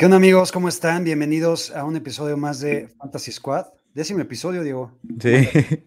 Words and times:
¿Qué 0.00 0.06
onda 0.06 0.16
amigos? 0.16 0.50
¿Cómo 0.50 0.66
están? 0.66 1.04
Bienvenidos 1.04 1.76
a 1.76 1.84
un 1.84 1.94
episodio 1.94 2.38
más 2.38 2.58
de 2.60 2.88
Fantasy 2.96 3.32
Squad. 3.32 3.66
Décimo 3.92 4.20
episodio, 4.20 4.62
Diego. 4.62 4.98
Sí, 5.20 5.28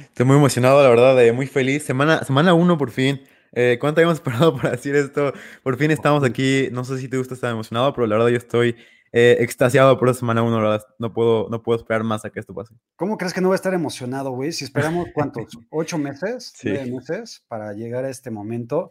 estoy 0.00 0.24
muy 0.24 0.36
emocionado, 0.36 0.82
la 0.82 0.88
verdad, 0.88 1.22
eh, 1.22 1.30
muy 1.34 1.46
feliz. 1.46 1.82
Semana, 1.82 2.24
semana 2.24 2.54
uno 2.54 2.78
por 2.78 2.90
fin. 2.90 3.20
Eh, 3.52 3.76
¿Cuánto 3.78 4.00
habíamos 4.00 4.16
esperado 4.20 4.56
para 4.56 4.70
decir 4.70 4.96
esto? 4.96 5.34
Por 5.62 5.76
fin 5.76 5.90
estamos 5.90 6.24
aquí. 6.24 6.70
No 6.72 6.84
sé 6.84 6.96
si 6.96 7.08
te 7.08 7.18
gusta 7.18 7.34
estar 7.34 7.52
emocionado, 7.52 7.92
pero 7.92 8.06
la 8.06 8.16
verdad 8.16 8.30
yo 8.30 8.38
estoy 8.38 8.76
eh, 9.12 9.36
extasiado 9.40 9.98
por 9.98 10.08
la 10.08 10.14
semana 10.14 10.42
uno. 10.42 10.56
La 10.62 10.70
verdad, 10.70 10.86
no 10.98 11.12
puedo, 11.12 11.50
no 11.50 11.62
puedo 11.62 11.78
esperar 11.78 12.02
más 12.02 12.24
a 12.24 12.30
que 12.30 12.40
esto 12.40 12.54
pase. 12.54 12.74
¿Cómo 12.96 13.18
crees 13.18 13.34
que 13.34 13.42
no 13.42 13.48
voy 13.48 13.56
a 13.56 13.60
estar 13.60 13.74
emocionado, 13.74 14.30
güey? 14.30 14.52
Si 14.52 14.64
esperamos, 14.64 15.08
¿cuántos? 15.12 15.44
¿Ocho 15.68 15.98
meses? 15.98 16.54
Sí. 16.56 16.70
¿Nueve 16.70 16.92
meses 16.92 17.44
para 17.46 17.74
llegar 17.74 18.06
a 18.06 18.08
este 18.08 18.30
momento? 18.30 18.90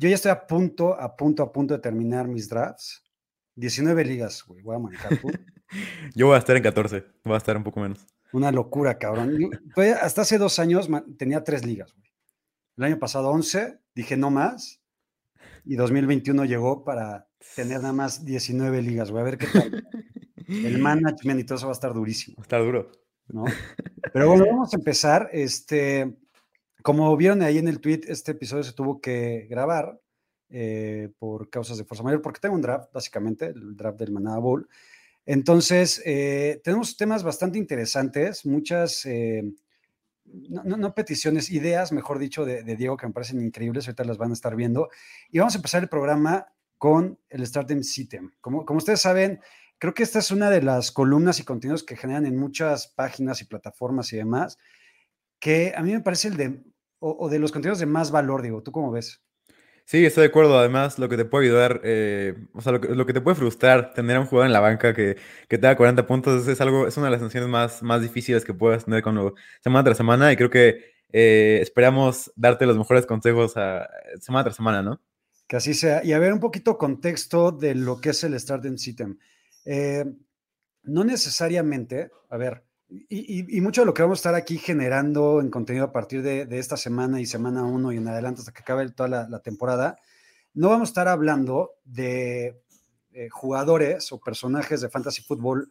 Yo 0.00 0.08
ya 0.08 0.14
estoy 0.14 0.30
a 0.30 0.46
punto, 0.46 0.98
a 0.98 1.14
punto, 1.14 1.42
a 1.42 1.52
punto 1.52 1.74
de 1.74 1.80
terminar 1.80 2.26
mis 2.26 2.48
drafts. 2.48 3.04
19 3.56 4.02
ligas, 4.06 4.42
güey, 4.46 4.62
voy 4.62 4.74
a 4.74 4.78
manejar 4.78 5.18
tú. 5.18 5.28
Yo 6.14 6.28
voy 6.28 6.36
a 6.36 6.38
estar 6.38 6.56
en 6.56 6.62
14, 6.62 7.04
voy 7.22 7.34
a 7.34 7.36
estar 7.36 7.54
un 7.54 7.62
poco 7.62 7.80
menos. 7.80 8.06
Una 8.32 8.50
locura, 8.50 8.96
cabrón. 8.96 9.50
hasta 10.00 10.22
hace 10.22 10.38
dos 10.38 10.58
años 10.58 10.88
tenía 11.18 11.44
tres 11.44 11.66
ligas, 11.66 11.92
güey. 11.92 12.08
El 12.78 12.84
año 12.84 12.98
pasado 12.98 13.28
11, 13.28 13.78
dije 13.94 14.16
no 14.16 14.30
más. 14.30 14.80
Y 15.66 15.76
2021 15.76 16.46
llegó 16.46 16.82
para 16.82 17.28
tener 17.54 17.82
nada 17.82 17.92
más 17.92 18.24
19 18.24 18.80
ligas, 18.80 19.10
güey. 19.10 19.20
A 19.20 19.24
ver 19.24 19.36
qué 19.36 19.48
tal. 19.48 19.86
El 20.48 20.78
management 20.78 21.40
y 21.40 21.44
todo 21.44 21.58
eso 21.58 21.66
va 21.66 21.72
a 21.72 21.74
estar 21.74 21.92
durísimo. 21.92 22.36
Va 22.38 22.42
a 22.42 22.44
estar 22.44 22.62
duro. 22.62 22.90
¿no? 23.28 23.44
Pero 24.14 24.28
bueno, 24.28 24.46
vamos 24.46 24.72
a 24.72 24.76
empezar. 24.78 25.28
Este, 25.30 26.16
como 26.82 27.16
vieron 27.16 27.42
ahí 27.42 27.58
en 27.58 27.68
el 27.68 27.80
tweet, 27.80 28.02
este 28.08 28.32
episodio 28.32 28.62
se 28.64 28.72
tuvo 28.72 29.00
que 29.00 29.46
grabar 29.48 30.00
eh, 30.52 31.10
por 31.18 31.48
causas 31.48 31.78
de 31.78 31.84
fuerza 31.84 32.02
mayor, 32.02 32.22
porque 32.22 32.40
tengo 32.40 32.56
un 32.56 32.60
draft, 32.60 32.92
básicamente, 32.92 33.46
el 33.46 33.76
draft 33.76 33.98
del 33.98 34.10
Manada 34.10 34.38
Bowl. 34.38 34.68
Entonces, 35.24 36.02
eh, 36.04 36.60
tenemos 36.64 36.96
temas 36.96 37.22
bastante 37.22 37.56
interesantes, 37.56 38.44
muchas, 38.44 39.06
eh, 39.06 39.44
no, 40.24 40.94
peticiones, 40.94 41.50
ideas, 41.50 41.92
mejor 41.92 42.18
dicho, 42.18 42.44
de, 42.44 42.62
Diego 42.76 42.96
que 42.96 43.06
me 43.06 43.12
parecen 43.12 43.40
increíbles, 43.40 43.86
ahorita 43.86 44.04
las 44.04 44.18
van 44.18 44.30
a 44.30 44.34
estar 44.34 44.56
viendo. 44.56 44.88
Y 45.30 45.38
vamos 45.38 45.54
a 45.54 45.58
empezar 45.58 45.82
el 45.82 45.88
programa 45.88 46.46
con 46.78 47.18
el 47.28 47.46
Stardom 47.46 47.82
System. 47.84 48.32
Como, 48.40 48.64
como 48.64 48.78
ustedes 48.78 49.00
saben, 49.00 49.40
creo 49.78 49.94
que 49.94 50.02
esta 50.02 50.18
es 50.18 50.32
una 50.32 50.50
de 50.50 50.62
las 50.62 50.90
columnas 50.90 51.38
y 51.38 51.44
contenidos 51.44 51.84
que 51.84 51.96
generan 51.96 52.26
en 52.26 52.36
muchas 52.36 52.88
páginas 52.88 53.40
y 53.40 53.44
plataformas 53.44 54.12
y 54.12 54.16
demás, 54.16 54.58
que 55.38 55.72
a 55.76 55.82
mí 55.82 55.92
me 55.92 56.00
parece 56.00 56.26
el 56.28 56.36
de 56.36 56.62
o, 57.00 57.28
de 57.28 57.38
los 57.38 57.50
contenidos 57.50 57.78
de 57.78 57.86
más 57.86 58.10
valor, 58.10 58.42
digo, 58.42 58.62
¿tú 58.62 58.72
cómo 58.72 58.90
ves? 58.90 59.22
Sí, 59.86 60.04
estoy 60.04 60.22
de 60.22 60.28
acuerdo. 60.28 60.58
Además, 60.58 60.98
lo 60.98 61.08
que 61.08 61.16
te 61.16 61.24
puede 61.24 61.46
ayudar, 61.46 61.80
eh, 61.82 62.34
o 62.52 62.60
sea, 62.60 62.72
lo 62.72 63.06
que, 63.06 63.12
te 63.12 63.20
puede 63.20 63.34
frustrar 63.34 63.92
tener 63.92 64.16
a 64.16 64.20
un 64.20 64.26
jugador 64.26 64.46
en 64.46 64.52
la 64.52 64.60
banca 64.60 64.94
que, 64.94 65.16
que 65.48 65.58
te 65.58 65.66
da 65.66 65.76
40 65.76 66.06
puntos 66.06 66.46
es, 66.46 66.60
algo, 66.60 66.86
es 66.86 66.96
una 66.96 67.06
de 67.06 67.10
las 67.12 67.20
sensaciones 67.20 67.48
más, 67.48 67.82
más 67.82 68.00
difíciles 68.00 68.44
que 68.44 68.54
puedes 68.54 68.84
tener 68.84 69.02
cuando, 69.02 69.34
semana 69.62 69.82
tras 69.82 69.96
semana. 69.96 70.32
Y 70.32 70.36
creo 70.36 70.50
que 70.50 70.84
eh, 71.12 71.58
esperamos 71.60 72.30
darte 72.36 72.66
los 72.66 72.76
mejores 72.76 73.06
consejos 73.06 73.56
a, 73.56 73.88
semana 74.20 74.44
tras 74.44 74.56
semana, 74.56 74.82
¿no? 74.82 75.00
Que 75.48 75.56
así 75.56 75.74
sea. 75.74 76.04
Y 76.04 76.12
a 76.12 76.18
ver 76.20 76.32
un 76.32 76.40
poquito 76.40 76.78
contexto 76.78 77.50
de 77.50 77.74
lo 77.74 78.00
que 78.00 78.10
es 78.10 78.22
el 78.22 78.38
Starting 78.38 78.78
System. 78.78 79.18
Eh, 79.64 80.04
no 80.84 81.04
necesariamente, 81.04 82.10
a 82.28 82.36
ver, 82.36 82.62
y, 83.08 83.60
mucho 83.60 83.82
de 83.82 83.86
lo 83.86 83.94
que 83.94 84.02
vamos 84.02 84.18
a 84.18 84.20
estar 84.20 84.34
aquí 84.34 84.58
generando 84.58 85.40
en 85.40 85.50
contenido 85.50 85.84
a 85.84 85.92
partir 85.92 86.22
de, 86.22 86.46
esta 86.58 86.76
semana 86.76 87.20
y 87.20 87.26
semana 87.26 87.62
uno 87.64 87.92
y 87.92 87.96
en 87.96 88.08
adelante 88.08 88.40
hasta 88.40 88.52
que 88.52 88.62
acabe 88.62 88.90
toda 88.90 89.08
la, 89.28 89.42
temporada, 89.42 89.96
no 90.54 90.68
vamos 90.68 90.88
a 90.88 90.90
estar 90.90 91.08
hablando 91.08 91.72
de 91.84 92.60
eh, 93.12 93.28
jugadores 93.30 94.10
o 94.12 94.20
personajes 94.20 94.80
de 94.80 94.88
fantasy 94.88 95.22
fútbol 95.22 95.70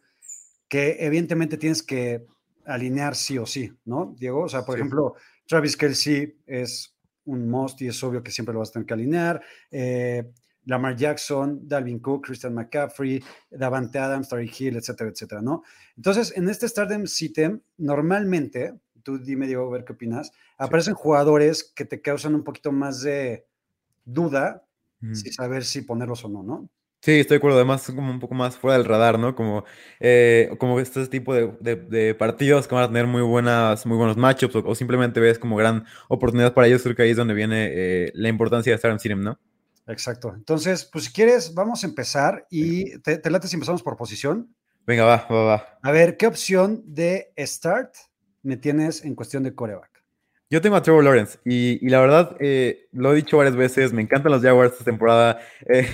que 0.68 0.96
evidentemente 1.00 1.56
tienes 1.56 1.82
que 1.82 2.26
alinear 2.64 3.14
sí 3.16 3.38
o 3.38 3.46
sí, 3.46 3.72
¿no, 3.84 4.14
Diego? 4.18 4.44
O 4.44 4.48
sea, 4.48 4.64
por 4.64 4.76
ejemplo, 4.76 5.14
Travis 5.46 5.76
Kelsey 5.76 6.38
es 6.46 6.94
un 7.24 7.48
must 7.48 7.80
y 7.82 7.88
es 7.88 8.02
obvio 8.02 8.22
que 8.22 8.30
siempre 8.30 8.52
lo 8.52 8.60
vas 8.60 8.70
a 8.70 8.72
tener 8.74 8.86
que 8.86 8.94
alinear. 8.94 9.42
Eh, 9.70 10.30
Lamar 10.66 10.96
Jackson, 10.96 11.66
Dalvin 11.66 11.98
Cook, 12.00 12.26
Christian 12.26 12.54
McCaffrey, 12.54 13.22
Davante 13.50 13.98
Adams, 13.98 14.28
Tariq 14.28 14.60
Hill, 14.60 14.76
etcétera, 14.76 15.10
etcétera, 15.10 15.42
¿no? 15.42 15.62
Entonces, 15.96 16.32
en 16.36 16.48
este 16.48 16.68
Stardom 16.68 17.06
System, 17.06 17.60
normalmente, 17.78 18.74
tú 19.02 19.18
dime, 19.18 19.46
Diego, 19.46 19.66
a 19.66 19.70
ver 19.70 19.84
qué 19.84 19.92
opinas, 19.92 20.32
aparecen 20.58 20.94
jugadores 20.94 21.64
que 21.64 21.84
te 21.84 22.00
causan 22.00 22.34
un 22.34 22.44
poquito 22.44 22.72
más 22.72 23.02
de 23.02 23.46
duda, 24.04 24.64
sin 25.00 25.32
saber 25.32 25.64
si 25.64 25.80
ponerlos 25.80 26.24
o 26.26 26.28
no, 26.28 26.42
¿no? 26.42 26.68
Sí, 27.02 27.12
estoy 27.12 27.36
de 27.36 27.38
acuerdo. 27.38 27.56
Además, 27.56 27.86
como 27.86 28.10
un 28.10 28.20
poco 28.20 28.34
más 28.34 28.56
fuera 28.56 28.76
del 28.76 28.86
radar, 28.86 29.18
¿no? 29.18 29.34
Como, 29.34 29.64
eh, 30.00 30.54
como 30.58 30.78
este 30.80 31.06
tipo 31.06 31.34
de, 31.34 32.14
partidos 32.18 32.68
que 32.68 32.74
van 32.74 32.84
a 32.84 32.88
tener 32.88 33.06
muy, 33.06 33.22
buenas, 33.22 33.86
muy 33.86 33.96
buenos 33.96 34.18
matchups 34.18 34.56
o, 34.56 34.74
simplemente 34.74 35.18
ves 35.18 35.38
como 35.38 35.56
gran 35.56 35.86
oportunidad 36.08 36.52
para 36.52 36.66
ellos. 36.66 36.82
Creo 36.82 36.94
que 36.94 37.02
ahí 37.02 37.10
es 37.10 37.16
donde 37.16 37.32
viene 37.32 37.70
eh, 37.72 38.12
la 38.14 38.28
importancia 38.28 38.70
de 38.70 38.76
estar 38.76 38.90
en 38.90 38.98
System, 38.98 39.22
¿no? 39.22 39.38
Exacto. 39.86 40.32
Entonces, 40.34 40.84
pues 40.84 41.06
si 41.06 41.12
quieres, 41.12 41.54
vamos 41.54 41.82
a 41.82 41.86
empezar 41.86 42.46
y 42.50 42.98
te, 43.00 43.18
te 43.18 43.30
late 43.30 43.48
si 43.48 43.56
empezamos 43.56 43.82
por 43.82 43.96
posición. 43.96 44.54
Venga, 44.86 45.04
va, 45.04 45.26
va, 45.30 45.44
va. 45.44 45.78
A 45.82 45.90
ver, 45.90 46.16
¿qué 46.16 46.26
opción 46.26 46.82
de 46.86 47.32
start 47.38 47.94
me 48.42 48.56
tienes 48.56 49.04
en 49.04 49.14
cuestión 49.14 49.42
de 49.42 49.54
coreback? 49.54 49.99
Yo 50.52 50.60
tengo 50.60 50.74
a 50.74 50.82
Trevor 50.82 51.04
Lawrence 51.04 51.38
y, 51.44 51.88
la 51.88 52.00
verdad, 52.00 52.36
eh, 52.40 52.88
lo 52.90 53.12
he 53.12 53.14
dicho 53.14 53.36
varias 53.36 53.54
veces, 53.54 53.92
me 53.92 54.02
encantan 54.02 54.32
los 54.32 54.42
Jaguars 54.42 54.72
esta 54.72 54.84
temporada. 54.84 55.40
Eh, 55.72 55.86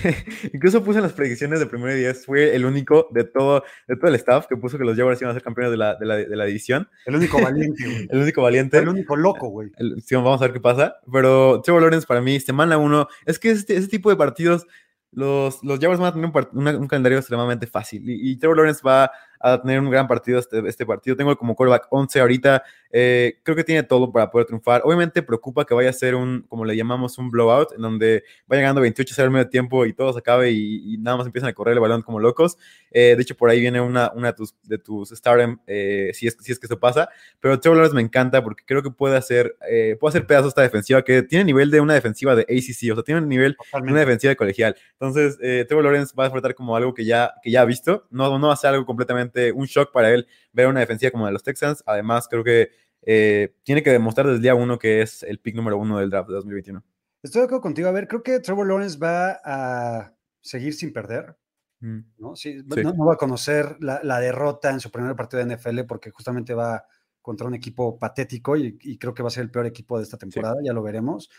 incluso 0.53 0.83
puse 0.83 0.97
en 0.97 1.03
las 1.03 1.13
predicciones 1.13 1.59
de 1.59 1.67
primer 1.67 1.95
día, 1.95 2.13
fue 2.15 2.55
el 2.55 2.65
único 2.65 3.09
de 3.11 3.25
todo, 3.25 3.63
de 3.87 3.95
todo 3.95 4.07
el 4.07 4.15
staff 4.15 4.47
que 4.47 4.57
puso 4.57 4.79
que 4.79 4.85
los 4.85 4.97
Jaguars 4.97 5.21
iban 5.21 5.31
a 5.31 5.33
ser 5.35 5.43
campeones 5.43 5.71
de 5.71 5.77
la, 5.77 5.95
de 5.95 6.05
la, 6.05 6.15
de 6.15 6.35
la 6.35 6.45
división. 6.45 6.89
El 7.05 7.17
único 7.17 7.39
valiente, 7.39 7.83
güey. 7.83 8.07
el 8.09 8.19
único 8.19 8.41
valiente. 8.41 8.77
El 8.79 8.89
único 8.89 9.15
loco, 9.15 9.49
güey. 9.49 9.69
Sí, 10.03 10.15
vamos 10.15 10.41
a 10.41 10.45
ver 10.45 10.53
qué 10.53 10.59
pasa. 10.59 10.95
Pero 11.11 11.61
Trevor 11.61 11.83
Lawrence 11.83 12.07
para 12.07 12.21
mí, 12.21 12.39
semana 12.39 12.77
uno, 12.79 13.07
es 13.25 13.37
que 13.37 13.51
este, 13.51 13.75
ese 13.75 13.87
tipo 13.87 14.09
de 14.09 14.15
partidos 14.15 14.65
los, 15.11 15.63
los 15.63 15.79
Jaguars 15.79 15.99
van 15.99 16.09
a 16.09 16.13
tener 16.13 16.77
un, 16.79 16.87
calendario 16.87 17.19
extremadamente 17.19 17.67
fácil 17.67 18.09
y, 18.09 18.31
y, 18.31 18.37
Trevor 18.37 18.57
Lawrence 18.57 18.81
va 18.85 19.11
a 19.39 19.61
tener 19.61 19.79
un 19.79 19.89
gran 19.89 20.07
partido 20.07 20.39
este, 20.39 20.59
este 20.67 20.85
partido. 20.85 21.15
Tengo 21.15 21.35
como 21.37 21.55
quarterback 21.55 21.87
11 21.89 22.19
ahorita. 22.19 22.63
Eh, 22.91 23.39
creo 23.43 23.55
que 23.55 23.63
tiene 23.63 23.83
todo 23.83 24.11
para 24.11 24.29
poder 24.29 24.47
triunfar. 24.47 24.81
Obviamente 24.85 25.21
preocupa 25.21 25.65
que 25.65 25.73
vaya 25.73 25.89
a 25.89 25.93
ser 25.93 26.15
un, 26.15 26.45
como 26.47 26.65
le 26.65 26.75
llamamos, 26.75 27.17
un 27.17 27.29
blowout, 27.29 27.73
en 27.73 27.81
donde 27.81 28.23
vaya 28.47 28.61
ganando 28.61 28.81
28 28.81 29.21
al 29.21 29.31
medio 29.31 29.49
tiempo 29.49 29.85
y 29.85 29.93
todo 29.93 30.13
se 30.13 30.19
acabe 30.19 30.51
y, 30.51 30.97
nada 30.99 31.17
más 31.17 31.25
empiezan 31.25 31.49
a 31.49 31.53
correr 31.53 31.73
el 31.73 31.79
balón 31.79 32.01
como 32.01 32.19
locos. 32.19 32.57
Eh, 32.91 33.15
de 33.15 33.21
hecho, 33.21 33.35
por 33.35 33.49
ahí 33.49 33.59
viene 33.59 33.81
una, 33.81 34.11
una 34.15 34.27
de 34.27 34.33
tus, 34.33 34.55
de 34.63 34.77
tus 34.77 35.09
Stardom, 35.09 35.59
eh, 35.67 36.11
si, 36.13 36.27
es, 36.27 36.37
si 36.39 36.51
es 36.51 36.59
que 36.59 36.65
eso 36.65 36.79
pasa. 36.79 37.09
Pero 37.39 37.59
Trevor 37.59 37.77
Lawrence 37.77 37.95
me 37.95 38.01
encanta 38.01 38.43
porque 38.43 38.63
creo 38.65 38.81
que 38.81 38.91
puede 38.91 39.17
hacer, 39.17 39.57
puede 39.99 40.09
hacer 40.09 40.25
pedazos 40.25 40.49
esta 40.49 40.61
defensiva 40.61 41.01
que 41.01 41.23
tiene 41.23 41.45
nivel 41.45 41.71
de 41.71 41.81
una 41.81 41.93
defensiva 41.93 42.35
de 42.35 42.43
ACC, 42.43 42.91
o 42.91 42.95
sea, 42.95 43.03
tiene 43.03 43.21
nivel 43.21 43.57
de 43.73 43.91
una 43.91 43.99
defensiva 43.99 44.29
de 44.29 44.35
colegial. 44.35 44.75
Entonces, 44.93 45.37
Trevor 45.37 45.83
Lawrence 45.83 46.13
va 46.17 46.23
a 46.25 46.27
disfrutar 46.27 46.55
como 46.55 46.75
algo 46.75 46.93
que 46.93 47.05
ya, 47.05 47.33
que 47.41 47.51
ya 47.51 47.61
ha 47.61 47.65
visto. 47.65 48.07
No, 48.09 48.39
no 48.39 48.47
va 48.47 48.53
a 48.53 48.57
ser 48.57 48.71
algo 48.71 48.85
completamente 48.85 49.26
un 49.53 49.65
shock 49.65 49.91
para 49.91 50.11
él 50.11 50.27
ver 50.51 50.67
una 50.67 50.79
defensiva 50.79 51.11
como 51.11 51.23
la 51.23 51.29
de 51.29 51.33
los 51.33 51.43
Texans. 51.43 51.83
Además, 51.85 52.27
creo 52.27 52.43
que 52.43 52.71
eh, 53.01 53.55
tiene 53.63 53.83
que 53.83 53.91
demostrar 53.91 54.25
desde 54.25 54.37
el 54.37 54.41
día 54.41 54.55
uno 54.55 54.77
que 54.77 55.01
es 55.01 55.23
el 55.23 55.39
pick 55.39 55.55
número 55.55 55.77
uno 55.77 55.99
del 55.99 56.09
draft 56.09 56.29
de 56.29 56.35
2021. 56.35 56.83
Estoy 57.23 57.41
de 57.41 57.45
acuerdo 57.45 57.61
contigo. 57.61 57.87
A 57.87 57.91
ver, 57.91 58.07
creo 58.07 58.23
que 58.23 58.39
Trevor 58.39 58.67
Lawrence 58.67 58.97
va 58.97 59.39
a 59.43 60.13
seguir 60.41 60.73
sin 60.73 60.93
perder. 60.93 61.37
Mm. 61.79 61.99
¿no? 62.17 62.33
No, 62.65 63.05
va 63.05 63.13
a 63.13 63.17
conocer 63.17 63.77
la, 63.79 64.19
derrota 64.19 64.71
en 64.71 64.79
su 64.79 64.89
primer 64.91 65.15
partido 65.15 65.45
de 65.45 65.55
NFL 65.55 65.81
porque 65.87 66.09
justamente 66.09 66.53
va 66.53 66.85
contra 67.21 67.47
un 67.47 67.53
equipo 67.53 67.99
patético 67.99 68.57
y, 68.57 68.97
creo 68.97 69.13
que 69.13 69.21
va 69.21 69.27
a 69.27 69.31
ser 69.31 69.43
el 69.43 69.51
peor 69.51 69.65
equipo 69.65 69.97
de 69.97 70.03
esta 70.03 70.17
temporada, 70.17 70.55
ya 70.63 70.73
lo 70.73 70.81
veremos. 70.81 71.29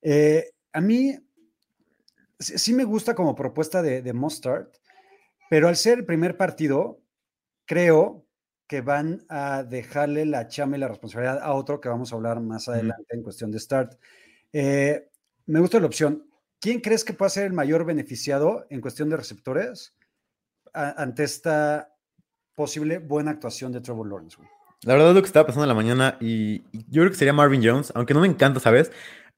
Eh, 0.00 0.50
a 0.72 0.80
mí 0.80 1.16
sí 2.38 2.74
me 2.74 2.84
gusta 2.84 3.14
como 3.14 3.34
propuesta 3.34 3.82
de, 3.82 4.02
de 4.02 4.12
Mustard, 4.12 4.68
pero 5.50 5.68
al 5.68 5.76
ser 5.76 5.98
el 5.98 6.04
primer 6.04 6.36
partido, 6.36 7.01
creo 7.72 8.26
que 8.66 8.82
van 8.82 9.24
a 9.30 9.62
dejarle 9.62 10.26
la 10.26 10.46
chama 10.46 10.76
y 10.76 10.80
la 10.80 10.88
responsabilidad 10.88 11.40
a 11.42 11.54
otro 11.54 11.80
que 11.80 11.88
vamos 11.88 12.12
a 12.12 12.16
hablar 12.16 12.38
más 12.38 12.68
adelante 12.68 13.16
en 13.16 13.22
cuestión 13.22 13.50
de 13.50 13.58
start. 13.58 13.94
Eh, 14.52 15.08
me 15.46 15.58
gusta 15.58 15.80
la 15.80 15.86
opción. 15.86 16.28
¿Quién 16.60 16.80
crees 16.80 17.02
que 17.02 17.14
puede 17.14 17.30
ser 17.30 17.46
el 17.46 17.54
mayor 17.54 17.86
beneficiado 17.86 18.66
en 18.68 18.82
cuestión 18.82 19.08
de 19.08 19.16
receptores 19.16 19.96
ante 20.74 21.24
esta 21.24 21.94
posible 22.54 22.98
buena 22.98 23.30
actuación 23.30 23.72
de 23.72 23.80
Trevor 23.80 24.06
Lawrence? 24.06 24.36
La 24.82 24.92
verdad 24.92 25.08
es 25.08 25.14
lo 25.14 25.22
que 25.22 25.28
estaba 25.28 25.46
pasando 25.46 25.64
en 25.64 25.68
la 25.68 25.74
mañana 25.74 26.18
y, 26.20 26.58
yo 26.90 27.00
creo 27.00 27.10
que 27.10 27.16
sería 27.16 27.32
Marvin 27.32 27.62
Jones, 27.64 27.90
aunque 27.94 28.12
no 28.12 28.20
me 28.20 28.28
encanta, 28.28 28.60
¿sabes? 28.60 28.92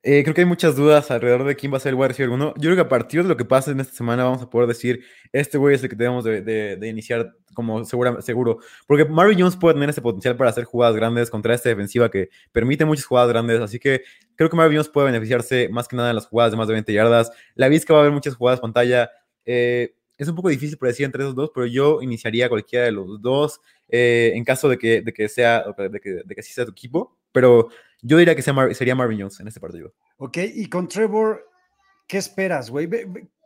Eh, 0.07 0.23
creo 0.23 0.35
que 0.35 0.43
hay 0.43 0.47
muchas 0.47 0.77
dudas 0.77 1.11
alrededor 1.11 1.45
de 1.45 1.57
quién 1.57 1.73
va 1.73 1.79
a 1.79 1.81
ser 1.81 1.91
el 1.91 1.95
wide 1.95 2.09
receiver 2.09 2.29
1. 2.29 2.55
Yo 2.59 2.61
creo 2.61 2.75
que 2.75 2.83
a 2.83 2.89
partir 2.91 3.23
de 3.23 3.29
lo 3.29 3.39
que 3.39 3.47
pase 3.47 3.71
en 3.71 3.81
esta 3.81 3.95
semana 3.95 4.25
vamos 4.25 4.43
a 4.43 4.51
poder 4.51 4.69
decir, 4.69 5.03
este 5.33 5.57
güey 5.57 5.77
es 5.77 5.83
el 5.83 5.89
que 5.89 5.97
debemos 5.97 6.25
de, 6.25 6.79
iniciar 6.83 7.35
como 7.55 7.87
segura, 7.87 8.21
seguro. 8.21 8.59
Porque 8.87 9.07
Marvin 9.07 9.41
Jones 9.41 9.57
puede 9.57 9.77
tener 9.77 9.89
ese 9.89 10.03
potencial 10.03 10.37
para 10.37 10.51
hacer 10.51 10.65
jugadas 10.65 10.95
grandes 10.95 11.31
contra 11.31 11.55
esta 11.55 11.71
defensiva 11.71 12.11
que 12.11 12.29
permite 12.53 12.85
muchas 12.85 13.07
jugadas 13.07 13.31
grandes. 13.31 13.63
Así 13.63 13.79
que 13.79 14.03
creo 14.37 14.51
que 14.51 14.57
Marvin 14.57 14.77
Jones 14.77 14.91
puede 14.91 15.07
beneficiarse 15.07 15.71
más 15.71 15.89
que 15.89 15.97
nada 15.97 16.11
en 16.11 16.17
las 16.17 16.27
jugadas 16.27 16.53
de 16.53 16.59
más 16.59 16.69
de 16.69 16.75
20 16.75 16.93
yardas. 16.93 17.33
La 17.55 17.69
Vizca 17.69 17.95
va 17.95 18.01
a 18.01 18.03
haber 18.03 18.13
muchas 18.13 18.35
jugadas 18.35 18.61
pantalla. 18.61 19.11
Eh, 19.47 19.95
es 20.19 20.29
un 20.29 20.35
poco 20.35 20.51
difícil 20.51 20.77
predecir 20.77 21.07
entre 21.07 21.23
esos 21.23 21.35
dos, 21.35 21.51
pero 21.55 21.65
yo 21.65 22.03
iniciaría 22.03 22.51
cualquiera 22.51 22.85
de 22.85 22.93
los 22.93 23.23
dos 23.23 23.59
eh, 23.89 24.33
en 24.35 24.45
caso 24.45 24.69
de 24.69 24.77
que, 24.77 25.01
de 25.01 25.15
que 25.15 25.31
sea, 25.31 25.65
de 25.79 25.99
que, 25.99 26.21
de 26.27 26.43
sea 26.43 26.67
tu 26.67 26.73
equipo. 26.73 27.17
Pero 27.33 27.71
yo 28.05 28.19
diría 28.19 28.37
que 28.37 28.43
sería 28.43 28.95
Marvin 28.95 29.21
Jones 29.21 29.41
en 29.41 29.49
este 29.49 29.61
partido. 29.61 29.95
Ok, 30.19 30.37
y 30.55 30.69
con 30.69 30.89
Trevor, 30.89 31.43
¿qué 32.07 32.19
esperas, 32.19 32.69
güey? 32.69 32.89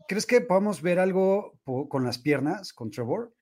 ¿Crees 0.08 0.26
que 0.26 0.40
podamos 0.40 0.82
ver 0.82 0.99
algo 0.99 1.58
con 1.88 2.05
las 2.05 2.19
piernas 2.19 2.72
con 2.72 2.90
Trevor? 2.90 3.32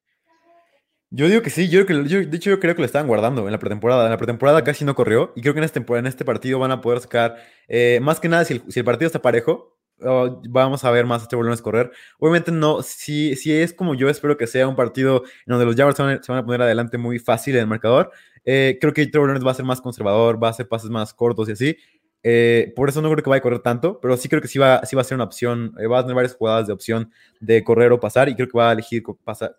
Yo 1.11 1.29
digo 1.29 1.41
que 1.41 1.51
sí, 1.51 1.71
yo, 1.71 1.87
creo 1.87 2.03
que, 2.03 2.09
yo, 2.09 2.19
de 2.19 2.37
hecho 2.37 2.51
yo 2.51 2.61
creo 2.61 2.75
que 2.75 2.83
lo 2.83 2.87
estaban 2.87 3.09
guardando 3.09 3.47
en 3.47 3.53
la 3.53 3.59
pretemporada. 3.59 4.05
En 4.05 4.11
la 4.11 4.19
pretemporada 4.19 4.63
casi 4.63 4.85
no 4.85 4.95
corrió 4.95 5.33
y 5.35 5.41
creo 5.41 5.55
que 5.55 5.61
en 5.61 5.65
este, 5.65 5.83
en 5.89 6.07
este 6.07 6.25
partido 6.25 6.59
van 6.59 6.73
a 6.73 6.83
poder 6.83 7.01
sacar, 7.01 7.37
eh, 7.69 7.99
más 8.03 8.21
que 8.21 8.29
nada, 8.29 8.45
si 8.45 8.55
el, 8.55 8.63
si 8.69 8.81
el 8.81 8.85
partido 8.85 9.07
está 9.07 9.23
parejo, 9.23 9.76
Oh, 10.03 10.43
vamos 10.49 10.85
a 10.85 10.91
ver 10.91 11.07
más 11.07 11.23
este 11.23 11.37
volumen 11.37 11.57
correr. 11.59 11.91
Obviamente 12.19 12.53
no, 12.53 12.83
si, 12.83 13.35
si 13.35 13.53
es 13.53 13.73
como 13.73 13.95
yo 13.95 14.11
espero 14.11 14.37
que 14.37 14.47
sea 14.47 14.69
un 14.69 14.77
partido 14.77 15.23
en 15.25 15.53
donde 15.53 15.65
los 15.65 15.75
Jaguars 15.75 15.97
se 15.97 16.33
van, 16.33 16.39
a, 16.39 16.45
poner 16.45 16.63
adelante 16.63 16.99
muy 16.99 17.19
fácil 17.19 17.55
en 17.55 17.63
el 17.63 17.67
marcador, 17.67 18.11
eh, 18.45 18.77
creo 18.79 18.93
que 18.93 19.07
Trevor 19.07 19.29
Lawrence 19.29 19.47
va 19.47 19.53
a 19.53 19.55
ser 19.55 19.65
más 19.65 19.81
conservador, 19.81 20.43
va 20.43 20.49
a 20.49 20.51
hacer 20.51 20.69
pases 20.69 20.91
más 20.91 21.15
cortos 21.15 21.49
y 21.49 21.53
así. 21.53 21.77
Eh, 22.23 22.73
por 22.77 22.89
eso 22.89 23.01
no 23.01 23.11
creo 23.11 23.23
que 23.23 23.31
vaya 23.31 23.39
a 23.39 23.43
correr 23.43 23.61
tanto, 23.61 24.01
pero 24.01 24.17
sí 24.17 24.29
creo 24.29 24.43
que 24.43 24.49
sí 24.49 24.59
va, 24.59 24.85
sí 24.85 24.97
va 24.97 25.03
a 25.03 25.05
ser 25.05 25.15
una 25.15 25.25
opción, 25.25 25.75
eh, 25.79 25.87
va 25.87 26.01
a 26.01 26.03
tener 26.03 26.15
varias 26.15 26.35
jugadas 26.35 26.67
de 26.67 26.73
opción 26.73 27.11
de 27.41 27.65
correr 27.65 27.93
o 27.93 28.01
pasar 28.01 28.29
y 28.29 28.35
creo 28.35 28.49
que 28.49 28.59
va 28.59 28.71
a 28.71 28.73
elegir 28.73 29.03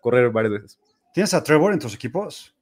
correr 0.00 0.30
varias 0.30 0.52
veces. 0.52 0.78
¿Tienes 1.12 1.34
a 1.34 1.42
Trevor 1.42 1.72
en 1.72 1.80
tus 1.80 1.94
equipos? 1.94 2.54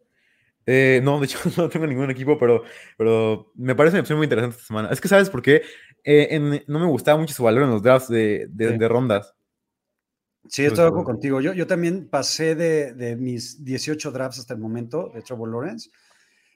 no, 0.69 1.21
de 1.21 1.27
hecho 1.27 1.39
no 1.57 1.69
tengo 1.69 1.87
ningún 1.87 2.11
equipo, 2.11 2.39
pero, 2.39 2.65
pero 2.97 3.53
me 3.55 3.75
parece 3.75 3.97
una 3.97 4.01
opción 4.01 4.19
muy 4.19 4.25
interesante 4.25 4.57
esta 4.57 4.67
semana. 4.67 4.89
Es 4.91 5.01
que, 5.01 5.09
¿sabes 5.09 5.31
por 5.31 5.43
qué? 5.43 5.63
Eh, 6.09 6.65
no 6.69 6.79
me 6.79 6.87
gustaba 6.87 7.19
mucho 7.19 7.35
su 7.35 7.43
valor 7.43 7.65
en 7.65 7.71
los 7.71 7.83
drafts 7.83 8.09
de, 8.09 8.89
rondas. 8.89 9.35
Sí, 10.49 10.65
estoy 10.65 10.85
de 10.85 10.89
acuerdo 10.89 11.05
contigo. 11.05 11.41
Yo, 11.41 11.53
yo 11.53 11.67
también 11.67 12.09
pasé 12.09 12.55
de, 12.55 13.17
mis 13.17 13.65
18 13.65 14.13
drafts 14.13 14.39
hasta 14.39 14.55
el 14.55 14.61
momento 14.61 15.11
de 15.13 15.23
Trevor 15.23 15.51
Lawrence, 15.51 15.91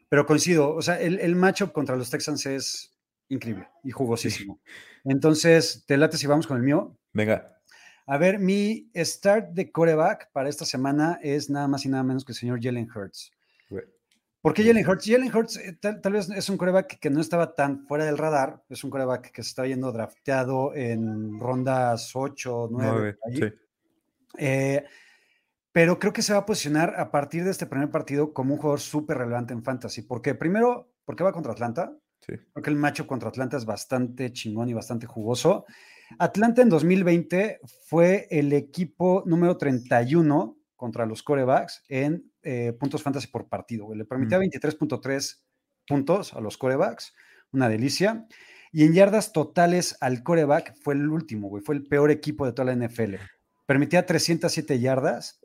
pero 0.08 0.24
coincido, 0.24 0.72
o 0.72 0.80
sea, 0.80 1.00
el, 1.00 1.18
el 1.18 1.34
matchup 1.34 1.72
contra 1.72 1.96
los 1.96 2.08
Texans 2.10 2.46
es 2.46 2.96
increíble 3.28 3.68
y 3.82 3.90
jugosísimo. 3.90 4.60
Entonces, 5.04 5.84
te 5.84 5.96
late 5.96 6.16
si 6.16 6.28
vamos 6.28 6.46
con 6.46 6.56
el 6.56 6.62
mío. 6.62 6.96
Venga. 7.12 7.60
A 8.06 8.18
ver, 8.18 8.38
mi 8.38 8.88
start 8.94 9.50
de 9.50 9.72
coreback 9.72 10.30
para 10.32 10.48
esta 10.48 10.64
semana 10.64 11.18
es 11.22 11.50
nada 11.50 11.66
más 11.66 11.84
y 11.84 11.88
nada 11.88 12.04
menos 12.04 12.24
que 12.24 12.32
el 12.32 12.38
señor 12.38 12.60
Jalen 12.62 12.88
Hurts. 12.88 13.32
¿Por 14.40 14.54
qué 14.54 14.64
Jalen 14.64 14.88
Hurts? 14.88 15.06
Jalen 15.06 15.36
Hurts 15.36 15.56
eh, 15.58 15.78
tal, 15.80 16.12
vez 16.12 16.30
es 16.30 16.48
un 16.48 16.56
coreback 16.56 16.98
que 16.98 17.10
no 17.10 17.20
estaba 17.20 17.54
tan 17.54 17.86
fuera 17.86 18.06
del 18.06 18.16
radar, 18.16 18.62
es 18.70 18.82
un 18.84 18.90
coreback 18.90 19.32
que 19.32 19.42
se 19.42 19.50
está 19.50 19.66
yendo 19.66 19.92
drafteado 19.92 20.74
en 20.74 21.38
rondas 21.38 22.12
8, 22.14 22.68
9. 22.70 23.18
Eh, 24.38 24.84
pero 25.72 25.98
creo 25.98 26.12
que 26.12 26.22
se 26.22 26.32
va 26.32 26.40
a 26.40 26.46
posicionar 26.46 26.94
a 26.98 27.10
partir 27.10 27.44
de 27.44 27.50
este 27.50 27.66
primer 27.66 27.90
partido 27.90 28.32
como 28.32 28.54
un 28.54 28.60
jugador 28.60 28.80
súper 28.80 29.18
relevante 29.18 29.52
en 29.52 29.62
fantasy. 29.62 30.02
Porque 30.02 30.34
primero, 30.34 30.90
porque 31.04 31.22
va 31.22 31.32
contra 31.32 31.52
Atlanta. 31.52 31.92
Sí. 32.20 32.34
Porque 32.52 32.70
el 32.70 32.76
macho 32.76 33.06
contra 33.06 33.28
Atlanta 33.28 33.56
es 33.56 33.64
bastante 33.64 34.32
chingón 34.32 34.68
y 34.68 34.74
bastante 34.74 35.06
jugoso. 35.06 35.66
Atlanta 36.18 36.62
en 36.62 36.68
2020 36.70 37.60
fue 37.84 38.26
el 38.30 38.52
equipo 38.52 39.22
número 39.26 39.56
31 39.56 40.56
contra 40.76 41.06
los 41.06 41.22
corebacks 41.22 41.84
en 41.88 42.29
eh, 42.42 42.72
puntos 42.78 43.02
fantasy 43.02 43.28
por 43.28 43.48
partido. 43.48 43.94
Le 43.94 44.04
permitía 44.04 44.38
23.3 44.38 45.40
puntos 45.86 46.34
a 46.34 46.40
los 46.40 46.56
corebacks, 46.56 47.14
una 47.52 47.68
delicia. 47.68 48.26
Y 48.72 48.84
en 48.84 48.94
yardas 48.94 49.32
totales 49.32 49.96
al 50.00 50.22
coreback 50.22 50.74
fue 50.80 50.94
el 50.94 51.08
último, 51.08 51.48
güey, 51.48 51.62
fue 51.62 51.74
el 51.74 51.86
peor 51.86 52.10
equipo 52.10 52.46
de 52.46 52.52
toda 52.52 52.72
la 52.72 52.86
NFL. 52.86 53.16
Permitía 53.66 54.06
307 54.06 54.78
yardas. 54.80 55.40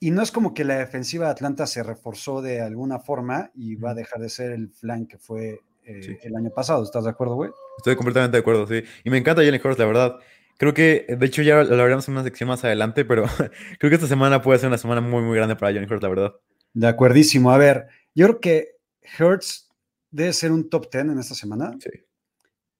Y 0.00 0.10
no 0.10 0.22
es 0.22 0.32
como 0.32 0.52
que 0.52 0.64
la 0.64 0.76
defensiva 0.76 1.26
de 1.26 1.32
Atlanta 1.32 1.66
se 1.66 1.82
reforzó 1.82 2.42
de 2.42 2.60
alguna 2.60 2.98
forma 2.98 3.50
y 3.54 3.76
va 3.76 3.92
a 3.92 3.94
dejar 3.94 4.20
de 4.20 4.28
ser 4.28 4.50
el 4.50 4.68
flank 4.68 5.08
que 5.08 5.18
fue 5.18 5.60
eh, 5.84 6.18
el 6.22 6.36
año 6.36 6.50
pasado. 6.50 6.82
¿Estás 6.82 7.04
de 7.04 7.10
acuerdo, 7.10 7.36
güey? 7.36 7.50
Estoy 7.78 7.96
completamente 7.96 8.36
de 8.36 8.40
acuerdo, 8.40 8.66
sí. 8.66 8.82
Y 9.04 9.10
me 9.10 9.18
encanta 9.18 9.42
Jalen 9.42 9.60
Hurts, 9.64 9.78
la 9.78 9.86
verdad. 9.86 10.16
Creo 10.56 10.72
que, 10.72 11.06
de 11.08 11.26
hecho, 11.26 11.42
ya 11.42 11.62
lo 11.62 11.72
hablaremos 11.72 12.06
en 12.08 12.14
una 12.14 12.22
sección 12.22 12.48
más 12.48 12.64
adelante, 12.64 13.04
pero 13.04 13.24
creo 13.78 13.90
que 13.90 13.94
esta 13.94 14.06
semana 14.06 14.40
puede 14.40 14.58
ser 14.58 14.68
una 14.68 14.78
semana 14.78 15.00
muy, 15.00 15.22
muy 15.22 15.36
grande 15.36 15.56
para 15.56 15.72
Johnny 15.72 15.86
Hurts, 15.86 16.02
la 16.02 16.08
verdad. 16.08 16.34
De 16.72 16.86
acuerdísimo. 16.86 17.50
A 17.50 17.58
ver, 17.58 17.88
yo 18.14 18.26
creo 18.26 18.40
que 18.40 18.76
Hurts 19.18 19.70
debe 20.10 20.32
ser 20.32 20.52
un 20.52 20.68
top 20.68 20.90
10 20.90 21.04
en 21.06 21.18
esta 21.18 21.34
semana. 21.34 21.72
Sí. 21.80 21.90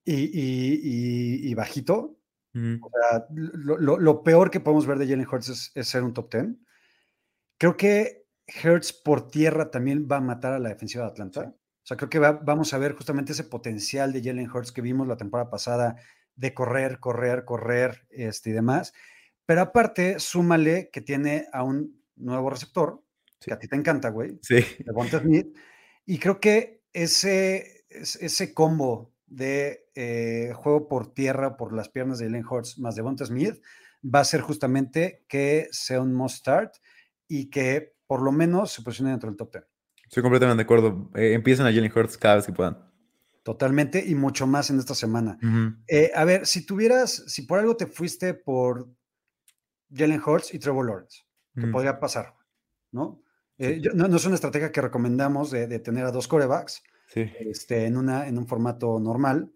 Y, 0.05 1.55
bajito. 1.55 2.19
O 2.55 2.91
sea, 2.91 3.27
lo, 3.31 4.23
peor 4.23 4.51
que 4.51 4.61
podemos 4.61 4.87
ver 4.87 4.99
de 4.99 5.09
Jalen 5.09 5.27
Hurts 5.31 5.73
es, 5.75 5.89
ser 5.89 6.05
un 6.05 6.15
top 6.15 6.33
10. 6.33 6.47
Creo 7.59 7.77
que 7.77 8.27
Hurts 8.63 8.93
por 8.93 9.29
tierra 9.29 9.71
también 9.71 10.07
va 10.11 10.19
a 10.19 10.21
matar 10.21 10.53
a 10.53 10.59
la 10.61 10.69
defensiva 10.69 11.05
de 11.05 11.11
Atlanta. 11.11 11.55
O 11.57 11.87
sea, 11.87 11.97
creo 11.97 12.09
que 12.09 12.19
vamos 12.19 12.73
a 12.73 12.79
ver 12.79 12.93
justamente 12.93 13.33
ese 13.33 13.45
potencial 13.45 14.13
de 14.13 14.23
Jalen 14.23 14.51
Hurts 14.51 14.73
que 14.73 14.81
vimos 14.81 15.09
la 15.09 15.17
temporada 15.17 15.51
pasada 15.51 15.97
de 16.37 16.55
correr, 16.55 16.99
correr, 17.01 17.45
correr 17.45 18.07
este, 18.11 18.51
y 18.51 18.53
demás. 18.53 18.93
Pero 19.47 19.61
aparte, 19.61 20.19
súmale 20.19 20.91
que 20.93 21.01
tiene 21.01 21.47
a 21.53 21.63
un 21.63 22.03
nuevo 22.17 22.51
receptor, 22.51 23.03
que 23.41 23.53
a 23.53 23.59
ti 23.59 23.69
te 23.69 23.77
encanta, 23.77 24.09
güey. 24.09 24.39
Sí. 24.43 24.57
De 24.79 25.19
Smith. 25.19 25.57
Y 26.07 26.19
creo 26.19 26.41
que 26.41 26.83
ese, 26.93 27.85
ese 27.89 28.55
combo 28.55 29.13
de 29.27 29.87
eh, 29.95 30.53
juego 30.55 30.89
por 30.89 31.13
tierra, 31.13 31.57
por 31.57 31.75
las 31.75 31.89
piernas 31.89 32.19
de 32.19 32.27
Jalen 32.27 32.47
Hurts 32.47 32.79
más 32.79 32.95
de 32.95 33.03
Bonta 33.03 33.27
Smith, 33.27 33.61
va 34.03 34.21
a 34.21 34.25
ser 34.25 34.41
justamente 34.41 35.25
que 35.29 35.69
sea 35.71 36.01
un 36.01 36.13
must 36.13 36.39
start 36.39 36.75
y 37.29 37.51
que 37.51 37.95
por 38.07 38.23
lo 38.23 38.33
menos 38.33 38.73
se 38.73 38.83
posicione 38.83 39.11
dentro 39.11 39.29
del 39.29 39.37
top 39.37 39.53
10. 39.53 39.65
Estoy 40.05 40.23
completamente 40.23 40.59
de 40.59 40.65
acuerdo. 40.65 41.11
Eh, 41.15 41.33
empiecen 41.33 41.67
a 41.67 41.73
Jalen 41.73 41.93
Hurts 41.95 42.19
cada 42.19 42.37
vez 42.37 42.47
que 42.47 42.53
puedan. 42.53 42.79
Totalmente, 43.45 44.03
y 44.03 44.15
mucho 44.15 44.47
más 44.47 44.71
en 44.71 44.79
esta 44.79 44.95
semana. 44.95 45.39
Eh, 45.87 46.11
a 46.15 46.25
ver, 46.25 46.47
si 46.47 46.65
tuvieras, 46.65 47.25
si 47.27 47.43
por 47.43 47.59
algo 47.59 47.77
te 47.77 47.87
fuiste 47.87 48.33
por 48.33 48.89
Jalen 49.93 50.23
Hurts 50.25 50.55
y 50.55 50.59
Trevor 50.59 50.87
Lawrence, 50.87 51.19
que 51.55 51.67
podría 51.67 52.01
pasar, 52.01 52.35
¿no? 52.91 53.23
Eh, 53.59 53.83
¿no? 53.95 54.07
es 54.17 54.25
una 54.25 54.35
estrategia 54.35 54.73
que 54.73 54.81
recomendamos 54.81 55.51
de, 55.51 55.79
tener 55.79 56.07
a 56.07 56.11
dos 56.11 56.27
corebacks 56.27 56.83
este, 57.15 57.85
en, 57.85 57.99
una, 57.99 58.27
en 58.27 58.39
un 58.39 58.47
formato 58.47 58.99
normal. 58.99 59.53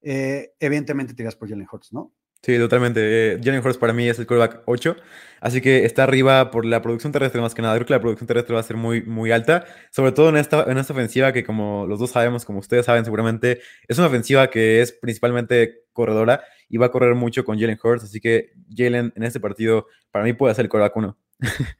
Eh, 0.00 0.54
evidentemente 0.58 1.12
te 1.12 1.30
por 1.36 1.50
Jalen 1.50 1.68
Hurts, 1.70 1.92
¿no? 1.92 2.14
Sí, 2.42 2.56
totalmente. 2.56 3.00
Eh, 3.02 3.40
Jalen 3.42 3.64
Hurts 3.64 3.78
para 3.78 3.92
mí 3.92 4.08
es 4.08 4.18
el 4.18 4.26
quarterback 4.26 4.62
8, 4.66 4.96
así 5.40 5.60
que 5.60 5.84
está 5.84 6.04
arriba 6.04 6.50
por 6.52 6.64
la 6.64 6.80
producción 6.80 7.12
terrestre 7.12 7.40
más 7.40 7.54
que 7.54 7.62
nada. 7.62 7.74
Creo 7.74 7.86
que 7.86 7.92
la 7.92 8.00
producción 8.00 8.28
terrestre 8.28 8.54
va 8.54 8.60
a 8.60 8.64
ser 8.64 8.76
muy, 8.76 9.02
muy 9.02 9.32
alta, 9.32 9.66
sobre 9.90 10.12
todo 10.12 10.28
en 10.28 10.36
esta, 10.36 10.62
en 10.70 10.78
esta 10.78 10.92
ofensiva 10.92 11.32
que 11.32 11.44
como 11.44 11.86
los 11.86 11.98
dos 11.98 12.12
sabemos, 12.12 12.44
como 12.44 12.60
ustedes 12.60 12.86
saben 12.86 13.04
seguramente, 13.04 13.60
es 13.88 13.98
una 13.98 14.06
ofensiva 14.06 14.50
que 14.50 14.80
es 14.80 14.92
principalmente 14.92 15.82
corredora 15.92 16.44
y 16.68 16.76
va 16.76 16.86
a 16.86 16.90
correr 16.92 17.16
mucho 17.16 17.44
con 17.44 17.58
Jalen 17.58 17.78
Hurts, 17.82 18.04
así 18.04 18.20
que 18.20 18.52
Jalen 18.74 19.12
en 19.16 19.22
este 19.24 19.40
partido 19.40 19.86
para 20.12 20.24
mí 20.24 20.32
puede 20.32 20.54
ser 20.54 20.66
el 20.66 20.68
quarterback 20.68 20.96
1. 20.96 21.18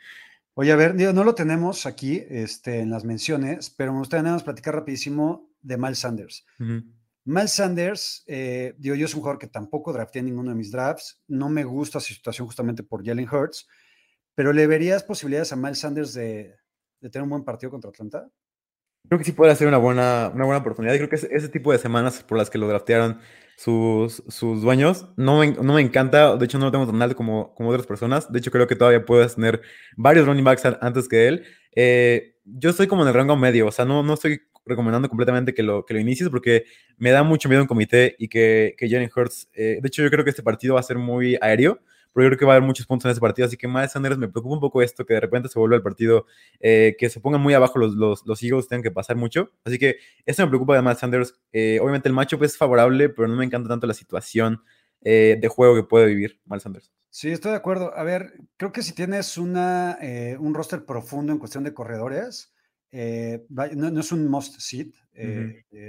Oye, 0.54 0.72
a 0.72 0.76
ver, 0.76 0.96
no 0.96 1.22
lo 1.22 1.36
tenemos 1.36 1.86
aquí 1.86 2.24
este, 2.28 2.80
en 2.80 2.90
las 2.90 3.04
menciones, 3.04 3.70
pero 3.70 3.92
me 3.92 4.00
gustaría 4.00 4.24
nada 4.24 4.34
más 4.34 4.42
platicar 4.42 4.74
rapidísimo 4.74 5.52
de 5.62 5.76
Miles 5.76 6.00
Sanders. 6.00 6.44
Miles 7.28 7.52
Sanders, 7.52 8.24
eh, 8.26 8.74
digo, 8.78 8.94
yo 8.94 9.04
es 9.04 9.12
un 9.12 9.20
jugador 9.20 9.38
que 9.38 9.48
tampoco 9.48 9.92
drafté 9.92 10.20
en 10.20 10.24
ninguno 10.24 10.48
de 10.48 10.56
mis 10.56 10.72
drafts. 10.72 11.22
No 11.28 11.50
me 11.50 11.62
gusta 11.62 12.00
su 12.00 12.14
situación 12.14 12.46
justamente 12.46 12.82
por 12.82 13.04
Jalen 13.04 13.28
Hurts, 13.28 13.68
pero 14.34 14.54
¿le 14.54 14.66
verías 14.66 15.04
posibilidades 15.04 15.52
a 15.52 15.56
Miles 15.56 15.78
Sanders 15.78 16.14
de, 16.14 16.56
tener 17.00 17.24
un 17.24 17.28
buen 17.28 17.44
partido 17.44 17.70
contra 17.70 17.90
Atlanta? 17.90 18.30
Creo 19.08 19.18
que 19.18 19.26
sí 19.26 19.32
puede 19.32 19.54
ser 19.56 19.68
una 19.68 19.76
buena, 19.76 20.32
una 20.34 20.46
buena 20.46 20.60
oportunidad. 20.60 20.96
Creo 20.96 21.10
que 21.10 21.16
ese, 21.16 21.28
ese 21.30 21.50
tipo 21.50 21.70
de 21.70 21.76
semanas 21.76 22.22
por 22.22 22.38
las 22.38 22.48
que 22.48 22.56
lo 22.56 22.66
draftearon 22.66 23.20
sus, 23.58 24.22
sus 24.28 24.62
dueños 24.62 25.08
no 25.18 25.40
me, 25.40 25.52
no 25.52 25.74
me 25.74 25.82
encanta. 25.82 26.34
De 26.34 26.46
hecho, 26.46 26.58
no 26.58 26.64
lo 26.64 26.72
tengo 26.72 26.86
tan 26.86 27.02
alto 27.02 27.14
como, 27.14 27.54
como 27.54 27.68
otras 27.68 27.86
personas. 27.86 28.32
De 28.32 28.38
hecho, 28.38 28.50
creo 28.50 28.66
que 28.66 28.76
todavía 28.76 29.04
puedes 29.04 29.34
tener 29.34 29.60
varios 29.98 30.26
running 30.26 30.44
backs 30.44 30.64
antes 30.80 31.08
que 31.08 31.28
él. 31.28 31.44
Eh, 31.76 32.36
yo 32.44 32.70
estoy 32.70 32.86
como 32.86 33.02
en 33.02 33.08
el 33.08 33.14
rango 33.14 33.36
medio. 33.36 33.66
O 33.66 33.70
sea, 33.70 33.84
no, 33.84 34.02
no 34.02 34.14
estoy 34.14 34.47
recomendando 34.68 35.08
completamente 35.08 35.54
que 35.54 35.62
lo, 35.62 35.84
que 35.84 35.94
lo 35.94 36.00
inicies 36.00 36.28
porque 36.28 36.64
me 36.96 37.10
da 37.10 37.22
mucho 37.22 37.48
miedo 37.48 37.62
un 37.62 37.68
comité 37.68 38.14
y 38.18 38.28
que, 38.28 38.74
que 38.78 38.88
Jalen 38.88 39.10
Hurts. 39.14 39.48
Eh, 39.54 39.78
de 39.80 39.88
hecho, 39.88 40.02
yo 40.02 40.10
creo 40.10 40.24
que 40.24 40.30
este 40.30 40.42
partido 40.42 40.74
va 40.74 40.80
a 40.80 40.84
ser 40.84 40.98
muy 40.98 41.36
aéreo 41.40 41.80
pero 42.12 42.26
yo 42.26 42.30
creo 42.30 42.38
que 42.38 42.44
va 42.46 42.54
a 42.54 42.56
haber 42.56 42.66
muchos 42.66 42.86
puntos 42.86 43.04
en 43.04 43.12
ese 43.12 43.20
partido, 43.20 43.46
así 43.46 43.56
que 43.56 43.68
Miles 43.68 43.92
Sanders 43.92 44.18
me 44.18 44.28
preocupa 44.28 44.54
un 44.54 44.60
poco 44.60 44.82
esto, 44.82 45.06
que 45.06 45.14
de 45.14 45.20
repente 45.20 45.48
se 45.48 45.56
vuelva 45.56 45.76
el 45.76 45.82
partido, 45.82 46.26
eh, 46.58 46.96
que 46.98 47.08
se 47.10 47.20
pongan 47.20 47.40
muy 47.40 47.54
abajo 47.54 47.78
los, 47.78 47.94
los, 47.94 48.26
los, 48.26 48.42
Eagles, 48.42 48.66
tengan 48.66 48.82
que 48.82 48.90
pasar 48.90 49.14
mucho, 49.14 49.52
así 49.64 49.78
que 49.78 49.98
eso 50.26 50.42
me 50.42 50.48
preocupa 50.48 50.74
de 50.74 50.82
Miles 50.82 50.98
Sanders. 50.98 51.38
Eh, 51.52 51.78
obviamente 51.80 52.08
el 52.08 52.14
matchup 52.14 52.42
es 52.42 52.56
favorable, 52.56 53.08
pero 53.08 53.28
no 53.28 53.36
me 53.36 53.44
encanta 53.44 53.68
tanto 53.68 53.86
la 53.86 53.94
situación 53.94 54.62
eh, 55.02 55.38
de 55.40 55.48
juego 55.48 55.76
que 55.76 55.84
puede 55.84 56.06
vivir 56.06 56.40
Miles 56.44 56.62
Sanders. 56.64 56.92
Sí, 57.10 57.30
estoy 57.30 57.52
de 57.52 57.58
acuerdo. 57.58 57.96
A 57.96 58.02
ver, 58.02 58.32
creo 58.56 58.72
que 58.72 58.82
si 58.82 58.94
tienes 58.94 59.38
una, 59.38 59.98
un 60.38 60.54
roster 60.54 60.84
profundo 60.84 61.32
en 61.32 61.38
cuestión 61.38 61.64
de 61.64 61.72
corredores, 61.72 62.52
no, 62.92 64.00
es 64.00 64.12
un 64.12 64.28
must 64.28 64.60
sit, 64.60 64.94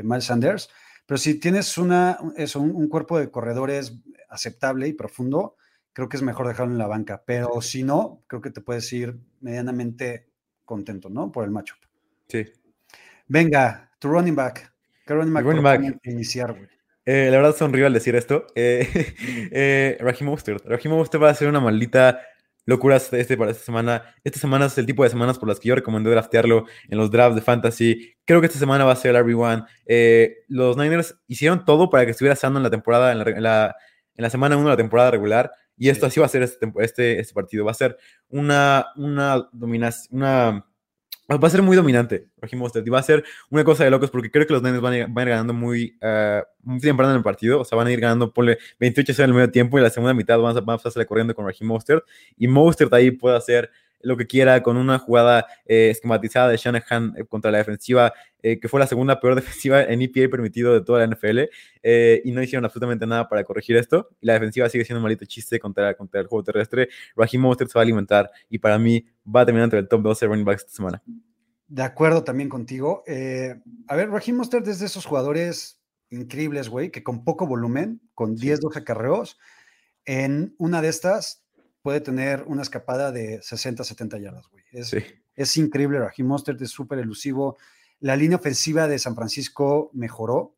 Miles 0.04 0.26
Sanders, 0.26 0.70
pero 1.10 1.18
si 1.18 1.40
tienes 1.40 1.76
una, 1.80 2.20
eso, 2.38 2.62
un, 2.62 2.88
cuerpo 2.88 3.18
de 3.18 3.32
corredores 3.32 3.98
aceptable 4.30 4.88
y 4.88 4.94
profundo, 4.94 5.56
creo 5.92 6.08
que 6.08 6.18
es 6.18 6.24
mejor 6.24 6.48
dejarlo 6.48 6.72
en 6.72 6.78
la 6.78 6.86
banca. 6.86 7.24
Pero 7.26 7.62
si 7.62 7.82
no, 7.82 8.22
creo 8.28 8.42
que 8.42 8.52
te 8.52 8.62
puedes 8.62 8.94
ir 8.94 9.18
medianamente 9.42 10.30
contento, 10.66 11.10
¿no? 11.10 11.32
Por 11.32 11.46
el 11.46 11.50
matchup. 11.50 11.80
Sí. 12.28 12.46
Venga, 13.28 13.92
tu 13.98 14.08
running 14.10 14.36
back. 14.36 14.72
¿Qué 15.04 15.16
running 15.16 15.34
back, 15.34 15.44
running 15.46 15.64
back. 15.64 16.00
iniciar, 16.04 16.54
güey? 16.54 16.68
Eh, 17.06 17.30
la 17.32 17.38
verdad 17.38 17.56
sonrío 17.56 17.88
al 17.88 17.94
decir 17.94 18.16
esto. 18.16 18.46
Eh, 18.54 18.88
eh, 19.52 19.98
Raheem 20.00 20.30
Mostert. 20.30 20.64
Raheem 20.64 20.94
Mostert 20.94 21.24
va 21.24 21.32
a 21.32 21.34
ser 21.34 21.48
una 21.48 21.60
maldita 21.60 22.22
locura 22.70 22.96
este, 22.96 23.38
para 23.38 23.52
esta 23.52 23.64
semana. 23.64 24.04
Esta 24.24 24.40
semana 24.40 24.68
es 24.68 24.78
el 24.78 24.86
tipo 24.86 25.04
de 25.04 25.10
semanas 25.10 25.38
por 25.38 25.50
las 25.50 25.60
que 25.60 25.70
yo 25.70 25.76
recomendé 25.76 26.10
draftearlo 26.10 26.66
en 26.88 26.98
los 26.98 27.12
drafts 27.12 27.36
de 27.36 27.42
fantasy. 27.42 28.16
Creo 28.26 28.40
que 28.40 28.48
esta 28.48 28.60
semana 28.60 28.86
va 28.86 28.94
a 28.94 28.96
ser 28.96 29.16
el 29.16 29.24
RB1. 29.24 29.66
Eh, 29.86 30.38
los 30.48 30.78
Niners 30.78 31.20
hicieron 31.28 31.66
todo 31.66 31.90
para 31.90 32.06
que 32.06 32.12
estuviera 32.12 32.36
sano 32.36 32.58
en 32.58 32.64
la 32.64 32.70
temporada, 32.70 33.12
en 33.12 33.20
la, 33.20 33.24
en 33.26 33.44
la, 33.44 33.76
en 34.16 34.24
la 34.24 34.30
semana 34.30 34.56
1 34.56 34.66
de 34.66 34.72
la 34.72 34.78
temporada 34.78 35.12
regular. 35.12 35.52
Y 35.76 35.90
esto 35.90 36.06
así 36.06 36.20
va 36.20 36.26
a 36.26 36.30
ser 36.30 36.44
este, 36.44 36.72
este, 36.80 37.20
este 37.20 37.34
partido. 37.34 37.66
Va 37.66 37.72
a 37.72 37.76
ser 37.76 37.98
una, 38.30 38.88
una 38.96 39.50
dominación, 39.52 40.18
una... 40.18 40.66
Va 41.32 41.48
a 41.48 41.52
ser 41.52 41.62
muy 41.62 41.76
dominante, 41.76 42.28
Y 42.42 42.90
va 42.90 43.00
a 43.00 43.04
ser 43.04 43.24
una 43.52 43.64
cosa 43.64 43.84
de 43.84 43.92
locos 43.92 44.10
porque 44.10 44.32
creo 44.32 44.48
que 44.48 44.54
los 44.54 44.64
Niners 44.64 44.82
van 44.82 44.94
a 44.94 44.98
ir, 44.98 45.08
ganando 45.30 45.54
muy, 45.54 45.96
uh, 46.02 46.42
muy 46.64 46.80
temprano 46.80 47.12
en 47.12 47.18
el 47.18 47.24
partido. 47.24 47.60
O 47.60 47.66
sea, 47.66 47.78
van 47.78 47.86
a 47.86 47.92
ir 47.92 48.00
ganando, 48.00 48.34
por 48.34 48.46
28 48.80 49.12
en 49.24 49.30
el 49.30 49.34
medio 49.36 49.52
tiempo 49.52 49.78
y 49.78 49.82
la 49.82 49.92
segunda 49.92 50.16
mitad 50.16 50.40
van 50.40 50.58
a, 50.58 50.62
van 50.62 50.80
corriendo 51.08 51.36
con 51.36 51.46
Raheem 51.46 51.68
Mostert. 51.68 52.04
Y 52.36 52.48
Mostert 52.48 52.92
ahí 52.94 53.12
puede 53.12 53.38
hacer 53.38 53.70
lo 54.02 54.18
que 54.18 54.28
quiera 54.28 54.62
con 54.64 54.78
una 54.78 55.00
jugada 55.00 55.48
eh, 55.66 55.90
esquematizada 55.90 56.50
de 56.50 56.58
Shanahan 56.58 57.14
eh, 57.18 57.26
contra 57.26 57.52
la 57.52 57.60
defensiva, 57.60 58.14
eh, 58.42 58.60
que 58.60 58.68
fue 58.68 58.80
la 58.80 58.88
segunda 58.88 59.20
peor 59.20 59.36
defensiva 59.42 59.84
en 59.84 60.02
EPA 60.02 60.30
permitido 60.30 60.74
de 60.74 60.82
toda 60.82 61.06
la 61.06 61.14
NFL, 61.14 61.40
y 62.24 62.32
no 62.32 62.42
hicieron 62.42 62.66
absolutamente 62.66 63.06
nada 63.06 63.28
para 63.28 63.44
corregir 63.44 63.78
esto. 63.78 64.10
Y 64.22 64.28
la 64.28 64.34
defensiva 64.34 64.70
sigue 64.70 64.86
siendo 64.86 65.00
un 65.00 65.04
malito 65.04 65.26
chiste 65.26 65.60
contra, 65.60 65.94
contra 65.96 66.22
el 66.22 66.28
juego 66.28 66.44
terrestre. 66.44 66.90
Raheem 67.16 67.42
Mostert 67.42 67.72
se 67.72 67.78
va 67.78 67.82
a 67.82 67.84
alimentar 67.84 68.30
y 68.50 68.60
para 68.60 68.78
mí 68.78 69.06
va 69.24 69.42
a 69.42 69.46
terminar 69.46 69.66
entre 69.66 69.80
el 69.80 69.88
top 69.88 70.02
12 70.02 70.28
running 70.28 70.46
backs 70.46 70.64
esta 70.64 70.76
semana. 70.76 71.04
De 71.68 71.84
acuerdo 71.84 72.24
también 72.24 72.50
contigo. 72.50 73.04
a 73.88 73.96
ver, 73.96 74.10
Raheem 74.10 74.38
Mostert 74.38 74.68
es 74.68 74.80
de 74.80 74.88
esos 74.88 75.06
jugadores 75.06 75.80
increíbles, 76.10 76.70
güey, 76.70 76.92
que 76.92 77.04
con 77.04 77.24
poco 77.24 77.46
volumen, 77.46 78.02
con 78.16 78.36
10, 78.36 78.62
12 78.62 78.84
carreos, 78.84 79.38
en 80.06 80.56
una 80.58 80.82
de 80.82 80.90
estas 80.90 81.44
puede 81.82 82.02
tener 82.02 82.44
una 82.48 82.62
escapada 82.62 83.12
de 83.12 83.42
60, 83.42 83.84
70 83.84 84.20
yardas, 84.20 84.48
güey. 84.48 84.64
Es, 84.72 84.96
es 85.36 85.58
increíble, 85.58 86.00
Raheem 86.00 86.28
Mostert 86.28 86.62
es 86.62 86.70
súper 86.70 87.00
elusivo. 87.00 87.58
La 88.00 88.16
línea 88.16 88.38
ofensiva 88.38 88.88
de 88.88 89.00
San 89.00 89.16
Francisco 89.16 89.90
mejoró 89.94 90.58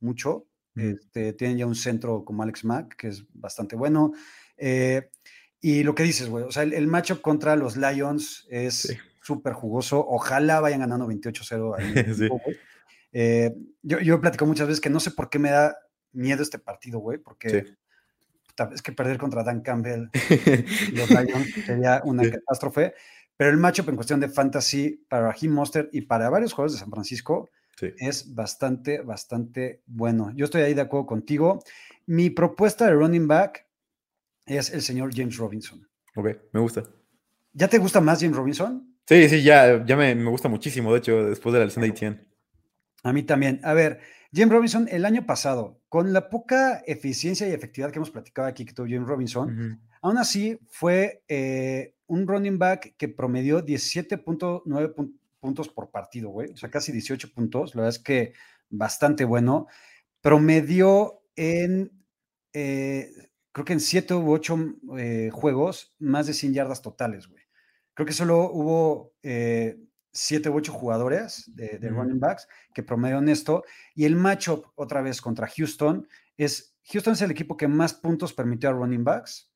mucho. 0.00 0.46
Este, 0.74 1.34
tienen 1.34 1.58
ya 1.58 1.66
un 1.66 1.74
centro 1.74 2.24
como 2.24 2.42
Alex 2.42 2.64
Mack, 2.64 2.96
que 2.96 3.08
es 3.08 3.24
bastante 3.34 3.76
bueno. 3.76 4.12
Eh, 4.56 5.10
y 5.60 5.82
lo 5.84 5.94
que 5.94 6.02
dices, 6.02 6.28
güey, 6.28 6.44
o 6.44 6.50
sea, 6.50 6.62
el, 6.62 6.86
matchup 6.86 7.20
contra 7.20 7.56
los 7.56 7.76
Lions 7.76 8.46
es 8.50 8.96
súper 9.22 9.52
jugoso. 9.52 10.04
Ojalá 10.06 10.60
vayan 10.60 10.80
ganando 10.80 11.06
28-0. 11.06 12.30
eh, 13.12 13.54
yo, 13.82 14.00
yo 14.00 14.14
he 14.14 14.18
platicado 14.18 14.48
muchas 14.48 14.66
veces 14.66 14.80
que 14.80 14.90
no 14.90 15.00
sé 15.00 15.10
por 15.10 15.30
qué 15.30 15.38
me 15.38 15.50
da 15.50 15.76
miedo 16.12 16.42
este 16.42 16.58
partido, 16.58 16.98
güey, 16.98 17.18
porque 17.18 17.76
es 18.72 18.82
que 18.82 18.92
perder 18.92 19.18
contra 19.18 19.42
Dan 19.42 19.62
Campbell 19.62 20.08
y 20.12 20.96
los 20.96 21.10
Lions 21.10 21.48
sería 21.66 22.02
una 22.04 22.28
catástrofe. 22.28 22.94
Pero 23.36 23.50
el 23.50 23.56
matchup 23.56 23.88
en 23.88 23.96
cuestión 23.96 24.20
de 24.20 24.28
fantasy 24.28 25.04
para 25.08 25.28
Raheem 25.28 25.52
Monster 25.52 25.88
y 25.92 26.02
para 26.02 26.30
varios 26.30 26.52
jugadores 26.52 26.74
de 26.74 26.80
San 26.80 26.90
Francisco 26.90 27.50
es 27.98 28.34
bastante, 28.34 29.00
bastante 29.00 29.82
bueno. 29.86 30.30
Yo 30.36 30.44
estoy 30.44 30.62
ahí 30.62 30.74
de 30.74 30.82
acuerdo 30.82 31.06
contigo. 31.06 31.62
Mi 32.06 32.30
propuesta 32.30 32.86
de 32.86 32.92
running 32.92 33.26
back 33.26 33.66
es 34.46 34.70
el 34.70 34.82
señor 34.82 35.10
James 35.14 35.36
Robinson. 35.36 35.88
Ok, 36.14 36.28
me 36.52 36.60
gusta. 36.60 36.84
¿Ya 37.52 37.68
te 37.68 37.78
gusta 37.78 38.00
más 38.00 38.20
James 38.20 38.36
Robinson? 38.36 38.96
Sí, 39.06 39.28
sí, 39.28 39.42
ya, 39.42 39.84
ya 39.84 39.96
me, 39.96 40.14
me 40.14 40.30
gusta 40.30 40.48
muchísimo, 40.48 40.92
de 40.92 40.98
hecho, 40.98 41.24
después 41.24 41.52
de 41.52 41.58
la 41.58 41.64
lesión 41.64 41.82
de 41.82 41.88
Etienne. 41.88 42.26
A 43.02 43.12
mí 43.12 43.22
también. 43.24 43.60
A 43.64 43.74
ver, 43.74 44.00
Jim 44.34 44.48
Robinson, 44.48 44.88
el 44.90 45.04
año 45.04 45.26
pasado, 45.26 45.82
con 45.90 46.14
la 46.14 46.30
poca 46.30 46.82
eficiencia 46.86 47.46
y 47.46 47.52
efectividad 47.52 47.90
que 47.90 47.98
hemos 47.98 48.10
platicado 48.10 48.48
aquí 48.48 48.64
que 48.64 48.72
tuvo 48.72 48.86
Jim 48.86 49.04
Robinson, 49.04 49.78
aún 50.00 50.16
así 50.16 50.58
fue 50.68 51.22
eh, 51.28 51.94
un 52.06 52.26
running 52.26 52.58
back 52.58 52.94
que 52.96 53.08
promedió 53.08 53.64
17.9 53.64 55.12
puntos 55.38 55.68
por 55.68 55.90
partido, 55.90 56.30
güey. 56.30 56.50
O 56.50 56.56
sea, 56.56 56.70
casi 56.70 56.92
18 56.92 57.34
puntos. 57.34 57.74
La 57.74 57.82
verdad 57.82 57.96
es 57.98 58.02
que 58.02 58.32
bastante 58.70 59.26
bueno. 59.26 59.66
Promedió 60.22 61.22
en, 61.36 61.92
eh, 62.54 63.10
creo 63.52 63.66
que 63.66 63.74
en 63.74 63.80
7 63.80 64.14
u 64.14 64.32
8 64.32 64.58
eh, 64.96 65.30
juegos, 65.30 65.94
más 65.98 66.26
de 66.26 66.32
100 66.32 66.54
yardas 66.54 66.80
totales, 66.80 67.26
güey. 67.26 67.42
Creo 67.92 68.06
que 68.06 68.14
solo 68.14 68.50
hubo 68.50 69.12
siete 70.12 70.50
u 70.50 70.56
ocho 70.56 70.72
jugadores 70.72 71.50
de, 71.54 71.78
running 71.88 72.20
backs 72.20 72.46
que 72.74 72.82
promedian 72.82 73.28
esto. 73.28 73.64
Y 73.94 74.04
el 74.04 74.16
matchup 74.16 74.66
otra 74.74 75.02
vez 75.02 75.20
contra 75.20 75.48
Houston 75.48 76.06
es, 76.36 76.76
Houston 76.92 77.14
es 77.14 77.22
el 77.22 77.30
equipo 77.30 77.56
que 77.56 77.68
más 77.68 77.94
puntos 77.94 78.32
permitió 78.32 78.70
a 78.70 78.72
running 78.72 79.04
backs 79.04 79.50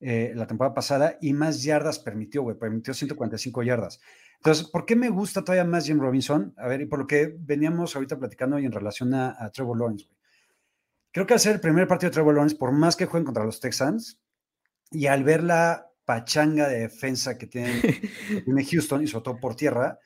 eh, 0.00 0.32
la 0.34 0.48
temporada 0.48 0.74
pasada 0.74 1.16
y 1.20 1.32
más 1.32 1.62
yardas 1.62 2.00
permitió, 2.00 2.42
güey, 2.42 2.58
permitió 2.58 2.92
145 2.92 3.62
yardas. 3.62 4.00
Entonces, 4.38 4.66
¿por 4.66 4.84
qué 4.84 4.96
me 4.96 5.08
gusta 5.08 5.44
todavía 5.44 5.64
más 5.64 5.86
Jim 5.86 6.00
Robinson? 6.00 6.52
A 6.56 6.66
ver, 6.66 6.80
y 6.80 6.86
por 6.86 6.98
lo 6.98 7.06
que 7.06 7.36
veníamos 7.38 7.94
ahorita 7.94 8.18
platicando 8.18 8.58
y 8.58 8.66
en 8.66 8.72
relación 8.72 9.14
a, 9.14 9.48
Trevor 9.52 9.78
Lawrence, 9.78 10.06
güey. 10.06 10.18
Creo 11.12 11.26
que 11.26 11.34
al 11.34 11.40
ser 11.40 11.54
el 11.54 11.60
primer 11.60 11.86
partido 11.86 12.10
de 12.10 12.14
Trevor 12.14 12.34
Lawrence, 12.34 12.56
por 12.56 12.72
más 12.72 12.96
que 12.96 13.06
jueguen 13.06 13.26
contra 13.26 13.44
los 13.44 13.60
Texans, 13.60 14.18
y 14.90 15.06
al 15.06 15.22
ver 15.22 15.44
la 15.44 15.91
pachanga 16.04 16.68
de 16.68 16.80
defensa 16.80 17.38
que 17.38 17.46
tiene, 17.46 17.80
tiene 18.44 18.64
Houston 18.64 19.02
y 19.02 19.06
sobre 19.06 19.24
todo 19.24 19.40
por 19.40 19.54
tierra, 19.54 19.98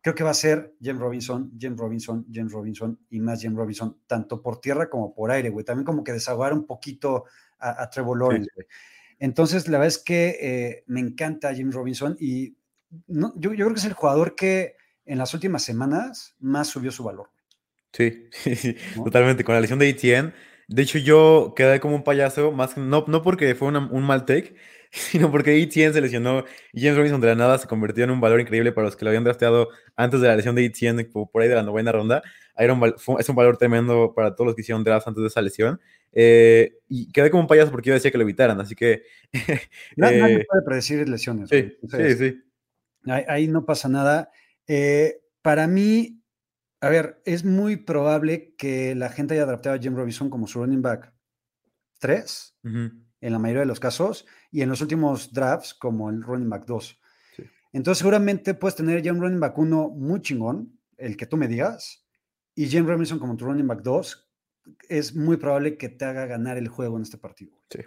creo 0.00 0.14
que 0.14 0.24
va 0.24 0.30
a 0.30 0.34
ser 0.34 0.74
James 0.82 1.00
Robinson, 1.00 1.52
James 1.58 1.78
Robinson, 1.78 2.26
James 2.30 2.52
Robinson 2.52 2.98
y 3.10 3.20
más 3.20 3.42
James 3.42 3.56
Robinson, 3.56 3.98
tanto 4.06 4.42
por 4.42 4.60
tierra 4.60 4.90
como 4.90 5.14
por 5.14 5.30
aire, 5.30 5.48
güey. 5.48 5.64
También 5.64 5.86
como 5.86 6.04
que 6.04 6.12
desahogar 6.12 6.52
un 6.52 6.66
poquito 6.66 7.24
a, 7.58 7.88
Trevor 7.88 8.18
Lawrence, 8.18 8.50
Entonces, 9.18 9.66
la 9.68 9.78
verdad 9.78 9.88
es 9.88 9.98
que 9.98 10.36
eh, 10.40 10.84
me 10.86 11.00
encanta 11.00 11.54
James 11.56 11.74
Robinson 11.74 12.16
y 12.20 12.54
no, 13.06 13.32
yo, 13.36 13.54
yo, 13.54 13.64
creo 13.64 13.72
que 13.72 13.80
es 13.80 13.86
el 13.86 13.94
jugador 13.94 14.34
que 14.34 14.76
en 15.06 15.16
las 15.16 15.32
últimas 15.32 15.62
semanas 15.62 16.34
más 16.38 16.68
subió 16.68 16.92
su 16.92 17.04
valor. 17.04 17.30
Sí, 17.92 18.28
totalmente. 18.94 19.44
Con 19.44 19.54
la 19.54 19.60
lesión 19.62 19.78
de 19.78 19.88
ETN, 19.88 20.34
de 20.68 20.82
hecho 20.82 20.98
yo 20.98 21.54
quedé 21.56 21.80
como 21.80 21.96
un 21.96 22.04
payaso, 22.04 22.52
más 22.52 22.76
no, 22.76 23.04
no 23.08 23.22
porque 23.22 23.54
fue 23.54 23.68
un 23.68 24.02
mal 24.02 24.26
take, 24.26 24.54
sino 25.10 25.30
porque 25.30 25.60
Etienne 25.60 25.92
se 25.92 26.00
lesionó 26.00 26.44
y 26.72 26.80
James 26.80 26.96
Robinson 26.96 27.20
de 27.20 27.26
la 27.26 27.34
nada 27.34 27.58
se 27.58 27.66
convirtió 27.66 28.04
en 28.04 28.12
un 28.12 28.20
valor 28.20 28.40
increíble 28.40 28.70
para 28.70 28.84
los 28.84 28.94
que 28.94 29.04
lo 29.04 29.10
habían 29.10 29.24
drafteado 29.24 29.68
antes 29.96 30.20
de 30.20 30.28
la 30.28 30.36
lesión 30.36 30.54
de 30.54 30.64
Etienne, 30.64 31.04
por 31.04 31.42
ahí 31.42 31.48
de 31.48 31.56
la 31.56 31.64
novena 31.64 31.90
ronda. 31.90 32.22
es 32.56 33.28
un 33.28 33.36
valor 33.36 33.56
tremendo 33.56 34.14
para 34.14 34.36
todos 34.36 34.46
los 34.46 34.54
que 34.54 34.62
hicieron 34.62 34.84
drafts 34.84 35.08
antes 35.08 35.22
de 35.22 35.28
esa 35.28 35.42
lesión. 35.42 35.80
Eh, 36.12 36.78
y 36.88 37.10
quedé 37.10 37.28
como 37.30 37.42
un 37.42 37.48
payaso 37.48 37.72
porque 37.72 37.88
yo 37.88 37.94
decía 37.94 38.12
que 38.12 38.18
lo 38.18 38.22
evitaran, 38.22 38.60
así 38.60 38.76
que... 38.76 39.02
nadie 39.96 40.42
eh, 40.42 40.46
puede 40.48 40.62
predecir 40.64 41.08
lesiones. 41.08 41.50
Sí, 41.50 41.76
sí, 41.90 42.14
sí. 42.14 42.42
Ahí, 43.06 43.48
no 43.48 43.64
pasa 43.66 43.88
nada. 43.88 44.30
Eh, 44.68 45.22
para 45.42 45.66
mí, 45.66 46.22
a 46.80 46.88
ver, 46.88 47.20
es 47.24 47.44
muy 47.44 47.76
probable 47.76 48.54
que 48.56 48.94
la 48.94 49.08
gente 49.08 49.34
haya 49.34 49.44
drafteado 49.44 49.76
a 49.76 49.82
James 49.82 49.98
Robinson 49.98 50.30
como 50.30 50.46
su 50.46 50.60
running 50.60 50.82
back 50.82 51.12
3 51.98 52.54
en 53.24 53.32
la 53.32 53.38
mayoría 53.38 53.60
de 53.60 53.66
los 53.66 53.80
casos, 53.80 54.26
y 54.54 54.62
en 54.62 54.68
los 54.68 54.80
últimos 54.80 55.32
drafts 55.32 55.74
como 55.74 56.08
el 56.10 56.22
running 56.22 56.48
back 56.48 56.64
2. 56.64 57.00
Entonces 57.72 57.98
seguramente 57.98 58.54
puedes 58.54 58.76
tener 58.76 59.02
ya 59.02 59.12
un 59.12 59.20
running 59.20 59.40
back 59.40 59.58
1 59.58 59.88
muy 59.90 60.22
chingón, 60.22 60.78
el 60.96 61.16
que 61.16 61.26
tú 61.26 61.36
me 61.36 61.48
digas, 61.48 62.06
y 62.54 62.70
James 62.70 62.88
Robinson 62.88 63.18
como 63.18 63.36
tu 63.36 63.46
running 63.46 63.66
back 63.66 63.82
2, 63.82 64.30
es 64.88 65.16
muy 65.16 65.38
probable 65.38 65.76
que 65.76 65.88
te 65.88 66.04
haga 66.04 66.26
ganar 66.26 66.56
el 66.56 66.68
juego 66.68 66.96
en 66.96 67.02
este 67.02 67.18
partido. 67.18 67.50
Sí. 67.68 67.80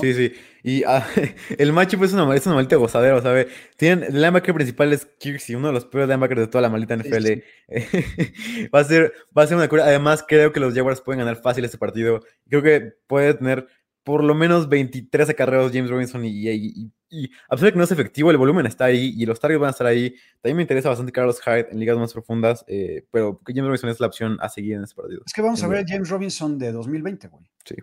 Sí, 0.00 0.14
sí. 0.14 0.32
Y 0.62 0.84
ah, 0.84 1.06
el 1.58 1.74
matchup 1.74 2.02
es 2.04 2.14
una, 2.14 2.34
es 2.34 2.46
una 2.46 2.54
maldita 2.54 2.76
gozadera, 2.76 3.20
¿sabes? 3.20 3.48
Tienen, 3.76 4.04
el 4.04 4.14
linebacker 4.14 4.54
principal 4.54 4.94
es 4.94 5.04
Kirksey, 5.20 5.54
uno 5.54 5.68
de 5.68 5.74
los 5.74 5.84
peores 5.84 6.08
linebackers 6.08 6.40
de 6.40 6.46
toda 6.46 6.62
la 6.62 6.70
maldita 6.70 6.96
NFL. 6.96 7.42
va, 8.74 8.80
a 8.80 8.84
ser, 8.84 9.12
va 9.36 9.42
a 9.42 9.46
ser 9.46 9.58
una 9.58 9.68
cura. 9.68 9.84
Además, 9.84 10.24
creo 10.26 10.50
que 10.50 10.60
los 10.60 10.74
Jaguars 10.74 11.02
pueden 11.02 11.18
ganar 11.18 11.36
fácil 11.42 11.66
este 11.66 11.76
partido. 11.76 12.24
Creo 12.48 12.62
que 12.62 12.94
puede 13.06 13.34
tener 13.34 13.68
por 14.06 14.22
lo 14.22 14.36
menos 14.36 14.68
23 14.68 15.30
acarreos 15.30 15.72
James 15.72 15.90
Robinson 15.90 16.24
y, 16.24 16.48
y, 16.48 16.92
y, 17.10 17.24
a 17.48 17.56
pesar 17.56 17.66
de 17.66 17.72
que 17.72 17.78
no 17.78 17.82
es 17.82 17.90
efectivo, 17.90 18.30
el 18.30 18.36
volumen 18.36 18.64
está 18.64 18.84
ahí 18.84 19.12
y 19.16 19.26
los 19.26 19.40
targets 19.40 19.60
van 19.60 19.66
a 19.66 19.70
estar 19.72 19.84
ahí. 19.88 20.14
También 20.40 20.58
me 20.58 20.62
interesa 20.62 20.88
bastante 20.88 21.10
Carlos 21.10 21.40
Hyde 21.44 21.72
en 21.72 21.80
ligas 21.80 21.98
más 21.98 22.12
profundas, 22.12 22.64
eh, 22.68 23.04
pero 23.10 23.40
James 23.44 23.64
Robinson 23.64 23.90
es 23.90 23.98
la 23.98 24.06
opción 24.06 24.38
a 24.40 24.48
seguir 24.48 24.74
en 24.74 24.84
este 24.84 24.94
partido. 24.94 25.22
Es 25.26 25.32
que 25.32 25.42
vamos 25.42 25.60
a 25.60 25.66
ver 25.66 25.80
a 25.80 25.84
James 25.84 26.08
Robinson 26.08 26.56
de 26.56 26.70
2020, 26.70 27.26
güey. 27.26 27.50
Sí. 27.64 27.74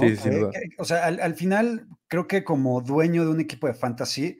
Sí, 0.00 0.16
sin 0.16 0.40
duda. 0.40 0.50
o 0.78 0.84
sea, 0.86 1.04
al, 1.04 1.34
final, 1.34 1.86
creo 2.08 2.26
que 2.26 2.42
como 2.42 2.80
dueño 2.80 3.26
de 3.26 3.30
un 3.32 3.40
equipo 3.40 3.66
de 3.66 3.74
fantasy, 3.74 4.38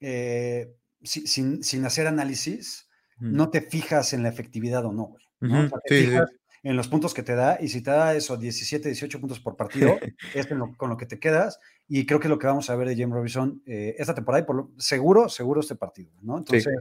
eh, 0.00 0.70
sin, 1.02 1.62
sin, 1.64 1.84
hacer 1.86 2.06
análisis, 2.08 2.90
no 3.18 3.48
te 3.48 3.62
fijas 3.62 4.12
en 4.12 4.22
la 4.22 4.28
efectividad 4.28 4.84
o 4.84 4.92
no, 4.92 5.04
güey. 5.04 5.24
¿no? 5.40 5.70
te 5.86 6.04
fijas 6.04 6.30
en 6.66 6.76
los 6.76 6.88
puntos 6.88 7.14
que 7.14 7.22
te 7.22 7.36
da, 7.36 7.58
y 7.60 7.68
si 7.68 7.80
te 7.80 7.92
da 7.92 8.16
eso, 8.16 8.36
17, 8.36 8.88
18 8.88 9.20
puntos 9.20 9.38
por 9.38 9.54
partido, 9.54 9.96
es 10.34 10.48
con 10.76 10.90
lo 10.90 10.96
que 10.96 11.06
te 11.06 11.20
quedas, 11.20 11.60
y 11.86 12.04
creo 12.06 12.18
que 12.18 12.26
es 12.26 12.30
lo 12.30 12.40
que 12.40 12.48
vamos 12.48 12.68
a 12.68 12.74
ver 12.74 12.88
de 12.88 12.96
James 12.96 13.14
Robinson 13.14 13.62
eh, 13.66 13.94
esta 13.98 14.16
temporada, 14.16 14.42
y 14.42 14.46
por 14.46 14.56
lo, 14.56 14.70
seguro, 14.76 15.28
seguro 15.28 15.60
este 15.60 15.76
partido, 15.76 16.10
¿no? 16.22 16.38
Entonces, 16.38 16.74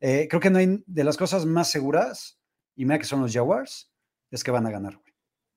eh, 0.00 0.28
creo 0.30 0.40
que 0.40 0.48
no 0.48 0.58
hay 0.58 0.82
de 0.86 1.04
las 1.04 1.18
cosas 1.18 1.44
más 1.44 1.70
seguras, 1.70 2.40
y 2.74 2.86
mira 2.86 2.98
que 2.98 3.04
son 3.04 3.20
los 3.20 3.30
Jaguars, 3.30 3.92
es 4.30 4.42
que 4.42 4.50
van 4.50 4.66
a 4.66 4.70
ganar. 4.70 4.98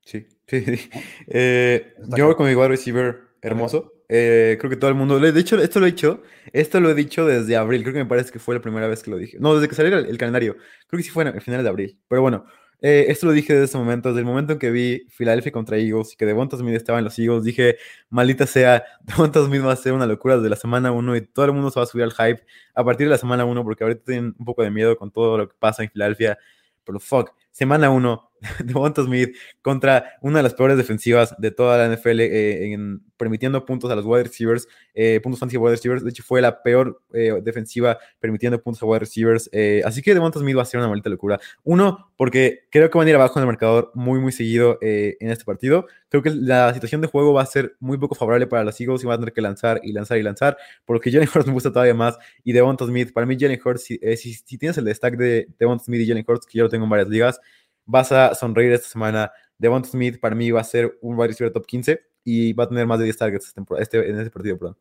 Sí, 0.04 0.25
sí, 0.48 0.66
sí. 0.66 0.90
Eh, 1.28 1.94
yo 2.18 2.25
voy 2.25 2.34
con 2.34 2.48
mi 2.48 2.56
wide 2.56 2.70
receiver 2.70 3.36
hermoso. 3.40 3.94
Eh, 4.10 4.58
creo 4.60 4.70
que 4.70 4.75
todo 4.75 4.90
el 4.90 4.96
mundo. 4.96 5.20
De 5.20 5.40
hecho, 5.40 5.62
esto 5.62 5.80
lo 5.80 5.86
he 5.86 5.92
dicho. 5.92 6.24
Esto 6.51 6.80
lo 6.80 6.90
he 6.90 6.96
dicho 6.96 7.28
desde 7.28 7.56
abril. 7.56 7.84
Creo 7.84 7.94
que 7.94 8.00
me 8.00 8.08
parece 8.08 8.32
que 8.32 8.40
fue 8.40 8.56
la 8.56 8.62
primera 8.62 8.88
vez 8.88 9.04
que 9.04 9.12
lo 9.12 9.18
dije. 9.18 9.38
No, 9.40 9.54
desde 9.54 9.70
que 9.70 9.75
salió 9.75 9.96
el, 9.96 10.18
calendario. 10.18 10.58
Creo 10.88 10.98
que 10.98 11.04
sí 11.04 11.12
fue 11.12 11.24
en 11.24 11.36
el 11.36 11.42
final 11.42 11.62
de 11.63 11.70
abril. 11.70 12.00
Pero 12.10 12.24
bueno, 12.24 12.46
eh, 12.82 13.06
esto 13.10 13.28
lo 13.28 13.32
dije 13.32 13.54
desde 13.54 13.66
ese 13.66 13.78
momento. 13.78 14.10
Desde 14.10 14.22
el 14.22 14.26
momento 14.26 14.54
en 14.54 14.60
que 14.60 14.72
vi 14.72 15.06
Philadelphia 15.16 15.52
contra 15.52 15.78
Eagles 15.78 16.14
y 16.14 16.16
que 16.16 16.26
Devonta 16.26 16.58
Smith 16.58 16.76
estaba 16.76 16.98
en 16.98 17.06
los 17.06 17.18
Eagles, 17.20 17.44
dije, 17.44 17.78
maldita 18.10 18.48
sea, 18.48 18.84
Devonta 19.02 19.46
Smith 19.46 19.64
va 19.64 19.74
a 19.74 19.76
ser 19.76 19.94
una 19.94 20.08
locura 20.08 20.38
desde 20.38 20.50
la 20.50 20.56
semana 20.56 20.92
1 20.92 21.16
y 21.16 21.22
todo 21.22 21.46
el 21.46 21.54
mundo 21.54 21.70
se 21.70 21.80
va 21.80 21.84
a 21.84 21.88
subir 21.88 22.04
al 22.04 22.12
hype 22.12 22.44
a 22.74 22.84
partir 22.84 23.08
de 23.08 23.12
la 23.12 23.18
semana 23.20 23.46
1 23.46 23.64
porque 23.64 23.84
ahorita 23.84 24.04
tienen 24.06 24.36
un 24.38 24.46
poco 24.46 24.64
de 24.64 24.72
miedo 24.72 24.98
con 24.98 25.12
todo 25.12 25.38
lo 25.38 25.48
que 25.48 25.56
pasa 25.60 25.84
en 25.84 25.92
Filadelfia. 25.92 26.38
Pero 26.84 27.00
fuck, 27.00 27.32
semana 27.52 27.92
1, 27.92 28.31
Devonta 28.66 29.04
Smith 29.04 29.36
contra 29.62 30.18
una 30.22 30.40
de 30.40 30.44
las 30.44 30.54
peores 30.54 30.78
defensivas 30.78 31.36
de 31.38 31.52
toda 31.52 31.78
la 31.78 31.96
NFL, 31.96 32.20
eh, 32.22 32.74
en, 32.74 33.02
permitiendo 33.18 33.64
puntos 33.66 33.92
a 33.92 33.96
los 33.96 34.06
wide 34.06 34.24
receivers, 34.24 34.68
eh, 34.94 35.20
puntos 35.22 35.40
fantasy 35.40 35.58
wide 35.58 35.72
receivers. 35.72 36.04
De 36.04 36.10
hecho, 36.10 36.24
fue 36.24 36.42
la 36.42 36.64
peor 36.64 37.02
eh, 37.14 37.40
defensiva 37.44 38.00
permitiendo 38.20 38.62
puntos 38.62 38.82
a 38.82 38.86
wide 38.86 39.00
receivers. 39.00 39.50
así 39.86 40.02
que 40.02 40.14
Devonta 40.14 40.40
Smith 40.40 40.58
va 40.58 40.64
a 40.64 40.66
ser 40.66 40.80
una 40.80 40.90
maldita 40.90 41.10
locura. 41.10 41.40
Uno, 41.64 42.12
porque 42.18 42.66
creo 42.72 42.90
que 42.90 42.98
van 42.98 43.08
a 43.08 43.10
ir 43.10 43.16
abajo 43.16 43.40
en 43.40 43.44
el 43.44 43.48
marcador 43.48 43.92
muy, 43.94 44.20
muy 44.20 44.32
seguido 44.32 44.78
en 44.82 45.30
este 45.30 45.46
partido. 45.46 45.86
Creo 46.10 46.24
que 46.24 46.30
la 46.30 46.74
situación 46.74 47.00
de 47.00 47.08
juego 47.08 47.32
va 47.32 47.42
a 47.42 47.46
ser 47.46 47.78
muy 47.80 47.98
poco 47.98 48.16
favorable 48.16 48.46
para 48.46 48.66
los 48.66 48.80
Eagles 48.82 49.02
y 49.02 49.06
van 49.06 49.16
a 49.16 49.20
tener 49.20 49.34
que 49.34 49.42
lanzar 49.42 49.80
y 49.82 49.94
lanzar 49.94 50.18
y 50.18 50.24
lanzar, 50.24 50.58
porque 50.84 51.10
Jalen 51.10 51.30
Hurts 51.34 51.48
me 51.48 51.54
gusta 51.54 51.72
todavía 51.72 51.94
más. 51.94 52.18
Y 52.44 52.52
Devonta 52.52 52.86
Smith, 52.86 53.14
para 53.14 53.26
mí, 53.26 53.38
Jalen 53.40 53.60
Hurts, 53.64 53.84
si, 53.84 53.98
si, 54.18 54.58
tienes 54.58 54.78
el 54.78 54.86
destaque 54.86 55.16
de 55.16 55.48
Devonta 55.58 55.86
Smith 55.86 56.02
y 56.02 56.08
Jalen 56.08 56.26
Hurts, 56.28 56.46
que 56.46 56.58
yo 56.58 56.66
lo 56.66 56.70
tengo 56.70 56.84
en 56.84 56.90
varias 56.90 57.08
ligas, 57.08 57.40
vas 57.86 58.12
a 58.12 58.36
sonreír 58.36 58.72
esta 58.74 58.90
semana. 58.90 59.32
Devonta 59.58 59.90
Smith 59.90 60.20
para 60.20 60.36
mí 60.36 60.52
va 60.52 60.62
a 60.62 60.66
ser 60.66 60.98
un 61.02 61.18
wide 61.18 61.30
receiver 61.30 61.54
top 61.54 61.66
15 61.66 62.02
y 62.24 62.54
va 62.54 62.66
a 62.66 62.70
tener 62.70 62.88
más 62.88 63.00
de 63.00 63.06
10 63.06 63.18
targets 63.18 63.54
este, 63.80 64.10
en 64.10 64.20
este 64.20 64.32
partido, 64.32 64.58
perdón. 64.58 64.78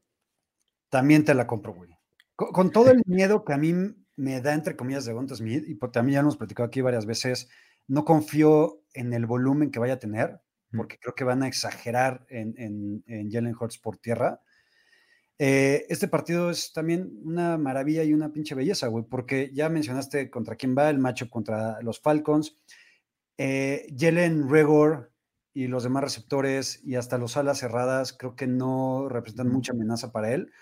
También 0.88 1.24
te 1.24 1.34
la 1.34 1.46
compro, 1.46 1.74
güey. 1.74 1.90
Con, 2.36 2.70
todo 2.70 2.90
el 2.90 3.02
miedo 3.06 3.44
que 3.44 3.52
a 3.52 3.58
mí 3.58 3.74
me 4.16 4.40
da, 4.40 4.54
entre 4.54 4.76
comillas, 4.76 5.04
de 5.04 5.10
Devonta 5.10 5.34
Smith, 5.34 5.64
y 5.66 5.76
también 5.90 6.14
ya 6.14 6.20
hemos 6.20 6.36
platicado 6.36 6.66
aquí 6.66 6.80
varias 6.80 7.06
veces, 7.06 7.48
no 7.86 8.04
confío 8.04 8.82
en 8.94 9.12
el 9.12 9.26
volumen 9.26 9.70
que 9.70 9.78
vaya 9.78 9.94
a 9.94 9.98
tener, 9.98 10.40
porque 10.74 10.98
creo 10.98 11.14
que 11.14 11.24
van 11.24 11.42
a 11.42 11.48
exagerar 11.48 12.24
en, 12.28 12.54
en, 12.56 13.04
en 13.06 13.30
Jalen 13.30 13.54
Hurts 13.58 13.78
por 13.78 13.98
tierra. 13.98 14.40
Eh, 15.42 15.86
este 15.88 16.06
partido 16.06 16.50
es 16.50 16.70
también 16.72 17.18
una 17.22 17.56
maravilla 17.56 18.04
y 18.04 18.12
una 18.12 18.30
pinche 18.30 18.54
belleza, 18.54 18.88
güey, 18.88 19.06
porque 19.08 19.50
ya 19.54 19.70
mencionaste 19.70 20.28
contra 20.28 20.54
quién 20.54 20.74
va 20.76 20.90
el 20.90 20.98
matchup 20.98 21.30
contra 21.30 21.80
los 21.80 21.98
Falcons. 21.98 22.56
Eh, 23.42 23.86
Jalen 23.98 24.50
Regor 24.50 25.10
y 25.54 25.66
los 25.66 25.82
demás 25.82 26.04
receptores 26.04 26.84
y 26.84 26.96
hasta 26.96 27.16
los 27.16 27.38
alas 27.38 27.58
cerradas 27.58 28.12
creo 28.12 28.36
que 28.36 28.46
no 28.46 29.08
representan 29.08 29.48
mucha 29.48 29.72
amenaza 29.72 30.12
para 30.12 30.34
él. 30.34 30.52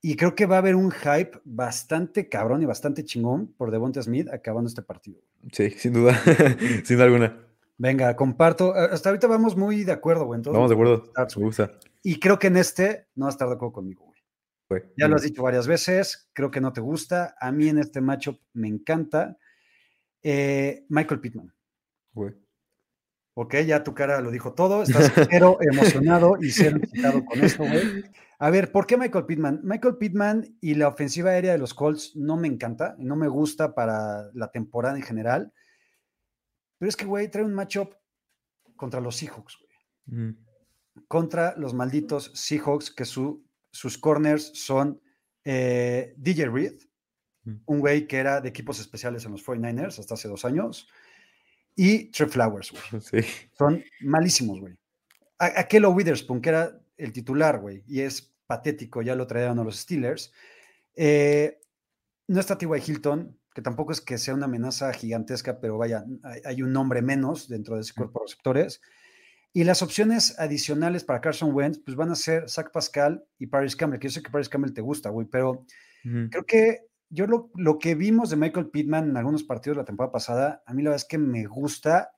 Y 0.00 0.14
creo 0.14 0.36
que 0.36 0.46
va 0.46 0.54
a 0.54 0.58
haber 0.60 0.76
un 0.76 0.92
hype 0.92 1.40
bastante 1.42 2.28
cabrón 2.28 2.62
y 2.62 2.64
bastante 2.64 3.04
chingón 3.04 3.52
por 3.54 3.72
Devonta 3.72 4.00
Smith 4.00 4.28
acabando 4.32 4.68
este 4.68 4.82
partido. 4.82 5.20
Sí, 5.50 5.70
sin 5.70 5.94
duda, 5.94 6.16
sin 6.84 6.96
duda 6.96 7.06
alguna. 7.06 7.44
Venga, 7.76 8.14
comparto. 8.14 8.72
Hasta 8.72 9.08
ahorita 9.08 9.26
vamos 9.26 9.56
muy 9.56 9.82
de 9.82 9.90
acuerdo, 9.90 10.26
güey. 10.26 10.40
Vamos 10.44 10.70
de 10.70 10.74
acuerdo. 10.74 11.12
Me 11.36 11.42
gusta. 11.42 11.72
Y 12.04 12.20
creo 12.20 12.38
que 12.38 12.46
en 12.46 12.56
este 12.56 13.08
no 13.16 13.24
vas 13.24 13.34
a 13.34 13.34
estar 13.34 13.48
de 13.48 13.54
acuerdo 13.54 13.72
conmigo, 13.72 14.12
güey. 14.68 14.82
Ya 14.96 15.08
lo 15.08 15.16
has 15.16 15.22
dicho 15.22 15.42
varias 15.42 15.66
veces, 15.66 16.30
creo 16.32 16.52
que 16.52 16.60
no 16.60 16.72
te 16.72 16.80
gusta. 16.80 17.34
A 17.40 17.50
mí 17.50 17.68
en 17.68 17.78
este 17.78 18.00
matchup 18.00 18.38
me 18.52 18.68
encanta. 18.68 19.36
Eh, 20.22 20.86
Michael 20.88 21.20
Pittman. 21.20 21.55
Ok, 23.38 23.54
ya 23.66 23.84
tu 23.84 23.92
cara 23.92 24.20
lo 24.22 24.30
dijo 24.30 24.54
todo, 24.54 24.82
estás 24.82 25.12
cero 25.30 25.58
emocionado 25.60 26.38
y 26.40 26.50
cero 26.50 26.78
excitado 26.82 27.22
con 27.24 27.44
esto, 27.44 27.64
güey. 27.64 28.04
A 28.38 28.50
ver, 28.50 28.72
¿por 28.72 28.86
qué 28.86 28.96
Michael 28.96 29.26
Pittman? 29.26 29.60
Michael 29.62 29.96
Pittman 29.98 30.56
y 30.60 30.74
la 30.74 30.88
ofensiva 30.88 31.30
aérea 31.30 31.52
de 31.52 31.58
los 31.58 31.74
Colts 31.74 32.16
no 32.16 32.36
me 32.36 32.48
encanta, 32.48 32.94
no 32.98 33.14
me 33.14 33.28
gusta 33.28 33.74
para 33.74 34.30
la 34.32 34.50
temporada 34.50 34.96
en 34.96 35.02
general. 35.02 35.52
Pero 36.78 36.88
es 36.88 36.96
que, 36.96 37.04
güey, 37.04 37.30
trae 37.30 37.44
un 37.44 37.54
matchup 37.54 37.94
contra 38.74 39.00
los 39.00 39.16
Seahawks, 39.16 39.58
güey. 39.58 40.34
Contra 41.08 41.54
los 41.56 41.74
malditos 41.74 42.32
Seahawks, 42.34 42.90
que 42.90 43.04
su, 43.04 43.46
sus 43.70 43.98
corners 43.98 44.50
son 44.54 45.00
eh, 45.44 46.14
DJ 46.16 46.48
Reed, 46.48 46.80
un 47.66 47.80
güey 47.80 48.06
que 48.06 48.16
era 48.16 48.40
de 48.40 48.48
equipos 48.48 48.80
especiales 48.80 49.24
en 49.24 49.32
los 49.32 49.44
49ers 49.44 49.98
hasta 49.98 50.14
hace 50.14 50.28
dos 50.28 50.44
años 50.44 50.88
y 51.76 52.10
Trey 52.10 52.28
Flowers, 52.28 52.72
güey. 52.72 53.24
Son 53.52 53.84
malísimos, 54.00 54.58
güey. 54.60 54.74
Aquello 55.38 55.90
Witherspoon, 55.90 56.40
que 56.40 56.48
era 56.48 56.80
el 56.96 57.12
titular, 57.12 57.60
güey, 57.60 57.84
y 57.86 58.00
es 58.00 58.32
patético, 58.46 59.02
ya 59.02 59.14
lo 59.14 59.26
trajeron 59.26 59.58
a 59.58 59.64
los 59.64 59.76
Steelers. 59.76 60.32
Eh, 60.94 61.60
no 62.26 62.40
está 62.40 62.56
T.Y. 62.56 62.82
Hilton, 62.86 63.38
que 63.54 63.60
tampoco 63.60 63.92
es 63.92 64.00
que 64.00 64.16
sea 64.16 64.34
una 64.34 64.46
amenaza 64.46 64.92
gigantesca, 64.94 65.60
pero 65.60 65.76
vaya, 65.76 66.04
hay, 66.44 66.62
un 66.62 66.72
nombre 66.72 67.02
menos 67.02 67.48
dentro 67.48 67.76
de 67.76 67.82
ese 67.82 67.92
cuerpo 67.92 68.20
de 68.20 68.26
receptores. 68.26 68.80
Y 69.52 69.64
las 69.64 69.82
opciones 69.82 70.38
adicionales 70.38 71.04
para 71.04 71.20
Carson 71.20 71.54
Wentz, 71.54 71.80
pues 71.84 71.96
van 71.96 72.10
a 72.10 72.14
ser 72.14 72.48
Zach 72.48 72.70
Pascal 72.72 73.24
y 73.38 73.46
Paris 73.46 73.76
Campbell, 73.76 73.98
que 73.98 74.08
yo 74.08 74.12
sé 74.12 74.22
que 74.22 74.30
Paris 74.30 74.48
Campbell 74.48 74.72
te 74.72 74.80
gusta, 74.80 75.10
güey, 75.10 75.26
pero 75.26 75.64
creo 76.02 76.44
que 76.46 76.80
yo 77.08 77.26
lo, 77.26 77.78
que 77.78 77.94
vimos 77.94 78.30
de 78.30 78.36
Michael 78.36 78.70
Pittman 78.70 79.10
en 79.10 79.16
algunos 79.16 79.44
partidos 79.44 79.76
de 79.76 79.82
la 79.82 79.86
temporada 79.86 80.12
pasada, 80.12 80.62
a 80.66 80.74
mí 80.74 80.82
la 80.82 80.90
verdad 80.90 81.04
es 81.04 81.08
que 81.08 81.18
me 81.18 81.46
gusta, 81.46 82.12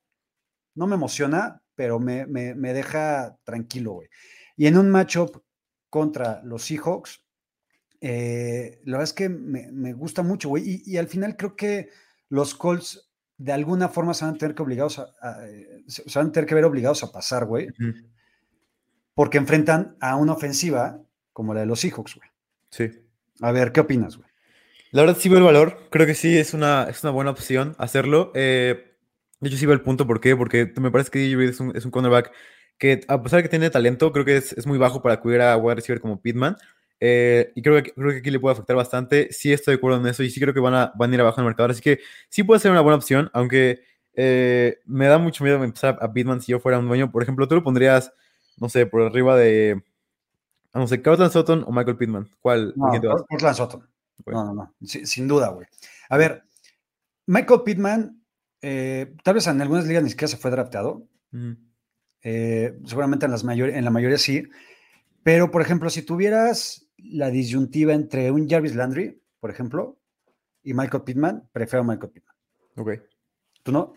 no 0.74 0.86
me 0.86 0.94
emociona, 0.94 1.62
pero 1.74 2.00
me, 2.00 2.26
deja 2.26 3.38
tranquilo, 3.44 3.92
güey. 3.92 4.08
Y 4.56 4.66
en 4.66 4.78
un 4.78 4.90
matchup 4.90 5.42
contra 5.90 6.42
los 6.42 6.64
Seahawks, 6.64 7.24
eh, 8.00 8.80
la 8.84 8.98
verdad 8.98 9.04
es 9.04 9.12
que 9.12 9.28
me, 9.28 9.92
gusta 9.92 10.22
mucho, 10.22 10.48
güey. 10.48 10.82
Y, 10.84 10.96
al 10.96 11.08
final 11.08 11.36
creo 11.36 11.54
que 11.54 11.90
los 12.28 12.54
Colts 12.54 13.10
de 13.36 13.52
alguna 13.52 13.88
forma 13.88 14.14
se 14.14 14.24
van 14.24 14.34
a 14.34 14.38
tener 14.38 14.54
que 14.54 14.62
obligados 14.62 14.98
a, 14.98 15.38
se 15.86 16.18
van 16.18 16.28
a 16.28 16.32
tener 16.32 16.48
que 16.48 16.54
ver 16.54 16.64
obligados 16.64 17.04
a 17.04 17.12
pasar, 17.12 17.44
güey. 17.44 17.68
Porque 19.14 19.38
enfrentan 19.38 19.96
a 20.00 20.16
una 20.16 20.32
ofensiva 20.32 21.00
como 21.32 21.54
la 21.54 21.60
de 21.60 21.66
los 21.66 21.80
Seahawks, 21.80 22.16
güey. 22.16 22.28
Sí. 22.70 22.90
A 23.40 23.52
ver, 23.52 23.70
¿qué 23.70 23.80
opinas, 23.80 24.16
güey? 24.16 24.27
La 24.90 25.02
verdad 25.02 25.16
sí 25.18 25.28
veo 25.28 25.38
el 25.38 25.44
valor, 25.44 25.88
creo 25.90 26.06
que 26.06 26.14
sí 26.14 26.38
es 26.38 26.54
una, 26.54 26.86
es 26.88 27.02
una 27.02 27.12
buena 27.12 27.30
opción 27.30 27.74
hacerlo. 27.78 28.32
Eh, 28.34 28.94
de 29.40 29.48
hecho 29.48 29.58
sí 29.58 29.66
veo 29.66 29.74
el 29.74 29.82
punto, 29.82 30.06
¿por 30.06 30.20
qué? 30.20 30.34
Porque 30.36 30.72
me 30.80 30.90
parece 30.90 31.10
que 31.10 31.18
DJ 31.18 31.44
es 31.44 31.60
un, 31.60 31.76
es 31.76 31.84
un 31.84 31.90
cornerback 31.90 32.32
que 32.78 33.00
a 33.08 33.22
pesar 33.22 33.38
de 33.38 33.42
que 33.42 33.48
tiene 33.48 33.70
talento, 33.70 34.12
creo 34.12 34.24
que 34.24 34.36
es, 34.36 34.52
es 34.52 34.66
muy 34.66 34.78
bajo 34.78 35.02
para 35.02 35.20
cubrir 35.20 35.42
a 35.42 35.56
wide 35.56 35.76
receiver 35.76 36.00
como 36.00 36.20
Pitman. 36.20 36.56
Eh, 37.00 37.52
y 37.54 37.62
creo 37.62 37.82
que, 37.82 37.92
creo 37.92 38.10
que 38.10 38.18
aquí 38.18 38.30
le 38.30 38.40
puede 38.40 38.54
afectar 38.54 38.76
bastante. 38.76 39.32
Sí 39.32 39.52
estoy 39.52 39.74
de 39.74 39.78
acuerdo 39.78 40.00
en 40.00 40.06
eso 40.06 40.22
y 40.22 40.30
sí 40.30 40.40
creo 40.40 40.54
que 40.54 40.60
van 40.60 40.74
a, 40.74 40.92
van 40.96 41.10
a 41.10 41.14
ir 41.14 41.20
abajo 41.20 41.40
en 41.40 41.44
el 41.44 41.50
mercado. 41.50 41.70
Así 41.70 41.82
que 41.82 42.00
sí 42.28 42.42
puede 42.44 42.60
ser 42.60 42.70
una 42.70 42.80
buena 42.80 42.96
opción, 42.96 43.30
aunque 43.32 43.82
eh, 44.14 44.78
me 44.86 45.06
da 45.06 45.18
mucho 45.18 45.44
miedo 45.44 45.62
empezar 45.62 45.98
a 46.00 46.12
Pitman 46.12 46.40
si 46.40 46.52
yo 46.52 46.60
fuera 46.60 46.78
un 46.78 46.88
dueño. 46.88 47.10
Por 47.10 47.22
ejemplo, 47.22 47.46
tú 47.46 47.56
lo 47.56 47.62
pondrías, 47.62 48.12
no 48.56 48.68
sé, 48.68 48.86
por 48.86 49.02
arriba 49.02 49.36
de, 49.36 49.82
no 50.72 50.86
sé, 50.86 51.02
Cortland 51.02 51.32
Sutton 51.32 51.64
o 51.66 51.72
Michael 51.72 51.96
Pittman. 51.96 52.28
¿Cuál? 52.40 52.72
No, 52.76 52.88
Cortland 53.28 53.56
Sutton. 53.56 53.97
No, 54.26 54.44
no, 54.44 54.54
no, 54.54 54.74
sin 54.82 55.28
duda, 55.28 55.48
güey. 55.48 55.66
A 56.08 56.16
ver, 56.16 56.44
Michael 57.26 57.62
Pittman, 57.64 58.24
eh, 58.62 59.14
tal 59.22 59.34
vez 59.34 59.46
en 59.46 59.60
algunas 59.60 59.86
ligas 59.86 60.02
ni 60.02 60.10
siquiera 60.10 60.28
se 60.28 60.36
fue 60.36 60.50
drafteado. 60.50 61.06
Eh, 62.22 62.78
seguramente 62.84 63.26
en, 63.26 63.32
las 63.32 63.44
en 63.44 63.84
la 63.84 63.90
mayoría 63.90 64.18
sí. 64.18 64.48
Pero, 65.22 65.50
por 65.50 65.62
ejemplo, 65.62 65.90
si 65.90 66.02
tuvieras 66.02 66.88
la 66.96 67.30
disyuntiva 67.30 67.92
entre 67.92 68.30
un 68.30 68.48
Jarvis 68.48 68.74
Landry, 68.74 69.22
por 69.40 69.50
ejemplo, 69.50 70.00
y 70.62 70.74
Michael 70.74 71.04
Pittman, 71.04 71.48
prefiero 71.52 71.84
Michael 71.84 72.12
Pittman. 72.12 72.36
Ok. 72.76 72.90
¿Tú 73.62 73.72
no? 73.72 73.94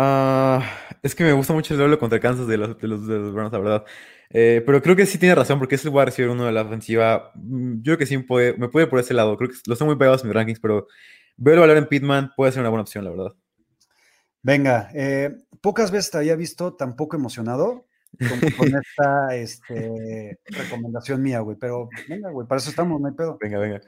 Ah, 0.00 0.62
es 1.02 1.12
que 1.16 1.24
me 1.24 1.32
gusta 1.32 1.52
mucho 1.52 1.74
el 1.74 1.78
duelo 1.78 1.98
contra 1.98 2.20
Kansas 2.20 2.46
de 2.46 2.56
los, 2.56 2.78
de 2.78 2.86
los, 2.86 3.04
de 3.04 3.18
los 3.18 3.34
Browns, 3.34 3.52
la 3.52 3.58
verdad. 3.58 3.84
Eh, 4.30 4.62
pero 4.64 4.80
creo 4.80 4.94
que 4.94 5.06
sí 5.06 5.18
tiene 5.18 5.34
razón, 5.34 5.58
porque 5.58 5.74
es 5.74 5.84
el 5.84 5.90
wide 5.90 6.04
receiver 6.04 6.30
uno 6.30 6.44
de 6.44 6.52
la 6.52 6.62
ofensiva. 6.62 7.32
Mm, 7.34 7.78
yo 7.78 7.82
creo 7.82 7.98
que 7.98 8.06
sí 8.06 8.16
puede, 8.18 8.56
me 8.56 8.68
puede 8.68 8.86
por 8.86 9.00
ese 9.00 9.12
lado. 9.12 9.36
Creo 9.36 9.50
que 9.50 9.56
los 9.66 9.76
tengo 9.76 9.90
muy 9.90 9.98
pegados 9.98 10.22
en 10.22 10.28
mis 10.28 10.36
rankings, 10.36 10.60
pero 10.60 10.86
ver 11.36 11.54
el 11.54 11.60
valor 11.60 11.76
en 11.78 11.88
Pittman 11.88 12.30
puede 12.36 12.52
ser 12.52 12.60
una 12.60 12.68
buena 12.68 12.82
opción, 12.82 13.04
la 13.04 13.10
verdad. 13.10 13.34
Venga, 14.40 14.88
eh, 14.94 15.36
pocas 15.60 15.90
veces 15.90 16.12
te 16.12 16.18
había 16.18 16.36
visto 16.36 16.76
tan 16.76 16.94
poco 16.94 17.16
emocionado 17.16 17.87
con, 18.56 18.68
esta 18.82 19.36
este, 19.36 20.38
recomendación 20.46 21.22
mía, 21.22 21.40
güey. 21.40 21.56
Pero 21.60 21.88
venga, 22.08 22.30
güey, 22.30 22.46
para 22.46 22.58
eso 22.58 22.70
estamos, 22.70 23.00
no 23.00 23.08
hay 23.08 23.14
pedo. 23.14 23.38
Venga, 23.40 23.58
venga. 23.58 23.80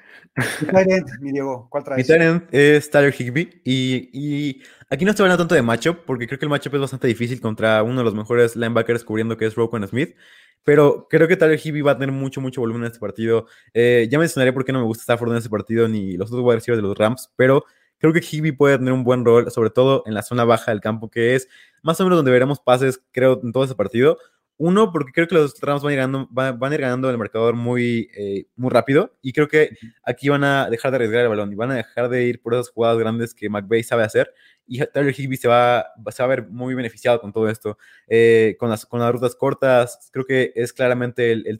Mi 1.20 1.32
Diego, 1.32 1.68
¿cuál 1.70 1.84
traes? 1.84 1.98
Mi 1.98 2.04
Tyrant 2.04 2.44
es 2.52 2.90
Tyler 2.90 3.14
Higby. 3.16 3.62
Y, 3.64 4.10
y, 4.12 4.62
aquí 4.88 5.04
no 5.04 5.10
estoy 5.10 5.24
hablando 5.24 5.42
tanto 5.42 5.54
de 5.54 5.62
matchup, 5.62 6.04
porque 6.04 6.26
creo 6.26 6.38
que 6.38 6.46
el 6.46 6.50
matchup 6.50 6.74
es 6.74 6.80
bastante 6.80 7.08
difícil 7.08 7.40
contra 7.40 7.82
uno 7.82 7.98
de 7.98 8.04
los 8.04 8.14
mejores 8.14 8.56
linebackers 8.56 9.04
cubriendo 9.04 9.36
que 9.36 9.46
es 9.46 9.54
Roquan 9.54 9.86
Smith. 9.86 10.14
Pero 10.62 11.06
creo 11.08 11.26
que 11.26 11.36
Tyler 11.36 11.58
Higby 11.58 11.80
va 11.80 11.92
a 11.92 11.98
tener 11.98 12.14
mucho, 12.14 12.40
mucho 12.40 12.60
volumen 12.60 12.82
en 12.82 12.88
este 12.88 13.00
partido. 13.00 13.46
Eh, 13.72 14.08
ya 14.10 14.18
mencionaré 14.18 14.52
por 14.52 14.64
qué 14.64 14.72
no 14.72 14.80
me 14.80 14.84
gusta 14.84 15.02
Stafford 15.02 15.30
en 15.32 15.38
este 15.38 15.48
partido 15.48 15.88
ni 15.88 16.16
los 16.16 16.30
otros 16.30 16.44
wide 16.44 16.56
receivers 16.56 16.82
de 16.82 16.88
los 16.88 16.98
Rams, 16.98 17.32
pero 17.36 17.64
creo 18.00 18.12
que 18.12 18.20
Higby 18.20 18.52
puede 18.52 18.78
tener 18.78 18.92
un 18.92 19.04
buen 19.04 19.24
rol, 19.24 19.50
sobre 19.50 19.70
todo 19.70 20.02
en 20.06 20.14
la 20.14 20.22
zona 20.22 20.44
baja 20.44 20.70
del 20.72 20.80
campo, 20.80 21.10
que 21.10 21.34
es 21.34 21.48
más 21.82 22.00
o 22.00 22.04
menos 22.04 22.18
donde 22.18 22.30
veremos 22.30 22.60
pases, 22.60 23.02
creo, 23.12 23.40
en 23.42 23.52
todo 23.52 23.64
ese 23.64 23.74
partido. 23.74 24.18
Uno, 24.62 24.92
porque 24.92 25.12
creo 25.12 25.26
que 25.26 25.34
los 25.34 25.58
Rams 25.60 25.82
van 25.82 25.90
a 25.90 25.94
ir 25.94 25.98
ganando, 26.00 26.28
van, 26.30 26.62
a 26.62 26.74
ir 26.74 26.80
ganando 26.82 27.08
el 27.08 27.16
marcador 27.16 27.54
muy, 27.54 28.10
eh, 28.14 28.44
muy 28.56 28.68
rápido 28.68 29.16
y 29.22 29.32
creo 29.32 29.48
que 29.48 29.70
aquí 30.02 30.28
van 30.28 30.44
a 30.44 30.68
dejar 30.68 30.90
de 30.90 30.96
arriesgar 30.96 31.22
el 31.22 31.30
balón 31.30 31.50
y 31.50 31.54
van 31.54 31.70
a 31.70 31.76
dejar 31.76 32.10
de 32.10 32.24
ir 32.24 32.42
por 32.42 32.52
esas 32.52 32.68
jugadas 32.68 32.98
grandes 32.98 33.32
que 33.32 33.48
McVay 33.48 33.82
sabe 33.82 34.02
hacer 34.02 34.34
y 34.66 34.78
Tyler 34.86 35.18
Higby 35.18 35.36
se 35.36 35.48
va, 35.48 35.86
se 36.10 36.22
va 36.22 36.24
a 36.26 36.28
ver 36.28 36.46
muy 36.48 36.74
beneficiado 36.74 37.20
con 37.20 37.32
todo 37.32 37.48
esto. 37.48 37.76
Eh, 38.06 38.56
con, 38.60 38.70
las, 38.70 38.86
con 38.86 39.00
las 39.00 39.10
rutas 39.10 39.34
cortas, 39.34 40.10
creo 40.12 40.26
que 40.26 40.52
es 40.54 40.72
claramente 40.74 41.32
el, 41.32 41.46
el 41.46 41.58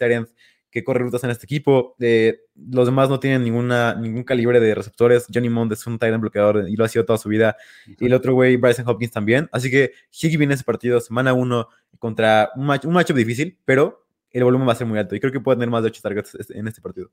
que 0.71 0.85
corre 0.85 1.01
rutas 1.01 1.25
en 1.25 1.31
este 1.31 1.47
equipo. 1.47 1.97
Eh, 1.99 2.43
los 2.55 2.87
demás 2.87 3.09
no 3.09 3.19
tienen 3.19 3.43
ninguna, 3.43 3.95
ningún 3.95 4.23
calibre 4.23 4.61
de 4.61 4.75
receptores. 4.75 5.27
Johnny 5.33 5.49
Mond 5.49 5.73
es 5.73 5.87
un 5.87 5.99
tight 5.99 6.19
bloqueador 6.19 6.69
y 6.69 6.77
lo 6.77 6.85
ha 6.85 6.89
sido 6.89 7.05
toda 7.05 7.19
su 7.19 7.29
vida. 7.29 7.57
Y 7.87 8.07
el 8.07 8.15
otro 8.15 8.35
güey, 8.35 8.57
Bryson 8.57 8.89
Hopkins 8.89 9.13
también. 9.13 9.49
Así 9.53 9.71
que 9.71 9.93
Higgy 10.13 10.37
viene 10.37 10.55
ese 10.55 10.65
partido, 10.65 11.01
semana 11.01 11.33
uno, 11.33 11.69
contra 11.99 12.51
un, 12.57 12.67
match, 12.67 12.85
un 12.85 12.93
matchup 12.93 13.17
difícil, 13.17 13.59
pero 13.65 14.07
el 14.31 14.45
volumen 14.45 14.69
va 14.69 14.73
a 14.73 14.77
ser 14.77 14.87
muy 14.87 14.99
alto. 14.99 15.15
Y 15.15 15.21
creo 15.21 15.33
que 15.33 15.41
puede 15.41 15.57
tener 15.57 15.71
más 15.71 15.83
de 15.83 15.89
8 15.89 16.03
targets 16.03 16.35
este, 16.37 16.59
en 16.59 16.69
este 16.69 16.81
partido. 16.81 17.11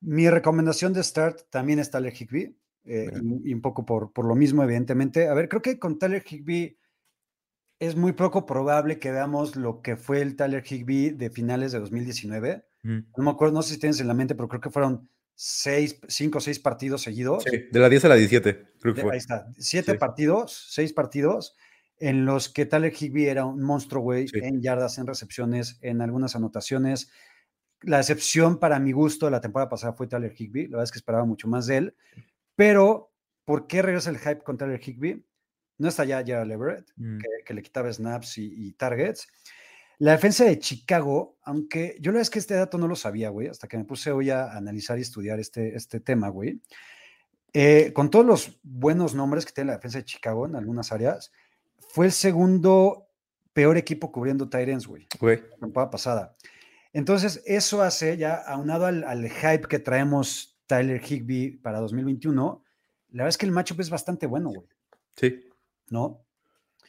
Mi 0.00 0.28
recomendación 0.28 0.92
de 0.92 1.02
start 1.02 1.42
también 1.50 1.78
es 1.78 1.90
Tyler 1.90 2.12
Higby. 2.12 2.56
Eh, 2.84 3.10
y, 3.44 3.52
un 3.52 3.60
poco 3.60 3.84
por, 3.84 4.12
por 4.12 4.24
lo 4.24 4.34
mismo, 4.34 4.62
evidentemente. 4.62 5.28
A 5.28 5.34
ver, 5.34 5.48
creo 5.48 5.60
que 5.60 5.78
con 5.78 5.98
Tyler 5.98 6.24
Higby 6.26 6.78
es 7.80 7.96
muy 7.96 8.12
poco 8.12 8.44
probable 8.46 8.98
que 8.98 9.12
veamos 9.12 9.56
lo 9.56 9.82
que 9.82 9.96
fue 9.96 10.20
el 10.20 10.36
Tyler 10.36 10.64
Higby 10.66 11.10
de 11.10 11.30
finales 11.30 11.72
de 11.72 11.80
2019 11.80 12.64
no 12.88 13.24
me 13.24 13.30
acuerdo, 13.30 13.54
no 13.54 13.62
sé 13.62 13.74
si 13.74 13.80
tienes 13.80 14.00
en 14.00 14.08
la 14.08 14.14
mente, 14.14 14.34
pero 14.34 14.48
creo 14.48 14.60
que 14.60 14.70
fueron 14.70 15.08
seis, 15.34 16.00
cinco 16.08 16.38
o 16.38 16.40
seis 16.40 16.58
partidos 16.58 17.02
seguidos. 17.02 17.44
Sí, 17.44 17.64
de 17.70 17.80
la 17.80 17.88
10 17.88 18.06
a 18.06 18.08
la 18.08 18.14
17, 18.16 18.72
creo 18.80 18.94
que 18.94 19.02
fue. 19.02 19.12
Ahí 19.12 19.18
está, 19.18 19.46
siete 19.58 19.94
partidos, 19.94 20.66
seis 20.70 20.92
partidos, 20.92 21.56
en 21.98 22.24
los 22.24 22.48
que 22.48 22.66
Tyler 22.66 22.92
Higby 22.92 23.26
era 23.26 23.44
un 23.44 23.62
monstruo, 23.62 24.02
güey, 24.02 24.26
en 24.32 24.62
yardas, 24.62 24.98
en 24.98 25.06
recepciones, 25.06 25.78
en 25.82 26.00
algunas 26.00 26.34
anotaciones. 26.34 27.10
La 27.82 27.98
excepción 27.98 28.58
para 28.58 28.80
mi 28.80 28.92
gusto 28.92 29.26
de 29.26 29.32
la 29.32 29.40
temporada 29.40 29.68
pasada 29.68 29.92
fue 29.92 30.08
Tyler 30.08 30.34
Higby, 30.36 30.64
la 30.64 30.78
verdad 30.78 30.84
es 30.84 30.92
que 30.92 30.98
esperaba 30.98 31.24
mucho 31.24 31.46
más 31.46 31.66
de 31.66 31.76
él, 31.76 31.96
pero 32.56 33.12
¿por 33.44 33.66
qué 33.66 33.82
regresa 33.82 34.10
el 34.10 34.18
hype 34.18 34.42
con 34.42 34.56
Tyler 34.56 34.80
Higby? 34.80 35.24
No 35.78 35.88
está 35.88 36.04
ya 36.04 36.24
Gerald 36.24 36.50
Everett, 36.50 36.90
mm. 36.96 37.18
que, 37.44 37.54
le 37.54 37.62
quitaba 37.62 37.92
snaps 37.92 38.38
y 38.38 38.72
targets. 38.72 39.28
La 39.98 40.12
defensa 40.12 40.44
de 40.44 40.58
Chicago, 40.58 41.38
aunque 41.42 41.96
yo 42.00 42.12
la 42.12 42.16
verdad 42.16 42.22
es 42.22 42.30
que 42.30 42.38
este 42.38 42.54
dato 42.54 42.78
no 42.78 42.86
lo 42.86 42.94
sabía, 42.94 43.30
güey, 43.30 43.48
hasta 43.48 43.66
que 43.66 43.76
me 43.76 43.84
puse 43.84 44.12
hoy 44.12 44.30
a 44.30 44.56
analizar 44.56 44.98
y 44.98 45.02
estudiar 45.02 45.40
este, 45.40 45.74
este 45.74 45.98
tema, 45.98 46.28
güey. 46.28 46.60
Eh, 47.52 47.92
con 47.92 48.10
todos 48.10 48.24
los 48.24 48.60
buenos 48.62 49.14
nombres 49.14 49.44
que 49.44 49.52
tiene 49.52 49.68
la 49.68 49.76
defensa 49.76 49.98
de 49.98 50.04
Chicago 50.04 50.46
en 50.46 50.54
algunas 50.54 50.92
áreas, 50.92 51.32
fue 51.78 52.06
el 52.06 52.12
segundo 52.12 53.08
peor 53.52 53.76
equipo 53.76 54.12
cubriendo 54.12 54.48
Tyrants, 54.48 54.86
güey. 54.86 55.08
Güey. 55.18 55.40
La 55.50 55.56
temporada 55.56 55.90
pasada. 55.90 56.36
Entonces, 56.92 57.42
eso 57.44 57.82
hace 57.82 58.16
ya, 58.16 58.36
aunado 58.36 58.86
al, 58.86 59.02
al, 59.02 59.28
hype 59.28 59.66
que 59.68 59.80
traemos 59.80 60.60
Tyler 60.66 61.02
Higby 61.02 61.56
para 61.56 61.80
2021, 61.80 62.62
la 63.10 63.24
verdad 63.24 63.28
es 63.30 63.38
que 63.38 63.46
el 63.46 63.52
matchup 63.52 63.80
es 63.80 63.90
bastante 63.90 64.26
bueno, 64.26 64.50
güey. 64.50 64.68
Sí. 65.16 65.44
¿No? 65.90 66.24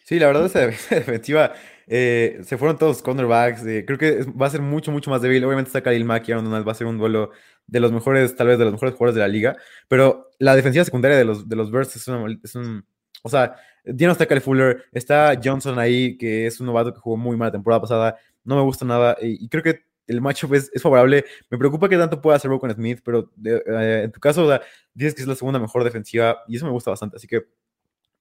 Sí, 0.09 0.17
la 0.17 0.25
verdad, 0.25 0.47
esa 0.47 0.59
defensiva 0.95 1.53
eh, 1.85 2.39
se 2.43 2.57
fueron 2.57 2.79
todos 2.79 3.03
cornerbacks. 3.03 3.63
Eh, 3.67 3.83
creo 3.85 3.99
que 3.99 4.23
va 4.23 4.47
a 4.47 4.49
ser 4.49 4.59
mucho, 4.59 4.91
mucho 4.91 5.11
más 5.11 5.21
débil. 5.21 5.45
Obviamente 5.45 5.69
está 5.69 5.83
Khalil 5.83 6.03
Mack 6.03 6.27
y 6.27 6.31
Aaron 6.31 6.45
Donald 6.45 6.67
va 6.67 6.71
a 6.71 6.75
ser 6.75 6.87
un 6.87 6.97
duelo 6.97 7.29
de 7.67 7.79
los 7.79 7.91
mejores, 7.91 8.35
tal 8.35 8.47
vez 8.47 8.57
de 8.57 8.65
los 8.65 8.73
mejores 8.73 8.95
jugadores 8.95 9.13
de 9.13 9.21
la 9.21 9.27
liga. 9.27 9.55
Pero 9.87 10.31
la 10.39 10.55
defensiva 10.55 10.83
secundaria 10.83 11.15
de 11.15 11.25
los, 11.25 11.47
de 11.47 11.55
los 11.55 11.69
Bears 11.69 11.95
es, 11.95 12.07
es 12.43 12.55
un. 12.55 12.83
O 13.21 13.29
sea, 13.29 13.55
ya 13.85 14.07
no 14.07 14.13
está 14.13 14.25
Kyle 14.25 14.41
Fuller, 14.41 14.85
está 14.93 15.39
Johnson 15.43 15.77
ahí, 15.77 16.17
que 16.17 16.47
es 16.47 16.59
un 16.59 16.65
novato 16.65 16.91
que 16.91 16.99
jugó 16.99 17.15
muy 17.15 17.37
mal 17.37 17.49
la 17.49 17.51
temporada 17.51 17.81
pasada. 17.81 18.17
No 18.43 18.55
me 18.55 18.63
gusta 18.63 18.85
nada. 18.85 19.15
Y, 19.21 19.47
creo 19.47 19.61
que 19.61 19.83
el 20.07 20.21
matchup 20.21 20.55
es, 20.55 20.71
favorable. 20.81 21.23
Me 21.51 21.59
preocupa 21.59 21.87
que 21.87 21.97
tanto 21.97 22.19
pueda 22.19 22.37
hacer 22.37 22.49
con 22.59 22.71
Smith, 22.71 23.01
pero 23.05 23.31
eh, 23.45 24.01
en 24.05 24.11
tu 24.11 24.19
caso, 24.19 24.59
dices 24.95 25.13
que 25.13 25.21
es 25.21 25.27
la 25.27 25.35
segunda 25.35 25.59
mejor 25.59 25.83
defensiva 25.83 26.39
y 26.47 26.55
eso 26.55 26.65
me 26.65 26.71
gusta 26.71 26.89
bastante. 26.89 27.17
Así 27.17 27.27
que 27.27 27.43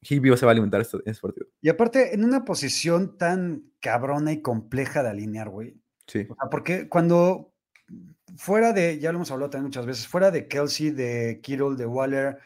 Higby 0.03 0.37
se 0.37 0.47
va 0.47 0.51
a 0.51 0.53
alimentar 0.53 0.81
este, 0.81 0.99
este, 1.05 1.21
partido. 1.21 1.47
Y 1.61 1.69
aparte, 1.69 2.15
en 2.15 2.25
una 2.25 2.45
posición 2.45 3.17
tan 3.17 3.73
cabrona 3.81 4.33
y 4.33 4.43
compleja 4.43 5.03
de 5.03 5.11
alinear, 5.11 5.49
güey. 5.49 5.77
Sí. 6.07 6.27
porque 6.51 6.89
cuando 6.89 7.53
fuera 8.37 8.73
de, 8.73 8.99
ya 8.99 9.13
lo 9.13 9.19
hemos 9.19 9.31
hablado 9.31 9.51
también 9.51 9.67
muchas 9.67 9.85
veces, 9.85 10.09
fuera 10.09 10.31
de 10.31 10.49
Kelsey, 10.49 10.91
de 10.91 11.41
Kittle, 11.43 11.77
de 11.77 11.85
Waller, 11.85 12.39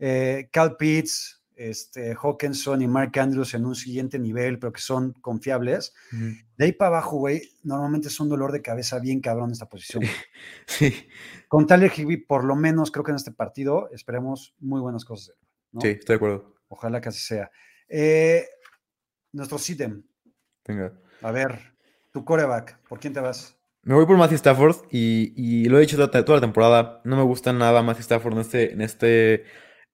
eh, 0.00 0.48
Cal 0.50 0.76
Pitts, 0.76 1.44
este, 1.54 2.14
Hawkinson 2.14 2.82
y 2.82 2.88
Mark 2.88 3.16
Andrews 3.18 3.54
en 3.54 3.64
un 3.64 3.76
siguiente 3.76 4.18
nivel, 4.18 4.58
pero 4.58 4.72
que 4.72 4.80
son 4.80 5.12
confiables. 5.20 5.94
De 6.56 6.64
ahí 6.64 6.72
para 6.72 6.96
abajo, 6.96 7.18
güey, 7.18 7.42
normalmente 7.62 8.08
es 8.08 8.18
un 8.18 8.28
dolor 8.28 8.50
de 8.50 8.62
cabeza 8.62 8.98
bien 8.98 9.20
cabrón 9.20 9.52
esta 9.52 9.68
posición. 9.68 10.02
Sí. 10.66 10.92
Con 11.48 11.66
Tyler 11.66 11.92
Higby, 11.94 12.16
por 12.18 12.44
lo 12.44 12.56
menos, 12.56 12.90
creo 12.90 13.04
que 13.04 13.12
en 13.12 13.16
este 13.16 13.30
partido 13.30 13.88
esperemos 13.92 14.54
muy 14.58 14.80
buenas 14.80 15.04
cosas. 15.04 15.36
Sí, 15.80 15.88
estoy 15.88 16.14
de 16.14 16.16
acuerdo. 16.16 16.53
Ojalá 16.74 17.00
que 17.00 17.08
así 17.08 17.20
sea. 17.20 17.50
Eh, 17.88 18.44
nuestro 19.32 19.58
sitem. 19.58 20.02
Venga. 20.66 20.92
A 21.22 21.30
ver, 21.30 21.76
tu 22.12 22.24
coreback, 22.24 22.80
¿por 22.88 22.98
quién 22.98 23.12
te 23.12 23.20
vas? 23.20 23.56
Me 23.82 23.94
voy 23.94 24.06
por 24.06 24.16
Matthew 24.16 24.36
Stafford 24.36 24.76
y, 24.90 25.68
lo 25.68 25.78
he 25.78 25.82
dicho 25.82 25.96
toda, 25.96 26.36
la 26.36 26.40
temporada. 26.40 27.00
No 27.04 27.16
me 27.16 27.22
gusta 27.22 27.52
nada 27.52 27.80
Matthew 27.82 28.02
Stafford 28.02 28.32
en 28.34 28.40
este, 28.40 28.72
en 28.72 28.80
este, 28.80 29.44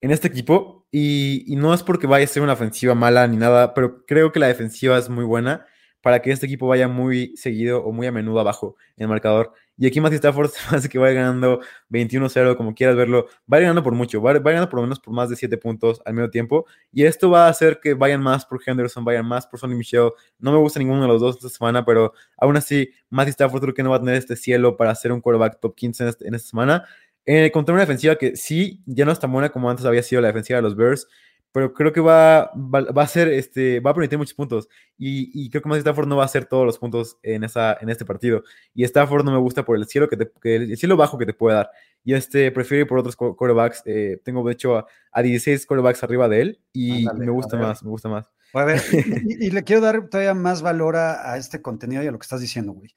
en 0.00 0.10
este 0.10 0.28
equipo. 0.28 0.88
Y, 0.90 1.44
y, 1.52 1.56
no 1.56 1.74
es 1.74 1.82
porque 1.82 2.06
vaya 2.06 2.24
a 2.24 2.28
ser 2.28 2.42
una 2.42 2.54
ofensiva 2.54 2.94
mala 2.94 3.26
ni 3.26 3.36
nada, 3.36 3.74
pero 3.74 4.06
creo 4.06 4.32
que 4.32 4.40
la 4.40 4.46
defensiva 4.46 4.96
es 4.96 5.10
muy 5.10 5.24
buena 5.24 5.66
para 6.00 6.22
que 6.22 6.32
este 6.32 6.46
equipo 6.46 6.66
vaya 6.66 6.88
muy 6.88 7.36
seguido 7.36 7.84
o 7.84 7.92
muy 7.92 8.06
a 8.06 8.12
menudo 8.12 8.40
abajo 8.40 8.76
en 8.96 9.02
el 9.04 9.08
marcador. 9.08 9.52
Y 9.80 9.86
aquí 9.86 9.98
Matthew 9.98 10.16
Stafford 10.16 10.50
hace 10.70 10.90
que 10.90 10.98
vaya 10.98 11.14
ganando 11.14 11.60
21-0, 11.88 12.54
como 12.54 12.74
quieras 12.74 12.96
verlo. 12.96 13.28
Va 13.50 13.58
ganando 13.60 13.82
por 13.82 13.94
mucho, 13.94 14.20
va, 14.20 14.34
ganando 14.34 14.68
por 14.68 14.78
lo 14.78 14.82
menos 14.82 15.00
por 15.00 15.14
más 15.14 15.30
de 15.30 15.36
7 15.36 15.56
puntos 15.56 16.02
al 16.04 16.12
medio 16.12 16.28
tiempo. 16.28 16.66
Y 16.92 17.04
esto 17.04 17.30
va 17.30 17.46
a 17.46 17.48
hacer 17.48 17.80
que 17.82 17.94
vayan 17.94 18.22
más 18.22 18.44
por 18.44 18.60
Henderson, 18.64 19.06
vayan 19.06 19.24
más 19.24 19.46
por 19.46 19.58
Sonny 19.58 19.74
Michel. 19.74 20.10
No 20.38 20.52
me 20.52 20.58
gusta 20.58 20.78
ninguno 20.78 21.00
de 21.00 21.08
los 21.08 21.22
dos 21.22 21.36
esta 21.36 21.48
semana, 21.48 21.82
pero 21.82 22.12
aún 22.36 22.58
así, 22.58 22.90
Matthew 23.08 23.30
Stafford 23.30 23.62
creo 23.62 23.74
que 23.74 23.82
no 23.82 23.88
va 23.88 23.96
a 23.96 24.00
tener 24.00 24.16
este 24.16 24.36
cielo 24.36 24.76
para 24.76 24.94
ser 24.94 25.12
un 25.12 25.22
quarterback 25.22 25.58
top 25.58 25.74
15 25.74 26.08
este, 26.08 26.28
en, 26.28 26.34
esta 26.34 26.50
semana. 26.50 26.84
Eh, 27.24 27.50
contra 27.50 27.72
una 27.72 27.80
defensiva 27.80 28.16
que 28.16 28.36
sí, 28.36 28.82
ya 28.84 29.06
no 29.06 29.12
es 29.12 29.18
tan 29.18 29.32
buena 29.32 29.48
como 29.48 29.70
antes 29.70 29.86
había 29.86 30.02
sido 30.02 30.20
la 30.20 30.28
defensiva 30.28 30.58
de 30.58 30.62
los 30.62 30.76
Bears 30.76 31.08
pero 31.52 31.74
creo 31.74 31.92
que 31.92 32.00
va, 32.00 32.52
va, 32.54 33.02
a 33.02 33.06
ser, 33.08 33.28
este, 33.28 33.80
va 33.80 33.90
a 33.90 33.94
permitir 33.94 34.18
muchos 34.18 34.34
puntos. 34.34 34.68
Y, 34.96 35.30
y 35.34 35.50
creo 35.50 35.62
que 35.62 35.68
más 35.68 35.78
Stafford 35.78 36.06
no 36.06 36.16
va 36.16 36.22
a 36.22 36.26
hacer 36.26 36.46
todos 36.46 36.64
los 36.64 36.78
puntos 36.78 37.18
en, 37.22 37.42
esa, 37.42 37.76
en 37.80 37.88
este 37.90 38.04
partido. 38.04 38.44
Y 38.72 38.84
Stafford 38.84 39.24
no 39.24 39.32
me 39.32 39.38
gusta 39.38 39.64
por 39.64 39.76
el 39.76 39.86
cielo, 39.86 40.08
que, 40.08 40.16
te, 40.16 40.30
el 40.54 40.76
cielo 40.76 40.96
bajo 40.96 41.18
que 41.18 41.26
te 41.26 41.34
puede 41.34 41.56
dar. 41.56 41.70
Y 42.04 42.14
este, 42.14 42.52
prefiero 42.52 42.82
ir 42.82 42.88
por 42.88 42.98
otros 42.98 43.16
quarterbacks. 43.16 43.82
Eh, 43.84 44.20
tengo, 44.24 44.46
de 44.46 44.52
hecho, 44.52 44.86
a, 45.12 45.22
16 45.22 45.66
quarterbacks 45.66 46.04
arriba 46.04 46.28
de 46.28 46.40
él. 46.40 46.60
Y 46.72 47.06
me 47.16 47.30
gusta 47.30 47.56
más, 47.56 47.82
me 47.82 47.90
gusta 47.90 48.08
más. 48.08 48.26
A 48.52 48.64
ver, 48.64 48.80
y, 49.26 49.50
le 49.50 49.64
quiero 49.64 49.82
dar 49.82 50.08
todavía 50.08 50.34
más 50.34 50.62
valor 50.62 50.96
a, 50.96 51.36
este 51.36 51.60
contenido 51.62 52.02
y 52.02 52.06
a 52.06 52.12
lo 52.12 52.18
que 52.18 52.24
estás 52.24 52.40
diciendo, 52.40 52.72
güey. 52.72 52.94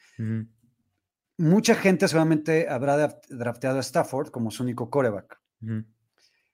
Mucha 1.38 1.74
gente 1.74 2.08
seguramente 2.08 2.70
habrá 2.70 3.20
drafteado 3.30 3.78
a 3.78 3.82
Stafford 3.82 4.30
como 4.30 4.52
su 4.52 4.62
único 4.62 4.92
coreback. 4.92 5.40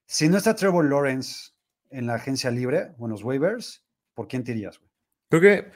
Si 0.06 0.30
no 0.30 0.38
está 0.38 0.56
Trevor 0.56 0.86
Lawrence 0.86 1.52
en 1.90 2.08
la 2.08 2.16
agencia 2.16 2.52
libre 2.52 2.92
o 2.98 3.06
en 3.06 3.12
los 3.12 3.24
waivers, 3.24 3.86
¿por 4.14 4.28
quién 4.28 4.44
te 4.44 4.52
irías, 4.52 4.80
güey? 4.80 4.90
Creo 5.30 5.42
que 5.42 5.72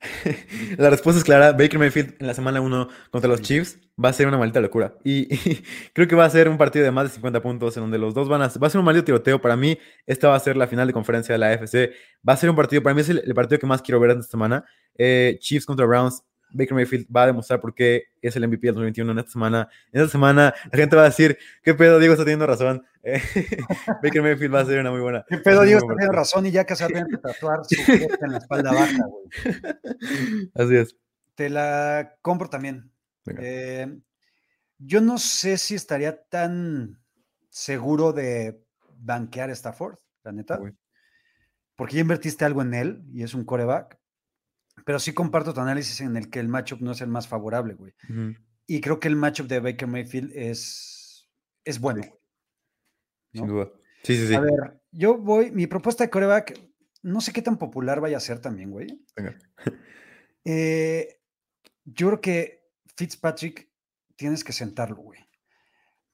la 0.78 0.90
respuesta 0.90 1.18
es 1.18 1.24
clara. 1.24 1.52
Baker 1.52 1.78
Mayfield 1.78 2.16
en 2.18 2.26
la 2.26 2.34
semana 2.34 2.60
1 2.60 2.88
contra 3.10 3.28
los 3.28 3.40
Chiefs 3.40 3.78
va 4.02 4.10
a 4.10 4.12
ser 4.12 4.26
una 4.26 4.38
maldita 4.38 4.60
locura. 4.60 4.94
Y, 5.04 5.32
y, 5.50 5.64
creo 5.92 6.08
que 6.08 6.16
va 6.16 6.24
a 6.24 6.30
ser 6.30 6.48
un 6.48 6.58
partido 6.58 6.84
de 6.84 6.90
más 6.90 7.04
de 7.04 7.10
50 7.10 7.42
puntos 7.42 7.76
en 7.76 7.84
donde 7.84 7.98
los 7.98 8.14
dos 8.14 8.28
van 8.28 8.42
a... 8.42 8.48
Va 8.48 8.66
a 8.66 8.70
ser 8.70 8.78
un 8.78 8.84
maldito 8.84 9.04
tiroteo. 9.04 9.40
Para 9.40 9.56
mí, 9.56 9.78
esta 10.06 10.28
va 10.28 10.36
a 10.36 10.40
ser 10.40 10.56
la 10.56 10.66
final 10.66 10.86
de 10.86 10.92
conferencia 10.92 11.32
de 11.32 11.38
la 11.38 11.52
AFC. 11.52 11.92
Va 12.28 12.34
a 12.34 12.36
ser 12.36 12.50
un 12.50 12.56
partido, 12.56 12.82
para 12.82 12.94
mí 12.94 13.00
es 13.00 13.08
el, 13.08 13.22
el 13.24 13.34
partido 13.34 13.58
que 13.58 13.66
más 13.66 13.82
quiero 13.82 14.00
ver 14.00 14.10
esta 14.10 14.22
semana. 14.22 14.64
Eh, 14.96 15.38
Chiefs 15.40 15.66
contra 15.66 15.86
Browns. 15.86 16.22
Baker 16.50 16.74
Mayfield 16.74 17.06
va 17.14 17.24
a 17.24 17.26
demostrar 17.26 17.60
por 17.60 17.74
qué 17.74 18.04
es 18.22 18.36
el 18.36 18.46
MVP 18.46 18.66
del 18.66 18.74
2021 18.74 19.12
en 19.12 19.18
esta 19.18 19.30
semana. 19.30 19.68
En 19.92 20.00
esta 20.00 20.12
semana 20.12 20.54
la 20.70 20.78
gente 20.78 20.96
va 20.96 21.02
a 21.02 21.06
decir, 21.06 21.38
¿qué 21.62 21.74
pedo? 21.74 21.98
Diego 21.98 22.14
está 22.14 22.24
teniendo 22.24 22.46
razón. 22.46 22.84
Eh, 23.02 23.20
Baker 24.02 24.22
Mayfield 24.22 24.54
va 24.54 24.60
a 24.60 24.64
ser 24.64 24.80
una 24.80 24.90
muy 24.90 25.00
buena. 25.00 25.24
¿Qué 25.28 25.38
pedo? 25.38 25.62
Diego 25.62 25.78
está 25.78 25.94
teniendo 25.94 26.12
razón 26.12 26.46
y 26.46 26.50
ya 26.50 26.64
que 26.64 26.76
se 26.76 26.84
va 26.84 27.00
a 27.00 27.32
tatuar 27.32 27.64
su 27.64 27.92
en 27.92 28.32
la 28.32 28.38
espalda 28.38 28.72
baja, 28.72 29.04
güey. 29.06 30.50
Así 30.54 30.76
es. 30.76 30.96
Te 31.34 31.50
la 31.50 32.16
compro 32.22 32.48
también. 32.48 32.90
Eh, 33.38 33.98
yo 34.78 35.00
no 35.00 35.18
sé 35.18 35.58
si 35.58 35.74
estaría 35.74 36.22
tan 36.24 37.00
seguro 37.50 38.12
de 38.12 38.62
banquear 38.98 39.50
a 39.50 39.52
Stafford, 39.52 39.98
la 40.22 40.32
neta. 40.32 40.60
Porque 41.74 41.96
ya 41.96 42.00
invertiste 42.00 42.44
algo 42.44 42.62
en 42.62 42.72
él 42.72 43.02
y 43.12 43.22
es 43.22 43.34
un 43.34 43.44
coreback 43.44 43.98
pero 44.84 44.98
sí 44.98 45.12
comparto 45.12 45.54
tu 45.54 45.60
análisis 45.60 46.00
en 46.00 46.16
el 46.16 46.30
que 46.30 46.40
el 46.40 46.48
matchup 46.48 46.80
no 46.80 46.92
es 46.92 47.00
el 47.00 47.08
más 47.08 47.26
favorable, 47.28 47.74
güey. 47.74 47.92
Uh 48.08 48.12
-huh. 48.12 48.38
Y 48.66 48.80
creo 48.80 48.98
que 48.98 49.08
el 49.08 49.16
matchup 49.16 49.46
de 49.46 49.60
Baker 49.60 49.88
Mayfield 49.88 50.32
es, 50.34 51.28
es 51.64 51.78
bueno. 51.80 52.02
Sí. 52.02 52.10
¿no? 53.32 53.40
Sin 53.40 53.46
duda. 53.46 53.70
Sí, 54.02 54.16
sí, 54.16 54.28
sí. 54.28 54.34
A 54.34 54.40
ver, 54.40 54.80
yo 54.92 55.18
voy, 55.18 55.50
mi 55.50 55.66
propuesta 55.66 56.04
de 56.04 56.10
coreback, 56.10 56.60
no 57.02 57.20
sé 57.20 57.32
qué 57.32 57.42
tan 57.42 57.58
popular 57.58 58.00
vaya 58.00 58.16
a 58.16 58.20
ser 58.20 58.40
también, 58.40 58.70
güey. 58.70 58.86
Venga. 59.16 59.38
Eh, 60.48 61.18
yo 61.84 62.06
creo 62.06 62.20
que 62.20 62.70
Fitzpatrick 62.96 63.68
tienes 64.14 64.44
que 64.44 64.52
sentarlo, 64.52 64.98
güey. 64.98 65.18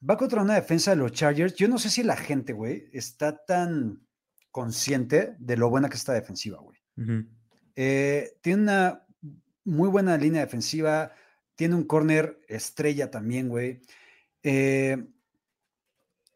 Va 0.09 0.16
contra 0.16 0.40
una 0.40 0.55
defensa 0.55 0.92
de 0.92 0.96
los 0.96 1.12
Chargers. 1.12 1.55
Yo 1.55 1.68
no 1.68 1.77
sé 1.77 1.90
si 1.90 2.03
la 2.03 2.16
gente, 2.16 2.55
güey, 2.55 2.88
está 2.94 3.44
tan 3.44 4.07
consciente 4.51 5.37
de 5.38 5.57
lo 5.59 5.68
buena 5.68 5.90
que 5.90 5.96
está 5.96 6.14
defensiva, 6.14 6.59
güey. 6.61 6.79
Uh 6.96 7.03
-huh. 7.03 7.29
Eh, 7.77 8.37
tiene 8.41 8.63
una 8.63 9.07
muy 9.65 9.89
buena 9.89 10.17
línea 10.17 10.41
defensiva. 10.41 11.13
Tiene 11.55 11.75
un 11.75 11.85
corner 11.85 12.41
estrella 12.49 13.11
también, 13.11 13.49
güey. 13.49 13.81
Eh, 14.43 15.05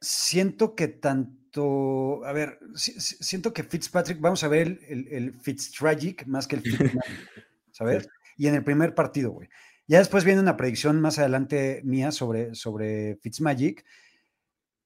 siento 0.01 0.75
que 0.75 0.89
tanto. 0.89 2.25
A 2.25 2.33
ver, 2.33 2.59
si, 2.75 3.01
si, 3.01 3.17
siento 3.17 3.53
que 3.53 3.65
Fitzpatrick, 3.65 4.21
vamos 4.21 4.45
a 4.45 4.49
ver 4.49 4.67
el, 4.67 4.81
el, 4.89 5.09
el 5.13 5.41
Fitztragic 5.41 6.27
más 6.27 6.47
que 6.47 6.57
el 6.57 6.63
Fitzmagic, 6.63 7.49
¿sabes? 7.73 8.05
Sí. 8.05 8.09
Y 8.39 8.47
en 8.49 8.55
el 8.55 8.65
primer 8.65 8.95
partido, 8.95 9.31
güey. 9.31 9.49
Ya 9.89 9.99
después 9.99 10.25
viene 10.25 10.41
una 10.41 10.57
predicción 10.57 11.01
más 11.01 11.19
adelante 11.19 11.81
mía 11.85 12.11
sobre, 12.11 12.55
sobre 12.55 13.17
Fitzmagic, 13.23 13.85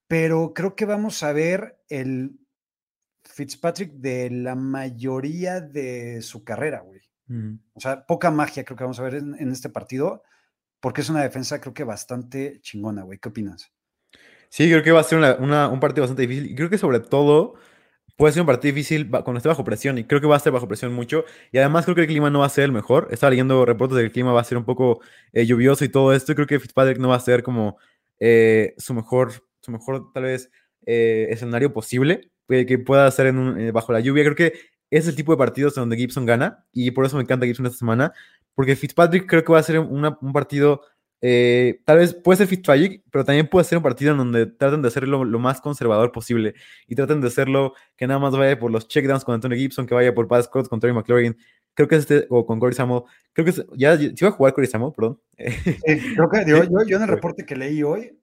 pero 0.07 0.53
creo 0.55 0.77
que 0.77 0.85
vamos 0.85 1.23
a 1.23 1.33
ver 1.33 1.81
el 1.89 2.39
Fitzpatrick 3.33 3.93
de 3.93 4.31
la 4.31 4.55
mayoría 4.55 5.61
de 5.61 6.23
su 6.23 6.45
carrera, 6.45 6.81
güey. 6.81 7.01
O 7.75 7.81
sea, 7.81 8.05
poca 8.07 8.33
magia 8.33 8.65
creo 8.65 8.77
que 8.77 8.83
vamos 8.83 8.99
a 8.99 9.05
ver 9.05 9.15
en, 9.15 9.37
en, 9.39 9.53
este 9.53 9.69
partido, 9.69 10.25
porque 10.81 11.01
es 11.01 11.11
una 11.11 11.23
defensa 11.23 11.61
creo 11.61 11.73
que 11.73 11.85
bastante 11.85 12.59
chingona, 12.61 13.03
güey. 13.03 13.21
¿Qué 13.21 13.29
opinas? 13.29 13.73
Sí, 14.49 14.69
creo 14.69 14.83
que 14.83 14.91
va 14.91 15.01
a 15.01 15.05
ser 15.05 15.19
una, 15.19 15.37
una, 15.37 15.69
un 15.69 15.79
partido 15.79 16.03
bastante 16.03 16.23
difícil. 16.23 16.51
Y 16.51 16.55
creo 16.57 16.69
que 16.69 16.77
sobre 16.77 16.99
todo 16.99 17.55
puede 18.17 18.33
ser 18.33 18.43
un 18.43 18.47
partido 18.47 18.75
difícil 18.75 19.09
cuando 19.09 19.37
esté 19.37 19.49
bajo 19.49 19.63
presión. 19.63 19.97
Y 19.97 20.05
creo 20.05 20.21
que 20.21 20.27
va 20.27 20.35
a 20.35 20.39
estar 20.39 20.53
bajo 20.53 20.67
presión 20.67 20.93
mucho. 20.93 21.25
Y 21.53 21.59
además 21.59 21.85
creo 21.85 21.95
que 21.95 22.03
el 22.03 22.09
clima 22.09 22.31
no 22.31 22.41
va 22.41 22.47
a 22.47 22.51
ser 22.51 22.65
el 22.65 22.73
mejor. 22.73 23.09
Estaba 23.13 23.31
leyendo 23.31 23.65
reportes 23.65 23.97
de 23.97 24.03
que 24.03 24.07
el 24.07 24.13
clima 24.13 24.33
va 24.33 24.41
a 24.41 24.45
ser 24.45 24.59
un 24.59 24.65
poco 24.65 25.01
eh, 25.33 25.47
lluvioso 25.47 25.85
y 25.85 25.89
todo 25.89 26.13
esto. 26.13 26.33
Y 26.33 26.35
creo 26.35 26.49
que 26.49 26.59
Fitzpatrick 26.59 26.99
no 26.99 27.09
va 27.09 27.17
a 27.17 27.21
ser 27.21 27.45
como 27.45 27.79
eh, 28.19 28.75
su 28.77 28.93
mejor, 28.93 29.33
su 29.61 29.71
mejor 29.71 30.13
tal 30.13 30.25
vez 30.25 30.51
eh, 30.85 31.29
escenario 31.31 31.73
posible 31.73 32.33
que 32.51 32.79
pueda 32.79 33.07
hacer 33.07 33.27
en 33.27 33.39
un, 33.39 33.61
eh, 33.61 33.73
bajo 33.73 33.93
la 33.93 34.01
lluvia. 34.01 34.25
Creo 34.25 34.37
que 34.37 34.53
es 34.91 35.07
el 35.07 35.15
tipo 35.15 35.33
de 35.33 35.39
partidos 35.39 35.75
donde 35.75 35.97
Gibson 35.97 36.27
gana 36.27 36.65
y 36.73 36.91
por 36.91 37.05
eso 37.07 37.17
me 37.17 37.23
encanta 37.23 37.47
Gibson 37.47 37.67
esta 37.67 37.79
semana, 37.79 38.13
porque 38.55 38.77
Fitzpatrick 38.77 39.27
creo 39.29 39.45
que 39.45 39.53
va 39.53 39.59
a 39.61 39.63
ser 39.63 39.79
una, 39.79 40.19
un 40.21 40.33
partido, 40.33 40.83
eh, 41.21 41.81
tal 41.85 41.99
vez 41.99 42.13
puede 42.13 42.39
ser 42.39 42.49
Fitzpatrick, 42.49 43.05
pero 43.11 43.25
también 43.25 43.49
puede 43.49 43.65
ser 43.65 43.79
un 43.79 43.85
partido 43.85 44.13
en 44.13 44.19
donde 44.19 44.47
traten 44.47 44.83
de 44.83 44.89
hacerlo 44.89 45.25
lo 45.25 45.39
más 45.39 45.61
conservador 45.61 46.11
posible 46.13 46.55
y 46.89 46.97
traten 46.97 47.21
de 47.21 47.29
hacerlo 47.29 47.75
que 47.97 48.07
nada 48.07 48.19
más 48.19 48.37
vaya 48.37 48.59
por 48.59 48.71
los 48.71 48.89
checkdowns 48.89 49.25
con 49.25 49.35
Antonio 49.35 49.57
Gibson, 49.57 49.87
que 49.87 49.95
vaya 49.95 50.13
por 50.15 50.27
Pat 50.27 50.45
Scott 50.45 50.69
con 50.69 50.81
Terry 50.81 50.93
McLaurin. 50.93 51.37
Creo 51.75 51.87
que 51.87 51.95
es 51.95 52.01
este, 52.01 52.27
o 52.31 52.45
con 52.45 52.59
Corey 52.59 52.75
Samuel. 52.75 53.05
Creo 53.33 53.45
que 53.45 53.53
es, 53.53 53.65
ya, 53.77 53.97
si 53.97 54.13
iba 54.19 54.29
a 54.29 54.33
jugar 54.33 54.53
Corey 54.55 54.69
Samuel, 54.69 54.93
perdón. 54.95 55.21
Creo 55.37 56.29
que 56.29 56.45
yo, 56.47 56.65
yo, 56.85 56.97
en 56.97 57.03
el 57.03 57.09
reporte 57.09 57.47
que 57.47 57.55
leí 57.55 57.83
hoy, 57.85 58.19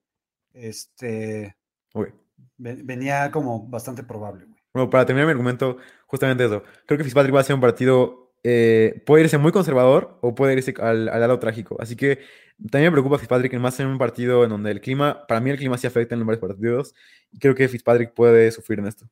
este. 0.52 1.56
Okay 1.94 2.12
venía 2.58 3.30
como 3.30 3.66
bastante 3.68 4.02
probable. 4.02 4.44
Güey. 4.44 4.58
Bueno, 4.74 4.90
para 4.90 5.06
terminar 5.06 5.26
mi 5.26 5.32
argumento, 5.32 5.78
justamente 6.06 6.44
eso. 6.44 6.62
Creo 6.86 6.98
que 6.98 7.04
Fitzpatrick 7.04 7.34
va 7.34 7.40
a 7.40 7.44
ser 7.44 7.54
un 7.54 7.60
partido, 7.60 8.32
eh, 8.44 9.02
puede 9.06 9.24
irse 9.24 9.38
muy 9.38 9.52
conservador 9.52 10.18
o 10.20 10.34
puede 10.34 10.54
irse 10.54 10.74
al, 10.80 11.08
al, 11.08 11.20
lado 11.20 11.38
trágico. 11.38 11.76
Así 11.80 11.96
que 11.96 12.20
también 12.70 12.90
me 12.90 12.92
preocupa 12.92 13.18
Fitzpatrick 13.18 13.54
más 13.54 13.78
en 13.80 13.86
un 13.86 13.98
partido 13.98 14.44
en 14.44 14.50
donde 14.50 14.70
el 14.70 14.80
clima, 14.80 15.26
para 15.26 15.40
mí 15.40 15.50
el 15.50 15.56
clima 15.56 15.78
sí 15.78 15.86
afecta 15.86 16.14
en 16.14 16.26
varios 16.26 16.40
partidos. 16.40 16.94
Y 17.32 17.38
creo 17.38 17.54
que 17.54 17.68
Fitzpatrick 17.68 18.12
puede 18.14 18.50
sufrir 18.50 18.78
en 18.80 18.86
esto. 18.86 19.08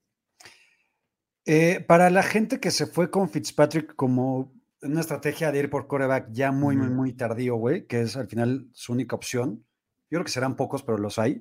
Eh, 1.46 1.84
para 1.86 2.10
la 2.10 2.24
gente 2.24 2.58
que 2.58 2.72
se 2.72 2.86
fue 2.86 3.10
con 3.10 3.30
Fitzpatrick 3.30 3.94
como 3.94 4.52
una 4.82 5.00
estrategia 5.00 5.52
de 5.52 5.60
ir 5.60 5.70
por 5.70 5.86
coreback 5.86 6.28
ya 6.32 6.52
muy, 6.52 6.76
muy, 6.76 6.88
muy 6.88 7.12
tardío, 7.12 7.56
güey, 7.56 7.86
que 7.86 8.02
es 8.02 8.16
al 8.16 8.26
final 8.28 8.68
su 8.72 8.92
única 8.92 9.16
opción. 9.16 9.64
Yo 10.10 10.18
creo 10.18 10.24
que 10.24 10.30
serán 10.30 10.56
pocos, 10.56 10.82
pero 10.82 10.98
los 10.98 11.18
hay. 11.18 11.40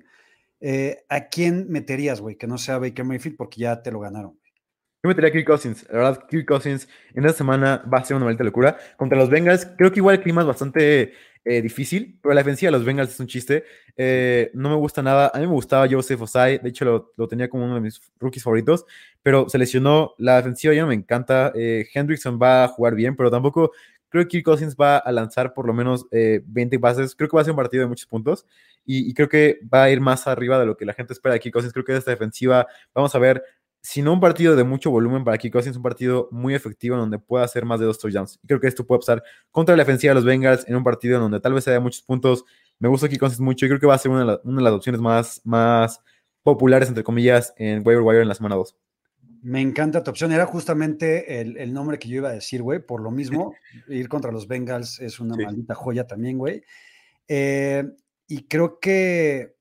Eh, 0.67 1.05
¿a 1.09 1.27
quién 1.27 1.67
meterías, 1.69 2.19
güey? 2.19 2.37
Que 2.37 2.47
no 2.47 2.57
sea 2.57 2.79
Baker 2.79 3.05
Mayfield 3.05 3.37
porque 3.37 3.61
ya 3.61 3.83
te 3.83 3.91
lo 3.91 3.99
ganaron. 3.99 4.39
Yo 5.03 5.07
metería 5.07 5.29
a 5.29 5.31
Kirk 5.31 5.45
Cousins. 5.45 5.85
La 5.91 5.97
verdad, 5.99 6.25
Kirk 6.27 6.47
Cousins 6.47 6.89
en 7.13 7.23
esta 7.23 7.37
semana 7.37 7.83
va 7.93 7.99
a 7.99 8.03
ser 8.03 8.17
una 8.17 8.25
maldita 8.25 8.43
locura. 8.43 8.75
Contra 8.97 9.15
los 9.15 9.29
Bengals, 9.29 9.67
creo 9.77 9.91
que 9.91 9.99
igual 9.99 10.15
el 10.15 10.23
clima 10.23 10.41
es 10.41 10.47
bastante 10.47 11.13
eh, 11.43 11.61
difícil, 11.61 12.17
pero 12.19 12.33
la 12.33 12.41
defensiva 12.41 12.71
de 12.71 12.79
los 12.79 12.83
Bengals 12.83 13.11
es 13.11 13.19
un 13.19 13.27
chiste. 13.27 13.63
Eh, 13.95 14.49
no 14.55 14.69
me 14.69 14.75
gusta 14.77 15.03
nada. 15.03 15.29
A 15.35 15.37
mí 15.37 15.45
me 15.45 15.53
gustaba 15.53 15.87
Joseph 15.87 16.19
Osai, 16.19 16.57
de 16.57 16.69
hecho 16.69 17.13
lo, 17.15 17.27
tenía 17.27 17.47
como 17.47 17.65
uno 17.65 17.75
de 17.75 17.81
mis 17.81 18.01
rookies 18.19 18.41
favoritos, 18.41 18.85
pero 19.21 19.47
se 19.47 19.59
lesionó. 19.59 20.15
La 20.17 20.37
defensiva 20.37 20.73
ya 20.73 20.81
no 20.81 20.87
me 20.87 20.95
encanta. 20.95 21.53
Hendrickson 21.53 22.39
va 22.41 22.63
a 22.63 22.67
jugar 22.69 22.95
bien, 22.95 23.15
pero 23.15 23.29
tampoco 23.29 23.71
creo 24.09 24.23
que 24.23 24.29
Kirk 24.29 24.45
Cousins 24.45 24.75
va 24.75 24.97
a 24.97 25.11
lanzar 25.11 25.53
por 25.53 25.67
lo 25.67 25.73
menos 25.73 26.05
20 26.11 26.79
pases. 26.79 27.15
Creo 27.15 27.29
que 27.29 27.35
va 27.35 27.41
a 27.41 27.43
ser 27.45 27.51
un 27.51 27.57
partido 27.57 27.83
de 27.83 27.87
muchos 27.87 28.05
puntos 28.05 28.45
y, 28.85 29.13
creo 29.13 29.27
que 29.29 29.59
va 29.73 29.83
a 29.83 29.89
ir 29.89 29.99
más 29.99 30.27
arriba 30.27 30.59
de 30.59 30.65
lo 30.65 30.77
que 30.77 30.85
la 30.85 30.93
gente 30.93 31.13
espera 31.13 31.33
de 31.33 31.39
Kirk 31.39 31.53
Cousins. 31.53 31.73
Creo 31.73 31.85
que 31.85 31.93
de 31.93 31.99
esta 31.99 32.11
defensiva 32.11 32.67
vamos 32.93 33.13
a 33.15 33.19
ver, 33.19 33.43
si 33.81 34.01
no 34.01 34.13
un 34.13 34.19
partido 34.19 34.55
de 34.55 34.63
mucho 34.63 34.91
volumen 34.91 35.23
para 35.23 35.37
Kirk 35.37 35.53
Cousins, 35.53 35.77
un 35.77 35.83
partido 35.83 36.27
muy 36.31 36.55
efectivo 36.55 36.95
en 36.95 37.01
donde 37.01 37.19
pueda 37.19 37.45
hacer 37.45 37.65
más 37.65 37.79
de 37.79 37.85
dos 37.85 37.99
touchdowns. 37.99 38.39
Y 38.43 38.47
creo 38.47 38.59
que 38.59 38.67
esto 38.67 38.85
puede 38.85 38.99
pasar 38.99 39.23
contra 39.51 39.75
la 39.75 39.83
defensiva 39.83 40.11
de 40.11 40.15
los 40.15 40.25
Bengals 40.25 40.67
en 40.67 40.75
un 40.75 40.83
partido 40.83 41.15
en 41.15 41.21
donde 41.23 41.39
tal 41.39 41.53
vez 41.53 41.67
haya 41.67 41.79
muchos 41.79 42.01
puntos. 42.01 42.45
Me 42.79 42.89
gusta 42.89 43.07
Kirk 43.07 43.19
Cousins 43.19 43.39
mucho 43.39 43.65
y 43.65 43.69
creo 43.69 43.79
que 43.79 43.87
va 43.87 43.95
a 43.95 43.97
ser 43.97 44.11
una 44.11 44.19
de, 44.21 44.25
la, 44.25 44.41
una 44.43 44.57
de 44.57 44.63
las 44.63 44.73
opciones 44.73 45.01
más, 45.01 45.41
más 45.43 46.01
populares, 46.43 46.89
entre 46.89 47.03
comillas, 47.03 47.53
en 47.57 47.81
waiver 47.85 48.03
wire 48.03 48.21
en 48.21 48.27
la 48.27 48.35
semana 48.35 48.55
2. 48.55 48.75
Me 49.45 49.61
encanta 49.61 50.03
tu 50.03 50.09
opción. 50.09 50.31
Era 50.31 50.47
justamente 50.47 51.39
el, 51.39 51.57
el 51.57 51.71
nombre 51.71 51.99
que 51.99 52.09
yo 52.09 52.15
iba 52.15 52.29
a 52.29 52.33
decir, 52.33 52.63
güey. 52.63 52.79
Por 52.79 53.01
lo 53.01 53.11
mismo, 53.11 53.53
ir 53.87 54.09
contra 54.09 54.31
los 54.31 54.47
Bengals 54.47 54.99
es 54.99 55.19
una 55.19 55.35
sí. 55.35 55.43
maldita 55.43 55.75
joya 55.75 56.07
también, 56.07 56.39
güey. 56.39 56.63
Eh, 57.27 57.83
y 58.27 58.47
creo 58.47 58.79
que 58.79 59.55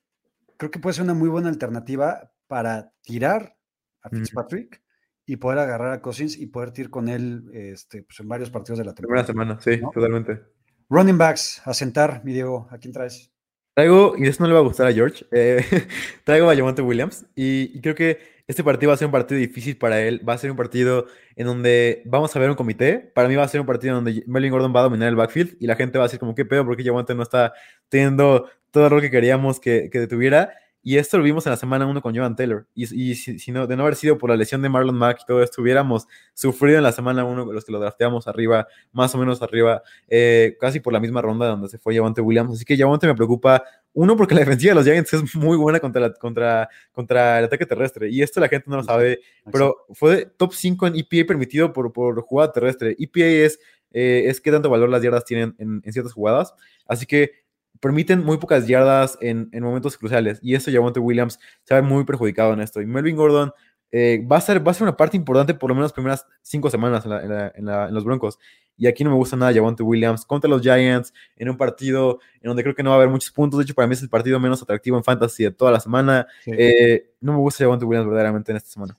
creo 0.56 0.70
que 0.70 0.78
puede 0.78 0.94
ser 0.94 1.04
una 1.04 1.12
muy 1.12 1.28
buena 1.28 1.50
alternativa 1.50 2.32
para 2.46 2.92
tirar 3.02 3.58
a 4.02 4.08
Fitzpatrick 4.08 4.80
mm. 4.80 5.32
y 5.32 5.36
poder 5.36 5.58
agarrar 5.58 5.92
a 5.92 6.00
Cousins 6.00 6.38
y 6.38 6.46
poder 6.46 6.70
tirar 6.70 6.90
con 6.90 7.08
él 7.10 7.50
este, 7.52 8.04
pues 8.04 8.18
en 8.20 8.28
varios 8.28 8.50
partidos 8.50 8.78
de 8.78 8.86
la 8.86 8.94
temporada. 8.94 9.26
Primera 9.26 9.56
semana, 9.56 9.60
sí, 9.60 9.82
¿no? 9.82 9.90
totalmente. 9.90 10.42
Running 10.88 11.18
backs, 11.18 11.60
a 11.66 11.74
sentar, 11.74 12.22
mi 12.24 12.32
Diego, 12.32 12.68
¿a 12.70 12.78
quién 12.78 12.92
traes? 12.94 13.30
Traigo, 13.74 14.14
y 14.16 14.28
eso 14.28 14.42
no 14.42 14.48
le 14.48 14.54
va 14.54 14.60
a 14.60 14.62
gustar 14.62 14.86
a 14.86 14.92
George, 14.92 15.26
eh, 15.32 15.62
traigo 16.24 16.48
a 16.48 16.56
Javonte 16.56 16.80
Williams 16.80 17.26
y, 17.34 17.76
y, 17.76 17.80
creo 17.80 17.94
que 17.94 18.33
este 18.46 18.62
partido 18.62 18.90
va 18.90 18.94
a 18.94 18.98
ser 18.98 19.06
un 19.06 19.12
partido 19.12 19.38
difícil 19.38 19.76
para 19.78 20.00
él, 20.02 20.26
va 20.26 20.34
a 20.34 20.38
ser 20.38 20.50
un 20.50 20.56
partido 20.56 21.06
en 21.36 21.46
donde 21.46 22.02
vamos 22.04 22.34
a 22.34 22.38
ver 22.38 22.50
un 22.50 22.56
comité, 22.56 22.98
para 23.14 23.28
mí 23.28 23.36
va 23.36 23.44
a 23.44 23.48
ser 23.48 23.60
un 23.60 23.66
partido 23.66 23.96
en 23.96 24.04
donde 24.04 24.24
Melvin 24.26 24.50
Gordon 24.50 24.74
va 24.74 24.80
a 24.80 24.84
dominar 24.84 25.08
el 25.08 25.16
backfield 25.16 25.56
y 25.60 25.66
la 25.66 25.76
gente 25.76 25.98
va 25.98 26.04
a 26.04 26.08
decir 26.08 26.20
como 26.20 26.34
qué 26.34 26.44
pedo 26.44 26.64
porque 26.64 26.84
Javonte 26.84 27.14
no 27.14 27.22
está 27.22 27.52
teniendo 27.88 28.48
todo 28.70 28.90
lo 28.90 29.00
que 29.00 29.10
queríamos 29.10 29.60
que, 29.60 29.88
que 29.90 30.06
tuviera 30.06 30.52
y 30.86 30.98
esto 30.98 31.16
lo 31.16 31.24
vimos 31.24 31.46
en 31.46 31.50
la 31.50 31.56
semana 31.56 31.86
1 31.86 32.02
con 32.02 32.14
Jovan 32.14 32.36
Taylor. 32.36 32.66
Y, 32.74 32.82
y 32.82 33.14
si, 33.14 33.38
si, 33.38 33.50
no, 33.50 33.66
de 33.66 33.74
no 33.74 33.84
haber 33.84 33.96
sido 33.96 34.18
por 34.18 34.28
la 34.28 34.36
lesión 34.36 34.60
de 34.60 34.68
Marlon 34.68 34.94
Mack 34.94 35.20
y 35.22 35.24
todo 35.24 35.42
esto, 35.42 35.62
hubiéramos 35.62 36.06
sufrido 36.34 36.76
en 36.76 36.82
la 36.82 36.92
semana 36.92 37.24
1 37.24 37.52
los 37.52 37.64
que 37.64 37.72
lo 37.72 37.80
drafteamos 37.80 38.28
arriba, 38.28 38.68
más 38.92 39.14
o 39.14 39.18
menos 39.18 39.40
arriba, 39.40 39.82
eh, 40.08 40.58
casi 40.60 40.80
por 40.80 40.92
la 40.92 41.00
misma 41.00 41.22
ronda 41.22 41.46
donde 41.46 41.70
se 41.70 41.78
fue 41.78 41.96
Javonte 41.96 42.20
Williams. 42.20 42.52
Así 42.52 42.66
que 42.66 42.76
Javonte 42.76 43.06
me 43.06 43.14
preocupa 43.14 43.64
Uno, 43.94 44.14
porque 44.14 44.34
la 44.34 44.40
defensiva 44.40 44.72
de 44.72 44.74
los 44.74 44.84
Giants 44.84 45.12
es 45.14 45.34
muy 45.36 45.56
buena 45.56 45.80
contra, 45.80 46.12
contra, 46.12 46.68
contra 46.92 47.38
el 47.38 47.46
ataque 47.46 47.64
terrestre. 47.64 48.10
Y 48.10 48.20
esto 48.20 48.38
la 48.40 48.48
gente 48.48 48.68
no 48.68 48.76
lo 48.76 48.82
sabe, 48.82 49.20
pero 49.50 49.86
fue 49.92 50.26
top 50.36 50.52
5 50.52 50.88
en 50.88 50.96
EPA 50.96 51.26
permitido 51.26 51.72
por, 51.72 51.92
por 51.92 52.20
jugada 52.22 52.52
terrestre. 52.52 52.94
EPA 52.98 53.24
es, 53.24 53.58
eh, 53.92 54.24
es 54.26 54.40
qué 54.40 54.50
tanto 54.50 54.68
valor 54.68 54.90
las 54.90 55.00
yardas 55.00 55.24
tienen 55.24 55.54
en, 55.58 55.80
en, 55.82 55.92
ciertas 55.94 56.12
jugadas. 56.12 56.52
Así 56.86 57.06
que 57.06 57.43
permiten 57.80 58.24
muy 58.24 58.38
pocas 58.38 58.66
yardas 58.66 59.18
en, 59.20 59.48
en 59.52 59.62
momentos 59.62 59.96
cruciales. 59.96 60.38
Y 60.42 60.54
eso 60.54 60.70
Javonte 60.72 61.00
Williams 61.00 61.38
se 61.64 61.74
ve 61.74 61.82
muy 61.82 62.04
perjudicado 62.04 62.52
en 62.52 62.60
esto. 62.60 62.80
Y 62.80 62.86
Melvin 62.86 63.16
Gordon 63.16 63.52
eh, 63.90 64.26
va, 64.26 64.38
a 64.38 64.40
ser, 64.40 64.66
va 64.66 64.72
a 64.72 64.74
ser 64.74 64.82
una 64.84 64.96
parte 64.96 65.16
importante 65.16 65.54
por 65.54 65.70
lo 65.70 65.74
menos 65.74 65.90
las 65.90 65.92
primeras 65.92 66.26
cinco 66.42 66.68
semanas 66.68 67.04
en, 67.06 67.66
en, 67.66 67.94
los 67.94 68.04
Broncos. 68.04 68.38
Y 68.76 68.88
aquí 68.88 69.04
no 69.04 69.10
me 69.10 69.16
gusta 69.16 69.36
nada 69.36 69.52
Javonte 69.52 69.84
Williams 69.84 70.26
contra 70.26 70.50
los 70.50 70.62
Giants 70.62 71.12
en 71.36 71.48
un 71.48 71.56
partido 71.56 72.18
en 72.40 72.48
donde 72.48 72.64
creo 72.64 72.74
que 72.74 72.82
no 72.82 72.90
va 72.90 72.96
a 72.96 72.98
haber 72.98 73.08
muchos 73.08 73.30
puntos. 73.30 73.58
De 73.58 73.64
hecho, 73.64 73.74
para 73.74 73.86
mí 73.86 73.94
es 73.94 74.02
el 74.02 74.08
partido 74.08 74.40
menos 74.40 74.60
atractivo 74.62 74.96
en 74.96 75.04
fantasy 75.04 75.44
de 75.44 75.52
toda 75.52 75.70
la 75.70 75.78
semana. 75.78 76.26
Eh, 76.46 77.12
no 77.20 77.32
me 77.34 77.38
gusta 77.38 77.62
Javonte 77.62 77.84
Williams 77.84 78.08
verdaderamente 78.08 78.50
en 78.50 78.56
esta 78.56 78.70
semana. 78.70 78.98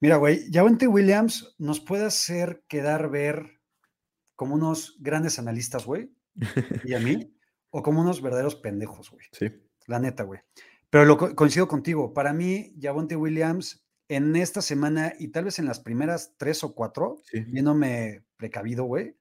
Mira, 0.00 0.16
güey, 0.16 0.50
Javonte 0.52 0.88
Williams 0.88 1.54
nos 1.58 1.80
puede 1.80 2.04
hacer 2.04 2.64
quedar 2.68 3.10
ver 3.10 3.60
como 4.34 4.54
unos 4.54 4.96
grandes 4.98 5.38
analistas, 5.38 5.86
güey, 5.86 6.10
y 6.84 6.94
a 6.94 7.00
mí, 7.00 7.32
o 7.76 7.82
como 7.82 8.00
unos 8.00 8.22
verdaderos 8.22 8.54
pendejos, 8.54 9.10
güey. 9.10 9.26
Sí. 9.32 9.52
La 9.86 9.98
neta, 9.98 10.22
güey. 10.22 10.40
Pero 10.88 11.04
lo 11.04 11.18
coincido 11.36 11.68
contigo. 11.68 12.14
Para 12.14 12.32
mí, 12.32 12.74
Javonte 12.80 13.16
Williams 13.16 13.86
en 14.08 14.34
esta 14.34 14.62
semana 14.62 15.12
y 15.18 15.28
tal 15.28 15.44
vez 15.44 15.58
en 15.58 15.66
las 15.66 15.80
primeras 15.80 16.34
tres 16.38 16.64
o 16.64 16.74
cuatro, 16.74 17.20
viéndome 17.48 18.24
precavido, 18.38 18.84
güey, 18.84 19.14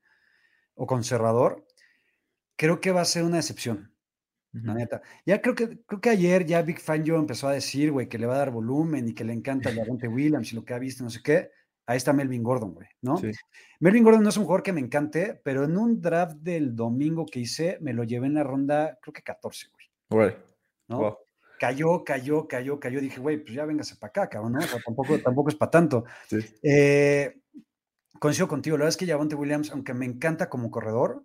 o 0.74 0.88
conservador, 0.88 1.68
creo 2.56 2.80
que 2.80 2.94
va 2.94 3.02
a 3.02 3.06
ser 3.06 3.26
una 3.26 3.40
excepción. 3.40 3.94
La 4.54 4.74
neta. 4.74 5.02
Ya 5.26 5.42
creo 5.42 5.54
que, 5.54 5.82
creo 5.86 6.00
que 6.00 6.10
ayer 6.12 6.46
ya 6.46 6.62
Big 6.62 6.80
Fan 6.80 7.04
Joe 7.06 7.20
empezó 7.20 7.50
a 7.50 7.54
decir, 7.54 7.92
güey, 7.92 8.08
que 8.08 8.18
le 8.18 8.26
va 8.26 8.36
a 8.36 8.40
dar 8.40 8.52
volumen 8.52 9.10
y 9.10 9.14
que 9.14 9.26
le 9.26 9.34
encanta 9.34 9.70
el 9.70 9.76
Davante 9.76 10.08
Williams 10.08 10.54
y 10.54 10.56
lo 10.56 10.64
que 10.64 10.74
ha 10.74 10.80
visto, 10.80 11.04
no 11.04 11.10
sé 11.10 11.20
qué. 11.22 11.52
Ahí 11.88 11.98
está 11.98 12.14
Melvin 12.14 12.44
Gordon, 12.44 12.74
güey, 12.74 12.88
¿no? 13.02 13.22
Melvin 13.80 14.04
Gordon 14.04 14.24
no 14.24 14.30
es 14.30 14.38
un 14.38 14.46
jugador 14.46 14.64
que 14.64 14.74
me 14.74 14.80
encante, 14.80 15.40
pero 15.44 15.66
en 15.66 15.78
un 15.78 16.02
draft 16.02 16.38
del 16.38 16.76
domingo 16.76 17.26
que 17.26 17.40
hice, 17.40 17.78
me 17.82 17.94
lo 17.94 18.04
llevé 18.04 18.28
en 18.28 18.34
la 18.36 18.44
ronda, 18.44 18.98
creo 19.02 19.14
que 19.14 19.22
14, 19.22 19.68
güey. 19.72 19.86
¿no? 20.88 21.18
cayó, 21.60 22.04
cayó, 22.04 22.48
cayó, 22.48 22.80
cayó. 22.80 23.02
Dije, 23.02 23.20
güey, 23.20 23.38
pues 23.38 23.54
ya 23.54 23.66
véngase 23.66 23.96
para 23.96 24.10
acá, 24.10 24.30
cabrón, 24.30 24.54
¿no? 24.54 24.60
tampoco, 24.84 25.20
tampoco 25.24 25.50
es 25.50 25.56
para 25.56 25.72
tanto. 25.72 26.06
Eh, 26.62 27.42
coincido 28.20 28.48
contigo, 28.48 28.78
la 28.78 28.84
verdad 28.84 28.90
es 28.90 28.98
que 28.98 29.08
Javonte 29.08 29.36
Williams, 29.36 29.72
aunque 29.72 29.94
me 29.94 30.06
encanta 30.06 30.50
como 30.50 30.72
corredor, 30.72 31.24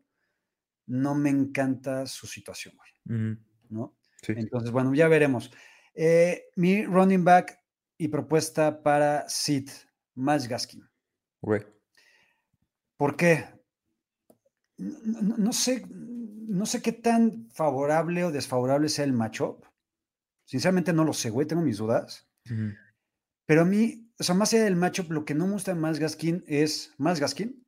no 0.87 1.15
me 1.15 1.31
encanta 1.31 2.07
su 2.07 2.27
situación, 2.27 2.75
güey, 2.77 3.39
¿no? 3.69 3.97
Entonces, 4.27 4.71
bueno, 4.71 4.93
ya 4.95 5.09
veremos. 5.09 5.51
Eh, 5.95 6.49
mi 6.57 6.85
running 6.85 7.25
back 7.25 7.59
y 7.97 8.09
propuesta 8.09 8.83
para 8.83 9.29
Sid, 9.29 9.71
Miles 10.15 10.49
Gaskin. 10.49 10.89
Güey. 11.41 11.63
¿Por 12.97 13.17
qué? 13.17 13.47
No, 14.77 15.53
sé, 15.53 15.87
no 15.89 16.67
sé 16.67 16.83
qué 16.83 16.93
tan 16.93 17.49
favorable 17.51 18.25
o 18.25 18.33
desfavorable 18.33 18.89
sea 18.89 19.05
el 19.05 19.13
matchup. 19.13 19.65
Sinceramente 20.45 20.93
no 20.93 21.05
lo 21.05 21.13
sé, 21.13 21.31
güey, 21.31 21.47
tengo 21.47 21.63
mis 21.63 21.79
dudas. 21.79 22.29
Pero 23.47 23.63
a 23.63 23.65
mí, 23.65 24.11
o 24.19 24.23
sea, 24.23 24.35
más 24.35 24.53
allá 24.53 24.65
del 24.65 24.77
matchup, 24.77 25.11
lo 25.11 25.25
que 25.25 25.35
no 25.35 25.47
me 25.47 25.53
gusta 25.53 25.75
más 25.75 25.99
Gaskin 25.99 26.45
es 26.47 26.93
más 26.99 27.21
Gaskin 27.21 27.67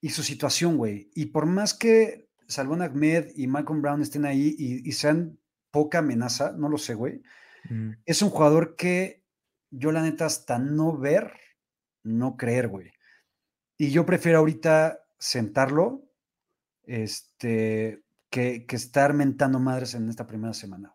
y 0.00 0.10
su 0.10 0.22
situación, 0.22 0.76
güey. 0.76 1.10
Y 1.14 1.26
por 1.26 1.46
más 1.46 1.74
que 1.74 2.30
Salvon 2.48 2.82
Ahmed 2.82 3.32
y 3.34 3.46
Malcolm 3.46 3.82
Brown 3.82 4.02
estén 4.02 4.24
ahí 4.24 4.54
y, 4.58 4.92
sean 4.92 5.38
poca 5.70 5.98
amenaza, 5.98 6.52
no 6.52 6.68
lo 6.68 6.78
sé, 6.78 6.94
güey. 6.94 7.22
Es 8.06 8.22
un 8.22 8.30
jugador 8.30 8.76
que 8.76 9.19
yo, 9.70 9.92
la 9.92 10.02
neta, 10.02 10.26
hasta 10.26 10.58
no 10.58 10.96
ver, 10.96 11.32
no 12.02 12.36
creer, 12.36 12.68
güey. 12.68 12.90
Y 13.76 13.90
yo 13.90 14.04
prefiero 14.04 14.38
ahorita 14.38 15.00
sentarlo 15.18 16.02
este, 16.84 18.02
que, 18.28 18.66
que 18.66 18.76
estar 18.76 19.14
mentando 19.14 19.58
madres 19.58 19.94
en 19.94 20.08
esta 20.08 20.26
primera 20.26 20.54
semana. 20.54 20.94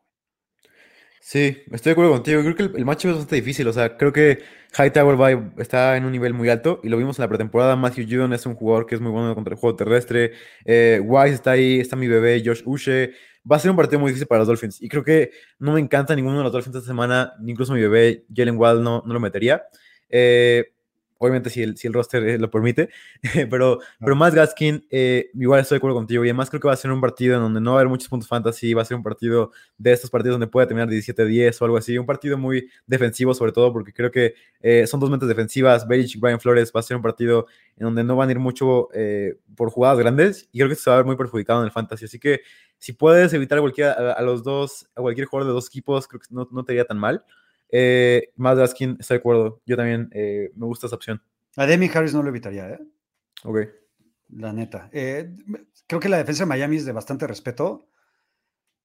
Sí, 1.28 1.64
estoy 1.72 1.90
de 1.90 1.92
acuerdo 1.94 2.12
contigo. 2.12 2.42
Creo 2.42 2.56
que 2.56 2.64
el, 2.64 2.76
el 2.76 2.82
es 2.82 2.86
bastante 2.86 3.36
difícil. 3.36 3.68
O 3.68 3.74
sea, 3.74 3.98
creo 3.98 4.14
que 4.14 4.44
Hightower 4.78 5.54
está 5.58 5.98
en 5.98 6.06
un 6.06 6.12
nivel 6.12 6.36
muy 6.36 6.50
alto 6.50 6.80
y 6.84 6.90
lo 6.90 6.98
vimos 6.98 7.18
en 7.18 7.24
la 7.24 7.30
pretemporada. 7.30 7.76
Matthew 7.76 8.06
Judon 8.08 8.34
es 8.34 8.46
un 8.46 8.54
jugador 8.54 8.86
que 8.86 8.94
es 8.94 9.02
muy 9.02 9.12
bueno 9.12 9.34
contra 9.34 9.56
el 9.56 9.60
juego 9.60 9.76
terrestre. 9.76 10.34
Eh, 10.66 11.02
Wise 11.04 11.34
está 11.34 11.52
ahí, 11.52 11.80
está 11.80 11.96
mi 11.96 12.08
bebé, 12.08 12.44
Josh 12.46 12.62
Uche. 12.66 13.14
Va 13.50 13.58
a 13.58 13.60
ser 13.60 13.72
un 13.72 13.78
partido 13.78 14.00
muy 14.00 14.10
difícil 14.10 14.28
para 14.28 14.40
los 14.40 14.48
Dolphins. 14.48 14.82
Y 14.82 14.90
creo 14.90 15.04
que 15.04 15.32
no 15.60 15.74
me 15.74 15.80
encanta 15.80 16.16
ninguno 16.16 16.38
de 16.38 16.44
los 16.44 16.52
Dolphins 16.52 16.76
esta 16.76 16.88
semana, 16.88 17.34
incluso 17.46 17.74
mi 17.74 17.82
bebé, 17.82 18.26
Jalen 18.34 18.58
Wall, 18.58 18.84
no, 18.84 19.04
no 19.06 19.14
lo 19.14 19.20
metería. 19.20 19.64
Eh, 20.10 20.75
obviamente 21.18 21.50
si 21.50 21.64
el, 21.64 21.78
si 21.78 21.88
el 21.88 21.94
roster 21.94 22.24
eh, 22.28 22.38
lo 22.38 22.50
permite, 22.50 22.90
pero, 23.50 23.80
pero 24.00 24.16
más 24.16 24.34
Gaskin, 24.34 24.86
eh, 24.90 25.30
igual 25.34 25.62
estoy 25.62 25.76
de 25.76 25.78
acuerdo 25.78 25.96
contigo, 25.96 26.24
y 26.26 26.30
además 26.30 26.50
creo 26.50 26.62
que 26.62 26.68
va 26.68 26.74
a 26.74 26.78
ser 26.78 26.92
un 26.92 27.02
partido 27.02 27.36
en 27.36 27.42
donde 27.42 27.62
no 27.62 27.72
va 27.72 27.78
a 27.78 27.80
haber 27.82 27.90
muchos 27.90 28.10
puntos 28.10 28.28
fantasy, 28.28 28.74
va 28.74 28.82
a 28.82 28.86
ser 28.86 28.98
un 28.98 29.04
partido 29.04 29.52
de 29.78 29.94
estos 29.94 30.10
partidos 30.10 30.36
donde 30.36 30.48
puede 30.48 30.68
terminar 30.68 30.90
17-10 30.90 31.62
o 31.62 31.66
algo 31.66 31.78
así, 31.78 31.98
un 31.98 32.06
partido 32.06 32.38
muy 32.38 32.70
defensivo 32.86 33.34
sobre 33.34 33.52
todo, 33.52 33.72
porque 33.72 33.94
creo 33.94 34.12
que 34.12 34.36
eh, 34.62 34.88
son 34.88 35.00
dos 35.00 35.10
mentes 35.10 35.30
defensivas, 35.30 35.88
Belichick 35.88 36.18
y 36.18 36.20
Brian 36.20 36.40
Flores, 36.40 36.72
va 36.76 36.80
a 36.80 36.84
ser 36.84 36.98
un 36.98 37.04
partido 37.04 37.48
en 37.78 37.86
donde 37.86 38.04
no 38.04 38.16
van 38.16 38.30
a 38.30 38.32
ir 38.32 38.40
mucho 38.40 38.90
por 39.56 39.70
jugadas 39.70 40.00
grandes, 40.00 40.50
y 40.52 40.60
creo 40.60 40.70
que 40.70 40.76
se 40.76 40.90
va 40.90 40.96
a 40.96 41.00
ver 41.00 41.06
muy 41.06 41.16
perjudicado 41.16 41.60
en 41.60 41.66
el 41.66 41.72
fantasy, 41.72 42.06
así 42.06 42.20
que 42.20 42.42
si 42.78 42.94
puedes 42.94 43.34
evitar 43.34 43.58
a, 43.58 43.62
cualquier, 43.62 43.88
a, 43.88 44.22
los 44.22 44.44
dos, 44.44 44.88
a 44.96 45.02
cualquier 45.02 45.28
jugador 45.28 45.48
de 45.48 45.54
dos 45.54 45.68
equipos, 45.68 46.08
creo 46.08 46.20
que 46.20 46.28
no, 46.30 46.48
no 46.52 46.64
te 46.64 46.74
iría 46.74 46.86
tan 46.86 46.98
mal. 46.98 47.24
Eh, 47.70 48.32
más 48.36 48.58
Gaskin, 48.58 48.98
estoy 49.00 49.18
de 49.18 49.20
acuerdo. 49.20 49.62
Yo 49.66 49.76
también 49.76 50.10
eh, 50.12 50.52
me 50.56 50.66
gusta 50.66 50.88
esa 50.88 50.96
opción. 50.96 51.22
A 51.56 51.66
Demi 51.66 51.90
Harris 51.94 52.14
no 52.14 52.24
lo 52.24 52.30
evitaría, 52.30 52.70
¿eh? 52.70 52.80
Ok. 53.44 53.60
La 54.30 54.54
neta. 54.54 54.90
Eh, 54.92 55.36
creo 55.88 56.00
que 56.00 56.10
la 56.10 56.18
defensa 56.18 56.44
de 56.44 56.50
Miami 56.50 56.78
es 56.78 56.86
de 56.86 56.92
bastante 56.92 57.28
respeto, 57.28 57.88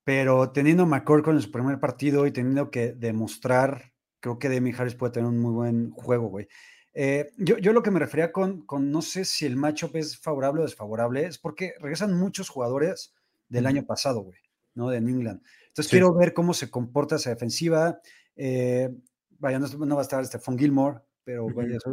pero 0.05 0.51
teniendo 0.51 0.85
a 0.85 0.87
McCord 0.87 1.23
con 1.23 1.41
su 1.41 1.51
primer 1.51 1.81
partido 1.81 2.27
y 2.27 2.33
teniendo 2.33 2.71
que 2.71 2.93
demostrar, 2.93 3.93
creo 4.21 4.39
que 4.39 4.49
Demi 4.49 4.73
Harris 4.77 4.95
puede 4.95 5.13
tener 5.13 5.29
un 5.29 5.39
muy 5.39 5.53
buen 5.53 5.91
juego, 5.91 6.29
güey. 6.29 6.49
Eh, 6.93 7.31
yo, 7.37 7.57
yo, 7.59 7.73
lo 7.73 7.83
que 7.83 7.91
me 7.91 8.01
refería 8.01 8.33
con, 8.33 8.67
con 8.67 8.91
no 8.91 9.01
sé 9.01 9.25
si 9.25 9.47
el 9.47 9.57
matchup 9.57 9.95
es 9.97 10.19
favorable 10.19 10.63
o 10.63 10.65
desfavorable, 10.65 11.25
es 11.25 11.39
porque 11.39 11.75
regresan 11.79 12.19
muchos 12.19 12.49
jugadores 12.49 13.15
del 13.49 13.67
año 13.67 13.87
pasado, 13.87 14.21
güey, 14.21 14.39
¿no? 14.75 14.91
De 14.91 15.01
New 15.01 15.17
England. 15.17 15.43
Entonces 15.69 15.91
quiero 15.91 16.13
ver 16.15 16.35
cómo 16.35 16.53
se 16.53 16.71
comporta 16.71 17.17
esa 17.17 17.31
defensiva. 17.31 18.01
Eh, 18.43 18.89
vaya, 19.39 19.59
no, 19.59 19.95
va 19.95 20.01
a 20.01 20.03
estar 20.03 20.25
Stephon 20.25 20.59
Gilmore, 20.59 21.01
pero 21.25 21.47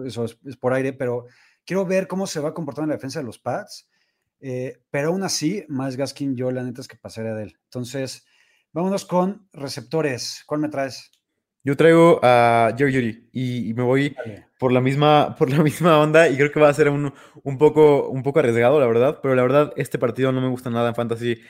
eso, 0.06 0.24
es, 0.24 0.58
por 0.58 0.72
aire, 0.72 0.94
pero 0.94 1.26
quiero 1.66 1.86
ver 1.86 2.08
cómo 2.08 2.26
se 2.26 2.40
va 2.40 2.50
a 2.50 2.54
comportar 2.54 2.84
en 2.84 2.90
la 2.90 2.96
defensa 2.96 3.20
de 3.20 3.26
los 3.26 3.38
Pats. 3.38 3.90
Eh, 4.40 4.80
pero 4.90 5.10
aún 5.10 5.24
así, 5.24 5.66
más 5.68 5.98
Gaskin, 5.98 6.38
yo 6.38 6.50
la 6.52 6.64
neta 6.64 6.80
es 6.80 6.88
que 6.88 6.96
pasaría 6.96 7.34
de 7.34 7.44
él. 7.44 7.58
Entonces, 7.66 8.26
vámonos 8.72 9.04
con 9.04 9.50
receptores. 9.52 10.44
¿Cuál 10.46 10.62
me 10.62 10.70
traes? 10.70 11.12
Yo 11.66 11.76
traigo 11.76 12.22
a 12.24 12.74
Jerry 12.78 12.94
Judy 12.94 13.30
y, 13.34 13.74
me 13.74 13.84
voy 13.84 14.16
por 14.58 14.72
la, 14.72 14.80
misma, 14.80 15.36
por 15.38 15.50
la 15.50 15.62
misma 15.64 16.00
onda 16.00 16.30
y 16.30 16.38
creo 16.38 16.50
que 16.50 16.62
va 16.62 16.70
a 16.70 16.74
ser 16.74 16.88
un, 16.88 17.14
un, 17.44 17.58
poco, 17.58 18.08
un 18.08 18.24
poco 18.24 18.40
arriesgado, 18.40 18.80
la 18.80 18.88
verdad, 18.88 19.20
pero 19.22 19.36
la 19.36 19.42
verdad 19.42 19.74
este 19.76 20.00
partido 20.00 20.32
no 20.32 20.40
me 20.40 20.48
gusta 20.48 20.70
nada 20.70 20.88
en 20.88 20.96
fantasy. 20.96 21.42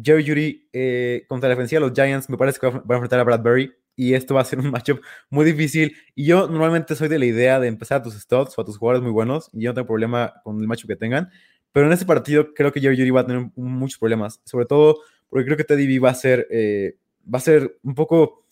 Jerry 0.00 0.24
Judy 0.24 0.68
eh, 0.72 1.24
contra 1.28 1.48
la 1.48 1.56
defensiva 1.56 1.80
de 1.80 1.88
los 1.88 1.96
Giants 1.96 2.30
me 2.30 2.36
parece 2.36 2.60
que 2.60 2.68
va 2.68 2.82
a 2.88 2.94
enfrentar 2.94 3.18
a 3.18 3.24
Bradbury 3.24 3.74
y 3.96 4.14
esto 4.14 4.34
va 4.34 4.40
a 4.40 4.44
ser 4.44 4.58
un 4.58 4.70
matchup 4.70 5.00
muy 5.30 5.44
difícil. 5.44 5.96
Y 6.14 6.26
yo 6.26 6.48
normalmente 6.48 6.94
soy 6.94 7.08
de 7.08 7.18
la 7.18 7.26
idea 7.26 7.60
de 7.60 7.68
empezar 7.68 8.00
a 8.00 8.02
tus 8.02 8.14
studs 8.14 8.56
o 8.56 8.62
a 8.62 8.64
tus 8.64 8.78
jugadores 8.78 9.02
muy 9.02 9.12
buenos 9.12 9.50
y 9.52 9.62
yo 9.62 9.70
no 9.70 9.74
tengo 9.74 9.86
problema 9.86 10.34
con 10.42 10.60
el 10.60 10.66
matchup 10.66 10.88
que 10.88 10.96
tengan. 10.96 11.30
Pero 11.72 11.86
en 11.86 11.92
este 11.92 12.06
partido 12.06 12.54
creo 12.54 12.72
que 12.72 12.80
Jerry 12.80 12.96
Judy 12.96 13.10
va 13.10 13.22
a 13.22 13.26
tener 13.26 13.50
muchos 13.56 13.98
problemas, 13.98 14.40
sobre 14.44 14.66
todo 14.66 14.98
porque 15.28 15.46
creo 15.46 15.56
que 15.56 15.64
Teddy 15.64 15.86
B 15.88 15.98
va 15.98 16.10
a 16.10 16.14
ser, 16.14 16.46
eh, 16.50 16.96
va 17.22 17.38
a 17.38 17.42
ser 17.42 17.78
un 17.82 17.96
poco 17.96 18.46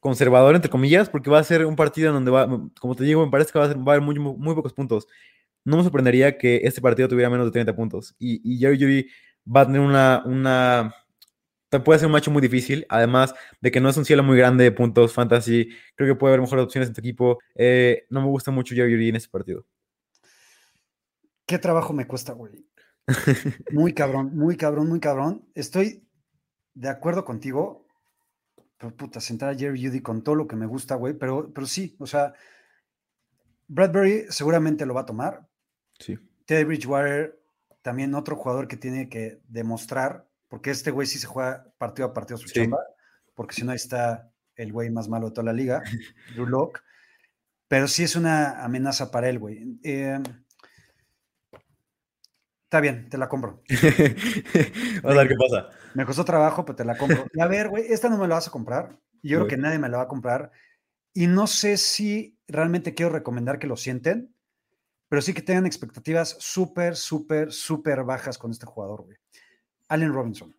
conservador, 0.00 0.54
entre 0.54 0.70
comillas, 0.70 1.10
porque 1.10 1.28
va 1.28 1.38
a 1.38 1.44
ser 1.44 1.66
un 1.66 1.76
partido 1.76 2.08
en 2.08 2.14
donde 2.14 2.30
va, 2.30 2.48
como 2.80 2.96
te 2.96 3.04
digo, 3.04 3.24
me 3.24 3.30
parece 3.30 3.52
que 3.52 3.58
va 3.58 3.66
a, 3.66 3.74
va 3.74 3.92
a 3.92 3.96
haber 3.96 4.00
muy, 4.00 4.18
muy, 4.18 4.54
pocos 4.54 4.72
puntos. 4.72 5.06
No 5.62 5.76
me 5.76 5.82
sorprendería 5.82 6.38
que 6.38 6.62
este 6.64 6.80
partido 6.80 7.06
tuviera 7.06 7.28
menos 7.28 7.46
de 7.46 7.52
30 7.52 7.76
puntos. 7.76 8.16
Y, 8.18 8.40
y 8.42 8.58
Jerry 8.58 8.78
Judy 8.78 9.06
va 9.54 9.60
a 9.60 9.66
tener 9.66 9.82
una, 9.82 10.22
una 10.24 10.94
puede 11.80 11.98
ser 11.98 12.06
un 12.06 12.12
macho 12.12 12.30
muy 12.30 12.42
difícil, 12.42 12.86
además 12.88 13.34
de 13.60 13.70
que 13.70 13.80
no 13.80 13.88
es 13.88 13.96
un 13.96 14.04
cielo 14.04 14.22
muy 14.22 14.36
grande 14.36 14.64
de 14.64 14.72
puntos 14.72 15.12
fantasy, 15.12 15.70
creo 15.94 16.14
que 16.14 16.18
puede 16.18 16.32
haber 16.32 16.42
mejores 16.42 16.64
opciones 16.64 16.88
en 16.88 16.94
tu 16.94 17.00
equipo. 17.00 17.38
Eh, 17.54 18.06
no 18.10 18.20
me 18.20 18.26
gusta 18.26 18.50
mucho 18.50 18.74
Jerry 18.74 19.08
en 19.08 19.16
este 19.16 19.30
partido. 19.30 19.64
¿Qué 21.46 21.58
trabajo 21.58 21.92
me 21.92 22.06
cuesta, 22.06 22.32
güey? 22.32 22.66
Muy 23.72 23.92
cabrón, 23.94 24.36
muy 24.36 24.56
cabrón, 24.56 24.88
muy 24.88 25.00
cabrón. 25.00 25.48
Estoy 25.54 26.06
de 26.74 26.88
acuerdo 26.88 27.24
contigo, 27.24 27.86
pero 28.78 28.96
puta, 28.96 29.20
sentar 29.20 29.50
a 29.50 29.54
Jerry 29.54 29.84
Judy 29.84 30.00
con 30.00 30.22
todo 30.22 30.34
lo 30.34 30.46
que 30.46 30.56
me 30.56 30.66
gusta, 30.66 30.94
güey, 30.94 31.14
pero, 31.14 31.52
pero 31.52 31.66
sí, 31.66 31.96
o 31.98 32.06
sea, 32.06 32.32
Bradbury 33.68 34.26
seguramente 34.28 34.86
lo 34.86 34.94
va 34.94 35.02
a 35.02 35.06
tomar. 35.06 35.46
Sí. 35.98 36.18
Teddy 36.46 36.64
Bridgewater, 36.64 37.40
también 37.82 38.14
otro 38.14 38.36
jugador 38.36 38.68
que 38.68 38.76
tiene 38.76 39.08
que 39.08 39.40
demostrar 39.48 40.28
porque 40.52 40.70
este 40.70 40.90
güey 40.90 41.06
sí 41.06 41.18
se 41.18 41.26
juega 41.26 41.64
partido 41.78 42.08
a 42.08 42.12
partido 42.12 42.36
su 42.36 42.46
chamba, 42.46 42.78
porque 43.34 43.54
si 43.54 43.64
no 43.64 43.70
ahí 43.70 43.76
está 43.76 44.30
el 44.54 44.70
güey 44.70 44.90
más 44.90 45.08
malo 45.08 45.28
de 45.28 45.32
toda 45.32 45.46
la 45.46 45.54
liga, 45.54 45.82
Drew 46.34 46.44
Locke. 46.44 46.82
Pero 47.68 47.88
sí 47.88 48.02
es 48.02 48.16
una 48.16 48.62
amenaza 48.62 49.10
para 49.10 49.30
él, 49.30 49.38
güey. 49.38 49.78
Eh, 49.82 50.20
está 52.64 52.82
bien, 52.82 53.08
te 53.08 53.16
la 53.16 53.30
compro. 53.30 53.62
Vamos 55.02 55.16
a 55.16 55.22
ver 55.22 55.28
qué 55.28 55.36
pasa. 55.36 55.70
Me 55.94 56.04
costó 56.04 56.22
trabajo, 56.22 56.66
pero 56.66 56.76
te 56.76 56.84
la 56.84 56.98
compro. 56.98 57.24
Y 57.32 57.40
a 57.40 57.46
ver, 57.46 57.70
güey, 57.70 57.86
esta 57.88 58.10
no 58.10 58.18
me 58.18 58.28
la 58.28 58.34
vas 58.34 58.48
a 58.48 58.50
comprar. 58.50 58.98
Yo 59.22 59.38
creo 59.38 59.48
que 59.48 59.56
nadie 59.56 59.78
me 59.78 59.88
la 59.88 59.96
va 59.96 60.02
a 60.02 60.08
comprar. 60.08 60.52
Y 61.14 61.28
no 61.28 61.46
sé 61.46 61.78
si 61.78 62.38
realmente 62.46 62.92
quiero 62.92 63.10
recomendar 63.10 63.58
que 63.58 63.68
lo 63.68 63.78
sienten, 63.78 64.36
pero 65.08 65.22
sí 65.22 65.32
que 65.32 65.40
tengan 65.40 65.64
expectativas 65.64 66.36
súper, 66.40 66.94
súper, 66.94 67.52
súper 67.52 68.04
bajas 68.04 68.36
con 68.36 68.50
este 68.50 68.66
jugador, 68.66 69.04
güey. 69.04 69.16
Allen 69.92 70.14
Robinson. 70.14 70.56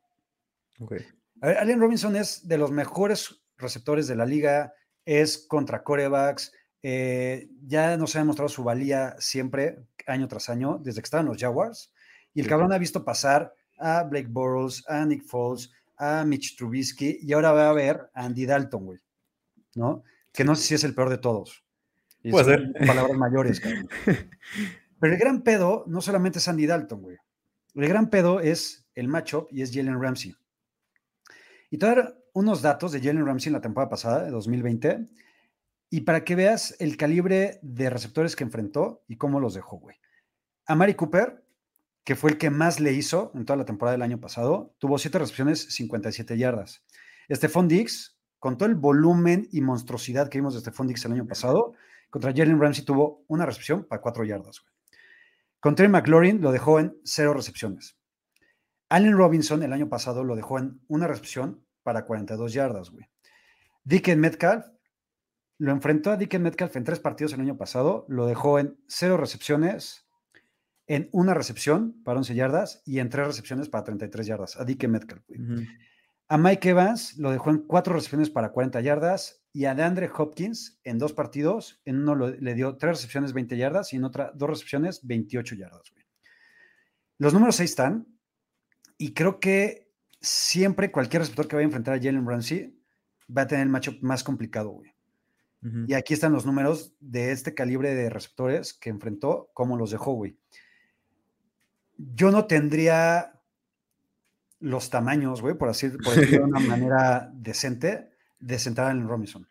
Okay. 0.79 0.99
Allen 1.41 1.79
Robinson 1.79 2.15
es 2.15 2.47
de 2.47 2.59
los 2.59 2.71
mejores 2.71 3.43
receptores 3.57 4.07
de 4.07 4.15
la 4.15 4.27
liga, 4.27 4.73
es 5.05 5.47
contra 5.47 5.83
corebacks, 5.83 6.51
eh, 6.83 7.49
ya 7.65 7.97
nos 7.97 8.15
ha 8.15 8.19
demostrado 8.19 8.47
su 8.47 8.63
valía 8.63 9.15
siempre, 9.17 9.87
año 10.05 10.27
tras 10.27 10.49
año, 10.49 10.79
desde 10.83 11.01
que 11.01 11.05
estaban 11.05 11.25
los 11.25 11.37
Jaguars, 11.37 11.91
y 12.35 12.41
el 12.41 12.47
cabrón 12.47 12.73
ha 12.73 12.77
visto 12.77 13.03
pasar 13.03 13.55
a 13.79 14.03
Blake 14.03 14.27
Bortles, 14.29 14.83
a 14.87 15.03
Nick 15.03 15.23
Foles, 15.23 15.71
a 15.97 16.23
Mitch 16.25 16.55
Trubisky, 16.55 17.17
y 17.19 17.33
ahora 17.33 17.53
va 17.53 17.69
a 17.69 17.73
ver 17.73 18.11
a 18.13 18.25
Andy 18.25 18.45
Dalton, 18.45 18.85
güey, 18.85 18.99
¿no? 19.73 20.03
Que 20.31 20.43
no 20.43 20.55
sé 20.55 20.61
si 20.61 20.75
es 20.75 20.83
el 20.83 20.93
peor 20.93 21.09
de 21.09 21.17
todos. 21.17 21.63
Puede 22.29 22.45
ser. 22.45 22.73
Palabras 22.85 23.17
mayores, 23.17 23.59
cabrón. 23.59 23.89
Pero 24.99 25.13
el 25.13 25.19
gran 25.19 25.41
pedo 25.41 25.85
no 25.87 26.01
solamente 26.01 26.37
es 26.37 26.47
Andy 26.47 26.67
Dalton, 26.67 27.01
güey. 27.01 27.17
El 27.75 27.87
gran 27.87 28.09
pedo 28.09 28.39
es 28.39 28.87
el 28.93 29.07
matchup 29.07 29.47
y 29.51 29.63
es 29.63 29.73
Jalen 29.73 29.99
Ramsey. 29.99 30.35
Y 31.71 31.77
te 31.79 31.85
voy 31.87 31.93
a 31.93 31.95
dar 31.95 32.23
unos 32.33 32.61
datos 32.61 32.91
de 32.91 32.99
Jalen 32.99 33.25
Ramsey 33.25 33.49
en 33.49 33.53
la 33.53 33.61
temporada 33.61 33.89
pasada, 33.89 34.23
de 34.23 34.29
2020, 34.29 35.07
y 35.89 36.01
para 36.01 36.23
que 36.23 36.35
veas 36.35 36.75
el 36.79 36.97
calibre 36.97 37.59
de 37.63 37.89
receptores 37.89 38.35
que 38.35 38.43
enfrentó 38.43 39.03
y 39.07 39.17
cómo 39.17 39.39
los 39.39 39.55
dejó, 39.55 39.77
güey. 39.77 39.95
A 40.67 40.75
Mari 40.75 40.93
Cooper, 40.93 41.43
que 42.03 42.15
fue 42.15 42.31
el 42.31 42.37
que 42.37 42.49
más 42.49 42.79
le 42.79 42.93
hizo 42.93 43.31
en 43.33 43.45
toda 43.45 43.57
la 43.57 43.65
temporada 43.65 43.93
del 43.93 44.03
año 44.03 44.19
pasado, 44.19 44.75
tuvo 44.77 44.97
7 44.99 45.17
recepciones, 45.17 45.73
57 45.73 46.37
yardas. 46.37 46.83
Stephon 47.31 47.67
Diggs, 47.67 48.19
con 48.37 48.57
todo 48.57 48.69
el 48.69 48.75
volumen 48.75 49.47
y 49.51 49.61
monstruosidad 49.61 50.29
que 50.29 50.37
vimos 50.37 50.53
de 50.53 50.59
Stephon 50.59 50.87
Diggs 50.87 51.05
el 51.05 51.13
año 51.13 51.27
pasado, 51.27 51.73
contra 52.09 52.33
Jalen 52.35 52.59
Ramsey 52.59 52.85
tuvo 52.85 53.23
una 53.27 53.45
recepción 53.45 53.85
para 53.85 54.01
4 54.01 54.25
yardas, 54.25 54.59
güey. 54.59 54.72
Con 55.63 55.75
Trey 55.75 55.87
McLaurin 55.87 56.41
lo 56.41 56.51
dejó 56.51 56.81
en 56.81 56.97
0 57.05 57.33
recepciones. 57.33 57.97
Allen 58.89 59.15
Robinson 59.15 59.63
el 59.63 59.71
año 59.71 59.87
pasado 59.87 60.25
lo 60.25 60.35
dejó 60.35 60.59
en 60.59 60.81
una 60.89 61.07
recepción 61.07 61.65
para 61.83 62.05
42 62.05 62.51
yardas, 62.51 62.89
güey. 62.89 63.05
Dicken 63.85 64.19
Metcalf 64.19 64.65
lo 65.59 65.71
enfrentó 65.71 66.11
a 66.11 66.17
Dicken 66.17 66.41
Metcalf 66.43 66.75
en 66.75 66.83
tres 66.83 66.99
partidos 66.99 67.31
el 67.31 67.39
año 67.39 67.57
pasado, 67.57 68.05
lo 68.09 68.27
dejó 68.27 68.59
en 68.59 68.77
cero 68.89 69.15
recepciones, 69.15 70.05
en 70.85 71.07
una 71.13 71.33
recepción 71.33 72.03
para 72.03 72.19
11 72.19 72.35
yardas 72.35 72.81
y 72.85 72.99
en 72.99 73.07
tres 73.07 73.25
recepciones 73.25 73.69
para 73.69 73.85
33 73.85 74.27
yardas, 74.27 74.59
a 74.59 74.65
Dicken 74.65 74.91
Metcalf. 74.91 75.23
Güey. 75.29 75.65
A 76.33 76.37
Mike 76.39 76.67
Evans 76.69 77.15
lo 77.19 77.29
dejó 77.29 77.51
en 77.51 77.59
cuatro 77.59 77.93
recepciones 77.93 78.31
para 78.31 78.51
40 78.51 78.81
yardas 78.81 79.45
y 79.53 79.65
a 79.65 79.75
DeAndre 79.75 80.09
Hopkins 80.17 80.79
en 80.83 80.97
dos 80.97 81.13
partidos, 81.13 81.79
en 81.85 81.99
uno 81.99 82.15
le 82.15 82.53
dio 82.55 82.75
tres 82.75 82.93
recepciones 82.93 83.33
20 83.33 83.55
yardas 83.55 83.93
y 83.93 83.97
en 83.97 84.03
otra 84.03 84.31
dos 84.33 84.49
recepciones 84.49 85.05
28 85.05 85.53
yardas. 85.53 85.91
Güey. 85.91 86.03
Los 87.19 87.35
números 87.35 87.59
ahí 87.59 87.65
están, 87.65 88.07
y 88.97 89.13
creo 89.13 89.39
que 89.39 89.91
siempre 90.21 90.91
cualquier 90.91 91.21
receptor 91.21 91.47
que 91.47 91.55
vaya 91.55 91.65
a 91.65 91.69
enfrentar 91.69 91.93
a 91.93 92.01
Jalen 92.01 92.27
Ramsey 92.27 92.81
va 93.29 93.43
a 93.43 93.47
tener 93.47 93.67
el 93.67 93.71
matchup 93.71 94.01
más 94.01 94.23
complicado, 94.23 94.69
güey. 94.71 94.91
Y 95.87 95.93
aquí 95.93 96.15
están 96.15 96.33
los 96.33 96.47
números 96.47 96.95
de 96.99 97.31
este 97.31 97.53
calibre 97.53 97.93
de 97.93 98.09
receptores 98.09 98.73
que 98.73 98.89
enfrentó, 98.89 99.51
como 99.53 99.77
los 99.77 99.91
dejó, 99.91 100.13
güey. 100.13 100.35
Yo 101.95 102.31
no 102.31 102.47
tendría 102.47 103.39
los 104.63 104.89
tamaños, 104.89 105.41
güey, 105.41 105.55
por, 105.55 105.67
así, 105.67 105.89
por 105.89 106.15
decirlo 106.15 106.45
de 106.45 106.51
una 106.51 106.59
manera 106.61 107.29
decente, 107.33 108.11
de 108.39 108.57
sentar 108.57 108.91
en 108.91 109.07
Robinson. 109.07 109.45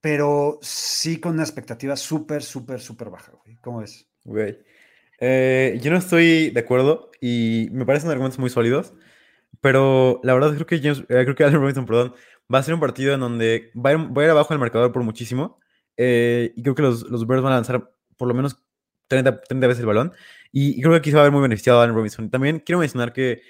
Pero 0.00 0.58
sí 0.62 1.20
con 1.20 1.34
una 1.34 1.42
expectativa 1.42 1.96
súper, 1.96 2.42
súper, 2.42 2.80
súper 2.80 3.10
baja, 3.10 3.32
güey. 3.44 3.56
¿Cómo 3.60 3.80
ves? 3.80 4.08
Güey. 4.24 4.58
Eh, 5.20 5.78
yo 5.82 5.90
no 5.90 5.98
estoy 5.98 6.50
de 6.50 6.60
acuerdo 6.60 7.10
y 7.20 7.68
me 7.72 7.84
parecen 7.84 8.10
argumentos 8.10 8.38
muy 8.38 8.50
sólidos, 8.50 8.94
pero 9.60 10.20
la 10.24 10.32
verdad 10.32 10.54
creo 10.54 10.66
que, 10.66 10.80
James, 10.80 11.00
eh, 11.00 11.24
creo 11.24 11.34
que 11.34 11.44
Allen 11.44 11.60
Robinson, 11.60 11.86
perdón, 11.86 12.14
va 12.52 12.58
a 12.58 12.62
ser 12.62 12.74
un 12.74 12.80
partido 12.80 13.12
en 13.12 13.20
donde 13.20 13.70
va 13.76 13.90
a 13.90 13.92
ir, 13.92 13.98
va 13.98 14.22
a 14.22 14.24
ir 14.24 14.30
abajo 14.30 14.54
el 14.54 14.60
marcador 14.60 14.92
por 14.92 15.02
muchísimo 15.02 15.60
eh, 15.96 16.52
y 16.56 16.62
creo 16.62 16.74
que 16.74 16.82
los, 16.82 17.02
los 17.02 17.26
Bears 17.26 17.42
van 17.42 17.52
a 17.52 17.56
lanzar 17.56 17.92
por 18.16 18.28
lo 18.28 18.34
menos 18.34 18.64
30, 19.12 19.40
30 19.42 19.66
veces 19.66 19.80
el 19.80 19.86
balón 19.86 20.12
y, 20.50 20.80
creo 20.80 20.92
que 20.92 20.98
aquí 20.98 21.10
se 21.10 21.16
va 21.16 21.22
a 21.22 21.24
ver 21.24 21.32
muy 21.32 21.42
beneficiado 21.42 21.80
a 21.80 21.84
Allen 21.84 21.94
Robinson. 21.94 22.28
También 22.28 22.60
quiero 22.60 22.80
mencionar 22.80 23.12
que 23.12 23.42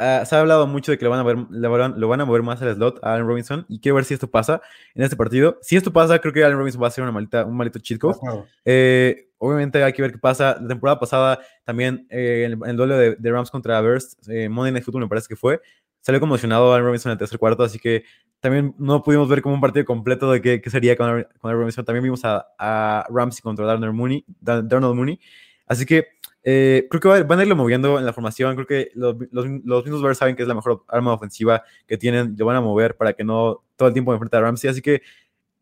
Uh, 0.00 0.24
se 0.24 0.34
ha 0.34 0.40
hablado 0.40 0.66
mucho 0.66 0.92
de 0.92 0.96
que 0.96 1.04
lo 1.04 1.10
van, 1.10 1.20
a 1.20 1.22
ver, 1.22 1.36
lo, 1.50 2.08
van, 2.08 2.20
a 2.22 2.24
mover 2.24 2.42
más 2.42 2.62
al 2.62 2.74
slot 2.74 3.00
a 3.02 3.12
Allen 3.12 3.26
Robinson 3.26 3.66
y 3.68 3.80
quiero 3.80 3.96
ver 3.96 4.06
si 4.06 4.14
esto 4.14 4.30
pasa 4.30 4.62
en 4.94 5.02
este 5.02 5.14
partido. 5.14 5.58
Si 5.60 5.76
esto 5.76 5.92
pasa, 5.92 6.18
creo 6.20 6.32
que 6.32 6.42
Allen 6.42 6.56
Robinson 6.56 6.82
va 6.82 6.86
a 6.86 6.90
ser 6.90 7.02
una 7.02 7.12
malita, 7.12 7.44
un 7.44 7.54
malito 7.54 7.78
chico. 7.80 8.18
Eh, 8.64 9.28
obviamente 9.36 9.84
hay 9.84 9.92
que 9.92 10.00
ver 10.00 10.12
qué 10.12 10.16
pasa. 10.16 10.56
La 10.58 10.68
temporada 10.68 10.98
pasada 10.98 11.40
también 11.64 12.06
eh, 12.08 12.48
en, 12.50 12.64
el, 12.64 12.76
duelo 12.78 12.96
de, 12.96 13.14
de, 13.16 13.30
Rams 13.30 13.50
contra 13.50 13.78
Bears, 13.82 14.16
eh, 14.26 14.48
Monday 14.48 14.72
Night 14.72 14.84
Football 14.86 15.02
me 15.02 15.08
parece 15.08 15.28
que 15.28 15.36
fue, 15.36 15.60
salió 16.00 16.20
conmocionado 16.20 16.72
Allen 16.72 16.86
Robinson 16.86 17.10
en 17.10 17.14
el 17.14 17.18
tercer 17.18 17.38
cuarto, 17.38 17.62
así 17.62 17.78
que 17.78 18.04
también 18.40 18.74
no 18.78 19.02
pudimos 19.02 19.28
ver 19.28 19.42
como 19.42 19.54
un 19.54 19.60
partido 19.60 19.84
completo 19.84 20.32
de 20.32 20.40
qué, 20.40 20.60
qué 20.60 20.70
sería 20.70 20.96
con, 20.96 21.08
Allen 21.08 21.26
Robinson. 21.42 21.84
También 21.84 22.02
vimos 22.02 22.24
a, 22.24 22.46
a 22.58 23.06
Ramsey 23.10 23.42
contra 23.42 23.66
Darnell 23.66 23.92
Mooney, 23.92 24.24
Darnell 24.40 24.94
Mooney. 24.94 25.20
Así 25.66 25.84
que 25.84 26.08
eh, 26.42 26.86
creo 26.88 27.00
que 27.00 27.22
van 27.22 27.38
a 27.38 27.42
irlo 27.42 27.54
moviendo 27.54 27.98
en 27.98 28.06
la 28.06 28.12
formación. 28.12 28.54
Creo 28.54 28.66
que 28.66 28.90
los, 28.94 29.16
los, 29.30 29.46
los 29.64 29.84
mismos 29.84 30.02
Bears 30.02 30.18
saben 30.18 30.36
que 30.36 30.42
es 30.42 30.48
la 30.48 30.54
mejor 30.54 30.84
arma 30.88 31.12
ofensiva 31.12 31.62
que 31.86 31.98
tienen. 31.98 32.34
Lo 32.38 32.46
van 32.46 32.56
a 32.56 32.60
mover 32.60 32.96
para 32.96 33.12
que 33.12 33.24
no 33.24 33.62
todo 33.76 33.88
el 33.88 33.92
tiempo 33.92 34.12
enfrente 34.12 34.36
a 34.36 34.40
Ramsey. 34.40 34.70
Así 34.70 34.80
que 34.80 35.02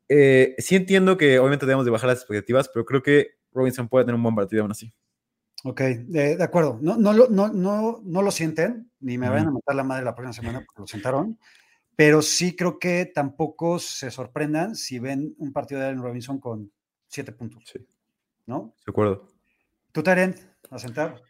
eh, 0.09 0.55
sí 0.59 0.77
entiendo 0.77 1.17
que 1.17 1.39
obviamente 1.39 1.67
debemos 1.67 1.85
de 1.85 1.91
bajar 1.91 2.09
las 2.09 2.19
expectativas, 2.19 2.69
pero 2.73 2.85
creo 2.85 3.03
que 3.03 3.33
Robinson 3.53 3.89
puede 3.89 4.05
tener 4.05 4.15
un 4.15 4.23
buen 4.23 4.35
partido 4.35 4.63
aún 4.63 4.71
así. 4.71 4.93
Ok, 5.69 5.81
de, 5.81 6.37
de 6.37 6.45
acuerdo. 6.45 6.79
No, 6.81 6.97
no, 6.97 7.13
no, 7.13 7.49
no, 7.49 8.01
no 8.03 8.23
lo 8.23 8.31
sienten, 8.31 8.91
ni 9.01 9.19
me 9.19 9.29
vayan 9.29 9.49
a 9.49 9.51
matar 9.51 9.77
la 9.77 9.85
madre 9.85 10.05
la 10.05 10.15
próxima 10.15 10.33
semana 10.33 10.65
porque 10.65 10.81
lo 10.81 10.87
sentaron, 10.87 11.39
pero 11.95 12.23
sí 12.23 12.57
creo 12.57 12.79
que 12.79 13.05
tampoco 13.07 13.79
se 13.79 14.11
sorprendan 14.11 14.75
si 14.75 14.99
ven 14.99 15.35
un 15.37 15.53
partido 15.53 15.81
de 15.81 15.89
Allen 15.89 16.03
Robinson 16.03 16.41
con 16.41 16.73
siete 17.07 17.33
puntos. 17.33 17.65
Sí. 17.71 17.87
¿No? 18.47 18.75
De 18.87 18.91
acuerdo. 18.91 19.29
¿Tú, 19.93 20.03
Tarent? 20.03 20.39
a 20.71 20.79
sentar. 20.79 21.23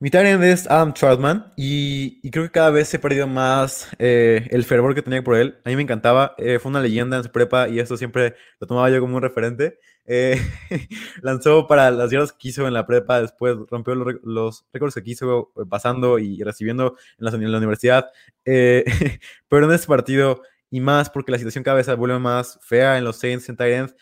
Mi 0.00 0.10
target 0.10 0.40
es 0.42 0.70
Adam 0.70 0.94
Troutman 0.94 1.52
y, 1.56 2.20
y, 2.22 2.30
creo 2.30 2.44
que 2.44 2.52
cada 2.52 2.70
vez 2.70 2.88
se 2.88 2.98
ha 2.98 3.00
perdido 3.00 3.26
más 3.26 3.88
eh, 3.98 4.46
el 4.52 4.64
fervor 4.64 4.94
que 4.94 5.02
tenía 5.02 5.24
por 5.24 5.34
él. 5.36 5.58
A 5.64 5.70
mí 5.70 5.76
me 5.76 5.82
encantaba, 5.82 6.34
eh, 6.38 6.60
fue 6.60 6.70
una 6.70 6.80
leyenda 6.80 7.16
en 7.16 7.24
su 7.24 7.32
prepa 7.32 7.68
y 7.68 7.80
esto 7.80 7.96
siempre 7.96 8.36
lo 8.60 8.68
tomaba 8.68 8.90
yo 8.90 9.00
como 9.00 9.16
un 9.16 9.22
referente. 9.22 9.78
Eh, 10.10 10.40
lanzó 11.22 11.66
para 11.66 11.90
las 11.90 12.10
yardas 12.10 12.32
que 12.32 12.38
quiso 12.38 12.66
en 12.66 12.72
la 12.72 12.86
prepa, 12.86 13.20
después 13.20 13.56
rompió 13.70 13.94
los, 13.94 14.14
los 14.24 14.66
récords 14.72 14.94
que 14.94 15.02
quiso 15.02 15.52
eh, 15.56 15.64
pasando 15.68 16.18
y 16.18 16.42
recibiendo 16.42 16.96
en 17.18 17.24
la, 17.26 17.30
en 17.30 17.52
la 17.52 17.58
universidad. 17.58 18.10
Eh, 18.46 18.84
pero 19.48 19.66
en 19.66 19.72
este 19.72 19.86
partido, 19.86 20.42
y 20.70 20.80
más 20.80 21.10
porque 21.10 21.32
la 21.32 21.38
situación 21.38 21.62
cada 21.62 21.76
vez 21.76 21.86
se 21.86 21.94
vuelve 21.94 22.18
más 22.18 22.58
fea 22.62 22.96
en 22.96 23.04
los 23.04 23.18
Saints 23.18 23.48
en 23.50 23.56
Titans, 23.56 23.94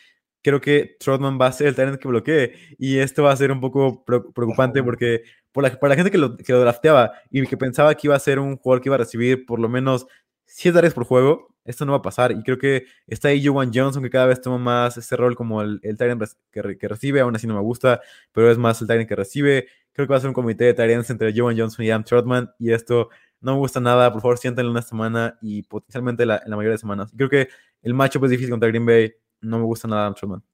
creo 0.42 0.60
que 0.60 0.96
Trotman 1.00 1.40
va 1.40 1.46
a 1.48 1.52
ser 1.52 1.66
el 1.66 1.74
talento 1.74 1.98
que 1.98 2.08
bloquee. 2.08 2.54
Y 2.78 2.98
esto 2.98 3.24
va 3.24 3.32
a 3.32 3.36
ser 3.36 3.50
un 3.50 3.60
poco 3.60 4.04
preocupante 4.04 4.82
porque 4.84 5.24
por 5.50 5.64
la, 5.64 5.70
para 5.78 5.90
la 5.90 5.96
gente 5.96 6.12
que 6.12 6.18
lo, 6.18 6.36
que 6.36 6.52
lo 6.52 6.60
drafteaba 6.60 7.14
y 7.30 7.44
que 7.46 7.56
pensaba 7.56 7.94
que 7.96 8.06
iba 8.06 8.14
a 8.14 8.20
ser 8.20 8.38
un 8.38 8.56
jugador 8.56 8.80
que 8.80 8.88
iba 8.88 8.94
a 8.94 8.98
recibir 8.98 9.44
por 9.44 9.58
lo 9.58 9.68
menos 9.68 10.06
7 10.44 10.78
áreas 10.78 10.94
por 10.94 11.04
juego, 11.04 11.55
esto 11.66 11.84
no 11.84 11.92
va 11.92 11.98
a 11.98 12.02
pasar. 12.02 12.32
Y 12.32 12.42
creo 12.42 12.58
que 12.58 12.86
está 13.06 13.28
ahí 13.28 13.44
Joan 13.44 13.70
Johnson, 13.72 14.02
que 14.02 14.10
cada 14.10 14.26
vez 14.26 14.40
toma 14.40 14.58
más 14.58 14.96
ese 14.96 15.16
rol 15.16 15.36
como 15.36 15.62
el, 15.62 15.80
el 15.82 15.96
que, 15.96 16.78
que, 16.78 16.88
recibe. 16.88 17.20
Aún 17.20 17.36
así 17.36 17.46
no 17.46 17.54
me 17.54 17.60
gusta, 17.60 18.00
pero 18.32 18.50
es 18.50 18.58
más 18.58 18.80
el 18.80 18.86
Tyrant 18.86 19.08
que 19.08 19.16
recibe. 19.16 19.68
Creo 19.92 20.06
que 20.06 20.12
va 20.12 20.18
a 20.18 20.20
ser 20.20 20.28
un 20.28 20.34
comité 20.34 20.64
de 20.64 20.74
Tyrants 20.74 21.10
entre 21.10 21.32
Joan 21.36 21.58
Johnson 21.58 21.84
y 21.84 21.90
Adam 21.90 22.04
Trotman. 22.04 22.50
Y 22.58 22.72
esto 22.72 23.10
no 23.40 23.52
me 23.52 23.58
gusta 23.58 23.80
nada. 23.80 24.12
Por 24.12 24.22
favor, 24.22 24.38
siéntenlo 24.38 24.70
una 24.70 24.82
semana 24.82 25.38
y 25.42 25.62
potencialmente 25.62 26.26
la, 26.26 26.38
en 26.44 26.50
la 26.50 26.56
mayoría 26.56 26.72
de 26.72 26.78
semanas. 26.78 27.12
creo 27.16 27.28
que 27.28 27.48
el 27.82 27.94
matchup 27.94 28.24
es 28.24 28.30
difícil 28.30 28.50
contra 28.50 28.68
Green 28.68 28.86
Bay 28.86 29.14
no 29.40 29.58
me 29.58 29.64
gusta 29.64 29.88
nada 29.88 30.02
Adam 30.02 30.14
Trotman. 30.14 30.44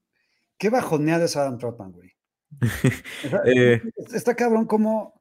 Qué 0.57 0.69
bajoneada 0.69 1.25
es 1.25 1.35
Adam 1.35 1.57
Trotman, 1.57 1.91
güey. 1.91 2.11
eh, 3.45 3.81
está 4.13 4.35
cabrón 4.35 4.65
como, 4.65 5.19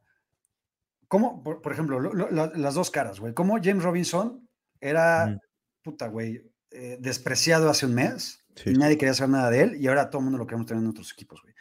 como 1.08 1.42
por, 1.42 1.62
por 1.62 1.72
ejemplo, 1.72 1.98
lo, 1.98 2.12
lo, 2.12 2.30
las 2.30 2.74
dos 2.74 2.90
caras, 2.90 3.18
güey. 3.20 3.32
Como 3.34 3.58
James 3.62 3.82
Robinson 3.82 4.46
era, 4.80 5.26
mm. 5.26 5.40
Puta, 5.82 6.08
güey, 6.08 6.42
eh, 6.70 6.96
despreciado 7.00 7.68
hace 7.68 7.86
un 7.86 7.94
mes 7.94 8.44
sí. 8.54 8.70
y 8.70 8.72
nadie 8.74 8.96
quería 8.96 9.14
saber 9.14 9.30
nada 9.30 9.50
de 9.50 9.62
él 9.62 9.76
y 9.76 9.88
ahora 9.88 10.08
todo 10.08 10.20
el 10.20 10.24
mundo 10.24 10.38
lo 10.38 10.46
queremos 10.46 10.66
tener 10.66 10.82
en 10.82 10.90
otros 10.90 11.12
equipos, 11.12 11.42
güey. 11.42 11.54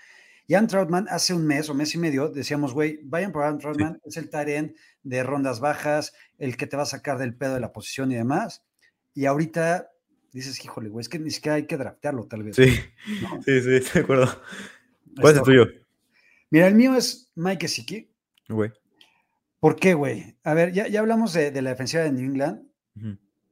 Y 0.48 0.56
Ant 0.56 0.70
Troutman 0.70 1.08
hace 1.10 1.34
un 1.34 1.46
mes 1.46 1.70
o 1.70 1.74
mes 1.74 1.96
y 1.96 1.98
medio 1.98 2.30
decíamos, 2.30 2.74
güey, 2.74 3.00
vayan 3.04 3.32
por 3.32 3.44
Ant 3.44 3.62
Troutman, 3.62 4.02
es 4.04 4.18
el 4.18 4.30
Taren 4.30 4.76
de 5.04 5.24
rondas 5.24 5.60
bajas, 5.60 6.14
el 6.38 6.58
que 6.58 6.68
te 6.68 6.76
va 6.76 6.84
a 6.84 6.88
sacar 6.88 7.18
del 7.18 7.36
pedo 7.36 7.54
de 7.54 7.62
la 7.62 7.72
posición 7.72 8.12
y 8.12 8.16
demás. 8.16 8.64
Y 9.14 9.26
ahorita 9.26 9.92
dices, 10.34 10.64
híjole, 10.64 10.90
güey, 10.90 11.02
es 11.02 11.10
que 11.10 11.20
ni 11.20 11.32
siquiera 11.32 11.56
hay 11.56 11.68
que 11.68 11.78
draftearlo, 11.78 12.28
tal 12.28 12.44
vez. 12.44 12.56
Sí, 12.56 12.68
sí, 13.46 13.62
sí, 13.62 13.80
de 13.94 14.00
acuerdo. 14.00 14.28
¿Cuál 15.20 15.34
es 15.34 15.40
el 15.40 15.46
tuyo? 15.46 15.68
Mira, 16.50 16.68
el 16.68 16.76
mío 16.76 16.96
es 16.96 17.32
Mike 17.36 17.62
Gesicki. 17.62 18.12
Güey. 18.50 18.72
¿Por 19.60 19.76
qué, 19.76 19.94
güey? 19.94 20.36
A 20.44 20.54
ver, 20.54 20.74
ya, 20.74 20.88
ya 20.88 21.00
hablamos 21.00 21.34
de, 21.34 21.52
de, 21.52 21.62
la 21.62 21.70
defensiva 21.70 22.04
de 22.04 22.12
New 22.12 22.26
England, 22.26 22.68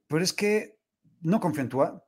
pero 0.10 0.24
es 0.24 0.34
que 0.34 0.78
no 1.22 1.40
confío 1.40 1.64
en 1.64 1.70
Tua. 1.70 2.06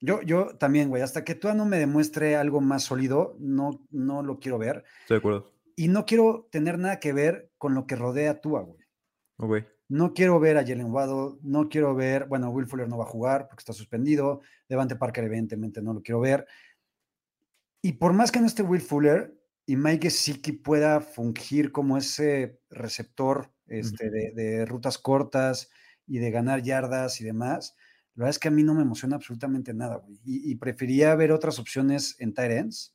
Yo, 0.00 0.22
yo 0.22 0.56
también, 0.56 0.88
güey, 0.88 1.02
hasta 1.02 1.24
que 1.24 1.34
Tua 1.34 1.54
no 1.54 1.66
me 1.66 1.78
demuestre 1.78 2.36
algo 2.36 2.60
más 2.60 2.84
sólido, 2.84 3.36
no, 3.38 3.86
no 3.90 4.22
lo 4.22 4.38
quiero 4.38 4.58
ver. 4.58 4.84
Estoy 5.02 5.16
de 5.16 5.18
acuerdo. 5.18 5.52
Y 5.76 5.88
no 5.88 6.06
quiero 6.06 6.48
tener 6.50 6.78
nada 6.78 7.00
que 7.00 7.12
ver 7.12 7.50
con 7.58 7.74
lo 7.74 7.86
que 7.86 7.96
rodea 7.96 8.32
a 8.32 8.40
Tua, 8.40 8.62
güey. 8.62 9.66
No 9.88 10.14
quiero 10.14 10.38
ver 10.38 10.56
a 10.56 10.62
Jalen 10.62 10.92
Waddle, 10.92 11.38
no 11.42 11.68
quiero 11.68 11.94
ver, 11.94 12.26
bueno, 12.26 12.50
Will 12.50 12.66
Fuller 12.66 12.88
no 12.88 12.96
va 12.96 13.04
a 13.04 13.08
jugar 13.08 13.48
porque 13.48 13.62
está 13.62 13.72
suspendido, 13.72 14.40
Devante 14.68 14.96
Parker 14.96 15.24
evidentemente 15.24 15.82
no 15.82 15.92
lo 15.92 16.02
quiero 16.02 16.20
ver. 16.20 16.46
Y 17.82 17.94
por 17.94 18.12
más 18.12 18.30
que 18.30 18.40
no 18.40 18.46
esté 18.46 18.62
Will 18.62 18.80
Fuller 18.80 19.36
y 19.66 19.76
Mike 19.76 20.08
Gesicki 20.08 20.52
pueda 20.52 21.00
fungir 21.00 21.72
como 21.72 21.98
ese 21.98 22.60
receptor 22.70 23.52
este, 23.66 24.10
de, 24.10 24.32
de, 24.32 24.64
rutas 24.66 24.98
cortas 24.98 25.70
y 26.06 26.18
de 26.18 26.30
ganar 26.30 26.62
yardas 26.62 27.20
y 27.20 27.24
demás, 27.24 27.76
la 28.14 28.22
verdad 28.22 28.30
es 28.30 28.38
que 28.38 28.48
a 28.48 28.50
mí 28.52 28.62
no 28.62 28.74
me 28.74 28.82
emociona 28.82 29.16
absolutamente 29.16 29.74
nada, 29.74 29.96
güey. 29.96 30.18
Y, 30.24 30.52
y, 30.52 30.54
prefería 30.56 31.14
ver 31.14 31.32
otras 31.32 31.58
opciones 31.58 32.16
en 32.20 32.32
tight 32.32 32.52
ends. 32.52 32.94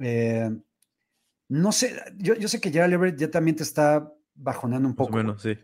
Eh, 0.00 0.50
no 1.48 1.72
sé, 1.72 1.96
yo, 2.18 2.34
yo, 2.34 2.46
sé 2.46 2.60
que 2.60 2.70
Gerald 2.70 2.92
Everett 2.92 3.18
ya 3.18 3.30
también 3.30 3.56
te 3.56 3.62
está 3.62 4.12
bajoneando 4.34 4.88
un 4.88 4.94
poco. 4.94 5.12
Más 5.12 5.20
o 5.20 5.24
menos, 5.24 5.42
sí. 5.42 5.56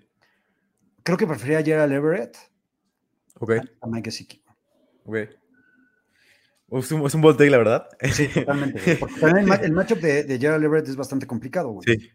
Creo 1.02 1.18
que 1.18 1.26
preferiría 1.26 1.58
a 1.58 1.62
Gerald 1.62 1.92
Everett 1.92 2.38
Ok. 3.38 3.50
a, 3.52 3.62
a 3.82 3.86
Mike 3.86 4.10
Gesicki. 4.10 4.42
Ok. 5.04 5.16
Es 6.70 6.90
un, 6.90 7.06
es 7.06 7.14
un 7.14 7.22
take, 7.22 7.50
la 7.50 7.58
verdad. 7.58 7.88
Sí, 8.12 8.28
totalmente. 8.28 8.96
Porque 8.96 9.20
también 9.20 9.52
el, 9.52 9.64
el 9.64 9.72
matchup 9.72 9.98
de, 9.98 10.24
de, 10.24 10.38
Gerald 10.38 10.64
Everett 10.64 10.88
es 10.88 10.96
bastante 10.96 11.26
complicado, 11.26 11.68
güey. 11.68 11.84
Sí. 11.84 12.10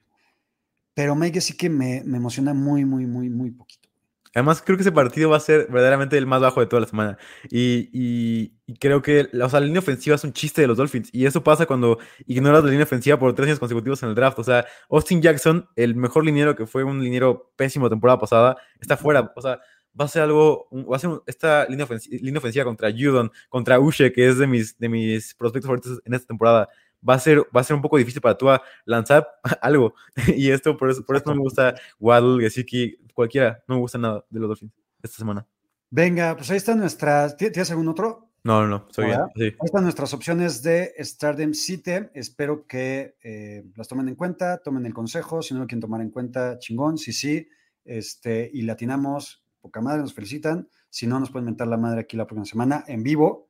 Pero 0.93 1.15
Mike 1.15 1.35
Gesicki 1.35 1.69
me, 1.69 2.01
me 2.03 2.17
emociona 2.17 2.53
muy, 2.53 2.83
muy, 2.83 3.05
muy, 3.05 3.29
muy 3.29 3.51
poquito. 3.51 3.88
Además, 4.35 4.61
creo 4.63 4.77
que 4.77 4.81
ese 4.81 4.91
partido 4.91 5.29
va 5.29 5.37
a 5.37 5.39
ser 5.39 5.67
verdaderamente 5.69 6.17
el 6.17 6.27
más 6.27 6.41
bajo 6.41 6.59
de 6.59 6.67
toda 6.67 6.81
la 6.81 6.87
semana. 6.87 7.17
Y, 7.49 8.51
creo 8.79 9.01
que, 9.01 9.27
la 9.31 9.47
línea 9.59 9.79
ofensiva 9.79 10.15
es 10.15 10.23
un 10.23 10.33
chiste 10.33 10.61
de 10.61 10.67
los 10.67 10.77
Dolphins. 10.77 11.09
Y 11.11 11.25
eso 11.25 11.43
pasa 11.43 11.65
cuando 11.65 11.97
ignoras 12.27 12.63
la 12.63 12.69
línea 12.69 12.83
ofensiva 12.83 13.17
por 13.17 13.33
tres 13.33 13.47
años 13.47 13.59
consecutivos 13.59 14.03
en 14.03 14.09
el 14.09 14.15
draft. 14.15 14.37
O 14.39 14.43
sea, 14.43 14.65
Austin 14.89 15.21
Jackson, 15.21 15.67
el 15.75 15.95
mejor 15.95 16.25
liniero 16.25 16.55
que 16.55 16.67
fue 16.67 16.83
un 16.83 17.03
liniero 17.03 17.51
pésimo 17.55 17.89
temporada 17.89 18.19
pasada, 18.19 18.57
está 18.79 18.97
fuera. 18.97 19.31
O 19.35 19.41
sea, 19.41 19.59
va 19.99 20.05
a 20.05 20.07
ser 20.07 20.21
algo, 20.21 20.67
va 20.71 20.97
a 20.97 20.99
ser 20.99 21.09
esta 21.25 21.65
línea 21.67 21.85
ofensiva, 21.85 22.17
línea 22.21 22.39
ofensiva 22.39 22.65
contra 22.65 22.91
Judon, 22.91 23.31
contra 23.49 23.79
Ushe, 23.79 24.11
que 24.11 24.27
es 24.27 24.37
de 24.37 24.47
mis, 24.47 24.77
de 24.77 24.89
mis 24.89 25.33
prospectos 25.35 25.67
favoritos 25.67 26.01
en 26.05 26.13
esta 26.13 26.27
temporada. 26.27 26.69
Va 27.07 27.13
a, 27.13 27.19
ser, 27.19 27.39
va 27.55 27.61
a 27.61 27.63
ser 27.63 27.75
un 27.75 27.81
poco 27.81 27.97
difícil 27.97 28.21
para 28.21 28.37
tú 28.37 28.47
lanzar 28.85 29.27
algo. 29.61 29.93
y 30.27 30.51
esto, 30.51 30.75
por 30.75 30.89
eso, 30.89 31.05
por 31.05 31.15
eso 31.15 31.25
no 31.27 31.35
me 31.35 31.41
gusta 31.41 31.75
Waddle, 31.99 32.43
Gesicki, 32.43 32.97
cualquiera. 33.13 33.63
No 33.67 33.75
me 33.75 33.81
gusta 33.81 33.97
nada 33.97 34.25
de 34.29 34.39
los 34.39 34.49
Dolphins 34.49 34.73
esta 35.01 35.17
semana. 35.17 35.45
Venga, 35.89 36.35
pues 36.35 36.51
ahí 36.51 36.57
están 36.57 36.79
nuestras. 36.79 37.35
¿Tienes 37.37 37.71
algún 37.71 37.87
otro? 37.87 38.29
No, 38.43 38.61
no, 38.61 38.67
no, 38.67 38.87
soy 38.91 39.05
bien. 39.05 39.19
Sí. 39.35 39.43
Ahí 39.43 39.65
están 39.65 39.83
nuestras 39.83 40.13
opciones 40.13 40.61
de 40.61 40.93
Stardom 40.99 41.53
City. 41.53 42.09
Espero 42.13 42.65
que 42.67 43.15
eh, 43.21 43.65
las 43.75 43.87
tomen 43.87 44.07
en 44.07 44.15
cuenta, 44.15 44.57
tomen 44.57 44.85
el 44.85 44.93
consejo. 44.93 45.41
Si 45.41 45.53
no 45.53 45.61
lo 45.61 45.67
quieren 45.67 45.81
tomar 45.81 46.01
en 46.01 46.09
cuenta, 46.09 46.57
chingón. 46.59 46.97
Si 46.97 47.11
sí, 47.11 47.47
este, 47.83 48.49
y 48.53 48.61
latinamos, 48.61 49.43
poca 49.61 49.81
madre, 49.81 50.01
nos 50.01 50.13
felicitan. 50.13 50.69
Si 50.89 51.05
no, 51.05 51.19
nos 51.19 51.31
pueden 51.31 51.45
mentar 51.45 51.67
la 51.67 51.77
madre 51.77 52.01
aquí 52.01 52.15
la 52.15 52.25
próxima 52.25 52.45
semana 52.45 52.83
en 52.87 53.03
vivo, 53.03 53.47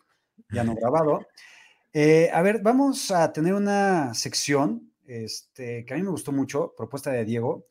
ya 0.51 0.63
no 0.63 0.75
grabado. 0.75 1.25
Eh, 1.93 2.29
a 2.31 2.41
ver, 2.41 2.61
vamos 2.61 3.09
a 3.11 3.33
tener 3.33 3.53
una 3.53 4.13
sección 4.13 4.93
este, 5.07 5.85
que 5.85 5.93
a 5.93 5.97
mí 5.97 6.03
me 6.03 6.11
gustó 6.11 6.31
mucho, 6.31 6.73
propuesta 6.77 7.11
de 7.11 7.25
Diego, 7.25 7.65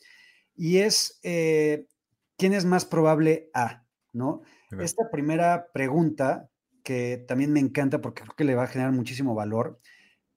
y 0.56 0.78
es 0.78 1.20
eh, 1.22 1.86
¿quién 2.36 2.52
es 2.52 2.64
más 2.64 2.84
probable 2.84 3.50
a? 3.54 3.84
¿no? 4.12 4.42
Esta 4.80 5.10
primera 5.10 5.70
pregunta, 5.72 6.50
que 6.82 7.24
también 7.28 7.52
me 7.52 7.60
encanta 7.60 8.00
porque 8.00 8.22
creo 8.22 8.34
que 8.34 8.44
le 8.44 8.54
va 8.54 8.64
a 8.64 8.68
generar 8.68 8.92
muchísimo 8.92 9.34
valor, 9.34 9.80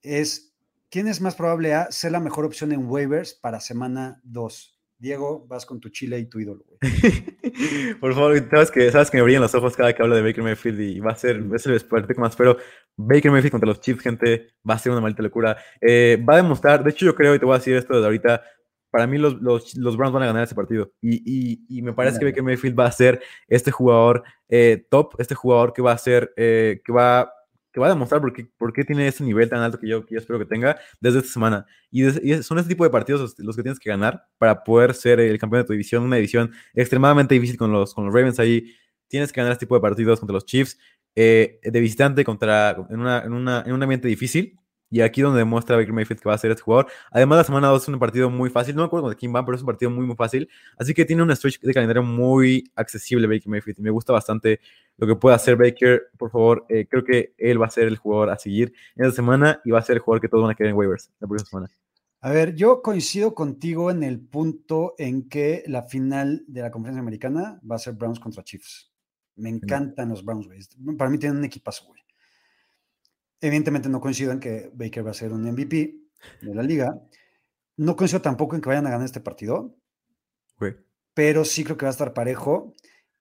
es 0.01 0.53
¿quién 0.89 1.07
es 1.07 1.21
más 1.21 1.35
probable 1.35 1.73
a 1.73 1.91
ser 1.91 2.11
la 2.11 2.19
mejor 2.19 2.45
opción 2.45 2.71
en 2.71 2.87
waivers 2.87 3.33
para 3.33 3.59
semana 3.59 4.21
2? 4.23 4.80
Diego, 5.01 5.47
vas 5.47 5.65
con 5.65 5.79
tu 5.79 5.89
chile 5.89 6.19
y 6.19 6.25
tu 6.25 6.39
ídolo, 6.39 6.63
güey. 6.67 6.79
Por 7.99 8.13
favor, 8.13 8.37
sabes 8.51 8.69
que, 8.69 8.91
sabes 8.91 9.09
que 9.09 9.17
me 9.17 9.23
brillan 9.23 9.41
los 9.41 9.55
ojos 9.55 9.75
cada 9.75 9.93
que 9.93 10.03
hablo 10.03 10.15
de 10.15 10.21
Baker 10.21 10.43
Mayfield 10.43 10.79
y 10.79 10.99
va 10.99 11.13
a 11.13 11.15
ser, 11.15 11.43
es 11.55 11.65
el 11.65 11.81
partido 11.81 12.13
que 12.13 12.21
más 12.21 12.33
espero. 12.33 12.57
Baker 12.95 13.31
Mayfield 13.31 13.49
contra 13.51 13.67
los 13.67 13.81
Chiefs, 13.81 14.03
gente, 14.03 14.49
va 14.67 14.75
a 14.75 14.77
ser 14.77 14.91
una 14.91 15.01
maldita 15.01 15.23
locura. 15.23 15.57
Eh, 15.81 16.23
va 16.23 16.35
a 16.35 16.37
demostrar, 16.37 16.83
de 16.83 16.91
hecho 16.91 17.07
yo 17.07 17.15
creo, 17.15 17.33
y 17.33 17.39
te 17.39 17.45
voy 17.45 17.55
a 17.55 17.57
decir 17.57 17.75
esto 17.75 17.95
desde 17.95 18.05
ahorita, 18.05 18.43
para 18.91 19.07
mí 19.07 19.17
los, 19.17 19.41
los, 19.41 19.75
los 19.75 19.97
Browns 19.97 20.13
van 20.13 20.21
a 20.21 20.27
ganar 20.27 20.43
ese 20.43 20.53
partido. 20.53 20.91
Y, 21.01 21.23
y, 21.25 21.65
y 21.67 21.81
me 21.81 21.93
parece 21.93 22.19
que 22.19 22.25
Baker 22.25 22.43
Mayfield 22.43 22.79
va 22.79 22.85
a 22.85 22.91
ser 22.91 23.23
este 23.47 23.71
jugador 23.71 24.23
eh, 24.49 24.85
top, 24.87 25.15
este 25.17 25.33
jugador 25.33 25.73
que 25.73 25.81
va 25.81 25.93
a 25.93 25.97
ser, 25.97 26.31
eh, 26.37 26.79
que 26.85 26.91
va 26.91 27.33
que 27.71 27.79
va 27.79 27.87
a 27.87 27.89
demostrar 27.89 28.21
por 28.21 28.73
qué, 28.73 28.83
tiene 28.83 29.07
ese 29.07 29.23
nivel 29.23 29.49
tan 29.49 29.59
alto 29.59 29.79
que 29.79 29.87
yo, 29.87 30.05
que 30.05 30.15
espero 30.15 30.39
que 30.39 30.45
tenga 30.45 30.77
desde 30.99 31.19
esta 31.19 31.31
semana. 31.31 31.65
Y, 31.89 32.01
des, 32.01 32.19
y, 32.23 32.43
son 32.43 32.59
ese 32.59 32.67
tipo 32.67 32.83
de 32.83 32.89
partidos 32.89 33.21
los, 33.21 33.39
los, 33.39 33.55
que 33.55 33.63
tienes 33.63 33.79
que 33.79 33.89
ganar 33.89 34.25
para 34.37 34.63
poder 34.63 34.93
ser 34.93 35.19
el 35.19 35.37
campeón 35.39 35.63
de 35.63 35.67
tu 35.67 35.73
división, 35.73 36.03
una 36.03 36.17
división 36.17 36.51
extremadamente 36.73 37.33
difícil 37.35 37.57
con 37.57 37.71
los, 37.71 37.93
con 37.93 38.05
los 38.05 38.13
Ravens 38.13 38.39
ahí. 38.39 38.75
Tienes 39.07 39.31
que 39.31 39.41
ganar 39.41 39.53
este 39.53 39.65
tipo 39.65 39.75
de 39.75 39.81
partidos 39.81 40.19
contra 40.19 40.33
los 40.33 40.45
Chiefs, 40.45 40.77
eh, 41.15 41.59
de 41.63 41.79
visitante 41.79 42.23
contra, 42.23 42.71
en, 42.89 42.99
una, 42.99 43.23
en, 43.23 43.33
una, 43.33 43.63
en 43.65 43.73
un 43.73 43.83
ambiente 43.83 44.07
difícil. 44.07 44.57
Y 44.91 44.99
aquí 45.01 45.21
donde 45.21 45.39
demuestra 45.39 45.77
Baker 45.77 45.93
Mayfield 45.93 46.21
que 46.21 46.27
va 46.27 46.35
a 46.35 46.37
ser 46.37 46.51
este 46.51 46.63
jugador. 46.63 46.87
Además, 47.11 47.37
la 47.37 47.43
semana 47.45 47.67
2 47.69 47.81
es 47.81 47.87
un 47.87 47.97
partido 47.97 48.29
muy 48.29 48.49
fácil. 48.49 48.75
No 48.75 48.81
me 48.81 48.87
acuerdo 48.87 49.07
con 49.07 49.15
quién 49.15 49.31
van, 49.31 49.45
pero 49.45 49.55
es 49.55 49.61
un 49.61 49.67
partido 49.67 49.89
muy, 49.89 50.05
muy 50.05 50.17
fácil. 50.17 50.49
Así 50.77 50.93
que 50.93 51.05
tiene 51.05 51.23
un 51.23 51.33
stretch 51.33 51.61
de 51.61 51.73
calendario 51.73 52.03
muy 52.03 52.69
accesible 52.75 53.25
Baker 53.25 53.47
Mayfield. 53.47 53.79
Y 53.79 53.81
me 53.81 53.89
gusta 53.89 54.11
bastante 54.11 54.59
lo 54.97 55.07
que 55.07 55.15
puede 55.15 55.35
hacer 55.35 55.55
Baker. 55.55 56.09
Por 56.17 56.29
favor, 56.29 56.65
eh, 56.67 56.85
creo 56.89 57.05
que 57.05 57.33
él 57.37 57.61
va 57.61 57.67
a 57.67 57.69
ser 57.71 57.87
el 57.87 57.97
jugador 57.97 58.31
a 58.31 58.37
seguir 58.37 58.73
en 58.97 59.05
esta 59.05 59.15
semana 59.15 59.61
y 59.63 59.71
va 59.71 59.79
a 59.79 59.81
ser 59.81 59.95
el 59.95 60.01
jugador 60.01 60.21
que 60.21 60.27
todos 60.27 60.43
van 60.43 60.51
a 60.51 60.55
querer 60.55 60.71
en 60.71 60.77
waivers 60.77 61.09
la 61.21 61.27
próxima 61.27 61.49
semana. 61.49 61.69
A 62.19 62.29
ver, 62.29 62.53
yo 62.53 62.81
coincido 62.83 63.33
contigo 63.33 63.89
en 63.89 64.03
el 64.03 64.19
punto 64.19 64.93
en 64.99 65.27
que 65.27 65.63
la 65.67 65.83
final 65.83 66.43
de 66.47 66.61
la 66.61 66.69
conferencia 66.69 67.01
americana 67.01 67.59
va 67.69 67.77
a 67.77 67.79
ser 67.79 67.93
Browns 67.93 68.19
contra 68.19 68.43
Chiefs. 68.43 68.91
Me 69.37 69.49
encantan 69.49 70.09
los 70.09 70.23
Browns, 70.23 70.45
güey. 70.45 70.59
Para 70.97 71.09
mí 71.09 71.17
tienen 71.17 71.39
un 71.39 71.45
equipazo, 71.45 71.85
güey. 71.85 72.01
Evidentemente 73.41 73.89
no 73.89 73.99
coincido 73.99 74.31
en 74.31 74.39
que 74.39 74.71
Baker 74.73 75.05
va 75.05 75.11
a 75.11 75.15
ser 75.15 75.33
un 75.33 75.43
MVP 75.43 75.97
de 76.41 76.55
la 76.55 76.63
liga. 76.63 77.01
No 77.77 77.95
coincido 77.95 78.21
tampoco 78.21 78.55
en 78.55 78.61
que 78.61 78.69
vayan 78.69 78.87
a 78.87 78.91
ganar 78.91 79.05
este 79.05 79.19
partido. 79.19 79.75
Okay. 80.57 80.75
Pero 81.13 81.43
sí 81.43 81.63
creo 81.63 81.75
que 81.75 81.85
va 81.85 81.89
a 81.89 81.91
estar 81.91 82.13
parejo. 82.13 82.73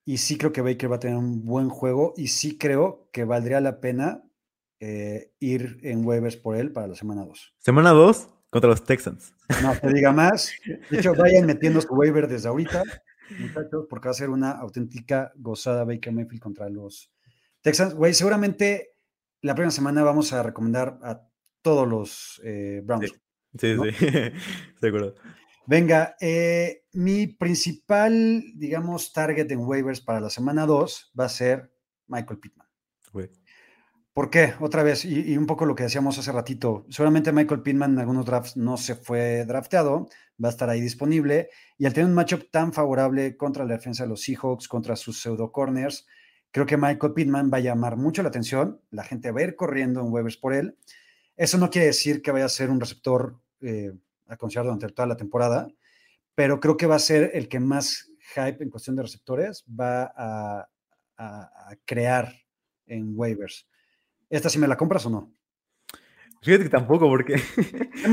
Y 0.04 0.18
sí 0.18 0.36
creo 0.36 0.52
que 0.52 0.60
Baker 0.62 0.92
va 0.92 0.96
a 0.96 1.00
tener 1.00 1.16
un 1.16 1.44
buen 1.44 1.70
juego. 1.70 2.12
Y 2.16 2.28
sí 2.28 2.58
creo 2.58 3.08
que 3.12 3.24
valdría 3.24 3.60
la 3.60 3.80
pena 3.80 4.22
eh, 4.80 5.32
ir 5.40 5.78
en 5.82 6.06
waivers 6.06 6.36
por 6.36 6.56
él 6.56 6.72
para 6.72 6.86
la 6.86 6.94
semana 6.94 7.24
2. 7.24 7.54
¿Semana 7.58 7.90
2? 7.90 8.28
Contra 8.50 8.70
los 8.70 8.84
Texans. 8.84 9.34
No, 9.62 9.76
te 9.78 9.92
diga 9.92 10.10
más. 10.12 10.52
De 10.90 10.98
hecho, 10.98 11.14
vayan 11.18 11.46
metiendo 11.46 11.80
su 11.80 11.92
waiver 11.94 12.26
desde 12.26 12.48
ahorita, 12.48 12.82
muchachos, 13.38 13.86
porque 13.88 14.08
va 14.08 14.10
a 14.10 14.14
ser 14.14 14.30
una 14.30 14.50
auténtica 14.50 15.32
gozada 15.36 15.84
Baker 15.84 16.12
Mayfield 16.12 16.42
contra 16.42 16.68
los 16.68 17.12
Texans. 17.60 17.94
Güey, 17.94 18.14
seguramente 18.14 18.94
la 19.42 19.54
próxima 19.54 19.70
semana 19.70 20.02
vamos 20.02 20.32
a 20.32 20.42
recomendar 20.42 20.98
a 21.02 21.22
todos 21.62 21.88
los 21.88 22.40
eh, 22.44 22.82
Browns. 22.84 23.12
Sí, 23.58 23.74
¿no? 23.74 23.84
sí, 23.84 23.90
seguro. 24.80 25.14
Venga, 25.66 26.16
eh, 26.20 26.82
mi 26.92 27.26
principal, 27.26 28.42
digamos, 28.56 29.12
target 29.12 29.50
en 29.52 29.60
waivers 29.60 30.00
para 30.00 30.20
la 30.20 30.30
semana 30.30 30.66
2 30.66 31.12
va 31.18 31.26
a 31.26 31.28
ser 31.28 31.72
Michael 32.06 32.40
Pittman. 32.40 32.66
¿Por 34.12 34.28
qué? 34.28 34.54
Otra 34.58 34.82
vez, 34.82 35.04
y, 35.04 35.32
y, 35.32 35.36
un 35.36 35.46
poco 35.46 35.64
lo 35.64 35.76
que 35.76 35.84
decíamos 35.84 36.18
hace 36.18 36.32
ratito, 36.32 36.84
seguramente 36.90 37.32
Michael 37.32 37.62
Pittman 37.62 37.92
en 37.92 38.00
algunos 38.00 38.26
drafts 38.26 38.56
no 38.56 38.76
se 38.76 38.96
fue 38.96 39.44
drafteado, 39.44 40.08
va 40.42 40.48
a 40.48 40.50
estar 40.50 40.68
ahí 40.68 40.80
disponible, 40.80 41.48
y 41.78 41.86
al 41.86 41.92
tener 41.92 42.08
un 42.08 42.14
matchup 42.14 42.50
tan 42.50 42.72
favorable 42.72 43.36
contra 43.36 43.64
la 43.64 43.74
defensa 43.74 44.02
de 44.02 44.08
los 44.08 44.22
Seahawks, 44.22 44.66
contra 44.66 44.96
sus 44.96 45.22
pseudo 45.22 45.52
corners, 45.52 46.06
Creo 46.52 46.66
que 46.66 46.76
Michael 46.76 47.12
Pittman 47.12 47.50
va 47.52 47.58
a 47.58 47.60
llamar 47.60 47.96
mucho 47.96 48.22
la 48.22 48.28
atención, 48.28 48.80
la 48.90 49.04
gente 49.04 49.30
va 49.30 49.40
a 49.40 49.44
ir 49.44 49.56
corriendo 49.56 50.00
en 50.00 50.12
waivers 50.12 50.36
por 50.36 50.52
él. 50.52 50.76
Eso 51.36 51.58
no 51.58 51.70
quiere 51.70 51.86
decir 51.88 52.22
que 52.22 52.32
vaya 52.32 52.46
a 52.46 52.48
ser 52.48 52.70
un 52.70 52.80
receptor 52.80 53.40
eh, 53.60 53.92
a 54.26 54.36
considerar 54.36 54.66
durante 54.66 54.88
toda 54.88 55.06
la 55.06 55.16
temporada, 55.16 55.68
pero 56.34 56.60
creo 56.60 56.76
que 56.76 56.86
va 56.86 56.96
a 56.96 57.00
ser 57.00 57.30
el 57.34 57.48
que 57.48 57.60
más 57.60 58.10
hype 58.34 58.62
en 58.62 58.70
cuestión 58.70 58.96
de 58.96 59.02
receptores 59.02 59.64
va 59.68 60.12
a, 60.16 60.68
a, 61.16 61.40
a 61.42 61.76
crear 61.84 62.34
en 62.86 63.12
waivers. 63.14 63.68
¿Esta 64.28 64.48
sí 64.48 64.58
me 64.58 64.68
la 64.68 64.76
compras 64.76 65.06
o 65.06 65.10
no? 65.10 65.32
Fíjate 66.42 66.64
que 66.64 66.70
tampoco, 66.70 67.06
porque. 67.08 67.34
¿Qué 67.54 68.08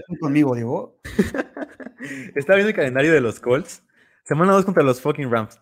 tú 0.08 0.18
conmigo, 0.18 0.54
Diego? 0.54 0.98
Estaba 2.34 2.56
viendo 2.56 2.70
el 2.70 2.74
calendario 2.76 3.12
de 3.12 3.20
los 3.20 3.38
Colts. 3.40 3.82
Semana 4.24 4.52
2 4.52 4.64
contra 4.64 4.82
los 4.82 5.00
fucking 5.00 5.30
Rams. 5.30 5.60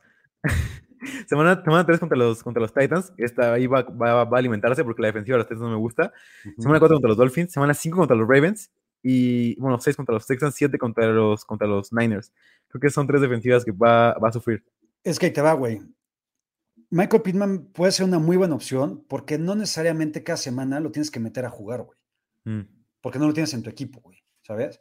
semana, 1.26 1.62
semana 1.62 1.86
3 1.86 1.98
contra 1.98 2.16
los, 2.18 2.42
contra 2.42 2.60
los 2.60 2.72
Titans. 2.72 3.12
Esta 3.16 3.54
ahí 3.54 3.66
va, 3.66 3.82
va, 3.82 4.24
va 4.24 4.36
a 4.36 4.38
alimentarse 4.38 4.84
porque 4.84 5.02
la 5.02 5.08
defensiva 5.08 5.36
de 5.36 5.38
los 5.38 5.48
Titans 5.48 5.62
no 5.62 5.70
me 5.70 5.76
gusta. 5.76 6.12
Semana 6.58 6.78
4 6.78 6.96
contra 6.96 7.08
los 7.08 7.16
Dolphins. 7.16 7.52
Semana 7.52 7.74
5 7.74 7.96
contra 7.96 8.16
los 8.16 8.28
Ravens. 8.28 8.70
Y 9.02 9.54
bueno, 9.60 9.78
6 9.78 9.96
contra 9.96 10.14
los 10.14 10.26
Texans, 10.26 10.54
7 10.54 10.78
contra 10.78 11.06
los, 11.08 11.44
contra 11.44 11.68
los 11.68 11.92
Niners. 11.92 12.32
Creo 12.68 12.80
que 12.80 12.90
son 12.90 13.06
tres 13.06 13.20
defensivas 13.20 13.64
que 13.64 13.70
va, 13.70 14.14
va 14.14 14.30
a 14.30 14.32
sufrir. 14.32 14.64
Es 15.02 15.18
que 15.18 15.26
ahí 15.26 15.32
te 15.32 15.42
va, 15.42 15.52
güey. 15.52 15.82
Michael 16.90 17.22
Pittman 17.22 17.66
puede 17.66 17.92
ser 17.92 18.06
una 18.06 18.18
muy 18.18 18.36
buena 18.36 18.54
opción 18.54 19.04
porque 19.06 19.36
no 19.36 19.54
necesariamente 19.54 20.24
cada 20.24 20.38
semana 20.38 20.80
lo 20.80 20.90
tienes 20.90 21.10
que 21.10 21.20
meter 21.20 21.44
a 21.44 21.50
jugar, 21.50 21.82
güey. 21.82 21.98
Mm. 22.44 22.68
Porque 23.02 23.18
no 23.18 23.26
lo 23.26 23.34
tienes 23.34 23.52
en 23.52 23.62
tu 23.62 23.68
equipo, 23.68 24.00
güey. 24.00 24.24
¿Sabes? 24.40 24.80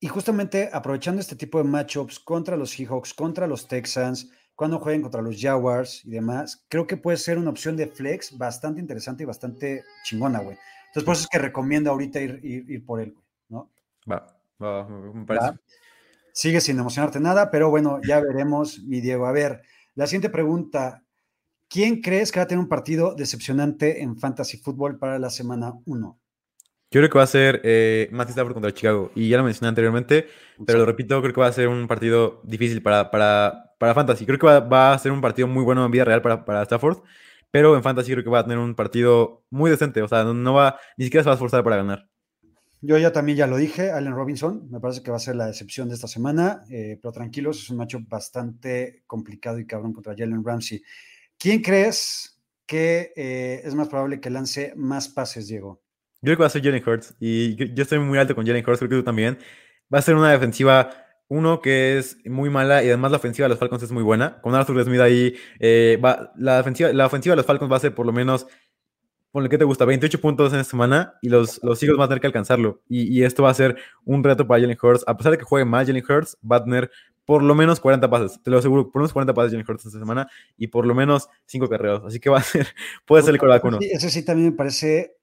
Y 0.00 0.08
justamente 0.08 0.70
aprovechando 0.72 1.20
este 1.20 1.36
tipo 1.36 1.58
de 1.58 1.64
matchups 1.64 2.20
contra 2.20 2.56
los 2.56 2.70
Seahawks, 2.70 3.12
contra 3.12 3.46
los 3.46 3.68
Texans, 3.68 4.30
cuando 4.56 4.80
jueguen 4.80 5.02
contra 5.02 5.22
los 5.22 5.40
Jaguars 5.40 6.04
y 6.04 6.10
demás, 6.10 6.64
creo 6.68 6.86
que 6.86 6.96
puede 6.96 7.18
ser 7.18 7.38
una 7.38 7.50
opción 7.50 7.76
de 7.76 7.86
flex 7.86 8.36
bastante 8.36 8.80
interesante 8.80 9.22
y 9.22 9.26
bastante 9.26 9.84
chingona, 10.02 10.40
güey. 10.40 10.56
Entonces, 10.86 11.04
por 11.04 11.14
eso 11.14 11.24
es 11.24 11.28
que 11.28 11.38
recomiendo 11.38 11.90
ahorita 11.90 12.20
ir, 12.20 12.40
ir, 12.42 12.70
ir 12.70 12.84
por 12.84 13.00
él, 13.00 13.12
güey, 13.12 13.24
¿no? 13.50 13.70
Va, 14.10 14.34
va, 14.60 14.88
me 14.88 15.26
parece. 15.26 15.46
¿Va? 15.48 15.60
Sigue 16.32 16.60
sin 16.60 16.78
emocionarte 16.78 17.20
nada, 17.20 17.50
pero 17.50 17.70
bueno, 17.70 18.00
ya 18.06 18.18
veremos, 18.20 18.82
mi 18.82 19.00
Diego. 19.00 19.26
A 19.26 19.32
ver, 19.32 19.62
la 19.94 20.06
siguiente 20.06 20.30
pregunta. 20.30 21.02
¿Quién 21.68 22.00
crees 22.00 22.30
que 22.30 22.38
va 22.38 22.44
a 22.44 22.46
tener 22.46 22.62
un 22.62 22.68
partido 22.68 23.14
decepcionante 23.14 24.02
en 24.02 24.16
Fantasy 24.16 24.58
Football 24.58 24.98
para 24.98 25.18
la 25.18 25.30
semana 25.30 25.74
1? 25.84 26.18
Yo 26.90 27.00
creo 27.00 27.10
que 27.10 27.18
va 27.18 27.24
a 27.24 27.28
ser 27.28 27.60
eh, 27.64 28.08
Matthew 28.12 28.32
Stafford 28.32 28.54
contra 28.54 28.72
Chicago. 28.72 29.10
Y 29.14 29.28
ya 29.28 29.38
lo 29.38 29.44
mencioné 29.44 29.68
anteriormente, 29.68 30.28
pero 30.64 30.78
lo 30.78 30.86
repito, 30.86 31.20
creo 31.20 31.34
que 31.34 31.40
va 31.40 31.48
a 31.48 31.52
ser 31.52 31.68
un 31.68 31.88
partido 31.88 32.40
difícil 32.44 32.82
para, 32.82 33.10
para, 33.10 33.74
para 33.78 33.94
Fantasy. 33.94 34.24
Creo 34.24 34.38
que 34.38 34.46
va, 34.46 34.60
va 34.60 34.92
a 34.92 34.98
ser 34.98 35.12
un 35.12 35.20
partido 35.20 35.48
muy 35.48 35.64
bueno 35.64 35.84
en 35.84 35.90
vida 35.90 36.04
real 36.04 36.22
para, 36.22 36.44
para 36.44 36.62
Stafford, 36.62 36.98
pero 37.50 37.76
en 37.76 37.82
Fantasy 37.82 38.12
creo 38.12 38.24
que 38.24 38.30
va 38.30 38.40
a 38.40 38.44
tener 38.44 38.58
un 38.58 38.74
partido 38.74 39.44
muy 39.50 39.70
decente. 39.70 40.00
O 40.02 40.08
sea, 40.08 40.24
no, 40.24 40.32
no 40.32 40.54
va, 40.54 40.78
ni 40.96 41.04
siquiera 41.04 41.24
se 41.24 41.28
va 41.28 41.32
a 41.32 41.36
esforzar 41.36 41.64
para 41.64 41.76
ganar. 41.76 42.08
Yo 42.82 42.98
ya 42.98 43.12
también 43.12 43.38
ya 43.38 43.46
lo 43.46 43.56
dije, 43.56 43.90
Allen 43.90 44.14
Robinson, 44.14 44.68
me 44.70 44.80
parece 44.80 45.02
que 45.02 45.10
va 45.10 45.16
a 45.16 45.20
ser 45.20 45.34
la 45.34 45.46
decepción 45.46 45.88
de 45.88 45.94
esta 45.94 46.06
semana, 46.06 46.62
eh, 46.70 46.98
pero 47.00 47.10
tranquilos, 47.10 47.58
es 47.62 47.70
un 47.70 47.78
macho 47.78 47.98
bastante 48.06 49.02
complicado 49.06 49.58
y 49.58 49.66
cabrón 49.66 49.92
contra 49.92 50.14
Jalen 50.16 50.44
Ramsey. 50.44 50.82
¿Quién 51.38 51.62
crees 51.62 52.40
que 52.64 53.12
eh, 53.16 53.62
es 53.64 53.74
más 53.74 53.88
probable 53.88 54.20
que 54.20 54.30
lance 54.30 54.72
más 54.76 55.08
pases, 55.08 55.48
Diego? 55.48 55.82
Yo 56.26 56.30
creo 56.30 56.38
que 56.38 56.42
va 56.42 56.46
a 56.48 56.50
ser 56.50 56.64
Jalen 56.64 56.82
Hurts. 56.84 57.14
Y 57.20 57.54
yo, 57.54 57.82
estoy 57.84 58.00
muy 58.00 58.18
alto 58.18 58.34
con 58.34 58.44
Jalen 58.44 58.64
Hurts, 58.66 58.80
creo 58.80 58.90
que 58.90 58.96
tú 58.96 59.02
también. 59.04 59.38
Va 59.94 60.00
a 60.00 60.02
ser 60.02 60.16
una 60.16 60.32
defensiva, 60.32 60.90
uno, 61.28 61.60
que 61.60 61.98
es 61.98 62.18
muy 62.26 62.50
mala 62.50 62.82
y 62.82 62.88
además 62.88 63.12
la 63.12 63.18
ofensiva 63.18 63.44
de 63.44 63.50
los 63.50 63.60
Falcons 63.60 63.84
es 63.84 63.92
muy 63.92 64.02
buena. 64.02 64.40
Con 64.40 64.52
Arthur 64.56 64.82
Smith 64.82 64.98
ahí, 64.98 65.36
eh, 65.60 66.00
va, 66.04 66.32
la, 66.36 66.56
defensiva, 66.56 66.92
la 66.92 67.06
ofensiva 67.06 67.34
de 67.34 67.36
los 67.36 67.46
Falcons 67.46 67.70
va 67.70 67.76
a 67.76 67.80
ser 67.80 67.94
por 67.94 68.06
lo 68.06 68.12
menos, 68.12 68.48
ponle 69.30 69.48
que 69.48 69.56
te 69.56 69.62
gusta, 69.62 69.84
28 69.84 70.20
puntos 70.20 70.52
en 70.52 70.58
esta 70.58 70.72
semana 70.72 71.14
y 71.22 71.28
los, 71.28 71.62
los 71.62 71.80
Eagles 71.80 71.96
van 71.96 72.06
a 72.06 72.08
tener 72.08 72.20
que 72.20 72.26
alcanzarlo. 72.26 72.82
Y, 72.88 73.02
y 73.16 73.22
esto 73.22 73.44
va 73.44 73.50
a 73.50 73.54
ser 73.54 73.76
un 74.04 74.24
reto 74.24 74.48
para 74.48 74.60
Jalen 74.60 74.78
Hurts. 74.82 75.04
A 75.06 75.16
pesar 75.16 75.30
de 75.30 75.38
que 75.38 75.44
juegue 75.44 75.64
mal 75.64 75.86
Jalen 75.86 76.04
Hurts, 76.08 76.36
va 76.42 76.56
a 76.56 76.64
tener 76.64 76.90
por 77.24 77.42
lo 77.42 77.54
menos 77.54 77.78
40 77.78 78.08
pases, 78.10 78.40
te 78.42 78.50
lo 78.50 78.58
aseguro, 78.58 78.90
por 78.90 78.96
lo 78.96 79.02
menos 79.02 79.12
40 79.12 79.32
pases 79.32 79.52
Jalen 79.52 79.66
Hurts 79.68 79.86
esta 79.86 79.98
semana 79.98 80.28
y 80.56 80.68
por 80.68 80.86
lo 80.86 80.94
menos 80.94 81.28
5 81.46 81.68
carreros. 81.68 82.02
Así 82.04 82.18
que 82.18 82.30
va 82.30 82.38
a 82.38 82.42
ser, 82.42 82.66
puede 83.06 83.22
ser 83.22 83.34
el 83.34 83.38
coreback 83.38 83.64
uno. 83.64 83.78
Sí, 83.78 83.90
Ese 83.92 84.10
sí 84.10 84.24
también 84.24 84.50
me 84.50 84.56
parece 84.56 85.15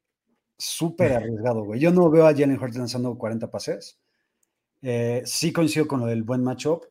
súper 0.64 1.14
arriesgado, 1.14 1.64
güey. 1.64 1.80
Yo 1.80 1.92
no 1.92 2.10
veo 2.10 2.26
a 2.26 2.32
Jalen 2.34 2.60
Hurts 2.62 2.78
lanzando 2.78 3.18
40 3.18 3.50
pases. 3.52 4.00
Eh, 4.82 5.22
sí 5.26 5.52
coincido 5.54 5.88
con 5.88 6.00
lo 6.02 6.06
del 6.08 6.24
buen 6.24 6.44
matchup. 6.44 6.84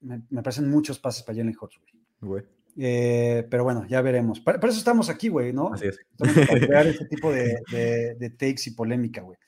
Me, 0.00 0.22
me 0.30 0.42
parecen 0.42 0.70
muchos 0.70 0.98
pases 0.98 1.22
para 1.22 1.36
Jalen 1.38 1.56
Hurts, 1.60 1.78
güey. 2.20 2.44
Eh, 2.80 3.46
pero 3.50 3.64
bueno, 3.64 3.86
ya 3.88 4.00
veremos. 4.02 4.40
Para 4.40 4.58
eso 4.68 4.78
estamos 4.78 5.08
aquí, 5.10 5.28
güey, 5.28 5.52
¿no? 5.52 5.72
Así 5.72 5.86
es. 5.88 5.98
Estamos 6.18 6.46
para 6.48 6.60
crear 6.66 6.86
este 6.86 7.06
tipo 7.06 7.32
de, 7.32 7.60
de- 7.72 8.14
de 8.14 8.30
takes 8.30 8.62
y 8.66 8.70
polémica, 8.70 9.20
güey. 9.22 9.38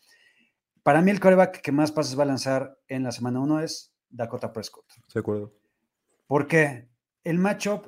Para 0.82 1.02
mí, 1.02 1.10
el 1.10 1.20
coreback 1.20 1.60
que 1.60 1.72
más 1.72 1.92
pases 1.92 2.18
va 2.18 2.22
a 2.24 2.26
lanzar 2.26 2.78
en 2.88 3.02
la 3.04 3.12
semana 3.12 3.40
1 3.40 3.60
es 3.60 3.92
Dakota 4.08 4.52
Prescott. 4.52 4.86
De 5.12 5.20
acuerdo. 5.20 5.52
Porque 6.26 6.88
el 7.22 7.38
matchup 7.38 7.86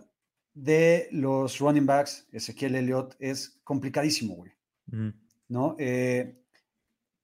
de 0.54 1.08
los 1.10 1.58
running 1.58 1.86
backs, 1.86 2.28
Ezequiel 2.32 2.74
Elliott, 2.76 3.16
es 3.18 3.58
complicadísimo, 3.64 4.34
güey. 4.34 4.52
Ujú. 4.92 5.12
¿No? 5.52 5.76
Eh, 5.78 6.38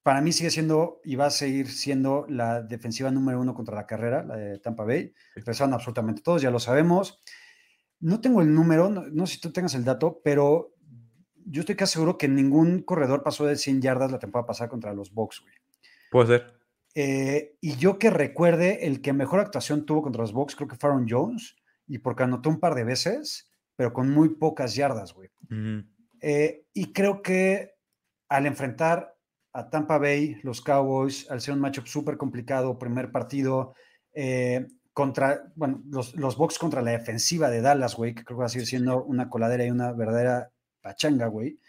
para 0.03 0.21
mí 0.21 0.31
sigue 0.31 0.49
siendo 0.49 1.01
y 1.03 1.15
va 1.15 1.25
a 1.25 1.31
seguir 1.31 1.69
siendo 1.69 2.25
la 2.29 2.61
defensiva 2.61 3.11
número 3.11 3.41
uno 3.41 3.53
contra 3.53 3.75
la 3.75 3.85
carrera, 3.85 4.23
la 4.23 4.37
de 4.37 4.59
Tampa 4.59 4.85
Bay. 4.85 5.13
Regresaron 5.35 5.73
absolutamente 5.73 6.21
todos, 6.21 6.41
ya 6.41 6.51
lo 6.51 6.59
sabemos. 6.59 7.21
No 7.99 8.21
tengo 8.21 8.41
el 8.41 8.53
número, 8.53 8.89
no, 8.89 9.03
no 9.07 9.27
sé 9.27 9.35
si 9.35 9.41
tú 9.41 9.51
tengas 9.51 9.75
el 9.75 9.83
dato, 9.83 10.21
pero 10.23 10.73
yo 11.45 11.61
estoy 11.61 11.75
casi 11.75 11.93
seguro 11.93 12.17
que 12.17 12.27
ningún 12.27 12.83
corredor 12.83 13.23
pasó 13.23 13.45
de 13.45 13.55
100 13.55 13.81
yardas 13.81 14.11
la 14.11 14.19
temporada 14.19 14.47
pasada 14.47 14.69
contra 14.69 14.93
los 14.93 15.11
Bucks, 15.13 15.41
güey. 15.41 15.53
Puede 16.11 16.27
ser. 16.27 16.59
Eh, 16.95 17.57
y 17.61 17.75
yo 17.75 17.99
que 17.99 18.09
recuerde, 18.09 18.87
el 18.87 19.01
que 19.01 19.13
mejor 19.13 19.39
actuación 19.39 19.85
tuvo 19.85 20.01
contra 20.01 20.21
los 20.21 20.33
Bucks, 20.33 20.55
creo 20.55 20.67
que 20.67 20.75
fue 20.75 20.89
Aaron 20.89 21.07
Jones, 21.09 21.55
y 21.87 21.99
porque 21.99 22.23
anotó 22.23 22.49
un 22.49 22.59
par 22.59 22.75
de 22.75 22.83
veces, 22.83 23.51
pero 23.75 23.93
con 23.93 24.09
muy 24.09 24.29
pocas 24.29 24.75
yardas, 24.75 25.13
güey. 25.13 25.29
Eh, 26.21 26.65
y 26.73 26.91
creo 26.93 27.21
que 27.21 27.78
al 28.29 28.45
enfrentar 28.45 29.15
a 29.51 29.69
Tampa 29.69 29.97
Bay, 29.97 30.37
los 30.43 30.61
Cowboys, 30.61 31.29
al 31.29 31.41
ser 31.41 31.55
un 31.55 31.59
matchup 31.59 31.87
súper 31.87 32.17
complicado, 32.17 32.77
primer 32.77 33.11
partido, 33.11 33.73
eh, 34.13 34.67
contra, 34.93 35.51
bueno, 35.55 35.81
los, 35.89 36.15
los 36.15 36.37
Bucks 36.37 36.59
contra 36.59 36.81
la 36.81 36.91
defensiva 36.91 37.49
de 37.49 37.61
Dallas, 37.61 37.95
güey, 37.95 38.13
que 38.13 38.23
creo 38.23 38.37
que 38.37 38.41
va 38.41 38.45
a 38.45 38.49
seguir 38.49 38.67
siendo 38.67 39.03
una 39.03 39.29
coladera 39.29 39.65
y 39.65 39.71
una 39.71 39.91
verdadera 39.91 40.51
pachanga, 40.81 41.27
güey. 41.27 41.59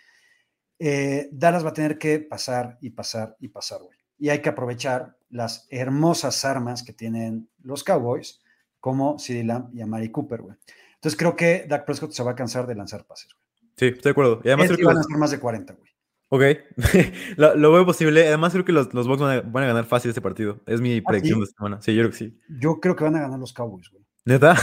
eh, 0.78 1.28
Dallas 1.32 1.64
va 1.64 1.70
a 1.70 1.74
tener 1.74 1.98
que 1.98 2.20
pasar 2.20 2.78
y 2.80 2.90
pasar 2.90 3.36
y 3.38 3.48
pasar, 3.48 3.80
güey. 3.82 3.98
Y 4.18 4.28
hay 4.28 4.40
que 4.40 4.48
aprovechar 4.50 5.16
las 5.30 5.66
hermosas 5.70 6.44
armas 6.44 6.82
que 6.82 6.92
tienen 6.92 7.48
los 7.62 7.84
Cowboys, 7.84 8.42
como 8.80 9.18
CeeDee 9.18 9.44
Lamb 9.44 9.70
y 9.74 9.80
Amari 9.80 10.10
Cooper, 10.10 10.42
güey. 10.42 10.56
Entonces 10.94 11.18
creo 11.18 11.36
que 11.36 11.66
Dak 11.68 11.84
Prescott 11.86 12.12
se 12.12 12.22
va 12.22 12.32
a 12.32 12.34
cansar 12.34 12.66
de 12.66 12.74
lanzar 12.74 13.06
pases, 13.06 13.32
güey. 13.32 13.46
Sí, 13.76 13.86
estoy 13.86 14.02
de 14.02 14.10
acuerdo. 14.10 14.40
Y 14.44 14.48
además 14.48 14.70
Él 14.70 14.76
creo 14.76 14.78
que 14.78 14.84
van 14.86 14.96
a 14.96 15.00
hacer 15.00 15.16
más 15.16 15.30
de 15.30 15.40
40, 15.40 15.72
güey. 15.74 15.89
Ok, 16.32 16.42
lo, 17.36 17.56
lo 17.56 17.72
veo 17.72 17.84
posible. 17.84 18.26
Además, 18.26 18.52
creo 18.52 18.64
que 18.64 18.70
los, 18.70 18.94
los 18.94 19.08
Bucks 19.08 19.20
van 19.20 19.38
a, 19.38 19.40
van 19.42 19.64
a 19.64 19.66
ganar 19.66 19.84
fácil 19.84 20.10
este 20.10 20.20
partido. 20.20 20.60
Es 20.64 20.80
mi 20.80 21.00
predicción 21.00 21.38
sí? 21.38 21.40
de 21.40 21.44
esta 21.44 21.56
semana. 21.56 21.82
Sí, 21.82 21.92
yo 21.92 22.02
creo 22.02 22.10
que 22.10 22.16
sí. 22.16 22.38
Yo 22.60 22.80
creo 22.80 22.94
que 22.94 23.02
van 23.02 23.16
a 23.16 23.22
ganar 23.22 23.40
los 23.40 23.52
Cowboys, 23.52 23.90
güey. 23.90 24.04
¿Neta? 24.24 24.54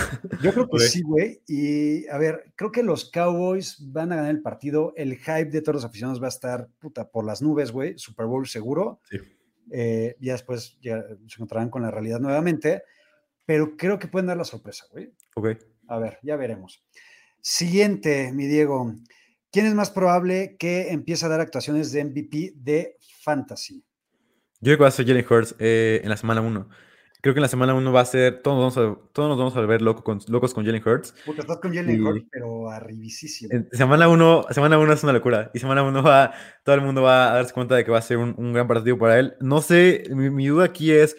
Yo 0.41 0.53
creo 0.53 0.69
que 0.71 0.79
sí, 0.79 1.01
güey. 1.01 1.41
Y 1.45 2.07
a 2.07 2.17
ver, 2.17 2.53
creo 2.55 2.71
que 2.71 2.83
los 2.83 3.11
Cowboys 3.11 3.77
van 3.91 4.13
a 4.13 4.15
ganar 4.15 4.31
el 4.31 4.41
partido. 4.41 4.93
El 4.95 5.17
hype 5.17 5.45
de 5.51 5.61
todos 5.61 5.75
los 5.75 5.85
aficionados 5.85 6.21
va 6.21 6.27
a 6.27 6.29
estar 6.29 6.69
puta, 6.79 7.09
por 7.09 7.25
las 7.25 7.41
nubes, 7.41 7.73
güey. 7.73 7.97
Super 7.97 8.27
Bowl 8.27 8.47
seguro. 8.47 9.01
Sí. 9.09 9.17
Eh, 9.69 10.15
ya 10.21 10.33
después 10.33 10.77
ya 10.81 11.01
se 11.01 11.35
encontrarán 11.35 11.69
con 11.69 11.81
la 11.81 11.91
realidad 11.91 12.21
nuevamente. 12.21 12.83
Pero 13.45 13.75
creo 13.75 13.99
que 13.99 14.07
pueden 14.07 14.27
dar 14.27 14.37
la 14.37 14.45
sorpresa, 14.45 14.85
güey. 14.89 15.11
Ok. 15.35 15.49
A 15.89 15.99
ver, 15.99 16.17
ya 16.23 16.37
veremos. 16.37 16.81
Siguiente, 17.41 18.31
mi 18.31 18.45
Diego. 18.45 18.93
¿Quién 19.51 19.65
es 19.65 19.73
más 19.73 19.89
probable 19.89 20.55
que 20.59 20.91
empiece 20.91 21.25
a 21.25 21.29
dar 21.29 21.39
actuaciones 21.39 21.91
de 21.91 22.03
MVP 22.03 22.53
de 22.55 22.97
Fantasy? 23.21 23.83
Yo 24.59 24.69
creo 24.69 24.77
que 24.77 24.83
va 24.83 24.87
a 24.89 24.91
ser 24.91 25.05
Jalen 25.07 25.25
Hurts 25.29 25.55
eh, 25.59 26.01
en 26.03 26.09
la 26.09 26.17
semana 26.17 26.41
1. 26.41 26.67
Creo 27.21 27.33
que 27.33 27.39
en 27.39 27.43
la 27.43 27.47
semana 27.47 27.73
1 27.73 27.91
va 27.91 28.01
a 28.01 28.05
ser. 28.05 28.41
Todos 28.41 28.57
nos 28.57 28.75
vamos 28.75 28.99
a, 28.99 29.11
todos 29.11 29.29
nos 29.29 29.37
vamos 29.37 29.55
a 29.55 29.61
ver 29.61 29.81
loco 29.81 30.03
con- 30.03 30.19
locos 30.27 30.53
con 30.53 30.65
Jalen 30.65 30.83
Hurts. 30.85 31.13
Puta, 31.25 31.41
estás 31.41 31.57
con 31.57 31.73
Jalen 31.73 32.01
Hurts, 32.03 32.25
pero 32.31 32.69
arribísimo. 32.69 33.49
En 33.53 33.69
semana 33.71 34.07
1 34.09 34.45
semana 34.51 34.77
uno 34.79 34.93
es 34.93 35.03
una 35.03 35.13
locura. 35.13 35.49
Y 35.53 35.59
semana 35.59 35.83
1 35.83 36.03
va. 36.03 36.33
Todo 36.63 36.75
el 36.75 36.81
mundo 36.81 37.01
va 37.01 37.31
a 37.31 37.35
darse 37.35 37.53
cuenta 37.53 37.75
de 37.75 37.83
que 37.85 37.91
va 37.91 37.97
a 37.99 38.01
ser 38.03 38.17
un, 38.17 38.35
un 38.37 38.53
gran 38.53 38.67
partido 38.67 38.97
para 38.97 39.17
él. 39.19 39.35
No 39.39 39.61
sé, 39.61 40.03
mi, 40.09 40.29
mi 40.29 40.47
duda 40.47 40.65
aquí 40.65 40.91
es 40.91 41.15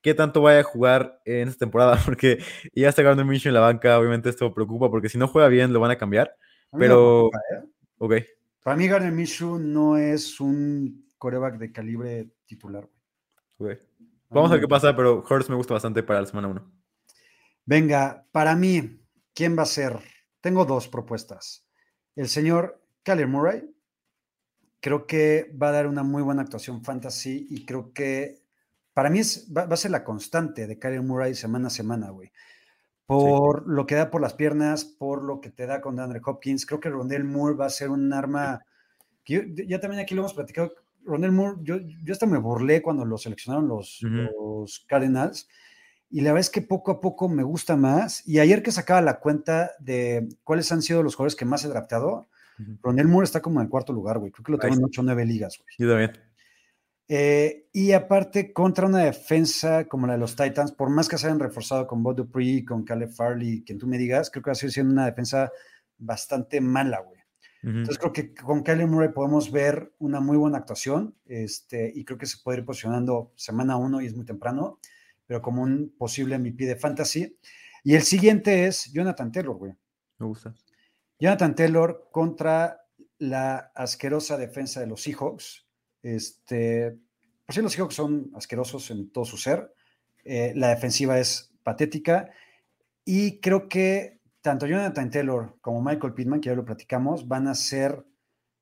qué 0.00 0.14
tanto 0.14 0.40
vaya 0.42 0.60
a 0.60 0.64
jugar 0.64 1.20
en 1.24 1.48
esta 1.48 1.60
temporada. 1.60 1.98
Porque 2.04 2.38
ya 2.74 2.88
está 2.88 3.02
Gardner 3.02 3.26
Minshew 3.26 3.50
en 3.50 3.54
la 3.54 3.60
banca. 3.60 3.98
Obviamente 3.98 4.28
esto 4.30 4.52
preocupa 4.54 4.90
porque 4.90 5.08
si 5.08 5.18
no 5.18 5.28
juega 5.28 5.48
bien 5.48 5.72
lo 5.72 5.80
van 5.80 5.90
a 5.92 5.96
cambiar. 5.98 6.34
Pero. 6.78 7.30
preocupa, 7.30 7.38
¿eh? 7.54 7.68
Ok. 7.98 8.14
Para 8.62 8.76
mí, 8.76 8.86
Gardner 8.86 9.12
Minshew 9.12 9.58
no 9.58 9.96
es 9.96 10.40
un 10.40 11.06
coreback 11.18 11.58
de 11.58 11.72
calibre 11.72 12.30
titular. 12.46 12.88
güey. 13.58 13.78
Vamos 14.28 14.50
a 14.50 14.54
ver 14.54 14.62
qué 14.62 14.68
pasa, 14.68 14.96
pero 14.96 15.22
Hurts 15.28 15.50
me 15.50 15.56
gusta 15.56 15.74
bastante 15.74 16.02
para 16.02 16.20
la 16.20 16.26
semana 16.26 16.48
1. 16.48 16.72
Venga, 17.66 18.26
para 18.32 18.56
mí, 18.56 19.00
¿quién 19.34 19.56
va 19.56 19.62
a 19.62 19.66
ser? 19.66 19.98
Tengo 20.40 20.64
dos 20.64 20.88
propuestas. 20.88 21.66
El 22.16 22.28
señor 22.28 22.82
Kyler 23.02 23.28
Murray. 23.28 23.68
Creo 24.80 25.06
que 25.06 25.54
va 25.60 25.68
a 25.68 25.72
dar 25.72 25.86
una 25.86 26.02
muy 26.02 26.22
buena 26.22 26.42
actuación 26.42 26.82
fantasy 26.82 27.46
y 27.50 27.64
creo 27.64 27.92
que 27.92 28.42
para 28.94 29.10
mí 29.10 29.20
es, 29.20 29.48
va, 29.56 29.66
va 29.66 29.74
a 29.74 29.76
ser 29.76 29.92
la 29.92 30.02
constante 30.02 30.66
de 30.66 30.78
Kyler 30.78 31.02
Murray 31.02 31.34
semana 31.34 31.68
a 31.68 31.70
semana, 31.70 32.10
güey. 32.10 32.32
Por 33.06 33.68
lo 33.68 33.86
que 33.86 33.94
da 33.96 34.10
por 34.10 34.20
las 34.20 34.34
piernas, 34.34 34.84
por 34.84 35.22
lo 35.24 35.40
que 35.40 35.50
te 35.50 35.66
da 35.66 35.80
con 35.80 35.98
Andre 36.00 36.20
Hopkins. 36.24 36.64
Creo 36.66 36.80
que 36.80 36.88
Rondell 36.88 37.24
Moore 37.24 37.56
va 37.56 37.66
a 37.66 37.70
ser 37.70 37.90
un 37.90 38.12
arma 38.12 38.60
que 39.24 39.34
yo- 39.34 39.64
ya 39.66 39.80
también 39.80 40.02
aquí 40.02 40.14
lo 40.14 40.22
hemos 40.22 40.34
platicado 40.34 40.72
Ronald 41.04 41.32
Moore, 41.34 41.56
yo, 41.62 41.76
yo 41.80 42.12
hasta 42.12 42.26
me 42.26 42.38
burlé 42.38 42.80
cuando 42.80 43.04
lo 43.04 43.18
seleccionaron 43.18 43.66
los, 43.68 43.98
los 44.32 44.84
Cardinals. 44.88 45.48
Y 46.10 46.20
la 46.20 46.30
verdad 46.32 46.40
es 46.42 46.50
que 46.50 46.62
poco 46.62 46.92
a 46.92 47.00
poco 47.00 47.28
me 47.28 47.42
gusta 47.42 47.74
más. 47.76 48.26
Y 48.28 48.38
ayer 48.38 48.62
que 48.62 48.70
sacaba 48.70 49.00
la 49.00 49.18
cuenta 49.18 49.72
de 49.80 50.28
cuáles 50.44 50.70
han 50.70 50.80
sido 50.82 51.02
los 51.02 51.16
jugadores 51.16 51.34
que 51.36 51.44
más 51.44 51.64
he 51.64 51.68
draftado, 51.68 52.28
Ronald 52.82 53.08
Moore 53.08 53.24
está 53.24 53.40
como 53.40 53.58
en 53.60 53.64
el 53.64 53.70
cuarto 53.70 53.92
lugar, 53.92 54.18
güey. 54.20 54.30
Creo 54.30 54.44
que 54.44 54.52
lo 54.52 54.58
tengo 54.58 54.74
en 54.74 54.84
8 54.84 55.00
o 55.00 55.04
9 55.04 55.24
ligas, 55.24 55.58
güey. 55.58 55.66
Yo 55.78 55.88
también. 55.88 56.12
Eh, 57.14 57.68
y 57.74 57.92
aparte, 57.92 58.54
contra 58.54 58.86
una 58.86 59.00
defensa 59.00 59.84
como 59.84 60.06
la 60.06 60.14
de 60.14 60.18
los 60.18 60.34
Titans, 60.34 60.72
por 60.72 60.88
más 60.88 61.10
que 61.10 61.18
se 61.18 61.26
hayan 61.26 61.40
reforzado 61.40 61.86
con 61.86 62.02
Bob 62.02 62.16
Dupree, 62.16 62.64
con 62.64 62.84
Caleb 62.84 63.10
Farley, 63.10 63.62
quien 63.64 63.76
tú 63.76 63.86
me 63.86 63.98
digas, 63.98 64.30
creo 64.30 64.42
que 64.42 64.48
va 64.48 64.52
a 64.52 64.54
seguir 64.54 64.72
siendo 64.72 64.94
una 64.94 65.04
defensa 65.04 65.52
bastante 65.98 66.62
mala, 66.62 67.00
güey. 67.00 67.20
Entonces 67.62 67.98
creo 67.98 68.14
que 68.14 68.32
con 68.32 68.62
Caleb 68.62 68.88
Murray 68.88 69.10
podemos 69.10 69.52
ver 69.52 69.92
una 69.98 70.20
muy 70.20 70.38
buena 70.38 70.56
actuación 70.56 71.14
este, 71.26 71.92
y 71.94 72.02
creo 72.06 72.16
que 72.16 72.24
se 72.24 72.38
puede 72.42 72.60
ir 72.60 72.64
posicionando 72.64 73.34
semana 73.36 73.76
uno 73.76 74.00
y 74.00 74.06
es 74.06 74.16
muy 74.16 74.24
temprano, 74.24 74.78
pero 75.26 75.42
como 75.42 75.60
un 75.60 75.94
posible 75.98 76.38
MVP 76.38 76.64
de 76.64 76.76
fantasy. 76.76 77.36
Y 77.84 77.94
el 77.94 78.04
siguiente 78.04 78.64
es 78.64 78.90
Jonathan 78.90 79.30
Taylor, 79.30 79.56
güey. 79.56 79.74
Me 80.18 80.26
gusta. 80.26 80.54
Jonathan 81.20 81.54
Taylor 81.54 82.08
contra 82.10 82.86
la 83.18 83.70
asquerosa 83.74 84.38
defensa 84.38 84.80
de 84.80 84.86
los 84.86 85.02
Seahawks. 85.02 85.66
Este, 86.02 86.98
por 87.46 87.54
si 87.54 87.62
los 87.62 87.72
Seahawks 87.72 87.94
son 87.94 88.30
asquerosos 88.34 88.90
en 88.90 89.10
todo 89.10 89.24
su 89.24 89.36
ser. 89.36 89.72
Eh, 90.24 90.52
la 90.56 90.68
defensiva 90.68 91.18
es 91.18 91.52
patética 91.62 92.30
y 93.04 93.40
creo 93.40 93.68
que 93.68 94.20
tanto 94.40 94.66
Jonathan 94.66 95.10
Taylor 95.10 95.56
como 95.60 95.82
Michael 95.82 96.14
Pittman, 96.14 96.40
que 96.40 96.50
ya 96.50 96.54
lo 96.54 96.64
platicamos, 96.64 97.26
van 97.28 97.48
a 97.48 97.54
ser 97.54 98.04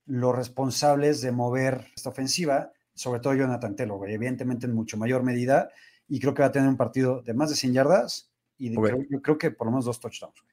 los 0.07 0.35
responsables 0.35 1.21
de 1.21 1.33
mover 1.33 1.87
esta 1.97 2.11
ofensiva, 2.11 2.73
sobre 2.95 3.21
todo 3.21 3.35
Jonathan 3.35 3.77
Taylor, 3.77 4.09
evidentemente 4.09 4.67
en 4.67 4.75
mucho 4.75 4.97
mayor 4.97 5.23
medida, 5.23 5.71
y 6.09 6.21
creo 6.21 6.35
que 6.35 6.43
va 6.43 6.49
a 6.49 6.53
tener 6.53 6.69
un 6.69 6.77
partido 6.77 7.23
de 7.23 7.35
más 7.35 7.51
de 7.51 7.57
100 7.57 7.73
yardas 7.73 8.31
y 8.59 8.75
yo 8.75 9.23
creo 9.23 9.39
que 9.39 9.51
por 9.51 9.67
lo 9.67 9.71
menos 9.73 9.87
dos 9.87 10.01
touchdowns. 10.01 10.45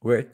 Güey. 0.00 0.26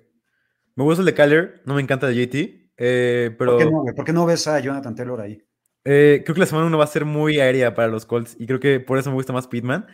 Me 0.76 0.84
gusta 0.84 1.02
el 1.02 1.06
de 1.06 1.14
Kyler, 1.14 1.62
no 1.64 1.74
me 1.74 1.82
encanta 1.82 2.06
de 2.06 2.14
JT, 2.14 2.72
eh, 2.76 3.34
pero... 3.36 3.58
¿Por 3.96 4.04
qué, 4.04 4.12
no, 4.12 4.24
ves 4.24 4.46
a 4.46 4.60
Jonathan 4.60 4.94
Taylor 4.94 5.20
ahí? 5.20 5.42
Eh, 5.84 6.22
creo 6.24 6.34
que 6.34 6.40
la 6.40 6.46
semana 6.46 6.66
1 6.66 6.78
va 6.78 6.84
a 6.84 6.88
ser 6.88 7.04
muy 7.04 7.40
aérea 7.40 7.74
para 7.74 7.88
los 7.88 8.06
Colts 8.06 8.36
y 8.38 8.46
creo 8.46 8.60
que 8.60 8.80
por 8.80 8.98
eso 8.98 9.10
me 9.10 9.16
gusta 9.16 9.32
más 9.32 9.48
Pittman. 9.48 9.86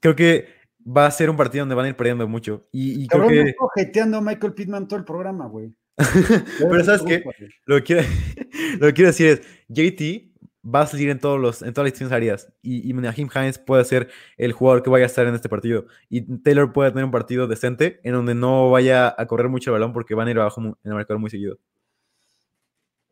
Creo 0.00 0.16
que 0.16 0.48
va 0.86 1.06
a 1.06 1.10
ser 1.10 1.30
un 1.30 1.36
partido 1.36 1.62
donde 1.62 1.74
van 1.74 1.86
a 1.86 1.88
ir 1.88 1.96
perdiendo 1.96 2.26
mucho. 2.28 2.68
Y, 2.72 3.06
creo 3.08 3.28
que... 3.28 3.54
jeteando 3.74 4.18
a 4.18 4.20
Michael 4.20 4.54
Pittman 4.54 4.88
todo 4.88 4.98
el 4.98 5.04
programa, 5.04 5.46
güey. 5.46 5.74
Pero 6.58 6.84
sabes 6.84 7.02
que 7.02 7.24
lo, 7.64 7.82
que 7.82 7.94
lo 8.80 8.86
que 8.88 8.92
quiero 8.92 9.08
decir 9.08 9.26
es, 9.28 9.42
JT 9.68 10.32
va 10.62 10.82
a 10.82 10.86
salir 10.86 11.10
en, 11.10 11.18
todos 11.18 11.40
los, 11.40 11.62
en 11.62 11.72
todas 11.72 11.86
las 11.86 11.92
distintas 11.92 12.16
áreas. 12.16 12.52
Y, 12.62 12.90
y 12.90 12.92
Hines 12.92 13.58
puede 13.58 13.84
ser 13.84 14.08
el 14.36 14.52
jugador 14.52 14.82
que 14.82 14.90
vaya 14.90 15.04
a 15.04 15.06
estar 15.06 15.26
en 15.26 15.34
este 15.34 15.48
partido. 15.48 15.86
Y 16.08 16.22
Taylor 16.42 16.72
puede 16.72 16.90
tener 16.90 17.04
un 17.04 17.10
partido 17.10 17.46
decente 17.46 18.00
en 18.02 18.12
donde 18.12 18.34
no 18.34 18.70
vaya 18.70 19.14
a 19.16 19.26
correr 19.26 19.48
mucho 19.48 19.70
el 19.70 19.74
balón 19.74 19.92
porque 19.92 20.14
van 20.14 20.28
a 20.28 20.30
ir 20.32 20.38
abajo 20.38 20.60
en 20.60 20.76
el 20.84 20.94
marcador 20.94 21.20
muy 21.20 21.30
seguido. 21.30 21.58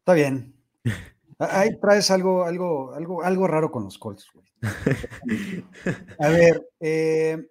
Está 0.01 0.15
bien. 0.15 0.55
Ahí 1.39 1.71
traes 1.81 2.11
algo, 2.11 2.45
algo, 2.45 2.93
algo, 2.93 3.23
algo 3.23 3.47
raro 3.47 3.71
con 3.71 3.85
los 3.85 3.99
Colts, 3.99 4.29
güey. 4.33 4.47
A 6.19 6.29
ver, 6.29 6.67
eh, 6.81 7.49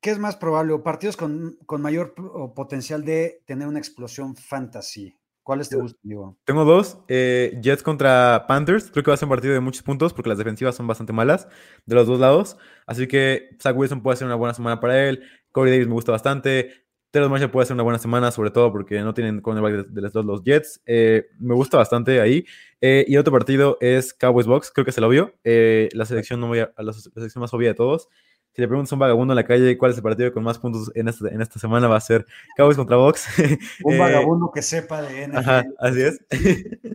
¿qué 0.00 0.10
es 0.10 0.18
más 0.18 0.36
probable? 0.36 0.78
¿Partidos 0.78 1.16
con, 1.16 1.58
con 1.66 1.82
mayor 1.82 2.14
potencial 2.54 3.04
de 3.04 3.42
tener 3.46 3.68
una 3.68 3.78
explosión 3.78 4.36
fantasy? 4.36 5.16
¿Cuáles 5.42 5.68
te 5.68 5.76
gustan, 5.76 6.00
Diego? 6.04 6.38
Tengo 6.44 6.64
dos. 6.64 6.98
Eh, 7.08 7.58
Jets 7.60 7.82
contra 7.82 8.44
Panthers. 8.46 8.90
Creo 8.92 9.02
que 9.02 9.10
va 9.10 9.14
a 9.14 9.16
ser 9.16 9.26
un 9.26 9.30
partido 9.30 9.54
de 9.54 9.60
muchos 9.60 9.82
puntos 9.82 10.12
porque 10.12 10.28
las 10.28 10.38
defensivas 10.38 10.76
son 10.76 10.86
bastante 10.86 11.12
malas 11.12 11.48
de 11.84 11.96
los 11.96 12.06
dos 12.06 12.20
lados. 12.20 12.56
Así 12.86 13.08
que 13.08 13.56
Zach 13.60 13.76
Wilson 13.76 14.02
puede 14.02 14.16
ser 14.16 14.26
una 14.26 14.36
buena 14.36 14.54
semana 14.54 14.78
para 14.78 15.08
él. 15.08 15.24
Corey 15.50 15.72
Davis 15.72 15.88
me 15.88 15.94
gusta 15.94 16.12
bastante. 16.12 16.81
Taylor 17.12 17.30
Marshall 17.30 17.52
puede 17.52 17.66
ser 17.66 17.74
una 17.74 17.84
buena 17.84 18.00
semana, 18.00 18.32
sobre 18.32 18.50
todo 18.50 18.72
porque 18.72 19.00
no 19.02 19.14
tienen 19.14 19.40
cornerback 19.40 19.86
de, 19.86 20.00
los, 20.00 20.14
los 20.14 20.42
Jets. 20.42 20.82
Eh, 20.86 21.26
me 21.38 21.54
gusta 21.54 21.76
bastante 21.76 22.20
ahí. 22.20 22.44
Eh, 22.80 23.04
y 23.06 23.16
otro 23.16 23.32
partido 23.32 23.78
es 23.80 24.12
Cowboys 24.12 24.48
Box. 24.48 24.72
Creo 24.72 24.84
que 24.84 24.92
se 24.92 25.00
lo 25.00 25.08
vio. 25.08 25.32
la 25.44 26.04
selección 26.04 26.40
no 26.40 26.48
voy 26.48 26.58
a, 26.58 26.72
la 26.78 26.92
selección 26.92 27.40
más 27.40 27.54
obvia 27.54 27.68
de 27.68 27.74
todos 27.74 28.08
si 28.54 28.60
le 28.60 28.68
preguntas 28.68 28.92
a 28.92 28.96
un 28.96 29.00
vagabundo 29.00 29.32
en 29.32 29.36
la 29.36 29.44
calle 29.44 29.78
cuál 29.78 29.92
es 29.92 29.96
el 29.96 30.02
partido 30.02 30.32
con 30.32 30.44
más 30.44 30.58
puntos 30.58 30.90
en 30.94 31.08
esta, 31.08 31.28
en 31.28 31.40
esta 31.40 31.58
semana, 31.58 31.88
va 31.88 31.96
a 31.96 32.00
ser 32.00 32.26
Cowboys 32.56 32.76
contra 32.76 32.96
Box. 32.96 33.26
Un 33.82 33.94
eh, 33.94 33.98
vagabundo 33.98 34.50
que 34.54 34.60
sepa 34.60 35.00
de 35.00 35.28
NFL. 35.28 35.38
Ajá, 35.38 35.64
así 35.78 36.02
es. 36.02 36.20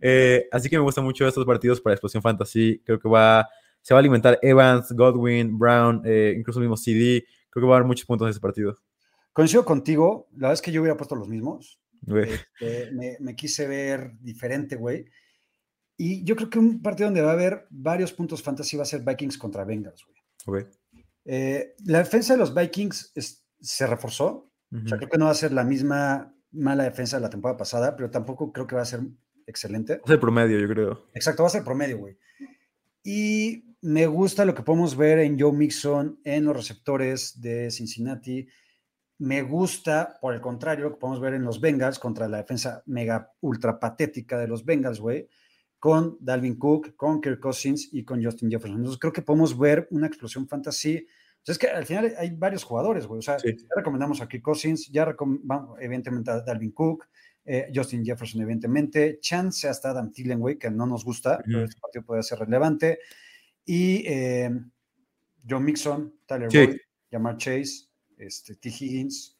Eh, 0.00 0.48
así 0.50 0.68
que 0.68 0.76
me 0.76 0.82
gustan 0.82 1.04
mucho 1.04 1.24
estos 1.24 1.44
partidos 1.44 1.80
para 1.80 1.94
Explosión 1.94 2.20
Fantasy. 2.20 2.82
Creo 2.84 2.98
que 2.98 3.08
va, 3.08 3.48
se 3.80 3.94
va 3.94 3.98
a 3.98 4.00
alimentar 4.00 4.36
Evans, 4.42 4.90
Godwin, 4.90 5.56
Brown, 5.56 6.02
eh, 6.04 6.34
incluso 6.36 6.58
el 6.58 6.64
mismo 6.64 6.76
CD. 6.76 7.24
Creo 7.48 7.62
que 7.62 7.68
va 7.68 7.74
a 7.74 7.76
haber 7.76 7.86
muchos 7.86 8.04
puntos 8.04 8.26
en 8.26 8.30
ese 8.30 8.40
partido. 8.40 8.76
Coincido 9.32 9.64
contigo. 9.64 10.28
La 10.32 10.48
verdad 10.48 10.54
es 10.54 10.62
que 10.62 10.72
yo 10.72 10.80
hubiera 10.80 10.96
puesto 10.96 11.14
los 11.14 11.28
mismos. 11.28 11.80
Este, 12.06 12.90
me, 12.92 13.16
me 13.20 13.36
quise 13.36 13.66
ver 13.66 14.12
diferente, 14.20 14.76
güey. 14.76 15.06
Y 15.96 16.24
yo 16.24 16.34
creo 16.34 16.50
que 16.50 16.58
un 16.58 16.82
partido 16.82 17.06
donde 17.06 17.22
va 17.22 17.30
a 17.30 17.34
haber 17.34 17.66
varios 17.70 18.12
puntos 18.12 18.42
fantasy 18.42 18.76
va 18.76 18.82
a 18.82 18.86
ser 18.86 19.02
Vikings 19.02 19.38
contra 19.38 19.64
Bengals, 19.64 20.04
güey. 20.46 20.66
Eh, 21.24 21.74
la 21.84 21.98
defensa 21.98 22.34
de 22.34 22.40
los 22.40 22.54
Vikings 22.54 23.12
se 23.60 23.86
reforzó. 23.86 24.50
o 24.72 24.88
sea, 24.88 24.98
creo 24.98 25.08
que 25.08 25.18
no 25.18 25.26
va 25.26 25.30
a 25.30 25.34
ser 25.34 25.52
la 25.52 25.64
misma 25.64 26.34
mala 26.50 26.84
defensa 26.84 27.16
de 27.16 27.22
la 27.22 27.30
temporada 27.30 27.56
pasada, 27.56 27.94
pero 27.96 28.10
tampoco 28.10 28.52
creo 28.52 28.66
que 28.66 28.74
va 28.74 28.82
a 28.82 28.86
ser 28.86 29.00
excelente. 29.46 29.98
Va 29.98 30.02
a 30.04 30.08
ser 30.08 30.20
promedio, 30.20 30.58
yo 30.58 30.68
creo. 30.68 31.06
Exacto, 31.14 31.42
va 31.42 31.48
a 31.48 31.52
ser 31.52 31.64
promedio, 31.64 31.98
güey. 31.98 32.16
Y 33.04 33.76
me 33.82 34.06
gusta 34.06 34.44
lo 34.44 34.54
que 34.54 34.62
podemos 34.62 34.96
ver 34.96 35.18
en 35.20 35.38
Joe 35.38 35.52
Mixon, 35.52 36.20
en 36.24 36.44
los 36.44 36.56
receptores 36.56 37.40
de 37.40 37.70
Cincinnati. 37.70 38.48
Me 39.22 39.42
gusta, 39.42 40.18
por 40.20 40.34
el 40.34 40.40
contrario, 40.40 40.84
lo 40.84 40.92
que 40.92 41.00
podemos 41.00 41.20
ver 41.20 41.34
en 41.34 41.44
los 41.44 41.60
Bengals 41.60 41.98
contra 41.98 42.28
la 42.28 42.38
defensa 42.38 42.82
mega 42.86 43.32
ultra 43.40 43.78
patética 43.78 44.38
de 44.38 44.48
los 44.48 44.64
Bengals, 44.64 45.00
güey 45.00 45.28
con 45.82 46.16
Dalvin 46.20 46.60
Cook, 46.60 46.94
con 46.94 47.20
Kirk 47.20 47.40
Cousins 47.40 47.88
y 47.90 48.04
con 48.04 48.22
Justin 48.22 48.48
Jefferson. 48.48 48.76
Entonces 48.76 49.00
creo 49.00 49.12
que 49.12 49.22
podemos 49.22 49.58
ver 49.58 49.88
una 49.90 50.06
explosión 50.06 50.46
fantasy. 50.46 51.04
O 51.04 51.44
sea, 51.44 51.54
es 51.54 51.58
que 51.58 51.66
al 51.66 51.84
final 51.84 52.14
hay 52.16 52.30
varios 52.30 52.62
jugadores, 52.62 53.04
güey. 53.04 53.18
O 53.18 53.22
sea, 53.22 53.36
ya 53.38 53.52
recomendamos 53.74 54.20
a 54.20 54.28
Kirk 54.28 54.44
Cousins, 54.44 54.86
ya 54.92 55.04
recomendamos 55.04 55.76
evidentemente 55.80 56.30
a 56.30 56.40
Dalvin 56.40 56.70
Cook, 56.70 57.08
eh, 57.44 57.66
Justin 57.74 58.04
Jefferson, 58.04 58.42
evidentemente, 58.42 59.18
chance 59.20 59.68
hasta 59.68 59.90
Adam 59.90 60.12
Thielen, 60.12 60.38
güey, 60.38 60.56
que 60.56 60.70
no 60.70 60.86
nos 60.86 61.04
gusta, 61.04 61.42
pero 61.44 61.64
este 61.64 61.80
partido 61.80 62.04
puede 62.04 62.22
ser 62.22 62.38
relevante. 62.38 63.00
Y 63.64 64.04
eh, 64.06 64.50
John 65.50 65.64
Mixon, 65.64 66.14
Tyler 66.26 66.48
Boyd, 66.48 66.76
Jamar 67.10 67.38
Chase, 67.38 67.88
este, 68.26 68.54
T. 68.54 68.68
Higgins, 68.68 69.36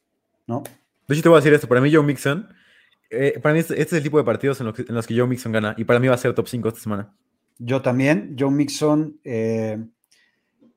¿no? 0.47 0.63
De 1.07 1.15
hecho, 1.15 1.23
te 1.23 1.29
voy 1.29 1.37
a 1.37 1.41
decir 1.41 1.53
esto. 1.53 1.67
Para 1.67 1.81
mí, 1.81 1.93
John 1.93 2.05
Mixon 2.05 2.47
eh, 3.15 3.39
para 3.39 3.53
mí 3.53 3.59
este, 3.59 3.79
este, 3.79 3.95
es 3.95 3.99
el 3.99 4.03
tipo 4.03 4.17
de 4.17 4.23
partidos 4.23 4.59
en 4.59 4.65
los, 4.65 4.75
que, 4.75 4.81
en 4.81 4.95
los, 4.95 5.05
que, 5.05 5.15
Joe 5.15 5.27
Mixon 5.27 5.51
gana 5.51 5.75
y 5.77 5.83
para 5.83 5.99
mí 5.99 6.07
va 6.07 6.15
a 6.15 6.17
ser 6.17 6.33
top 6.33 6.47
5 6.47 6.67
esta 6.67 6.79
semana. 6.79 7.15
Yo 7.59 7.81
también, 7.81 8.35
Joe 8.37 8.49
Mixon, 8.49 9.19
eh, 9.23 9.77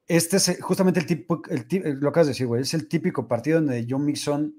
este 0.06 0.36
es 0.36 0.58
justamente 0.60 1.00
el 1.00 1.06
tipo, 1.06 1.40
el, 1.48 1.98
lo 1.98 2.10
acabas 2.10 2.26
de 2.26 2.32
decir, 2.32 2.46
güey, 2.46 2.60
es 2.60 2.74
el 2.74 2.88
típico 2.88 3.26
partido 3.26 3.60
donde 3.60 3.86
Joe 3.88 3.98
Mixon 3.98 4.54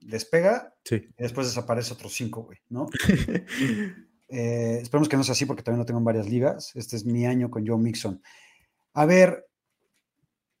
despega 0.00 0.74
y 0.90 1.08
después 1.16 1.46
desaparece 1.46 1.94
otros 1.94 2.12
5, 2.12 2.42
güey, 2.42 2.58
¿no? 2.68 2.88
eh, 4.28 4.78
esperemos 4.82 5.08
que 5.08 5.16
no 5.16 5.24
sea 5.24 5.32
así 5.32 5.46
porque 5.46 5.62
también 5.62 5.78
lo 5.78 5.86
tengo 5.86 5.98
en 5.98 6.04
varias 6.04 6.28
ligas. 6.28 6.72
Este 6.76 6.96
es 6.96 7.06
mi 7.06 7.24
año 7.24 7.50
con 7.50 7.66
Joe 7.66 7.78
Mixon. 7.78 8.20
A 8.92 9.06
ver, 9.06 9.46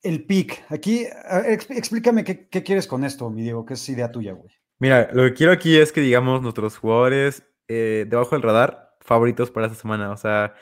el 0.02 0.24
pick. 0.24 0.64
Aquí, 0.68 1.06
explícame 1.70 2.24
qué, 2.24 2.48
quieres 2.48 2.86
con 2.86 3.04
esto, 3.04 3.28
mi 3.30 3.42
Diego, 3.42 3.64
que 3.64 3.74
es 3.74 3.88
idea 3.88 4.10
tuya, 4.10 4.32
güey. 4.32 4.54
Mira, 4.78 5.08
lo 5.12 5.24
que 5.24 5.34
quiero 5.34 5.52
aquí 5.52 5.76
es 5.76 5.92
que 5.92 6.00
digamos 6.00 6.42
nuestros 6.42 6.76
jugadores 6.76 7.42
eh, 7.68 8.04
debajo 8.08 8.34
del 8.34 8.42
radar 8.42 8.94
favoritos 9.00 9.50
para 9.50 9.66
esta 9.66 9.78
semana. 9.78 10.10
O 10.10 10.16
sea, 10.16 10.54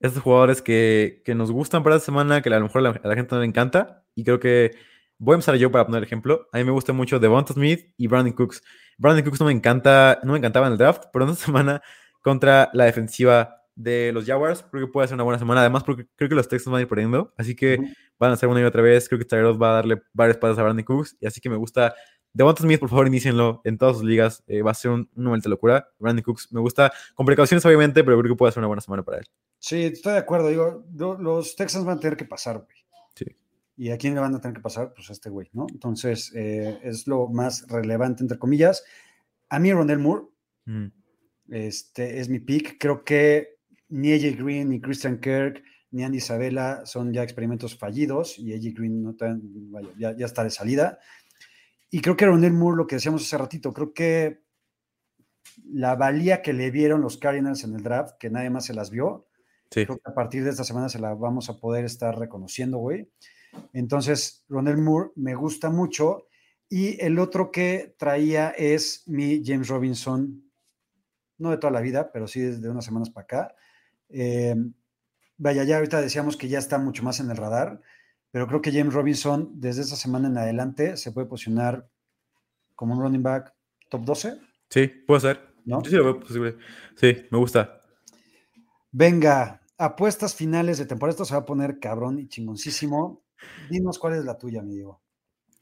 estos 0.00 0.22
jugadores 0.22 0.62
que, 0.62 1.22
que 1.24 1.34
nos 1.34 1.50
gustan 1.50 1.82
para 1.82 1.96
esta 1.96 2.06
semana, 2.06 2.40
que 2.40 2.48
a 2.48 2.58
lo 2.58 2.64
mejor 2.66 2.86
a 2.86 3.08
la, 3.08 3.14
gente 3.14 3.34
no 3.34 3.40
le 3.40 3.46
encanta. 3.46 4.04
Y 4.14 4.24
creo 4.24 4.40
que 4.40 4.72
voy 5.18 5.34
a 5.34 5.36
empezar 5.36 5.56
yo 5.56 5.70
para 5.70 5.84
poner 5.84 5.98
el 5.98 6.04
ejemplo. 6.04 6.48
A 6.52 6.58
mí 6.58 6.64
me 6.64 6.70
gusta 6.70 6.92
mucho 6.92 7.18
Devonta 7.18 7.52
Smith 7.52 7.92
y 7.96 8.06
Brandon 8.06 8.32
Cooks. 8.32 8.62
Brandon 8.96 9.24
Cooks 9.24 9.40
no 9.40 9.46
me 9.46 9.52
encanta, 9.52 10.20
no 10.22 10.32
me 10.32 10.38
encantaba 10.38 10.66
en 10.66 10.72
el 10.72 10.78
draft, 10.78 11.04
pero 11.12 11.30
esta 11.30 11.36
semana 11.46 11.82
contra 12.22 12.70
la 12.72 12.84
defensiva 12.84 13.57
de 13.78 14.10
los 14.12 14.26
Jaguars, 14.26 14.64
creo 14.70 14.86
que 14.86 14.92
puede 14.92 15.06
ser 15.06 15.14
una 15.14 15.22
buena 15.22 15.38
semana. 15.38 15.60
Además, 15.60 15.84
porque 15.84 16.06
creo 16.16 16.28
que 16.28 16.34
los 16.34 16.48
Texans 16.48 16.72
van 16.72 16.80
a 16.80 16.82
ir 16.82 16.88
perdiendo, 16.88 17.32
así 17.36 17.54
que 17.54 17.78
van 18.18 18.32
a 18.32 18.34
hacer 18.34 18.48
una 18.48 18.60
y 18.60 18.64
otra 18.64 18.82
vez. 18.82 19.08
Creo 19.08 19.18
que 19.18 19.24
Tyrod 19.24 19.58
va 19.58 19.70
a 19.70 19.74
darle 19.74 20.02
varias 20.12 20.36
patas 20.36 20.58
a 20.58 20.64
Brandon 20.64 20.84
Cooks, 20.84 21.16
y 21.20 21.26
así 21.26 21.40
que 21.40 21.48
me 21.48 21.56
gusta 21.56 21.94
Devonta 22.32 22.62
Smith, 22.62 22.78
por 22.80 22.88
favor, 22.88 23.06
inicienlo 23.06 23.60
en 23.64 23.78
todas 23.78 23.96
sus 23.96 24.04
ligas. 24.04 24.44
Eh, 24.46 24.62
va 24.62 24.72
a 24.72 24.74
ser 24.74 24.90
un, 24.90 25.08
de 25.14 25.48
locura. 25.48 25.88
Brandon 25.98 26.22
Cooks 26.22 26.52
me 26.52 26.60
gusta, 26.60 26.92
con 27.14 27.24
precauciones 27.24 27.64
obviamente, 27.64 28.04
pero 28.04 28.18
creo 28.18 28.34
que 28.34 28.36
puede 28.36 28.52
ser 28.52 28.60
una 28.60 28.68
buena 28.68 28.80
semana 28.80 29.02
para 29.02 29.18
él. 29.18 29.24
Sí, 29.58 29.84
estoy 29.84 30.12
de 30.12 30.18
acuerdo. 30.18 30.48
Digo, 30.48 30.84
los 31.20 31.56
Texans 31.56 31.84
van 31.84 31.98
a 31.98 32.00
tener 32.00 32.16
que 32.16 32.24
pasar, 32.24 32.58
güey. 32.58 32.76
Sí. 33.14 33.24
¿Y 33.76 33.90
a 33.90 33.98
quién 33.98 34.14
le 34.14 34.20
van 34.20 34.34
a 34.34 34.40
tener 34.40 34.56
que 34.56 34.62
pasar? 34.62 34.92
Pues 34.92 35.08
a 35.10 35.12
este 35.12 35.30
güey, 35.30 35.48
¿no? 35.52 35.66
Entonces, 35.70 36.32
eh, 36.34 36.78
es 36.82 37.06
lo 37.06 37.28
más 37.28 37.66
relevante, 37.68 38.22
entre 38.22 38.38
comillas. 38.38 38.84
A 39.48 39.58
mí, 39.58 39.72
Ronel 39.72 39.98
Moore, 39.98 40.26
este, 41.48 42.20
es 42.20 42.28
mi 42.28 42.40
pick. 42.40 42.76
Creo 42.78 43.04
que 43.04 43.57
ni 43.88 44.12
AJ 44.12 44.36
Green, 44.36 44.70
ni 44.70 44.80
Christian 44.80 45.18
Kirk, 45.20 45.62
ni 45.90 46.04
Andy 46.04 46.18
Isabella 46.18 46.84
son 46.84 47.12
ya 47.12 47.22
experimentos 47.22 47.78
fallidos 47.78 48.38
y 48.38 48.52
AJ 48.52 48.74
Green 48.74 49.02
no 49.02 49.14
tan, 49.14 49.40
vaya, 49.70 49.88
ya, 49.98 50.16
ya, 50.16 50.26
está 50.26 50.44
de 50.44 50.50
salida. 50.50 50.98
Y 51.90 52.00
creo 52.00 52.16
que 52.16 52.26
Ronel 52.26 52.52
Moore, 52.52 52.76
lo 52.76 52.86
que 52.86 52.96
decíamos 52.96 53.22
hace 53.22 53.38
ratito, 53.38 53.72
creo 53.72 53.94
que 53.94 54.42
la 55.64 55.94
valía 55.94 56.42
que 56.42 56.52
le 56.52 56.70
vieron 56.70 57.00
los 57.00 57.16
Cardinals 57.16 57.64
en 57.64 57.74
el 57.74 57.82
draft, 57.82 58.16
que 58.18 58.30
nadie 58.30 58.50
más 58.50 58.66
se 58.66 58.74
las 58.74 58.90
vio, 58.90 59.26
Sí. 59.70 59.84
creo 59.84 59.98
que 59.98 60.10
a 60.10 60.14
partir 60.14 60.44
de 60.44 60.50
esta 60.50 60.64
semana 60.64 60.88
se 60.88 60.98
la 60.98 61.14
vamos 61.14 61.50
a 61.50 61.58
poder 61.58 61.84
estar 61.84 62.18
reconociendo, 62.18 62.78
güey. 62.78 63.10
Entonces, 63.74 64.44
Ronel 64.48 64.78
Moore 64.78 65.10
me 65.16 65.34
gusta 65.34 65.68
mucho. 65.70 66.26
Y 66.70 67.02
el 67.02 67.18
otro 67.18 67.50
que 67.50 67.94
traía 67.98 68.50
es 68.50 69.02
mi 69.06 69.42
James 69.44 69.68
Robinson, 69.68 70.50
no 71.38 71.50
de 71.50 71.58
toda 71.58 71.70
la 71.70 71.80
vida, 71.80 72.12
pero 72.12 72.26
sí 72.26 72.40
desde 72.40 72.68
unas 72.68 72.84
semanas 72.84 73.10
para 73.10 73.24
acá. 73.24 73.54
Eh, 74.08 74.54
vaya, 75.36 75.64
ya 75.64 75.76
ahorita 75.76 76.00
decíamos 76.00 76.36
que 76.36 76.48
ya 76.48 76.58
está 76.58 76.78
mucho 76.78 77.02
más 77.02 77.20
en 77.20 77.30
el 77.30 77.36
radar, 77.36 77.80
pero 78.30 78.46
creo 78.46 78.62
que 78.62 78.72
James 78.72 78.94
Robinson 78.94 79.50
desde 79.54 79.82
esa 79.82 79.96
semana 79.96 80.28
en 80.28 80.38
adelante 80.38 80.96
se 80.96 81.12
puede 81.12 81.26
posicionar 81.26 81.88
como 82.74 82.94
un 82.94 83.02
running 83.02 83.22
back 83.22 83.52
top 83.88 84.04
12. 84.04 84.40
Sí, 84.70 84.86
puede 84.86 85.20
ser. 85.20 85.48
¿No? 85.64 85.82
Yo 85.82 85.90
sí 85.90 85.96
lo 85.96 86.04
veo 86.04 86.20
posible. 86.20 86.56
Sí, 86.96 87.26
me 87.30 87.38
gusta. 87.38 87.82
Venga, 88.90 89.60
apuestas 89.76 90.34
finales 90.34 90.78
de 90.78 90.86
temporada. 90.86 91.12
Esto 91.12 91.24
se 91.24 91.34
va 91.34 91.40
a 91.40 91.44
poner 91.44 91.78
cabrón 91.78 92.18
y 92.18 92.28
chingoncísimo. 92.28 93.22
Dinos 93.70 93.98
cuál 93.98 94.14
es 94.14 94.24
la 94.24 94.38
tuya, 94.38 94.62
mi 94.62 94.74
Diego. 94.74 95.02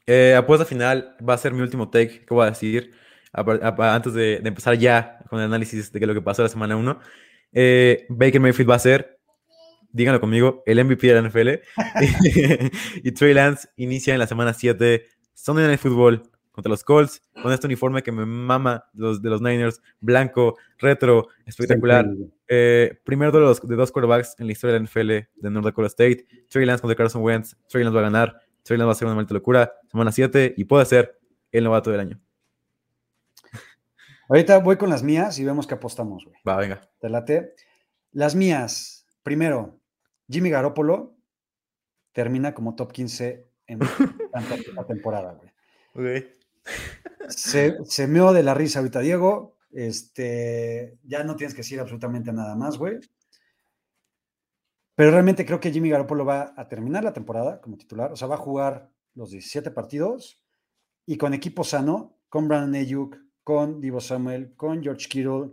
Eh, 0.05 0.35
apuesta 0.35 0.65
final 0.65 1.17
va 1.27 1.33
a 1.33 1.37
ser 1.37 1.53
mi 1.53 1.61
último 1.61 1.89
take 1.89 2.25
que 2.25 2.33
voy 2.33 2.47
a 2.47 2.51
decir 2.51 2.93
a, 3.33 3.41
a, 3.41 3.95
antes 3.95 4.13
de, 4.13 4.39
de, 4.39 4.47
empezar 4.47 4.77
ya 4.77 5.19
con 5.29 5.39
el 5.39 5.45
análisis 5.45 5.91
de 5.91 6.07
lo 6.07 6.13
que 6.13 6.21
pasó 6.21 6.43
la 6.43 6.49
semana 6.49 6.77
1. 6.77 6.99
Eh, 7.59 8.05
Baker 8.09 8.39
Mayfield 8.39 8.69
va 8.69 8.75
a 8.75 8.79
ser, 8.79 9.17
díganlo 9.91 10.19
conmigo, 10.19 10.61
el 10.67 10.85
MVP 10.85 11.07
de 11.07 11.13
la 11.19 11.27
NFL. 11.27 11.49
y 13.03 13.11
Trey 13.13 13.33
Lance 13.33 13.67
inicia 13.77 14.13
en 14.13 14.19
la 14.19 14.27
semana 14.27 14.53
7 14.53 15.07
Sunday 15.33 15.65
Night 15.65 15.79
Football 15.79 16.21
contra 16.51 16.69
los 16.69 16.83
Colts 16.83 17.19
con 17.41 17.51
este 17.51 17.65
uniforme 17.65 18.03
que 18.03 18.11
me 18.11 18.27
mama 18.27 18.85
los, 18.93 19.23
de 19.23 19.31
los 19.31 19.41
Niners, 19.41 19.81
blanco, 19.99 20.55
retro, 20.77 21.29
espectacular. 21.47 22.07
Eh, 22.47 22.99
primero 23.03 23.31
de, 23.31 23.39
los, 23.39 23.67
de 23.67 23.75
dos 23.75 23.91
quarterbacks 23.91 24.35
en 24.37 24.45
la 24.45 24.51
historia 24.51 24.73
de 24.73 24.79
la 24.79 24.85
NFL 24.85 25.41
de 25.41 25.49
North 25.49 25.65
Dakota 25.65 25.87
State. 25.87 26.27
Trey 26.49 26.63
Lance 26.63 26.81
contra 26.81 26.95
Carson 26.95 27.23
Wentz. 27.23 27.57
Trey 27.69 27.83
Lance 27.83 27.95
va 27.95 28.01
a 28.01 28.03
ganar. 28.03 28.39
Trey 28.61 28.77
Lance 28.77 28.85
va 28.85 28.91
a 28.91 28.95
ser 28.95 29.07
una 29.07 29.15
maldita 29.15 29.33
locura. 29.33 29.73
Semana 29.89 30.11
7 30.11 30.53
y 30.55 30.63
puede 30.65 30.85
ser 30.85 31.17
el 31.51 31.63
novato 31.63 31.89
del 31.89 32.01
año. 32.01 32.21
Ahorita 34.29 34.59
voy 34.59 34.77
con 34.77 34.89
las 34.89 35.03
mías 35.03 35.39
y 35.39 35.45
vemos 35.45 35.67
que 35.67 35.75
apostamos, 35.75 36.25
güey. 36.25 36.37
Va, 36.47 36.57
venga. 36.57 36.81
Te 36.99 37.09
late. 37.09 37.55
Las 38.11 38.35
mías. 38.35 39.05
Primero, 39.23 39.79
Jimmy 40.29 40.49
Garoppolo 40.49 41.15
termina 42.11 42.53
como 42.53 42.75
top 42.75 42.91
15 42.91 43.47
en 43.67 43.79
la 44.75 44.85
temporada, 44.85 45.33
güey. 45.33 45.51
Okay. 45.93 46.31
Se, 47.29 47.77
se 47.85 48.07
meó 48.07 48.33
de 48.33 48.43
la 48.43 48.53
risa 48.53 48.79
ahorita, 48.79 48.99
Diego. 48.99 49.57
Este, 49.71 50.97
ya 51.03 51.23
no 51.23 51.35
tienes 51.35 51.53
que 51.53 51.61
decir 51.61 51.79
absolutamente 51.79 52.33
nada 52.33 52.55
más, 52.55 52.77
güey. 52.77 52.99
Pero 54.95 55.11
realmente 55.11 55.45
creo 55.45 55.59
que 55.59 55.71
Jimmy 55.71 55.89
Garoppolo 55.89 56.25
va 56.25 56.53
a 56.57 56.67
terminar 56.67 57.03
la 57.03 57.13
temporada 57.13 57.61
como 57.61 57.77
titular. 57.77 58.11
O 58.11 58.15
sea, 58.15 58.27
va 58.27 58.35
a 58.35 58.39
jugar 58.39 58.89
los 59.13 59.29
17 59.29 59.71
partidos 59.71 60.43
y 61.05 61.17
con 61.17 61.33
equipo 61.33 61.63
sano, 61.63 62.17
con 62.29 62.47
Brandon 62.47 62.81
Ayuk, 62.81 63.15
con 63.47 63.79
Divo 63.79 64.01
Samuel, 64.01 64.53
con 64.57 64.83
George 64.83 65.07
Kittle. 65.07 65.51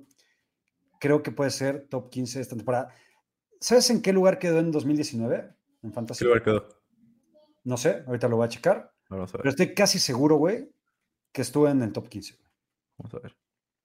Creo 0.99 1.23
que 1.23 1.31
puede 1.31 1.51
ser 1.51 1.87
top 1.89 2.11
15 2.11 2.41
esta 2.41 2.57
temporada. 2.57 2.93
¿Sabes 3.61 3.89
en 3.89 4.03
qué 4.03 4.13
lugar 4.13 4.41
quedó 4.41 4.59
en 4.59 4.73
2019? 4.73 5.55
En 5.85 5.93
Fantasy. 5.93 6.19
¿Qué 6.19 6.25
lugar 6.25 6.43
quedó? 6.43 6.69
No 7.63 7.77
sé, 7.77 8.03
ahorita 8.05 8.27
lo 8.27 8.39
voy 8.39 8.47
a 8.47 8.49
checar. 8.49 8.93
Vamos 9.09 9.33
a 9.33 9.37
ver. 9.37 9.43
Pero 9.43 9.51
estoy 9.51 9.75
casi 9.75 10.01
seguro, 10.01 10.39
güey, 10.39 10.69
que 11.31 11.43
estuvo 11.43 11.69
en 11.69 11.83
el 11.83 11.93
top 11.93 12.09
15. 12.09 12.37
Vamos 12.99 13.15
a 13.15 13.19
ver. 13.21 13.37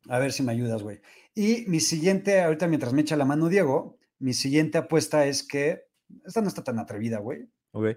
A 0.08 0.18
ver 0.18 0.32
si 0.32 0.42
me 0.42 0.54
ayudas, 0.54 0.82
güey. 0.82 1.02
Y 1.36 1.66
mi 1.68 1.80
siguiente, 1.80 2.42
ahorita 2.42 2.68
mientras 2.68 2.94
me 2.94 3.02
echa 3.02 3.16
la 3.16 3.26
mano 3.26 3.48
Diego, 3.48 4.00
mi 4.18 4.34
siguiente 4.34 4.80
apuesta 4.80 5.28
es 5.28 5.44
que, 5.44 5.84
esta 6.26 6.42
no 6.42 6.48
está 6.48 6.64
tan 6.64 6.80
atrevida, 6.80 7.20
güey. 7.20 7.48
Ok. 7.74 7.90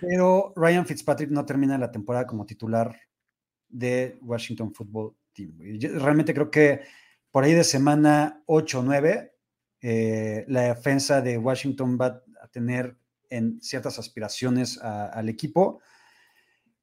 Pero 0.00 0.52
Ryan 0.56 0.84
Fitzpatrick 0.84 1.30
no 1.30 1.46
termina 1.46 1.78
la 1.78 1.92
temporada 1.92 2.26
como 2.26 2.44
titular 2.44 2.98
de 3.68 4.18
Washington 4.20 4.74
Football 4.74 5.14
Yo 5.78 5.98
realmente 5.98 6.34
creo 6.34 6.50
que 6.50 6.80
por 7.30 7.44
ahí 7.44 7.54
de 7.54 7.64
semana 7.64 8.42
8 8.46 8.80
o 8.80 8.82
9, 8.82 9.32
eh, 9.80 10.44
la 10.48 10.62
defensa 10.62 11.20
de 11.20 11.38
Washington 11.38 11.98
va 12.00 12.22
a 12.42 12.48
tener 12.48 12.96
en 13.30 13.60
ciertas 13.60 13.98
aspiraciones 13.98 14.80
a, 14.82 15.06
al 15.06 15.28
equipo. 15.28 15.80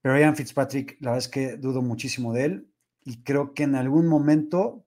Pero 0.02 0.16
Ryan 0.16 0.36
Fitzpatrick, 0.36 0.98
la 1.00 1.12
verdad 1.12 1.26
es 1.26 1.28
que 1.28 1.58
dudo 1.58 1.82
muchísimo 1.82 2.34
de 2.34 2.46
él 2.46 2.72
y 3.04 3.24
creo 3.24 3.54
que 3.54 3.64
en 3.64 3.76
algún 3.76 4.08
momento, 4.08 4.86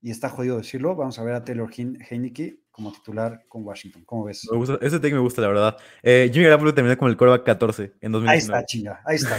y 0.00 0.10
está 0.10 0.28
jodido 0.28 0.56
decirlo, 0.56 0.96
vamos 0.96 1.18
a 1.18 1.24
ver 1.24 1.34
a 1.34 1.44
Taylor 1.44 1.70
Heineke 1.70 2.60
como 2.70 2.90
titular 2.92 3.44
con 3.48 3.64
Washington. 3.64 4.04
¿Cómo 4.04 4.24
ves? 4.24 4.48
Me 4.50 4.56
gusta, 4.56 4.78
ese 4.80 4.98
take 4.98 5.14
me 5.14 5.20
gusta, 5.20 5.42
la 5.42 5.48
verdad. 5.48 5.76
Eh, 6.02 6.30
Jimmy 6.32 6.46
Garoppolo 6.46 6.74
terminó 6.74 6.96
como 6.96 7.08
el 7.08 7.16
coreback 7.16 7.44
14 7.44 7.92
en 8.00 8.12
2019. 8.12 8.30
Ahí 8.30 8.38
está, 8.38 8.66
chinga. 8.66 9.02
Ahí 9.04 9.16
está. 9.16 9.36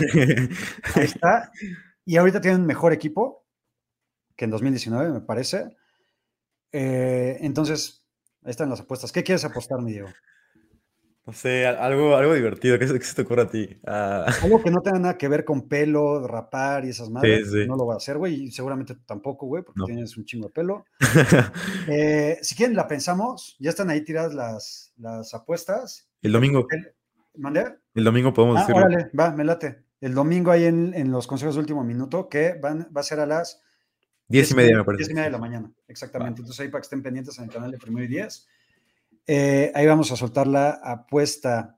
ahí 0.96 1.06
está. 1.06 1.52
Y 2.06 2.18
ahorita 2.18 2.42
tienen 2.42 2.66
mejor 2.66 2.92
equipo 2.92 3.43
que 4.36 4.46
en 4.46 4.52
2019, 4.52 5.12
me 5.12 5.22
parece. 5.22 5.76
Eh, 6.72 7.38
entonces, 7.42 8.06
ahí 8.44 8.52
están 8.52 8.70
las 8.70 8.82
apuestas. 8.82 9.12
¿Qué 9.12 9.24
quieres 9.24 9.46
apostar, 9.46 9.82
mi 9.82 9.92
Diego? 9.92 10.10
No 11.26 11.32
sé, 11.32 11.66
algo, 11.66 12.18
algo 12.18 12.34
divertido. 12.34 12.78
¿Qué, 12.78 12.86
¿Qué, 12.86 13.02
se 13.02 13.16
te 13.16 13.22
ocurre 13.22 13.44
a 13.44 13.50
ti? 13.50 13.80
Uh... 13.84 14.44
Algo 14.44 14.62
que 14.62 14.72
no 14.72 14.82
tenga 14.82 15.00
nada 15.00 15.18
que 15.18 15.30
ver 15.30 15.46
con 15.46 15.70
pelo, 15.70 16.28
rapar 16.28 16.84
y 16.84 16.90
esas 16.90 17.10
madres. 17.10 17.50
Sí, 17.50 17.62
sí. 17.62 17.68
No 17.68 17.78
lo 17.78 17.86
voy 17.86 17.94
a 17.94 17.98
hacer, 17.98 18.18
güey. 18.18 18.44
Y 18.44 18.52
seguramente 18.52 18.96
tampoco, 19.06 19.46
güey, 19.46 19.64
porque 19.64 19.80
no. 19.80 19.86
tienes 19.86 20.18
un 20.18 20.26
chingo 20.26 20.48
de 20.48 20.54
pelo. 20.54 20.84
eh, 21.88 22.40
si 22.42 22.56
quieren, 22.56 22.76
la 22.76 22.90
pensamos. 22.90 23.56
Ya 23.60 23.70
están 23.70 23.90
ahí 23.90 24.04
tiradas 24.04 24.34
las, 24.34 24.94
las 24.98 25.34
apuestas. 25.34 26.10
El 26.22 26.34
domingo. 26.34 26.68
¿Mandé? 27.36 27.74
El 27.96 28.04
domingo 28.04 28.34
podemos 28.34 28.58
ah, 28.58 28.60
decirlo. 28.62 28.82
Órale, 28.82 29.10
va, 29.18 29.32
me 29.32 29.46
late. 29.46 29.86
El 30.02 30.14
domingo 30.14 30.52
ahí 30.52 30.66
en, 30.66 30.94
en 30.94 31.10
los 31.10 31.26
consejos 31.26 31.56
de 31.56 31.62
último 31.62 31.86
minuto, 31.86 32.28
que 32.28 32.60
van, 32.62 32.90
va 32.96 33.00
a 33.00 33.06
ser 33.06 33.22
a 33.22 33.26
las 33.26 33.62
diez 34.34 34.52
y 34.52 34.56
media, 34.56 34.78
me 34.78 34.84
parece. 34.84 35.04
Diez 35.04 35.10
y 35.10 35.14
media 35.14 35.26
de 35.26 35.32
la 35.32 35.38
mañana, 35.38 35.72
exactamente. 35.88 36.42
Entonces 36.42 36.60
ahí 36.60 36.70
para 36.70 36.82
que 36.82 36.86
estén 36.86 37.02
pendientes 37.02 37.38
en 37.38 37.46
el 37.46 37.50
canal 37.50 37.72
de 37.72 37.78
Primero 37.78 38.06
y 38.06 38.08
Diez. 38.08 38.48
Eh, 39.26 39.72
ahí 39.74 39.86
vamos 39.86 40.12
a 40.12 40.16
soltar 40.16 40.48
la 40.48 40.72
apuesta. 40.84 41.78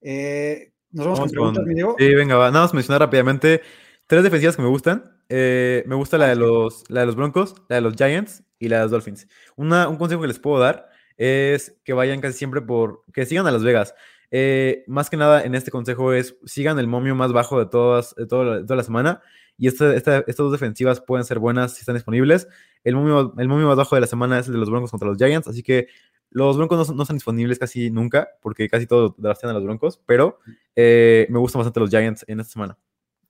Eh, 0.00 0.72
Nos 0.92 1.06
vamos, 1.06 1.18
vamos 1.18 1.32
con 1.32 1.32
preguntas, 1.32 1.64
con... 1.64 1.74
Diego? 1.74 1.96
Sí, 1.98 2.14
venga, 2.14 2.36
va. 2.36 2.50
Nada 2.50 2.64
más 2.64 2.74
mencionar 2.74 3.00
rápidamente 3.00 3.62
tres 4.06 4.22
defensivas 4.22 4.56
que 4.56 4.62
me 4.62 4.68
gustan. 4.68 5.10
Eh, 5.28 5.82
me 5.86 5.94
gusta 5.94 6.18
la 6.18 6.28
de, 6.28 6.36
los, 6.36 6.84
la 6.88 7.00
de 7.00 7.06
los 7.06 7.16
Broncos, 7.16 7.54
la 7.68 7.76
de 7.76 7.82
los 7.82 7.94
Giants 7.94 8.44
y 8.58 8.68
la 8.68 8.76
de 8.76 8.82
los 8.82 8.90
Dolphins. 8.90 9.26
Una, 9.56 9.88
un 9.88 9.96
consejo 9.96 10.20
que 10.20 10.28
les 10.28 10.38
puedo 10.38 10.60
dar 10.60 10.90
es 11.16 11.80
que 11.84 11.92
vayan 11.92 12.20
casi 12.20 12.38
siempre 12.38 12.60
por. 12.60 13.02
que 13.12 13.26
sigan 13.26 13.46
a 13.46 13.50
Las 13.50 13.62
Vegas. 13.62 13.94
Eh, 14.36 14.82
más 14.88 15.10
que 15.10 15.16
nada 15.16 15.44
en 15.44 15.54
este 15.54 15.70
consejo 15.70 16.12
es 16.12 16.36
sigan 16.44 16.80
el 16.80 16.88
momio 16.88 17.14
más 17.14 17.32
bajo 17.32 17.56
de, 17.56 17.66
todas, 17.66 18.16
de, 18.16 18.26
todo, 18.26 18.56
de 18.56 18.62
toda 18.62 18.74
la 18.74 18.82
semana. 18.82 19.22
Y 19.56 19.68
esta, 19.68 19.94
esta, 19.94 20.18
estas 20.18 20.38
dos 20.38 20.50
defensivas 20.50 21.00
pueden 21.00 21.24
ser 21.24 21.38
buenas 21.38 21.74
si 21.74 21.82
están 21.82 21.94
disponibles. 21.94 22.48
El 22.82 22.96
momio, 22.96 23.32
el 23.38 23.46
momio 23.46 23.68
más 23.68 23.76
bajo 23.76 23.94
de 23.94 24.00
la 24.00 24.08
semana 24.08 24.40
es 24.40 24.48
el 24.48 24.54
de 24.54 24.58
los 24.58 24.68
Broncos 24.68 24.90
contra 24.90 25.08
los 25.08 25.18
Giants. 25.18 25.46
Así 25.46 25.62
que 25.62 25.86
los 26.30 26.56
Broncos 26.56 26.88
no, 26.88 26.96
no 26.96 27.02
están 27.04 27.14
disponibles 27.14 27.60
casi 27.60 27.92
nunca, 27.92 28.28
porque 28.42 28.68
casi 28.68 28.88
todos 28.88 29.14
draftean 29.18 29.50
a 29.50 29.54
los 29.54 29.62
Broncos, 29.62 30.02
pero 30.04 30.40
eh, 30.74 31.28
me 31.30 31.38
gustan 31.38 31.60
bastante 31.60 31.78
los 31.78 31.90
Giants 31.90 32.24
en 32.26 32.40
esta 32.40 32.54
semana. 32.54 32.76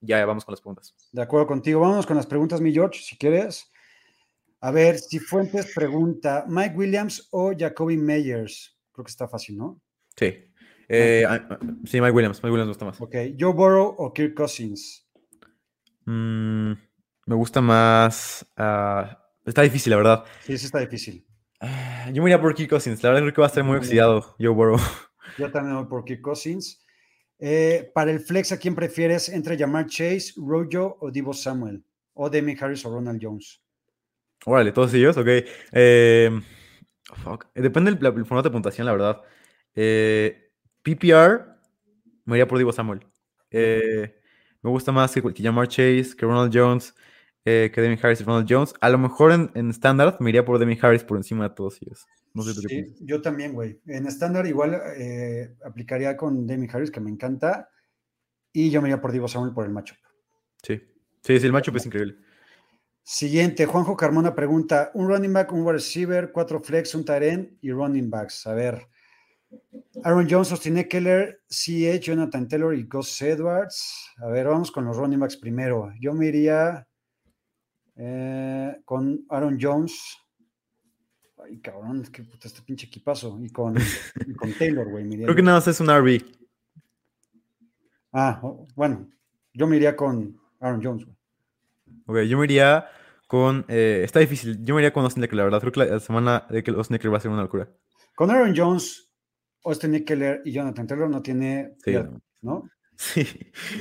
Ya 0.00 0.24
vamos 0.24 0.46
con 0.46 0.52
las 0.52 0.62
preguntas. 0.62 0.94
De 1.12 1.20
acuerdo 1.20 1.46
contigo. 1.46 1.80
Vamos 1.80 2.06
con 2.06 2.16
las 2.16 2.26
preguntas, 2.26 2.62
mi 2.62 2.72
George, 2.72 3.02
si 3.02 3.18
quieres. 3.18 3.70
A 4.60 4.70
ver, 4.70 4.98
si 4.98 5.18
Fuentes 5.18 5.70
pregunta, 5.74 6.46
¿Mike 6.48 6.74
Williams 6.74 7.28
o 7.30 7.52
Jacoby 7.54 7.98
Meyers? 7.98 8.78
Creo 8.90 9.04
que 9.04 9.10
está 9.10 9.28
fácil, 9.28 9.58
¿no? 9.58 9.82
Sí. 10.16 10.32
Eh, 10.88 11.24
okay. 11.26 11.68
Sí, 11.84 12.00
Mike 12.00 12.12
Williams. 12.12 12.42
Mike 12.42 12.52
Williams 12.52 12.66
me 12.66 12.70
gusta 12.70 12.84
más. 12.84 13.00
Ok. 13.00 13.14
¿Joe 13.38 13.52
Burrow 13.52 13.94
o 13.98 14.12
Kirk 14.12 14.34
Cousins? 14.34 15.08
Mm, 16.04 16.72
me 17.26 17.34
gusta 17.34 17.60
más. 17.60 18.46
Uh, 18.58 19.06
está 19.44 19.62
difícil, 19.62 19.90
la 19.90 19.96
verdad. 19.96 20.24
Sí, 20.42 20.58
sí 20.58 20.66
está 20.66 20.78
difícil. 20.80 21.26
Uh, 21.60 22.12
yo 22.12 22.22
me 22.22 22.30
iría 22.30 22.40
por 22.40 22.54
Kirk 22.54 22.70
Cousins. 22.70 23.02
La 23.02 23.10
verdad 23.10 23.22
creo 23.22 23.34
que 23.34 23.40
va 23.40 23.46
a 23.46 23.48
estar 23.48 23.64
muy 23.64 23.76
oxidado 23.76 24.36
Joe 24.38 24.48
Burrow. 24.48 24.78
Yo 25.38 25.50
también 25.50 25.76
voy 25.76 25.86
por 25.86 26.04
Kirk 26.04 26.20
Cousins. 26.20 26.84
Eh, 27.38 27.90
para 27.94 28.10
el 28.10 28.20
flex, 28.20 28.52
¿a 28.52 28.58
quién 28.58 28.74
prefieres 28.74 29.28
entre 29.28 29.58
Jamar 29.58 29.86
Chase, 29.86 30.34
Rojo 30.36 30.96
o 31.00 31.10
Divo 31.10 31.32
Samuel? 31.32 31.82
O 32.14 32.30
Demi 32.30 32.56
Harris 32.58 32.84
o 32.84 32.90
Ronald 32.90 33.20
Jones. 33.20 33.60
Órale, 34.46 34.72
todos 34.72 34.94
ellos, 34.94 35.16
ok. 35.16 35.26
Eh, 35.72 36.30
fuck. 37.22 37.46
Depende 37.54 37.92
del, 37.92 38.00
del, 38.00 38.26
formato 38.26 38.48
de 38.48 38.52
puntuación, 38.52 38.86
la 38.86 38.92
verdad. 38.92 39.22
Eh, 39.74 40.43
PPR, 40.84 41.46
me 42.24 42.36
iría 42.36 42.46
por 42.46 42.58
Divo 42.58 42.72
Samuel. 42.72 43.00
Eh, 43.50 44.14
me 44.62 44.70
gusta 44.70 44.92
más 44.92 45.12
que, 45.12 45.22
que 45.34 45.42
Jamar 45.42 45.68
Chase, 45.68 46.14
que 46.16 46.26
Ronald 46.26 46.52
Jones, 46.54 46.94
eh, 47.44 47.70
que 47.74 47.80
Demi 47.80 47.98
Harris 48.00 48.20
y 48.20 48.24
Ronald 48.24 48.46
Jones. 48.48 48.74
A 48.80 48.90
lo 48.90 48.98
mejor 48.98 49.32
en, 49.32 49.50
en 49.54 49.70
estándar 49.70 50.16
me 50.20 50.30
iría 50.30 50.44
por 50.44 50.58
Demi 50.58 50.78
Harris 50.80 51.04
por 51.04 51.16
encima 51.16 51.48
de 51.48 51.54
todos 51.54 51.80
ellos. 51.82 52.06
No 52.32 52.42
sé 52.42 52.54
tú 52.54 52.62
qué 52.62 52.68
Sí, 52.68 52.94
yo 53.00 53.22
también, 53.22 53.52
güey. 53.52 53.80
En 53.86 54.06
estándar 54.06 54.46
igual 54.46 54.80
eh, 54.96 55.54
aplicaría 55.64 56.16
con 56.16 56.46
Demi 56.46 56.68
Harris, 56.72 56.90
que 56.90 57.00
me 57.00 57.10
encanta, 57.10 57.70
y 58.52 58.70
yo 58.70 58.82
me 58.82 58.88
iría 58.88 59.00
por 59.00 59.12
Divo 59.12 59.28
Samuel 59.28 59.52
por 59.52 59.64
el 59.64 59.72
matchup. 59.72 59.98
Sí. 60.62 60.82
Sí, 61.22 61.40
sí, 61.40 61.46
el 61.46 61.52
matchup 61.52 61.76
es 61.76 61.86
increíble. 61.86 62.16
Siguiente, 63.02 63.66
Juanjo 63.66 63.96
Carmona 63.96 64.34
pregunta: 64.34 64.90
un 64.94 65.08
running 65.08 65.32
back, 65.32 65.52
un 65.52 65.60
wide 65.60 65.74
receiver, 65.74 66.32
cuatro 66.32 66.60
flex, 66.60 66.94
un 66.94 67.04
tight 67.04 67.22
end 67.22 67.58
y 67.60 67.70
running 67.70 68.10
backs. 68.10 68.46
A 68.46 68.54
ver. 68.54 68.88
Aaron 70.04 70.26
Jones, 70.28 70.50
Austin 70.52 70.76
Eckler, 70.78 71.40
CH, 71.48 72.00
Jonathan 72.00 72.46
Taylor 72.48 72.74
y 72.74 72.84
Gus 72.84 73.22
Edwards. 73.22 74.10
A 74.18 74.26
ver, 74.26 74.46
vamos 74.48 74.70
con 74.70 74.84
los 74.84 74.96
running 74.96 75.18
backs 75.20 75.36
primero. 75.36 75.92
Yo 76.00 76.12
me 76.12 76.26
iría 76.26 76.86
eh, 77.96 78.76
con 78.84 79.24
Aaron 79.30 79.58
Jones. 79.60 80.18
Ay, 81.42 81.58
cabrón, 81.60 82.02
que 82.12 82.22
puta 82.22 82.48
este 82.48 82.62
pinche 82.62 82.86
equipazo. 82.86 83.38
Y 83.42 83.50
con, 83.50 83.76
y 84.26 84.34
con 84.34 84.52
Taylor, 84.58 84.88
güey. 84.88 85.08
Creo 85.08 85.34
que 85.34 85.42
nada 85.42 85.58
más 85.58 85.68
es 85.68 85.80
un 85.80 85.88
RB. 85.88 86.22
Ah, 88.12 88.40
bueno, 88.74 89.08
yo 89.52 89.66
me 89.66 89.76
iría 89.76 89.96
con 89.96 90.38
Aaron 90.60 90.82
Jones, 90.82 91.04
güey. 91.04 91.16
Ok, 92.06 92.28
yo 92.28 92.38
me 92.38 92.44
iría 92.44 92.86
con. 93.26 93.64
eh, 93.68 94.02
está 94.04 94.20
difícil. 94.20 94.62
Yo 94.64 94.74
me 94.74 94.80
iría 94.82 94.92
con 94.92 95.04
Austin 95.04 95.24
Eckler, 95.24 95.38
la 95.38 95.44
verdad. 95.44 95.60
Creo 95.60 95.72
que 95.72 95.92
la 95.92 96.00
semana 96.00 96.46
de 96.50 96.62
que 96.62 96.70
Austin 96.70 96.96
Eckler 96.96 97.12
va 97.12 97.18
a 97.18 97.20
ser 97.20 97.30
una 97.30 97.42
locura. 97.42 97.68
Con 98.14 98.30
Aaron 98.30 98.54
Jones, 98.56 99.10
Austin 99.64 99.94
Eckler 99.94 100.42
y 100.44 100.52
Jonathan 100.52 100.86
Taylor 100.86 101.10
no 101.10 101.22
tiene 101.22 101.74
Sí, 101.84 101.94
¿no? 102.42 102.68
Sí, 102.96 103.26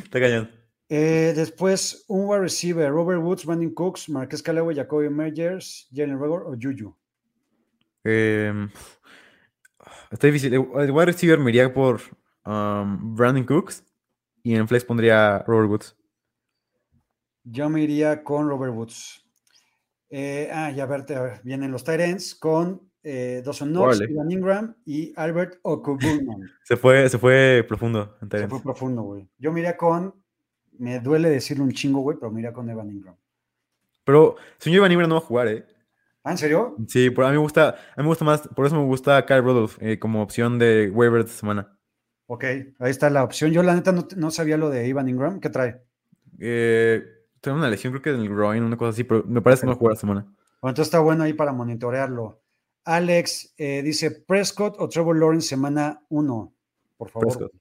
está 0.03 0.19
cañón. 0.19 0.49
Eh, 0.89 1.33
después, 1.35 2.05
un 2.07 2.27
wide 2.27 2.41
receiver, 2.41 2.91
Robert 2.91 3.21
Woods, 3.21 3.45
Brandon 3.45 3.73
Cooks, 3.73 4.09
Marquez 4.09 4.41
Callaway, 4.41 4.75
Jacoby 4.75 5.09
Meyers, 5.09 5.87
Jalen 5.93 6.19
Regor 6.19 6.43
o 6.47 6.55
Juju. 6.59 6.95
Em, 8.03 8.69
está 10.11 10.27
difícil. 10.27 10.53
El 10.53 10.61
el 10.81 10.91
wide 10.91 11.05
receiver 11.05 11.39
me 11.39 11.51
iría 11.51 11.73
por 11.73 12.01
um, 12.45 13.15
Brandon 13.15 13.45
Cooks. 13.45 13.83
Y 14.43 14.55
en 14.55 14.67
flex 14.67 14.83
pondría 14.83 15.39
Robert 15.47 15.69
Woods. 15.69 15.95
Yo 17.45 17.69
me 17.69 17.81
iría 17.81 18.23
con 18.23 18.47
Robert 18.47 18.73
Woods. 18.73 19.22
Eh, 20.15 20.47
ah, 20.53 20.69
ya 20.69 20.85
verte, 20.85 21.15
a 21.15 21.21
ver, 21.23 21.41
vienen 21.43 21.71
los 21.71 21.83
Tyrants 21.83 22.35
con 22.35 22.87
eh, 23.01 23.41
Dawson 23.43 23.71
Knox. 23.71 23.99
Ivan 23.99 24.31
Ingram 24.31 24.75
y 24.85 25.11
Albert 25.15 25.57
Okubunman. 25.63 26.51
Se 26.63 26.77
fue, 26.77 27.09
se 27.09 27.17
fue 27.17 27.65
profundo 27.67 28.15
en 28.21 28.29
Se 28.29 28.47
fue 28.47 28.61
profundo, 28.61 29.01
güey. 29.01 29.27
Yo 29.39 29.51
me 29.51 29.61
iría 29.61 29.75
con, 29.75 30.13
me 30.77 30.99
duele 30.99 31.31
decirle 31.31 31.63
un 31.63 31.71
chingo, 31.71 32.01
güey, 32.01 32.15
pero 32.19 32.31
me 32.31 32.41
iría 32.41 32.53
con 32.53 32.69
Evan 32.69 32.91
Ingram. 32.91 33.15
Pero 34.03 34.35
señor 34.59 34.77
Ivan 34.77 34.91
Ingram 34.91 35.09
no 35.09 35.15
va 35.15 35.21
a 35.21 35.25
jugar, 35.25 35.47
¿eh? 35.47 35.65
¿Ah, 36.23 36.29
en 36.29 36.37
serio? 36.37 36.75
Sí, 36.87 37.09
por, 37.09 37.25
a 37.25 37.29
mí 37.29 37.33
me 37.33 37.41
gusta, 37.41 37.69
a 37.69 37.97
mí 37.97 38.03
me 38.03 38.09
gusta 38.09 38.23
más, 38.23 38.47
por 38.49 38.67
eso 38.67 38.75
me 38.75 38.85
gusta 38.85 39.25
Kyle 39.25 39.41
Rudolph 39.41 39.77
eh, 39.81 39.97
como 39.97 40.21
opción 40.21 40.59
de 40.59 40.91
waiver 40.93 41.23
de 41.23 41.31
semana. 41.31 41.75
Ok, 42.27 42.43
ahí 42.43 42.91
está 42.91 43.09
la 43.09 43.23
opción. 43.23 43.49
Yo 43.49 43.63
la 43.63 43.73
neta 43.73 43.91
no, 43.91 44.07
no 44.15 44.29
sabía 44.29 44.57
lo 44.57 44.69
de 44.69 44.87
Ivan 44.87 45.09
Ingram. 45.09 45.39
¿Qué 45.39 45.49
trae? 45.49 45.81
Eh, 46.39 47.03
tengo 47.43 47.57
una 47.57 47.69
lesión, 47.69 47.91
creo 47.91 48.01
que 48.01 48.09
en 48.11 48.21
el 48.21 48.29
groin, 48.29 48.63
una 48.63 48.77
cosa 48.77 48.91
así, 48.91 49.03
pero 49.03 49.23
me 49.27 49.41
parece 49.41 49.61
que 49.61 49.65
no 49.67 49.71
va 49.73 49.75
a 49.75 49.79
jugar 49.79 49.93
la 49.95 49.99
semana. 49.99 50.21
Bueno, 50.21 50.71
entonces 50.71 50.87
está 50.87 50.99
bueno 50.99 51.23
ahí 51.23 51.33
para 51.33 51.51
monitorearlo. 51.51 52.41
Alex 52.85 53.53
eh, 53.57 53.81
dice 53.83 54.11
Prescott 54.11 54.75
o 54.79 54.87
Trevor 54.87 55.17
Lawrence 55.19 55.47
semana 55.49 56.01
1, 56.09 56.53
por 56.97 57.09
favor. 57.09 57.27
Prescott. 57.27 57.51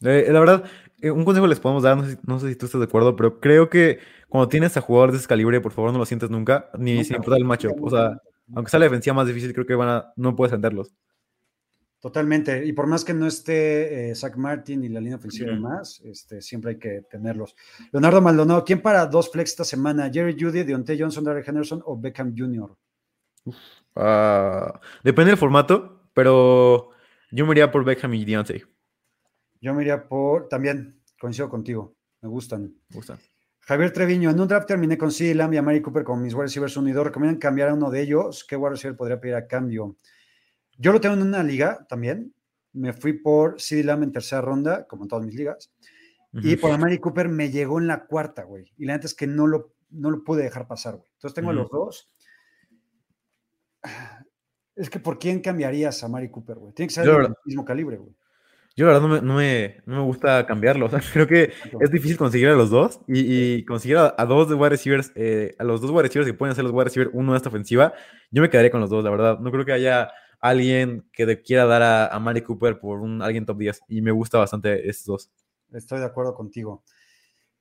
Eh, 0.00 0.28
la 0.30 0.40
verdad, 0.40 0.64
eh, 1.00 1.10
un 1.10 1.24
consejo 1.24 1.46
les 1.46 1.60
podemos 1.60 1.82
dar, 1.82 1.96
no 1.96 2.04
sé, 2.04 2.12
si- 2.12 2.18
no 2.26 2.38
sé 2.40 2.48
si 2.48 2.56
tú 2.56 2.66
estás 2.66 2.80
de 2.80 2.86
acuerdo, 2.86 3.16
pero 3.16 3.38
creo 3.40 3.68
que 3.68 3.98
cuando 4.28 4.48
tienes 4.48 4.76
a 4.76 4.80
jugadores 4.80 5.12
de 5.12 5.18
ese 5.18 5.28
calibre, 5.28 5.60
por 5.60 5.72
favor 5.72 5.92
no 5.92 5.98
lo 5.98 6.06
sientes 6.06 6.30
nunca, 6.30 6.70
ni 6.78 6.92
Nunca, 6.94 7.04
sin 7.04 7.16
importar 7.16 7.38
el 7.38 7.44
matchup. 7.44 7.82
O 7.82 7.90
sea, 7.90 8.18
aunque 8.54 8.70
sea 8.70 8.80
la 8.80 8.86
defensiva 8.86 9.14
más 9.14 9.26
difícil, 9.26 9.52
creo 9.52 9.66
que 9.66 9.74
van 9.74 9.88
a, 9.88 10.12
no 10.16 10.34
puedes 10.36 10.52
entenderlos. 10.52 10.94
Totalmente. 12.00 12.64
Y 12.64 12.72
por 12.72 12.86
más 12.86 13.04
que 13.04 13.12
no 13.12 13.26
esté 13.26 14.10
eh, 14.10 14.14
Zach 14.14 14.36
Martin 14.36 14.84
y 14.84 14.88
la 14.88 15.00
línea 15.00 15.16
ofensiva 15.16 15.50
y 15.50 15.54
demás, 15.54 16.00
este, 16.04 16.40
siempre 16.40 16.72
hay 16.72 16.78
que 16.78 17.02
tenerlos. 17.10 17.56
Leonardo 17.92 18.20
Maldonado, 18.20 18.64
¿quién 18.64 18.80
para 18.80 19.06
dos 19.06 19.30
flex 19.32 19.50
esta 19.50 19.64
semana? 19.64 20.08
¿Jerry 20.12 20.36
Judy, 20.38 20.62
Deontay 20.62 21.00
Johnson, 21.00 21.24
Darrell 21.24 21.44
Henderson 21.46 21.82
o 21.84 21.98
Beckham 21.98 22.34
Jr.? 22.36 22.76
Ah, 23.96 24.80
depende 25.02 25.32
del 25.32 25.38
formato, 25.38 26.08
pero 26.14 26.90
yo 27.32 27.46
me 27.46 27.52
iría 27.52 27.70
por 27.72 27.84
Beckham 27.84 28.14
y 28.14 28.24
Deontay. 28.24 28.62
Yo 29.60 29.74
me 29.74 29.82
iría 29.82 30.06
por, 30.08 30.48
también 30.48 31.02
coincido 31.18 31.48
contigo, 31.48 31.96
me 32.22 32.28
gustan. 32.28 32.74
Me 32.90 32.96
gusta. 32.96 33.18
Javier 33.68 33.92
Treviño, 33.92 34.30
en 34.30 34.40
un 34.40 34.48
draft 34.48 34.66
terminé 34.68 34.96
con 34.96 35.10
CD 35.10 35.34
Lamb 35.34 35.52
y 35.52 35.56
a 35.58 35.62
Mari 35.62 35.82
Cooper 35.82 36.02
como 36.02 36.22
mis 36.22 36.32
wide 36.32 36.44
receivers 36.44 36.76
1 36.76 36.88
y 36.88 36.92
2. 36.92 37.06
¿Recomiendan 37.06 37.38
cambiar 37.38 37.68
a 37.68 37.74
uno 37.74 37.90
de 37.90 38.00
ellos? 38.00 38.46
¿Qué 38.48 38.56
wide 38.56 38.70
receiver 38.70 38.96
podría 38.96 39.20
pedir 39.20 39.34
a 39.34 39.46
cambio? 39.46 39.98
Yo 40.78 40.92
lo 40.92 41.00
tengo 41.00 41.16
en 41.16 41.22
una 41.22 41.42
liga 41.42 41.84
también. 41.88 42.32
Me 42.72 42.92
fui 42.92 43.12
por 43.12 43.60
CD 43.60 43.82
Lamb 43.84 44.04
en 44.04 44.12
tercera 44.12 44.40
ronda, 44.40 44.86
como 44.86 45.02
en 45.04 45.08
todas 45.08 45.24
mis 45.24 45.34
ligas. 45.34 45.72
Y 46.32 46.56
por 46.56 46.70
Amari 46.70 46.98
Cooper 46.98 47.28
me 47.28 47.50
llegó 47.50 47.78
en 47.78 47.86
la 47.86 48.06
cuarta, 48.06 48.44
güey. 48.44 48.72
Y 48.76 48.86
la 48.86 48.94
neta 48.94 49.06
es 49.06 49.14
que 49.14 49.26
no 49.26 49.46
lo, 49.46 49.74
no 49.90 50.10
lo 50.10 50.22
pude 50.22 50.42
dejar 50.42 50.68
pasar, 50.68 50.96
güey. 50.96 51.10
Entonces 51.14 51.34
tengo 51.34 51.50
a 51.50 51.54
los 51.54 51.70
dos. 51.70 52.08
Es 54.76 54.90
que 54.90 55.00
¿por 55.00 55.18
quién 55.18 55.40
cambiarías 55.40 56.04
a 56.04 56.08
Mari 56.08 56.30
Cooper, 56.30 56.56
güey? 56.56 56.72
Tiene 56.72 56.88
que 56.88 56.94
ser 56.94 57.06
del 57.06 57.34
mismo 57.44 57.64
calibre, 57.64 57.96
güey. 57.96 58.14
Yo 58.76 58.86
la 58.86 58.92
verdad 58.92 59.08
no 59.08 59.14
me, 59.14 59.20
no 59.20 59.34
me, 59.34 59.80
no 59.86 59.96
me 59.96 60.02
gusta 60.02 60.46
cambiarlo. 60.46 60.86
O 60.86 60.88
sea, 60.88 61.00
creo 61.12 61.26
que 61.26 61.52
es 61.80 61.90
difícil 61.90 62.16
conseguir 62.16 62.48
a 62.48 62.54
los 62.54 62.70
dos 62.70 63.00
y, 63.08 63.56
y 63.56 63.64
conseguir 63.64 63.96
a, 63.96 64.14
a 64.16 64.24
dos 64.24 64.48
de 64.48 64.54
wide 64.54 64.68
receivers, 64.68 65.10
eh, 65.16 65.56
a 65.58 65.64
los 65.64 65.80
dos 65.80 65.90
wide 65.90 66.04
receivers 66.04 66.30
que 66.30 66.38
pueden 66.38 66.54
ser 66.54 66.62
los 66.62 66.72
wide 66.72 66.84
receivers 66.84 67.10
uno 67.12 67.32
de 67.32 67.38
esta 67.38 67.48
ofensiva, 67.48 67.92
yo 68.30 68.40
me 68.40 68.48
quedaría 68.48 68.70
con 68.70 68.80
los 68.80 68.88
dos, 68.88 69.02
la 69.02 69.10
verdad. 69.10 69.40
No 69.40 69.50
creo 69.50 69.64
que 69.64 69.72
haya 69.72 70.12
alguien 70.40 71.08
que 71.12 71.26
le 71.26 71.42
quiera 71.42 71.66
dar 71.66 71.82
a, 71.82 72.06
a 72.08 72.18
Mari 72.20 72.42
Cooper 72.42 72.78
por 72.78 73.00
un 73.00 73.22
alguien 73.22 73.44
top 73.46 73.58
10 73.58 73.80
y 73.88 74.00
me 74.02 74.12
gusta 74.12 74.38
bastante 74.38 74.88
estos 74.88 75.06
dos. 75.06 75.30
Estoy 75.72 76.00
de 76.00 76.06
acuerdo 76.06 76.34
contigo. 76.34 76.82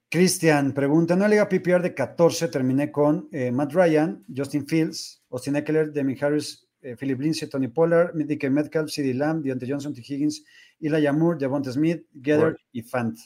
Cristian 0.09 0.73
pregunta: 0.73 1.13
En 1.13 1.19
una 1.19 1.27
liga 1.27 1.49
PPR 1.49 1.81
de 1.81 1.93
14 1.93 2.47
terminé 2.47 2.91
con 2.91 3.27
eh, 3.31 3.51
Matt 3.51 3.73
Ryan, 3.73 4.23
Justin 4.33 4.65
Fields, 4.65 5.23
Austin 5.29 5.57
Eckler, 5.57 5.91
Demi 5.91 6.15
Harris, 6.19 6.67
eh, 6.81 6.95
Philip 6.95 7.19
Lindsay, 7.19 7.49
Tony 7.49 7.67
Pollard, 7.67 8.13
DK 8.13 8.49
Metcalf, 8.49 8.89
CD 8.89 9.13
Lamb, 9.13 9.43
Deontay 9.43 9.69
Johnson, 9.69 9.93
T. 9.93 10.01
Higgins, 10.01 10.45
Eli 10.79 11.11
Moore, 11.11 11.37
Devonta 11.37 11.71
Smith, 11.71 12.05
Órale. 12.25 12.55
y 12.71 12.81
Fant. 12.81 13.17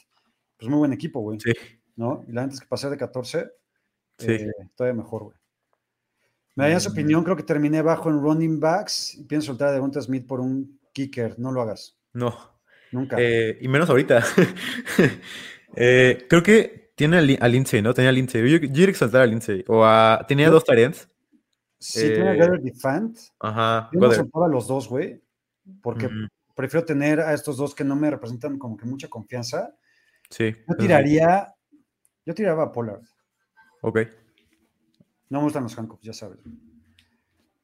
Pues 0.56 0.68
muy 0.68 0.78
buen 0.78 0.92
equipo, 0.92 1.20
güey. 1.20 1.38
Sí, 1.38 1.52
¿No? 1.96 2.24
Y 2.26 2.32
la 2.32 2.42
neta 2.42 2.54
es 2.54 2.60
que 2.60 2.66
pasar 2.66 2.90
de 2.90 2.96
14, 2.96 3.46
sí. 4.18 4.32
eh, 4.32 4.50
todavía 4.74 5.00
mejor, 5.00 5.24
güey. 5.24 5.36
Me 6.54 6.64
daría 6.64 6.80
su 6.80 6.90
Mm. 6.90 6.92
opinión, 6.92 7.24
creo 7.24 7.36
que 7.36 7.42
terminé 7.42 7.80
bajo 7.82 8.10
en 8.10 8.20
running 8.20 8.60
backs 8.60 9.14
y 9.14 9.24
pienso 9.24 9.46
soltar 9.48 9.68
a 9.68 9.72
Devonta 9.72 10.00
Smith 10.02 10.26
por 10.26 10.40
un 10.40 10.78
kicker. 10.92 11.38
No 11.38 11.50
lo 11.52 11.62
hagas. 11.62 11.96
No. 12.12 12.36
Nunca. 12.92 13.16
Eh, 13.18 13.58
y 13.60 13.68
menos 13.68 13.88
ahorita. 13.88 14.22
Eh, 15.74 16.26
creo 16.28 16.42
que 16.42 16.92
tiene 16.94 17.16
a, 17.16 17.22
Lin- 17.22 17.38
a 17.40 17.48
Lindsay, 17.48 17.80
¿no? 17.80 17.94
Tenía 17.94 18.10
a 18.10 18.12
Lindsay. 18.12 18.42
Yo, 18.42 18.58
yo 18.58 18.68
diría 18.68 18.88
que 18.88 18.94
soltar 18.94 19.22
a 19.22 19.26
Lindsay. 19.26 19.64
O 19.68 19.82
a, 19.82 20.22
tenía 20.28 20.50
dos 20.50 20.64
tareas. 20.66 21.08
si 21.78 22.00
tiene 22.10 22.28
a 22.28 22.34
eh, 22.34 22.36
Gether 22.36 22.60
y 22.62 22.70
Fant, 22.72 23.16
Ajá. 23.40 23.88
yo 23.90 23.98
no 24.00 24.12
soltaba 24.12 24.44
a 24.44 24.48
los 24.50 24.68
dos, 24.68 24.86
güey, 24.86 25.22
porque 25.80 26.10
prefiero 26.54 26.84
tener 26.84 27.20
a 27.20 27.32
estos 27.32 27.56
dos 27.56 27.74
que 27.74 27.84
no 27.84 27.96
me 27.96 28.10
representan 28.10 28.58
como 28.58 28.76
que 28.76 28.84
mucha 28.84 29.08
confianza. 29.08 29.74
Sí. 30.28 30.52
Yo 30.68 30.74
sí. 30.74 30.78
tiraría, 30.78 31.54
yo 32.26 32.34
tiraba 32.34 32.64
a 32.64 32.72
Pollard. 32.72 33.00
Ok. 33.80 34.00
No 35.32 35.38
me 35.38 35.44
gustan 35.44 35.62
los 35.62 35.74
Hancock, 35.74 36.02
ya 36.02 36.12
sabes. 36.12 36.40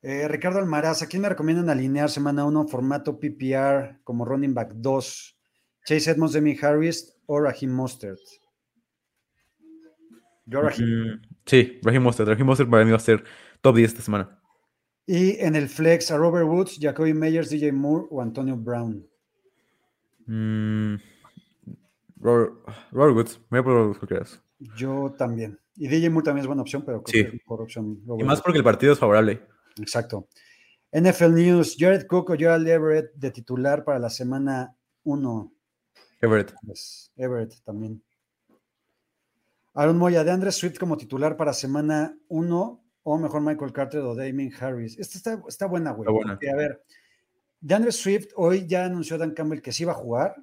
Eh, 0.01 0.27
Ricardo 0.27 0.59
Almaraz, 0.59 1.03
¿a 1.03 1.07
quién 1.07 1.21
me 1.21 1.29
recomiendan 1.29 1.69
alinear 1.69 2.09
semana 2.09 2.47
1 2.47 2.67
formato 2.67 3.21
PPR 3.21 4.01
como 4.05 4.25
running 4.25 4.55
back 4.55 4.73
2? 4.73 5.39
Chase 5.85 6.13
Edmonds, 6.13 6.33
Demi 6.33 6.57
Harris 6.59 7.15
o 7.27 7.39
Raheem 7.39 7.71
Mostert. 7.71 8.21
Yo 10.47 10.63
Raheem. 10.63 10.89
Mm, 10.89 11.23
sí, 11.45 11.79
Raheem 11.83 12.03
Mostert. 12.03 12.31
Raheem 12.31 12.47
Mostert 12.47 12.71
para 12.71 12.87
mí 12.87 12.91
va 12.91 12.97
a 12.97 13.01
ser 13.01 13.23
top 13.61 13.77
10 13.77 13.91
esta 13.91 14.03
semana. 14.03 14.41
Y 15.05 15.39
en 15.39 15.55
el 15.55 15.69
flex 15.69 16.11
a 16.11 16.17
Robert 16.17 16.47
Woods, 16.47 16.79
Jacoby 16.81 17.13
Meyers, 17.13 17.51
DJ 17.51 17.73
Moore 17.73 18.07
o 18.11 18.23
Antonio 18.23 18.57
Brown. 18.57 19.07
Mm, 20.25 20.95
Robert, 22.17 22.55
Robert 22.93 23.15
Woods. 23.15 23.39
Me 23.51 23.61
voy 23.61 23.61
a 23.61 23.63
por 23.63 23.73
Robert 23.75 24.11
Woods. 24.11 24.43
Yo 24.75 25.15
también. 25.19 25.59
Y 25.79 25.89
DJ 25.89 26.11
Moore 26.11 26.25
también 26.25 26.43
es 26.43 26.47
buena 26.47 26.63
opción, 26.63 26.83
pero 26.85 27.03
creo 27.03 27.13
Sí. 27.25 27.31
que 27.31 27.37
es 27.37 27.43
mejor 27.43 27.63
opción. 27.63 28.01
Y 28.19 28.25
más 28.25 28.43
porque 28.43 28.59
el 28.59 28.65
partido 28.65 28.93
es 28.93 28.99
favorable. 28.99 29.41
Exacto. 29.79 30.29
NFL 30.91 31.35
News, 31.35 31.77
Jared 31.79 32.07
Cook 32.07 32.31
o 32.31 32.37
Gerald 32.37 32.67
Everett 32.67 33.15
de 33.15 33.31
titular 33.31 33.85
para 33.85 33.99
la 33.99 34.11
semana 34.11 34.75
1. 35.05 35.53
Everett. 36.21 36.53
Pues, 36.65 37.13
Everett 37.17 37.55
también. 37.65 38.03
Aaron 39.75 39.97
Moya, 39.99 40.25
de 40.25 40.31
Andres 40.33 40.57
Swift 40.57 40.79
como 40.79 40.97
titular 40.97 41.37
para 41.37 41.53
semana 41.53 42.19
1 42.29 42.85
o 43.05 43.19
mejor 43.19 43.41
Michael 43.43 43.73
Carter 43.73 44.01
o 44.01 44.15
Damien 44.15 44.53
Harris. 44.59 44.99
Esta 44.99 45.17
está, 45.19 45.43
está 45.49 45.67
buena, 45.67 45.93
güey. 45.93 46.03
Está 46.03 46.13
buena. 46.13 46.33
porque, 46.35 46.51
a 46.51 46.57
ver, 46.57 46.83
de 47.61 47.75
Andres 47.75 47.97
Swift 47.97 48.29
hoy 48.37 48.67
ya 48.67 48.85
anunció 48.85 49.17
Dan 49.19 49.33
Campbell 49.35 49.63
que 49.63 49.73
sí 49.73 49.85
va 49.85 49.93
a 49.93 49.97
jugar. 49.97 50.35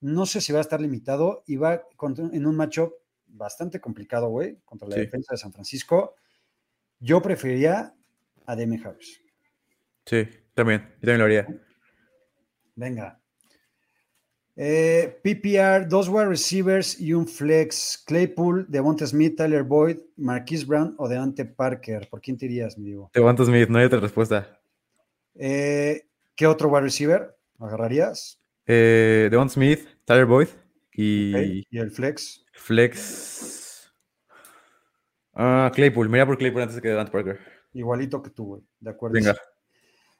No 0.00 0.26
sé 0.26 0.40
si 0.40 0.52
va 0.52 0.58
a 0.60 0.62
estar 0.62 0.80
limitado 0.80 1.42
y 1.46 1.56
va 1.56 1.82
en 2.32 2.46
un 2.46 2.56
matchup 2.56 2.92
bastante 3.28 3.80
complicado, 3.80 4.28
güey, 4.28 4.58
contra 4.64 4.88
la 4.88 4.94
Sí. 4.96 5.00
defensa 5.02 5.34
de 5.34 5.38
San 5.38 5.52
Francisco. 5.52 6.16
Yo 7.00 7.22
preferiría 7.22 7.94
a 8.46 8.56
Damien 8.56 8.84
Harris. 8.86 9.20
Sí, 10.06 10.26
También, 10.54 10.80
yo 11.00 11.06
también 11.06 11.18
lo 11.18 11.24
haría. 11.26 11.46
Venga. 12.74 13.20
Eh, 14.56 15.20
PPR, 15.22 15.86
dos 15.86 16.08
wide 16.08 16.26
receivers 16.26 17.00
y 17.00 17.12
un 17.12 17.28
flex. 17.28 18.02
Claypool, 18.04 18.66
Devonta 18.68 19.06
Smith, 19.06 19.36
Tyler 19.36 19.62
Boyd, 19.62 19.98
Marquise 20.16 20.64
Brown 20.66 20.96
o 20.98 21.08
Deante 21.08 21.44
Parker. 21.44 22.08
¿Por 22.10 22.20
quién 22.20 22.36
te 22.36 22.46
irías, 22.46 22.76
mi 22.76 22.86
digo? 22.86 23.10
Devonta 23.14 23.44
Smith, 23.44 23.68
no 23.68 23.78
hay 23.78 23.84
otra 23.84 24.00
respuesta. 24.00 24.58
Eh, 25.36 26.08
¿Qué 26.34 26.46
otro 26.48 26.68
wide 26.70 26.80
receiver 26.82 27.36
agarrarías? 27.60 28.40
Eh, 28.66 29.28
Devonta 29.30 29.54
Smith, 29.54 29.86
Tyler 30.04 30.26
Boyd 30.26 30.48
y, 30.92 31.64
¿Y 31.70 31.78
el 31.78 31.92
flex? 31.92 32.44
Flex. 32.58 33.90
Ah, 35.34 35.70
Claypool, 35.74 36.08
mira 36.08 36.26
por 36.26 36.36
Claypool 36.38 36.62
antes 36.62 36.76
de 36.76 36.82
que 36.82 36.88
Devante 36.88 37.12
Parker. 37.12 37.38
Igualito 37.72 38.22
que 38.22 38.30
tú, 38.30 38.44
güey. 38.46 38.62
De 38.80 38.90
acuerdo. 38.90 39.14
Venga. 39.14 39.36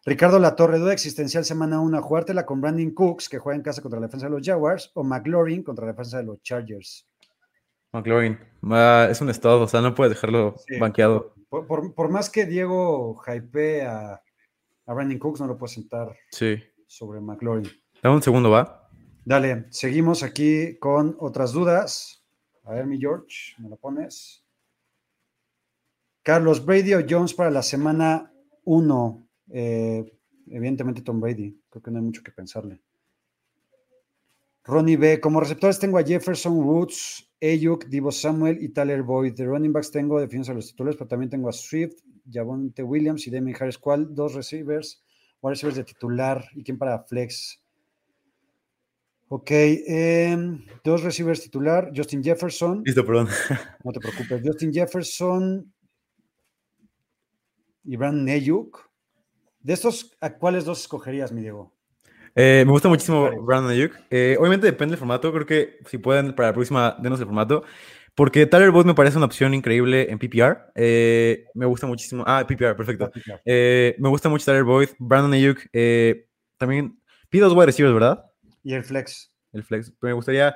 Ricardo 0.06 0.38
Latorre, 0.38 0.78
duda 0.78 0.92
existencial 0.92 1.44
semana 1.44 1.80
1, 1.80 2.00
jugártela 2.02 2.46
con 2.46 2.60
Brandon 2.60 2.90
Cooks, 2.92 3.28
que 3.28 3.38
juega 3.38 3.56
en 3.56 3.62
casa 3.62 3.82
contra 3.82 4.00
la 4.00 4.06
defensa 4.06 4.26
de 4.26 4.32
los 4.32 4.46
Jaguars, 4.46 4.90
o 4.94 5.02
McLaurin 5.04 5.62
contra 5.62 5.84
la 5.84 5.92
defensa 5.92 6.18
de 6.18 6.24
los 6.24 6.40
Chargers. 6.42 7.06
McLaurin. 7.92 8.38
Ah, 8.70 9.08
es 9.10 9.20
un 9.20 9.28
estado, 9.28 9.62
o 9.62 9.68
sea, 9.68 9.80
no 9.80 9.94
puedes 9.94 10.14
dejarlo 10.14 10.54
Sí. 10.66 10.78
banqueado. 10.78 11.34
Por, 11.48 11.66
por- 11.66 11.94
por 11.94 12.10
más 12.10 12.30
que 12.30 12.46
Diego 12.46 13.16
hype 13.26 13.82
a, 13.86 14.22
a 14.86 14.94
Brandon 14.94 15.18
Cooks, 15.18 15.40
no 15.40 15.46
lo 15.48 15.58
puedo 15.58 15.68
sentar 15.72 16.14
Sí. 16.30 16.56
sobre 16.86 17.20
McLaurin. 17.20 17.68
Dame 18.02 18.14
un 18.16 18.22
segundo, 18.22 18.50
¿va? 18.50 18.88
Dale, 19.24 19.66
seguimos 19.70 20.22
aquí 20.22 20.78
con 20.78 21.16
otras 21.18 21.52
dudas. 21.52 22.17
A 22.68 22.74
ver, 22.74 22.86
mi 22.86 23.00
George, 23.00 23.54
¿me 23.60 23.70
lo 23.70 23.78
pones? 23.78 24.44
Carlos, 26.22 26.62
Brady 26.62 26.92
o 26.92 27.00
Jones 27.08 27.32
para 27.32 27.50
la 27.50 27.62
semana 27.62 28.30
1. 28.64 29.28
evidentemente 29.48 31.00
Tom 31.00 31.18
Brady, 31.18 31.58
creo 31.70 31.82
que 31.82 31.90
no 31.90 31.96
hay 31.96 32.04
mucho 32.04 32.22
que 32.22 32.30
pensarle. 32.30 32.82
Ronnie 34.64 34.98
B, 34.98 35.18
como 35.18 35.40
receptores 35.40 35.78
tengo 35.78 35.96
a 35.96 36.04
Jefferson 36.04 36.58
Woods, 36.58 37.32
Ayuk, 37.40 37.86
Divo 37.86 38.12
Samuel 38.12 38.62
y 38.62 38.68
Tyler 38.68 39.02
Boyd. 39.02 39.32
De 39.32 39.46
running 39.46 39.72
backs 39.72 39.90
tengo 39.90 40.20
defensas 40.20 40.50
a 40.50 40.54
los 40.54 40.66
titulares, 40.66 40.98
pero 40.98 41.08
también 41.08 41.30
tengo 41.30 41.48
a 41.48 41.52
Swift, 41.52 42.02
Javonte 42.30 42.82
Williams 42.82 43.26
y 43.26 43.30
Demi 43.30 43.54
Harris. 43.58 43.78
¿Cuál? 43.78 44.14
Dos 44.14 44.34
receivers, 44.34 45.02
wide 45.40 45.54
receivers 45.54 45.76
de 45.76 45.84
titular 45.84 46.44
y 46.52 46.62
quién 46.62 46.76
para 46.76 47.02
flex. 47.04 47.64
Ok, 49.30 49.50
em, 49.50 50.64
dos 50.82 51.02
receivers 51.02 51.42
titular, 51.42 51.90
Justin 51.94 52.22
Jefferson. 52.24 52.82
Listo, 52.84 53.04
perdón. 53.04 53.28
No 53.84 53.92
te 53.92 54.00
preocupes. 54.00 54.40
Justin 54.42 54.72
Jefferson 54.72 55.72
y 57.84 57.96
Brandon 57.96 58.28
Ayuk. 58.28 58.88
De 59.60 59.74
estos, 59.74 60.16
¿a 60.20 60.30
cuáles 60.30 60.64
dos 60.64 60.80
escogerías, 60.80 61.30
mi 61.30 61.42
Diego? 61.42 61.74
Eh, 62.34 62.62
me 62.64 62.72
gusta 62.72 62.88
muchísimo. 62.88 63.30
Brandon 63.44 63.70
Ayuk. 63.70 63.92
Eh, 64.10 64.36
obviamente 64.38 64.66
depende 64.66 64.92
del 64.92 64.98
formato. 64.98 65.30
Creo 65.30 65.44
que 65.44 65.78
si 65.86 65.98
pueden, 65.98 66.34
para 66.34 66.48
la 66.48 66.54
próxima, 66.54 66.96
denos 67.02 67.20
el 67.20 67.26
formato. 67.26 67.64
Porque 68.14 68.46
Tyler 68.46 68.70
Boyd 68.70 68.86
me 68.86 68.94
parece 68.94 69.18
una 69.18 69.26
opción 69.26 69.52
increíble 69.52 70.10
en 70.10 70.18
PPR. 70.18 70.72
Eh, 70.74 71.44
me 71.54 71.66
gusta 71.66 71.86
muchísimo. 71.86 72.24
Ah, 72.26 72.44
PPR, 72.48 72.74
perfecto. 72.74 73.10
Me 73.44 74.08
gusta 74.08 74.30
mucho 74.30 74.46
Tyler 74.46 74.64
Boyd. 74.64 74.88
Brandon 74.98 75.34
Ayuk. 75.34 75.60
también 76.56 76.98
pide 77.28 77.42
dos 77.42 77.52
wide 77.52 77.66
receivers, 77.66 77.92
¿verdad? 77.92 78.27
Y 78.68 78.74
el 78.74 78.84
flex. 78.84 79.32
El 79.54 79.64
flex. 79.64 79.90
Pero 79.98 80.10
me 80.10 80.12
gustaría 80.12 80.54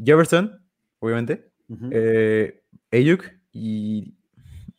Jefferson, 0.00 0.64
obviamente. 1.00 1.50
Eh, 1.90 2.62
Ayuk 2.92 3.24
y. 3.50 4.14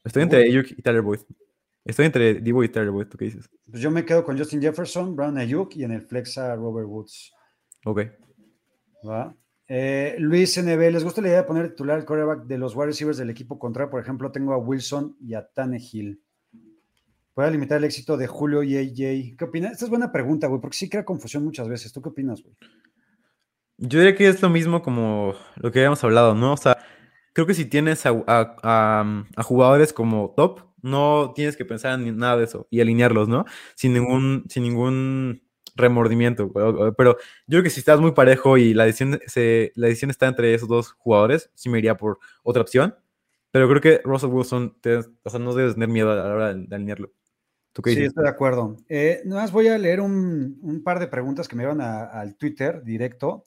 Estoy 0.01 0.23
entre 0.23 0.43
Ayuk 0.43 0.71
y 0.71 0.81
Tyler 0.81 1.01
Boyd. 1.01 1.19
Estoy 1.83 2.05
entre 2.05 2.35
Divo 2.35 2.63
y 2.63 2.69
Tyler 2.69 2.91
Boyd. 2.91 3.07
¿Tú 3.07 3.17
qué 3.17 3.25
dices? 3.25 3.49
Pues 3.69 3.81
yo 3.81 3.91
me 3.91 4.05
quedo 4.05 4.23
con 4.23 4.37
Justin 4.37 4.61
Jefferson, 4.61 5.13
Brandon 5.13 5.39
Ayuk 5.39 5.75
y 5.75 5.83
en 5.83 5.91
el 5.91 6.03
flex 6.03 6.37
a 6.37 6.55
Robert 6.55 6.87
Woods. 6.87 7.33
Ok. 7.83 8.03
¿va? 9.05 9.35
Eh, 9.67 10.15
Luis 10.17 10.57
NB, 10.57 10.79
¿les 10.89 11.03
gusta 11.03 11.21
la 11.21 11.27
idea 11.27 11.41
de 11.41 11.47
poner 11.47 11.71
titular 11.71 11.99
el 11.99 12.05
quarterback 12.05 12.45
de 12.45 12.59
los 12.59 12.77
wide 12.77 12.87
receivers 12.87 13.17
del 13.17 13.29
equipo 13.29 13.59
contrario? 13.59 13.91
Por 13.91 13.99
ejemplo, 13.99 14.31
tengo 14.31 14.53
a 14.53 14.57
Wilson 14.57 15.17
y 15.19 15.33
a 15.33 15.45
Tannehill. 15.45 16.23
¿Puede 17.39 17.51
limitar 17.51 17.77
el 17.77 17.85
éxito 17.85 18.17
de 18.17 18.27
Julio 18.27 18.63
y 18.63 18.75
AJ? 18.75 19.37
¿Qué 19.37 19.45
opinas? 19.45 19.71
Esta 19.71 19.85
es 19.85 19.89
buena 19.89 20.11
pregunta, 20.11 20.47
güey, 20.47 20.59
porque 20.59 20.75
sí 20.75 20.89
crea 20.89 21.05
confusión 21.05 21.41
muchas 21.45 21.69
veces. 21.69 21.93
¿Tú 21.93 22.01
qué 22.01 22.09
opinas, 22.09 22.43
güey? 22.43 22.53
Yo 23.77 23.99
diría 23.99 24.13
que 24.13 24.27
es 24.27 24.41
lo 24.41 24.49
mismo 24.49 24.81
como 24.81 25.33
lo 25.55 25.71
que 25.71 25.79
habíamos 25.79 26.03
hablado, 26.03 26.35
¿no? 26.35 26.51
O 26.51 26.57
sea, 26.57 26.77
creo 27.31 27.47
que 27.47 27.53
si 27.53 27.63
tienes 27.63 28.05
a, 28.05 28.09
a- 28.27 28.57
a- 28.61 29.25
a 29.37 29.43
jugadores 29.43 29.93
como 29.93 30.33
top, 30.35 30.63
no 30.81 31.31
tienes 31.33 31.55
que 31.55 31.63
pensar 31.63 31.97
en 31.97 32.17
nada 32.17 32.35
de 32.35 32.43
eso 32.43 32.67
y 32.69 32.81
alinearlos, 32.81 33.29
¿no? 33.29 33.45
Sin 33.75 33.93
ningún, 33.93 34.43
sin 34.49 34.63
ningún 34.63 35.41
remordimiento. 35.77 36.51
Pero 36.51 37.15
yo 37.15 37.15
creo 37.47 37.63
que 37.63 37.69
si 37.69 37.79
estás 37.79 38.01
muy 38.01 38.11
parejo 38.11 38.57
y 38.57 38.73
la 38.73 38.83
decisión, 38.83 39.17
se, 39.27 39.71
la 39.75 39.87
decisión 39.87 40.11
está 40.11 40.27
entre 40.27 40.53
esos 40.53 40.67
dos 40.67 40.91
jugadores, 40.91 41.51
sí 41.55 41.69
me 41.69 41.77
iría 41.77 41.95
por 41.95 42.19
otra 42.43 42.63
opción. 42.63 42.95
Pero 43.51 43.69
creo 43.69 43.79
que 43.79 44.01
Russell 44.03 44.29
Wilson, 44.29 44.77
o 45.23 45.29
sea, 45.29 45.39
no 45.39 45.53
debes 45.55 45.75
tener 45.75 45.87
miedo 45.87 46.11
a 46.11 46.15
la 46.15 46.25
hora 46.33 46.53
de 46.53 46.75
alinearlo. 46.75 47.13
¿Tú 47.79 47.83
qué 47.83 47.93
Sí, 47.93 48.03
estoy 48.03 48.23
de 48.23 48.29
acuerdo. 48.29 48.75
Eh, 48.89 49.21
nada 49.25 49.41
más 49.41 49.51
voy 49.51 49.67
a 49.69 49.77
leer 49.77 50.01
un, 50.01 50.59
un 50.61 50.83
par 50.83 50.99
de 50.99 51.07
preguntas 51.07 51.47
que 51.47 51.55
me 51.55 51.63
llevan 51.63 51.79
a- 51.81 52.03
al 52.05 52.35
Twitter 52.35 52.83
directo. 52.83 53.45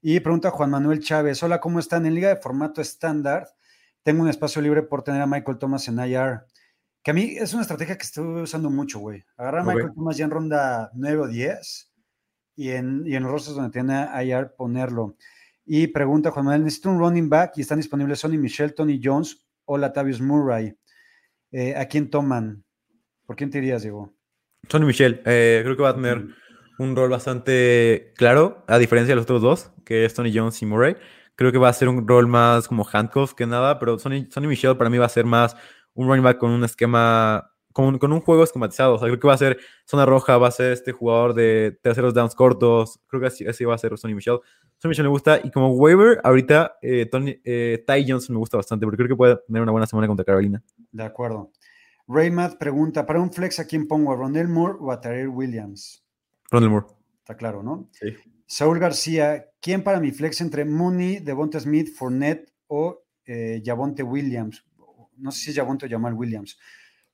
Y 0.00 0.20
pregunta 0.20 0.50
Juan 0.50 0.70
Manuel 0.70 1.00
Chávez: 1.00 1.42
Hola, 1.42 1.60
¿cómo 1.60 1.78
están? 1.78 2.06
En 2.06 2.14
liga 2.14 2.28
de 2.30 2.36
formato 2.36 2.80
estándar, 2.80 3.48
tengo 4.02 4.22
un 4.22 4.28
espacio 4.28 4.60
libre 4.62 4.82
por 4.82 5.02
tener 5.02 5.20
a 5.20 5.26
Michael 5.26 5.58
Thomas 5.58 5.86
en 5.88 5.98
IR. 5.98 6.40
Que 7.02 7.10
a 7.10 7.14
mí 7.14 7.36
es 7.38 7.52
una 7.52 7.62
estrategia 7.62 7.96
que 7.98 8.04
estoy 8.04 8.42
usando 8.42 8.70
mucho, 8.70 8.98
güey. 8.98 9.22
Agarrar 9.36 9.60
a. 9.60 9.64
Michael 9.64 9.92
Thomas 9.94 10.16
ya 10.16 10.24
en 10.24 10.30
ronda 10.30 10.90
9 10.94 11.18
o 11.22 11.26
10 11.28 11.90
y 12.56 12.70
en, 12.70 13.02
y 13.06 13.14
en 13.16 13.22
los 13.24 13.32
rostros 13.32 13.56
donde 13.56 13.70
tiene 13.70 13.94
a 13.94 14.24
IR 14.24 14.54
ponerlo. 14.56 15.16
Y 15.66 15.86
pregunta 15.88 16.30
Juan 16.30 16.46
Manuel: 16.46 16.64
Necesito 16.64 16.90
un 16.90 16.98
running 16.98 17.28
back 17.28 17.52
y 17.56 17.60
están 17.62 17.78
disponibles 17.78 18.18
Sonny 18.20 18.38
Michel, 18.38 18.74
Tony 18.74 19.00
Jones 19.02 19.46
o 19.66 19.76
Latavius 19.76 20.20
Murray. 20.20 20.74
Eh, 21.52 21.76
¿A 21.76 21.86
quién 21.86 22.10
toman? 22.10 22.64
¿Por 23.26 23.36
quién 23.36 23.50
te 23.50 23.58
irías, 23.58 23.82
Diego? 23.82 24.12
Sonny 24.68 24.86
Michel, 24.86 25.22
eh, 25.26 25.60
creo 25.62 25.76
que 25.76 25.82
va 25.82 25.90
a 25.90 25.94
tener 25.94 26.26
un 26.78 26.96
rol 26.96 27.10
bastante 27.10 28.12
claro, 28.16 28.64
a 28.66 28.78
diferencia 28.78 29.12
de 29.12 29.16
los 29.16 29.24
otros 29.24 29.42
dos, 29.42 29.70
que 29.84 30.04
es 30.04 30.14
Tony 30.14 30.32
Jones 30.34 30.60
y 30.62 30.66
Murray. 30.66 30.96
Creo 31.36 31.52
que 31.52 31.58
va 31.58 31.68
a 31.68 31.72
ser 31.72 31.88
un 31.88 32.06
rol 32.06 32.26
más 32.26 32.68
como 32.68 32.86
handcuff 32.90 33.34
que 33.34 33.46
nada, 33.46 33.78
pero 33.78 33.98
Sonny, 33.98 34.28
Sonny 34.30 34.46
Michel 34.46 34.76
para 34.76 34.90
mí 34.90 34.98
va 34.98 35.06
a 35.06 35.10
ser 35.10 35.24
más 35.24 35.56
un 35.94 36.08
running 36.08 36.24
back 36.24 36.38
con 36.38 36.50
un 36.50 36.64
esquema, 36.64 37.50
con, 37.72 37.98
con 37.98 38.12
un 38.12 38.20
juego 38.20 38.44
esquematizado. 38.44 38.94
O 38.94 38.98
sea, 38.98 39.08
creo 39.08 39.18
que 39.18 39.28
va 39.28 39.34
a 39.34 39.38
ser 39.38 39.58
zona 39.84 40.06
roja, 40.06 40.38
va 40.38 40.48
a 40.48 40.52
ser 40.52 40.72
este 40.72 40.92
jugador 40.92 41.34
de 41.34 41.78
terceros 41.82 42.14
downs 42.14 42.34
cortos. 42.34 43.00
Creo 43.08 43.20
que 43.20 43.26
así, 43.28 43.46
así 43.46 43.64
va 43.64 43.74
a 43.74 43.78
ser 43.78 43.96
Sonny 43.98 44.14
Michel. 44.14 44.38
Sonny 44.78 44.90
Michel 44.90 45.04
me 45.04 45.10
gusta. 45.10 45.40
Y 45.42 45.50
como 45.50 45.70
waiver, 45.72 46.20
ahorita 46.22 46.78
eh, 46.82 47.06
Tony, 47.06 47.40
eh, 47.44 47.84
Ty 47.86 48.04
Johnson 48.08 48.34
me 48.34 48.38
gusta 48.38 48.56
bastante, 48.56 48.86
porque 48.86 48.98
creo 48.98 49.08
que 49.08 49.16
puede 49.16 49.36
tener 49.46 49.62
una 49.62 49.72
buena 49.72 49.86
semana 49.86 50.06
contra 50.06 50.24
Carolina. 50.24 50.62
De 50.92 51.02
acuerdo. 51.02 51.50
Raymat 52.06 52.56
pregunta, 52.58 53.06
para 53.06 53.20
un 53.20 53.32
flex, 53.32 53.58
¿a 53.60 53.66
quién 53.66 53.86
pongo? 53.88 54.12
¿A 54.12 54.16
Moore 54.16 54.78
o 54.80 54.92
a 54.92 55.00
Tyrell 55.00 55.28
Williams? 55.28 56.04
Ronald 56.50 56.70
Moore. 56.72 56.86
Está 57.20 57.36
claro, 57.36 57.62
¿no? 57.62 57.88
Sí. 57.92 58.08
Saúl 58.46 58.78
García, 58.78 59.46
¿quién 59.60 59.82
para 59.82 60.00
mi 60.00 60.10
flex 60.10 60.40
entre 60.42 60.64
Mooney, 60.66 61.20
Devonta 61.20 61.58
Smith, 61.58 61.94
Fournette 61.96 62.52
o 62.66 63.02
eh, 63.24 63.62
Javonte 63.64 64.02
Williams? 64.02 64.64
No 65.16 65.30
sé 65.30 65.40
si 65.44 65.50
es 65.50 65.56
Javonte 65.56 65.86
o 65.86 65.88
Jamal 65.88 66.12
Williams. 66.12 66.58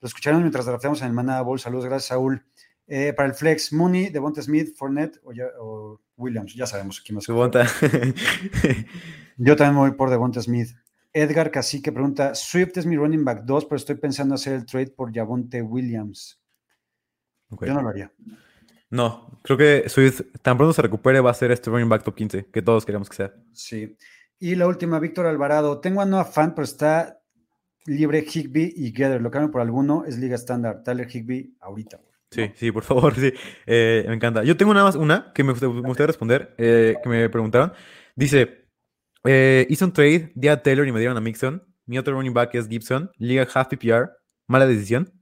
Lo 0.00 0.06
escucharon 0.08 0.40
mientras 0.40 0.66
drafteamos 0.66 1.00
en 1.02 1.08
el 1.08 1.12
Manada 1.12 1.42
Bowl. 1.42 1.60
Saludos, 1.60 1.84
gracias, 1.84 2.06
Saúl. 2.08 2.44
Eh, 2.88 3.12
para 3.12 3.28
el 3.28 3.34
flex, 3.34 3.72
Mooney, 3.72 4.08
Devonta 4.08 4.42
Smith, 4.42 4.74
Fournette 4.76 5.20
o, 5.22 5.32
ya- 5.32 5.50
o 5.60 6.00
Williams. 6.16 6.54
Ya 6.56 6.66
sabemos 6.66 7.00
quién 7.00 7.14
más. 7.16 7.24
Su 7.24 7.34
bonta. 7.34 7.64
Yo 9.36 9.54
también 9.56 9.76
voy 9.76 9.92
por 9.92 10.10
Devonta 10.10 10.40
Smith. 10.42 10.70
Edgar 11.12 11.50
Cacique 11.50 11.92
pregunta: 11.92 12.34
Swift 12.34 12.76
es 12.76 12.86
mi 12.86 12.96
running 12.96 13.24
back 13.24 13.44
2, 13.44 13.64
pero 13.66 13.76
estoy 13.76 13.96
pensando 13.96 14.34
hacer 14.34 14.54
el 14.54 14.66
trade 14.66 14.90
por 14.90 15.12
Javonte 15.14 15.62
Williams. 15.62 16.40
Yo 17.50 17.74
no 17.74 17.82
lo 17.82 17.88
haría. 17.88 18.12
No, 18.90 19.40
creo 19.42 19.56
que 19.56 19.88
Swift 19.88 20.22
tan 20.42 20.56
pronto 20.56 20.72
se 20.72 20.82
recupere 20.82 21.20
va 21.20 21.30
a 21.30 21.34
ser 21.34 21.52
este 21.52 21.70
running 21.70 21.88
back 21.88 22.02
top 22.02 22.14
15, 22.14 22.46
que 22.46 22.62
todos 22.62 22.84
queremos 22.84 23.08
que 23.08 23.16
sea. 23.16 23.34
Sí. 23.52 23.96
Y 24.38 24.54
la 24.54 24.66
última, 24.66 24.98
Víctor 24.98 25.26
Alvarado. 25.26 25.80
Tengo 25.80 26.00
a 26.00 26.06
Noah 26.06 26.24
Fan, 26.24 26.54
pero 26.54 26.64
está 26.64 27.20
libre 27.86 28.24
Higby 28.26 28.72
y 28.76 28.90
Gather. 28.92 29.20
Lo 29.20 29.30
cambio 29.30 29.50
por 29.50 29.60
alguno, 29.60 30.04
es 30.06 30.18
liga 30.18 30.34
estándar. 30.34 30.82
Tyler 30.82 31.08
Higby 31.08 31.56
ahorita. 31.60 32.00
Sí, 32.30 32.50
sí, 32.54 32.72
por 32.72 32.82
favor, 32.82 33.14
sí. 33.16 33.32
Eh, 33.66 34.04
me 34.08 34.14
encanta. 34.14 34.42
Yo 34.44 34.56
tengo 34.56 34.72
nada 34.72 34.86
más 34.86 34.96
una 34.96 35.32
que 35.34 35.44
me 35.44 35.52
gustaría 35.52 36.06
responder, 36.06 36.54
eh, 36.58 36.96
que 37.02 37.08
me 37.08 37.28
preguntaron. 37.28 37.72
Dice, 38.14 38.59
eh, 39.24 39.66
hice 39.68 39.84
un 39.84 39.92
trade, 39.92 40.32
di 40.34 40.48
a 40.48 40.62
Taylor 40.62 40.86
y 40.86 40.92
me 40.92 40.98
dieron 41.00 41.16
a 41.16 41.20
Mixon. 41.20 41.62
Mi 41.86 41.98
otro 41.98 42.14
running 42.14 42.32
back 42.34 42.54
es 42.54 42.68
Gibson. 42.68 43.10
Liga 43.18 43.46
half 43.52 43.68
PPR. 43.68 44.10
Mala 44.46 44.66
decisión. 44.66 45.12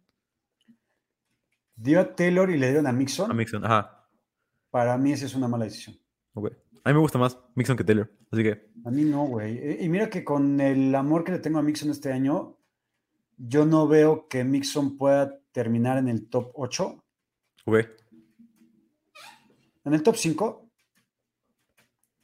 Dio 1.76 2.00
a 2.00 2.14
Taylor 2.14 2.50
y 2.50 2.58
le 2.58 2.66
dieron 2.68 2.86
a 2.86 2.92
Mixon. 2.92 3.30
A 3.30 3.34
Mixon, 3.34 3.64
ajá. 3.64 4.06
Para 4.70 4.98
mí 4.98 5.12
esa 5.12 5.26
es 5.26 5.34
una 5.34 5.48
mala 5.48 5.64
decisión. 5.64 5.96
ok. 6.34 6.52
A 6.84 6.90
mí 6.90 6.94
me 6.94 7.00
gusta 7.00 7.18
más 7.18 7.38
Mixon 7.54 7.76
que 7.76 7.84
Taylor. 7.84 8.10
Así 8.30 8.42
que, 8.42 8.70
A 8.84 8.90
mí 8.90 9.02
no, 9.04 9.24
güey. 9.26 9.58
Eh, 9.58 9.78
Y 9.82 9.88
mira 9.88 10.08
que 10.08 10.24
con 10.24 10.60
el 10.60 10.94
amor 10.94 11.24
que 11.24 11.32
le 11.32 11.38
tengo 11.38 11.58
a 11.58 11.62
Mixon 11.62 11.90
este 11.90 12.12
año, 12.12 12.58
yo 13.36 13.66
no 13.66 13.86
veo 13.86 14.26
que 14.28 14.42
Mixon 14.44 14.96
pueda 14.96 15.38
terminar 15.52 15.98
en 15.98 16.08
el 16.08 16.28
top 16.28 16.50
8. 16.54 17.04
ok. 17.66 17.76
En 19.84 19.94
el 19.94 20.02
top 20.02 20.16
5. 20.16 20.70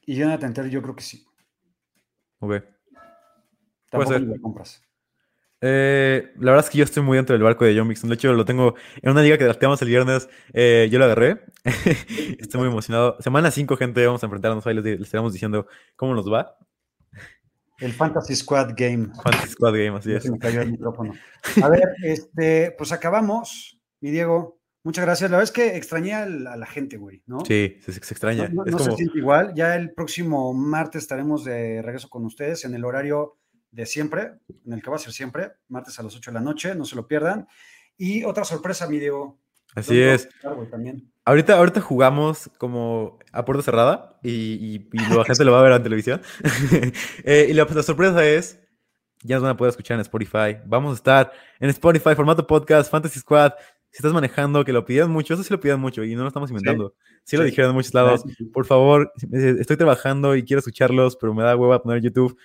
Y 0.07 0.17
Jonathan 0.17 0.53
Taylor, 0.53 0.71
yo 0.73 0.83
creo 0.83 0.95
que 0.97 1.03
sí. 1.03 1.25
Ok. 2.45 2.63
Tampoco 3.91 4.13
ser. 4.13 4.41
compras. 4.41 4.83
Eh, 5.61 6.33
la 6.41 6.51
verdad 6.51 6.67
es 6.67 6.71
que 6.71 6.79
yo 6.79 6.85
estoy 6.85 7.03
muy 7.03 7.17
dentro 7.17 7.33
del 7.35 7.43
barco 7.43 7.65
de 7.65 7.77
John 7.77 7.89
Mixon. 7.89 8.11
De 8.11 8.17
hecho, 8.17 8.33
lo 8.35 8.45
tengo 8.45 8.75
en 9.01 9.11
una 9.11 9.23
liga 9.23 9.39
que 9.39 9.45
drafteamos 9.45 9.81
el 9.83 9.89
viernes. 9.89 10.29
eh, 10.53 10.89
yo 10.91 10.99
lo 10.99 11.07
agarré. 11.07 11.41
estoy 12.39 12.61
muy 12.61 12.69
emocionado. 12.69 13.17
Semana 13.21 13.51
5, 13.51 13.77
gente. 13.77 14.05
Vamos 14.05 14.23
a 14.23 14.27
enfrentarnos 14.27 14.67
ahí. 14.67 14.75
Les, 14.75 14.85
les 14.85 15.01
estaremos 15.01 15.33
diciendo 15.33 15.67
cómo 15.97 16.15
nos 16.15 16.31
va. 16.31 16.59
El 17.79 17.93
Fantasy 17.93 18.37
Squad 18.37 18.75
Game. 18.77 19.09
Fantasy 19.23 19.49
Squad 19.49 19.73
Game, 19.73 19.97
así 19.99 20.13
es. 20.13 20.23
se 20.23 20.31
me 20.31 20.39
cayó 20.39 20.61
el 20.61 20.73
micrófono. 20.73 21.15
A 21.63 21.69
ver, 21.69 21.83
este, 22.03 22.75
pues 22.77 22.93
acabamos, 22.93 23.79
mi 24.01 24.11
Diego. 24.11 24.61
Muchas 24.85 25.05
gracias. 25.05 25.31
La 25.31 25.39
verdad 25.39 25.51
es 25.51 25.51
que 25.51 25.77
extrañé 25.77 26.15
al- 26.15 26.47
a 26.47 26.57
la 26.57 26.67
gente, 26.67 26.97
güey, 26.99 27.23
¿no? 27.27 27.41
Sí, 27.45 27.79
se, 27.85 27.93
se 27.93 27.99
extraña. 27.99 28.49
No, 28.49 28.63
no- 28.63 28.65
es 28.67 28.73
no 28.73 28.79
como. 28.79 28.91
se 28.93 28.97
siente 28.99 29.19
igual. 29.19 29.53
Ya 29.55 29.75
el 29.77 29.93
próximo 29.93 30.53
martes 30.55 31.03
estaremos 31.03 31.45
de 31.45 31.81
regreso 31.83 32.09
con 32.11 32.25
ustedes 32.27 32.65
en 32.67 32.75
el 32.75 32.85
horario 32.85 33.39
de 33.71 33.87
siempre, 33.87 34.35
en 34.67 34.73
el 34.75 34.83
que 34.83 34.91
va 34.91 34.97
a 34.97 35.01
ser 35.01 35.13
siempre, 35.13 35.53
martes 35.69 35.99
a 35.99 36.03
las 36.05 36.15
8 36.15 36.31
de 36.31 36.35
la 36.35 36.41
noche, 36.41 36.75
no 36.75 36.85
se 36.85 36.95
lo 36.97 37.09
pierdan. 37.09 37.49
Y 37.97 38.23
otra 38.25 38.45
sorpresa, 38.45 38.87
mi 38.87 38.99
Diego. 38.99 39.41
Así 39.75 39.95
¿Dónde 39.97 40.15
es. 40.15 40.25
a 40.27 40.29
estar, 40.29 40.55
güey, 40.55 40.71
también. 40.71 41.11
Ahorita, 41.25 41.57
ahorita 41.57 41.81
jugamos 41.81 42.51
como 42.59 43.19
a 43.33 43.45
puerta 43.45 43.63
cerrada 43.65 44.21
y, 44.23 44.31
y- 44.31 44.89
y 44.93 44.99
la 45.17 45.25
gente 45.25 45.45
lo 45.45 45.53
va 45.53 45.61
a 45.61 45.63
ver 45.63 45.73
en 45.73 45.83
televisión. 45.83 46.21
Eh, 47.25 47.47
y 47.49 47.55
la, 47.55 47.65
la 47.65 47.83
sorpresa 47.83 48.25
es, 48.25 48.61
ya 49.23 49.37
nos 49.37 49.43
van 49.45 49.53
a 49.53 49.57
poder 49.57 49.71
escuchar 49.71 49.95
en 49.95 50.03
Spotify. 50.03 50.59
Vamos 50.67 50.93
a 50.93 50.95
estar 50.97 51.33
en 51.59 51.71
Spotify, 51.71 52.15
formato 52.15 52.47
podcast, 52.47 52.91
Fantasy 52.91 53.19
Squad. 53.21 53.53
Si 53.95 53.99
estás 54.01 54.13
manejando, 54.13 54.65
que 54.65 54.73
lo 54.73 54.85
pidieron 54.85 55.13
mucho, 55.13 55.35
eso 55.35 55.45
sí 55.45 55.53
lo 55.55 55.61
pidieron 55.61 55.81
mucho 55.81 56.03
y 56.03 56.17
no 56.17 56.23
lo 56.23 56.29
estamos 56.29 56.51
inventando. 56.51 56.95
Sí, 57.23 57.37
lo 57.37 57.45
Sí. 57.45 57.51
dijeron 57.51 57.71
en 57.71 57.77
muchos 57.77 57.95
lados. 57.95 58.23
Sí, 58.27 58.35
sí. 58.37 58.45
Por 58.47 58.67
favor, 58.67 59.13
estoy 59.33 59.77
trabajando 59.77 60.35
y 60.35 60.43
quiero 60.43 60.59
escucharlos, 60.59 61.17
pero 61.17 61.33
me 61.33 61.45
da 61.45 61.55
hueva 61.57 61.81
poner 61.81 62.03
YouTube. 62.03 62.37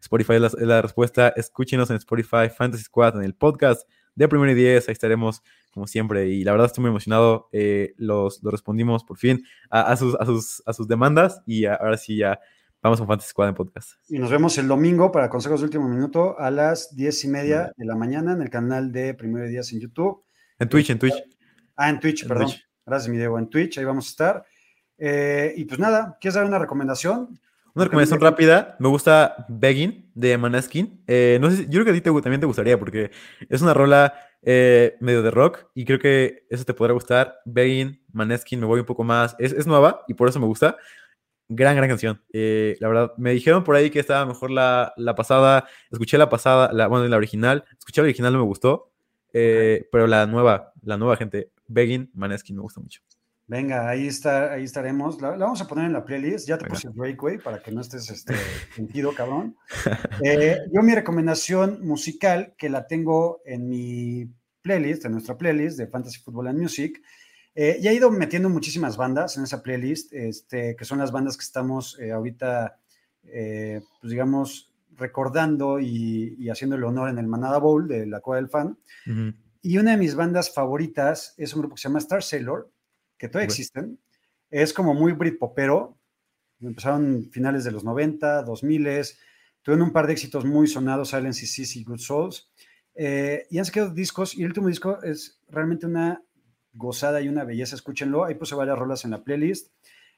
Spotify 0.00 0.34
es 0.34 0.40
la, 0.40 0.46
es 0.46 0.54
la 0.60 0.80
respuesta. 0.82 1.28
Escúchenos 1.36 1.90
en 1.90 1.96
Spotify, 1.96 2.48
Fantasy 2.54 2.84
Squad, 2.84 3.16
en 3.18 3.24
el 3.24 3.34
podcast 3.34 3.86
de 4.14 4.28
Primero 4.28 4.50
y 4.52 4.54
Diez. 4.54 4.88
Ahí 4.88 4.92
estaremos 4.92 5.42
como 5.72 5.86
siempre. 5.86 6.28
Y 6.28 6.42
la 6.42 6.52
verdad 6.52 6.66
estoy 6.68 6.80
muy 6.82 6.88
emocionado. 6.90 7.48
eh, 7.52 7.92
los, 7.98 8.42
los 8.42 8.50
respondimos 8.52 9.04
por 9.04 9.18
fin 9.18 9.44
a, 9.70 9.82
a 9.92 9.96
sus, 9.98 10.14
a, 10.18 10.24
sus, 10.24 10.62
a 10.64 10.72
sus 10.72 10.88
demandas 10.88 11.42
y 11.46 11.66
a- 11.66 11.74
ahora 11.74 11.96
sí 11.98 12.16
ya 12.16 12.38
vamos 12.82 12.98
con 12.98 13.08
Fantasy 13.08 13.28
Squad 13.30 13.48
en 13.50 13.54
podcast. 13.54 13.92
Y 14.08 14.18
nos 14.18 14.30
vemos 14.30 14.56
el 14.58 14.68
domingo 14.68 15.10
para 15.12 15.28
consejos 15.30 15.60
de 15.60 15.66
último 15.66 15.86
minuto 15.88 16.38
a 16.38 16.50
las 16.50 16.94
10 16.96 17.24
y 17.24 17.28
media 17.28 17.72
de 17.76 17.84
la 17.86 17.94
mañana 17.96 18.32
en 18.32 18.40
el 18.42 18.50
canal 18.50 18.92
de 18.92 19.14
Primero 19.14 19.46
y 19.46 19.50
Días 19.50 19.72
en 19.72 19.80
YouTube. 19.80 20.22
En 20.58 20.68
Twitch, 20.68 20.90
en 20.90 20.98
Twitch. 20.98 21.14
Ah, 21.76 21.90
en 21.90 22.00
Twitch, 22.00 22.22
En 22.22 22.28
perdón. 22.28 22.46
Twitch. 22.46 22.68
Gracias, 22.86 23.08
mi 23.08 23.16
Diego. 23.16 23.38
En 23.38 23.48
Twitch, 23.48 23.78
ahí 23.78 23.84
vamos 23.84 24.06
a 24.06 24.10
estar. 24.10 24.44
Eh, 24.98 25.54
y 25.56 25.64
pues 25.64 25.80
nada, 25.80 26.16
¿quieres 26.20 26.34
dar 26.34 26.44
una 26.44 26.58
recomendación? 26.58 27.38
Una 27.74 27.84
recomendación 27.86 28.20
rápida. 28.20 28.76
Me 28.78 28.88
gusta 28.88 29.46
Begging 29.48 30.10
de 30.14 30.38
Manaskin. 30.38 31.02
Eh, 31.08 31.38
no 31.40 31.50
sé 31.50 31.64
yo 31.64 31.82
creo 31.82 31.84
que 31.86 31.90
a 31.90 31.94
ti 31.94 32.00
te 32.00 32.10
también 32.22 32.40
te 32.40 32.46
gustaría 32.46 32.78
porque 32.78 33.10
es 33.48 33.62
una 33.62 33.74
rola 33.74 34.14
eh, 34.42 34.96
medio 35.00 35.22
de 35.22 35.32
rock 35.32 35.66
y 35.74 35.84
creo 35.84 35.98
que 35.98 36.46
eso 36.50 36.64
te 36.64 36.72
podrá 36.74 36.92
gustar. 36.92 37.40
Begging, 37.44 38.00
Maneskin, 38.12 38.60
me 38.60 38.66
voy 38.66 38.78
un 38.78 38.86
poco 38.86 39.02
más. 39.02 39.34
Es, 39.40 39.52
es 39.52 39.66
nueva 39.66 40.04
y 40.06 40.14
por 40.14 40.28
eso 40.28 40.38
me 40.38 40.46
gusta. 40.46 40.76
Gran, 41.48 41.74
gran 41.74 41.88
canción. 41.88 42.22
Eh, 42.32 42.76
la 42.78 42.88
verdad, 42.88 43.12
me 43.18 43.32
dijeron 43.32 43.64
por 43.64 43.74
ahí 43.74 43.90
que 43.90 43.98
estaba 43.98 44.24
mejor 44.24 44.52
la, 44.52 44.92
la 44.96 45.16
pasada. 45.16 45.66
Escuché 45.90 46.16
la 46.16 46.28
pasada, 46.28 46.72
la, 46.72 46.86
bueno, 46.86 47.08
la 47.08 47.16
original. 47.16 47.64
Escuché 47.76 48.02
la 48.02 48.06
original, 48.06 48.32
no 48.32 48.38
me 48.38 48.44
gustó. 48.44 48.93
Eh, 49.34 49.86
Pero 49.90 50.06
la 50.06 50.26
nueva, 50.26 50.72
la 50.82 50.96
nueva 50.96 51.16
gente, 51.16 51.50
Begging, 51.66 52.10
Maneskin, 52.14 52.56
me 52.56 52.62
gusta 52.62 52.80
mucho. 52.80 53.00
Venga, 53.46 53.90
ahí 53.90 54.06
está, 54.06 54.52
ahí 54.52 54.64
estaremos. 54.64 55.20
La, 55.20 55.32
la 55.36 55.44
vamos 55.44 55.60
a 55.60 55.68
poner 55.68 55.84
en 55.84 55.92
la 55.92 56.04
playlist. 56.04 56.48
Ya 56.48 56.56
te 56.56 56.64
Venga. 56.64 56.74
puse 56.74 56.88
el 56.88 56.94
breakaway 56.94 57.36
para 57.38 57.62
que 57.62 57.70
no 57.70 57.82
estés 57.82 58.08
este, 58.10 58.34
sentido, 58.74 59.12
cabrón. 59.14 59.56
Eh, 60.22 60.58
yo 60.72 60.82
mi 60.82 60.94
recomendación 60.94 61.86
musical, 61.86 62.54
que 62.56 62.70
la 62.70 62.86
tengo 62.86 63.42
en 63.44 63.68
mi 63.68 64.30
playlist, 64.62 65.04
en 65.04 65.12
nuestra 65.12 65.36
playlist 65.36 65.76
de 65.76 65.88
Fantasy 65.88 66.20
Football 66.20 66.48
and 66.48 66.60
Music, 66.60 67.02
eh, 67.54 67.78
ya 67.82 67.90
he 67.90 67.94
ido 67.94 68.10
metiendo 68.10 68.48
muchísimas 68.48 68.96
bandas 68.96 69.36
en 69.36 69.44
esa 69.44 69.62
playlist, 69.62 70.12
este, 70.14 70.74
que 70.74 70.84
son 70.86 70.98
las 70.98 71.12
bandas 71.12 71.36
que 71.36 71.44
estamos 71.44 71.98
eh, 72.00 72.12
ahorita, 72.12 72.78
pues 73.22 74.10
digamos, 74.10 74.73
recordando 74.96 75.80
y, 75.80 76.36
y 76.38 76.48
haciendo 76.48 76.76
el 76.76 76.84
honor 76.84 77.08
en 77.08 77.18
el 77.18 77.26
Manada 77.26 77.58
Bowl 77.58 77.86
de 77.88 78.06
la 78.06 78.20
Cueva 78.20 78.40
del 78.40 78.50
Fan. 78.50 78.78
Y 79.62 79.78
una 79.78 79.92
de 79.92 79.96
mis 79.96 80.14
bandas 80.14 80.52
favoritas 80.52 81.34
es 81.38 81.54
un 81.54 81.60
grupo 81.60 81.74
que 81.74 81.80
se 81.80 81.88
llama 81.88 81.98
Star 81.98 82.22
Sailor, 82.22 82.70
que 83.16 83.28
todavía 83.28 83.46
existen. 83.46 83.98
Es 84.50 84.74
como 84.74 84.92
muy 84.92 85.12
britpopero. 85.12 85.98
Empezaron 86.60 87.30
finales 87.30 87.64
de 87.64 87.70
los 87.70 87.82
90, 87.82 88.42
2000. 88.42 88.84
Tuvieron 89.62 89.86
un 89.86 89.92
par 89.92 90.06
de 90.06 90.12
éxitos 90.12 90.44
muy 90.44 90.66
sonados, 90.66 91.08
Silence 91.08 91.46
CC 91.46 91.78
y 91.78 91.84
Good 91.84 91.98
Souls. 91.98 92.50
Eh, 92.94 93.46
y 93.50 93.58
han 93.58 93.64
sacado 93.64 93.88
discos. 93.88 94.34
Y 94.34 94.42
el 94.42 94.48
último 94.48 94.68
disco 94.68 95.02
es 95.02 95.40
realmente 95.48 95.86
una 95.86 96.22
gozada 96.74 97.22
y 97.22 97.28
una 97.28 97.44
belleza. 97.44 97.74
Escúchenlo. 97.74 98.26
Ahí 98.26 98.34
puse 98.34 98.54
varias 98.54 98.78
rolas 98.78 99.06
en 99.06 99.12
la 99.12 99.24
playlist. 99.24 99.72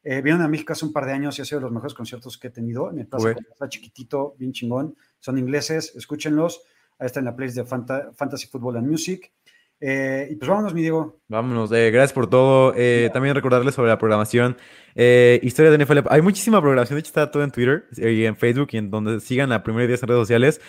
Eh, 0.09 0.23
vieron 0.23 0.41
a 0.43 0.47
México 0.49 0.73
hace 0.73 0.85
un 0.87 0.93
par 0.93 1.05
de 1.05 1.13
años 1.13 1.37
y 1.39 1.43
ha 1.43 1.45
sido 1.45 1.59
de 1.59 1.65
los 1.65 1.73
mejores 1.73 1.93
conciertos 1.95 2.39
que 2.39 2.47
he 2.47 2.51
tenido. 2.51 2.91
En 2.93 3.01
el 3.01 3.07
Plaza 3.09 3.31
está 3.53 3.69
chiquitito, 3.69 4.37
bien 4.39 4.53
chingón. 4.53 4.95
Son 5.19 5.37
ingleses, 5.37 5.93
escúchenlos. 5.97 6.63
Ahí 6.99 7.07
está 7.07 7.19
en 7.19 7.27
la 7.27 7.35
playlist 7.35 7.59
de 7.59 7.65
Fanta- 7.65 8.13
Fantasy 8.15 8.47
Football 8.47 8.77
and 8.77 8.89
Music. 8.89 9.33
Eh, 9.81 10.29
y 10.31 10.37
pues 10.37 10.49
vámonos, 10.49 10.73
mi 10.73 10.81
Diego. 10.83 11.19
Vámonos, 11.29 11.71
eh, 11.73 11.91
gracias 11.91 12.13
por 12.13 12.31
todo. 12.31 12.73
Eh, 12.77 13.11
también 13.13 13.35
recordarles 13.35 13.75
sobre 13.75 13.89
la 13.91 13.99
programación. 13.99 14.57
Historia 14.95 15.71
de 15.71 15.77
NFL. 15.85 15.99
Hay 16.09 16.23
muchísima 16.23 16.61
programación, 16.61 16.97
de 16.97 17.01
hecho 17.01 17.09
está 17.09 17.31
todo 17.31 17.43
en 17.43 17.51
Twitter 17.51 17.85
y 17.97 18.25
en 18.25 18.37
Facebook 18.37 18.69
y 18.73 18.77
en 18.79 18.91
donde 18.91 19.21
sigan 19.21 19.53
a 19.53 19.63
Primera 19.63 19.85
y 19.85 19.89
Diez 19.89 20.03
en 20.03 20.09
redes 20.09 20.23
sociales. 20.23 20.61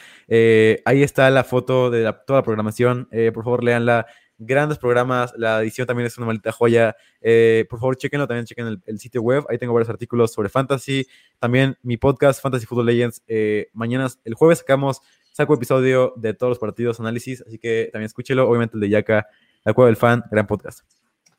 Ahí 0.83 1.03
está 1.03 1.29
la 1.29 1.43
foto 1.43 1.89
de 1.89 2.01
la- 2.03 2.23
toda 2.25 2.39
la 2.39 2.43
programación. 2.43 3.07
Por 3.33 3.43
favor, 3.43 3.63
léanla. 3.63 4.07
Grandes 4.37 4.77
programas. 4.77 5.33
La 5.37 5.61
edición 5.61 5.87
también 5.87 6.07
es 6.07 6.17
una 6.17 6.27
maldita 6.27 6.51
joya. 6.51 6.95
Eh, 7.21 7.65
por 7.69 7.79
favor, 7.79 7.97
chequenlo. 7.97 8.27
También 8.27 8.45
chequen 8.45 8.67
el, 8.67 8.81
el 8.85 8.99
sitio 8.99 9.21
web. 9.21 9.45
Ahí 9.49 9.57
tengo 9.57 9.73
varios 9.73 9.89
artículos 9.89 10.33
sobre 10.33 10.49
fantasy. 10.49 11.07
También 11.39 11.77
mi 11.81 11.97
podcast, 11.97 12.41
Fantasy 12.41 12.65
Football 12.65 12.87
Legends. 12.87 13.23
Eh, 13.27 13.69
mañana, 13.73 14.07
el 14.23 14.33
jueves, 14.35 14.59
sacamos 14.59 15.01
saco 15.37 15.53
episodio 15.53 16.13
de 16.17 16.33
todos 16.33 16.49
los 16.49 16.59
partidos, 16.59 16.99
análisis. 16.99 17.43
Así 17.45 17.59
que 17.59 17.89
también 17.91 18.07
escúchelo. 18.07 18.49
Obviamente 18.49 18.75
el 18.75 18.81
de 18.81 18.89
Yaka, 18.89 19.27
La 19.63 19.73
Cueva 19.73 19.87
del 19.87 19.95
Fan, 19.95 20.23
gran 20.31 20.47
podcast. 20.47 20.81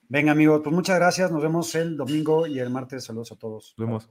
Venga, 0.08 0.32
amigo, 0.32 0.62
pues 0.62 0.74
muchas 0.74 0.96
gracias. 0.96 1.30
Nos 1.32 1.42
vemos 1.42 1.74
el 1.74 1.96
domingo 1.96 2.46
y 2.46 2.60
el 2.60 2.70
martes. 2.70 3.04
Saludos 3.04 3.32
a 3.32 3.36
todos. 3.36 3.74
Nos 3.76 3.86
vemos. 3.86 4.10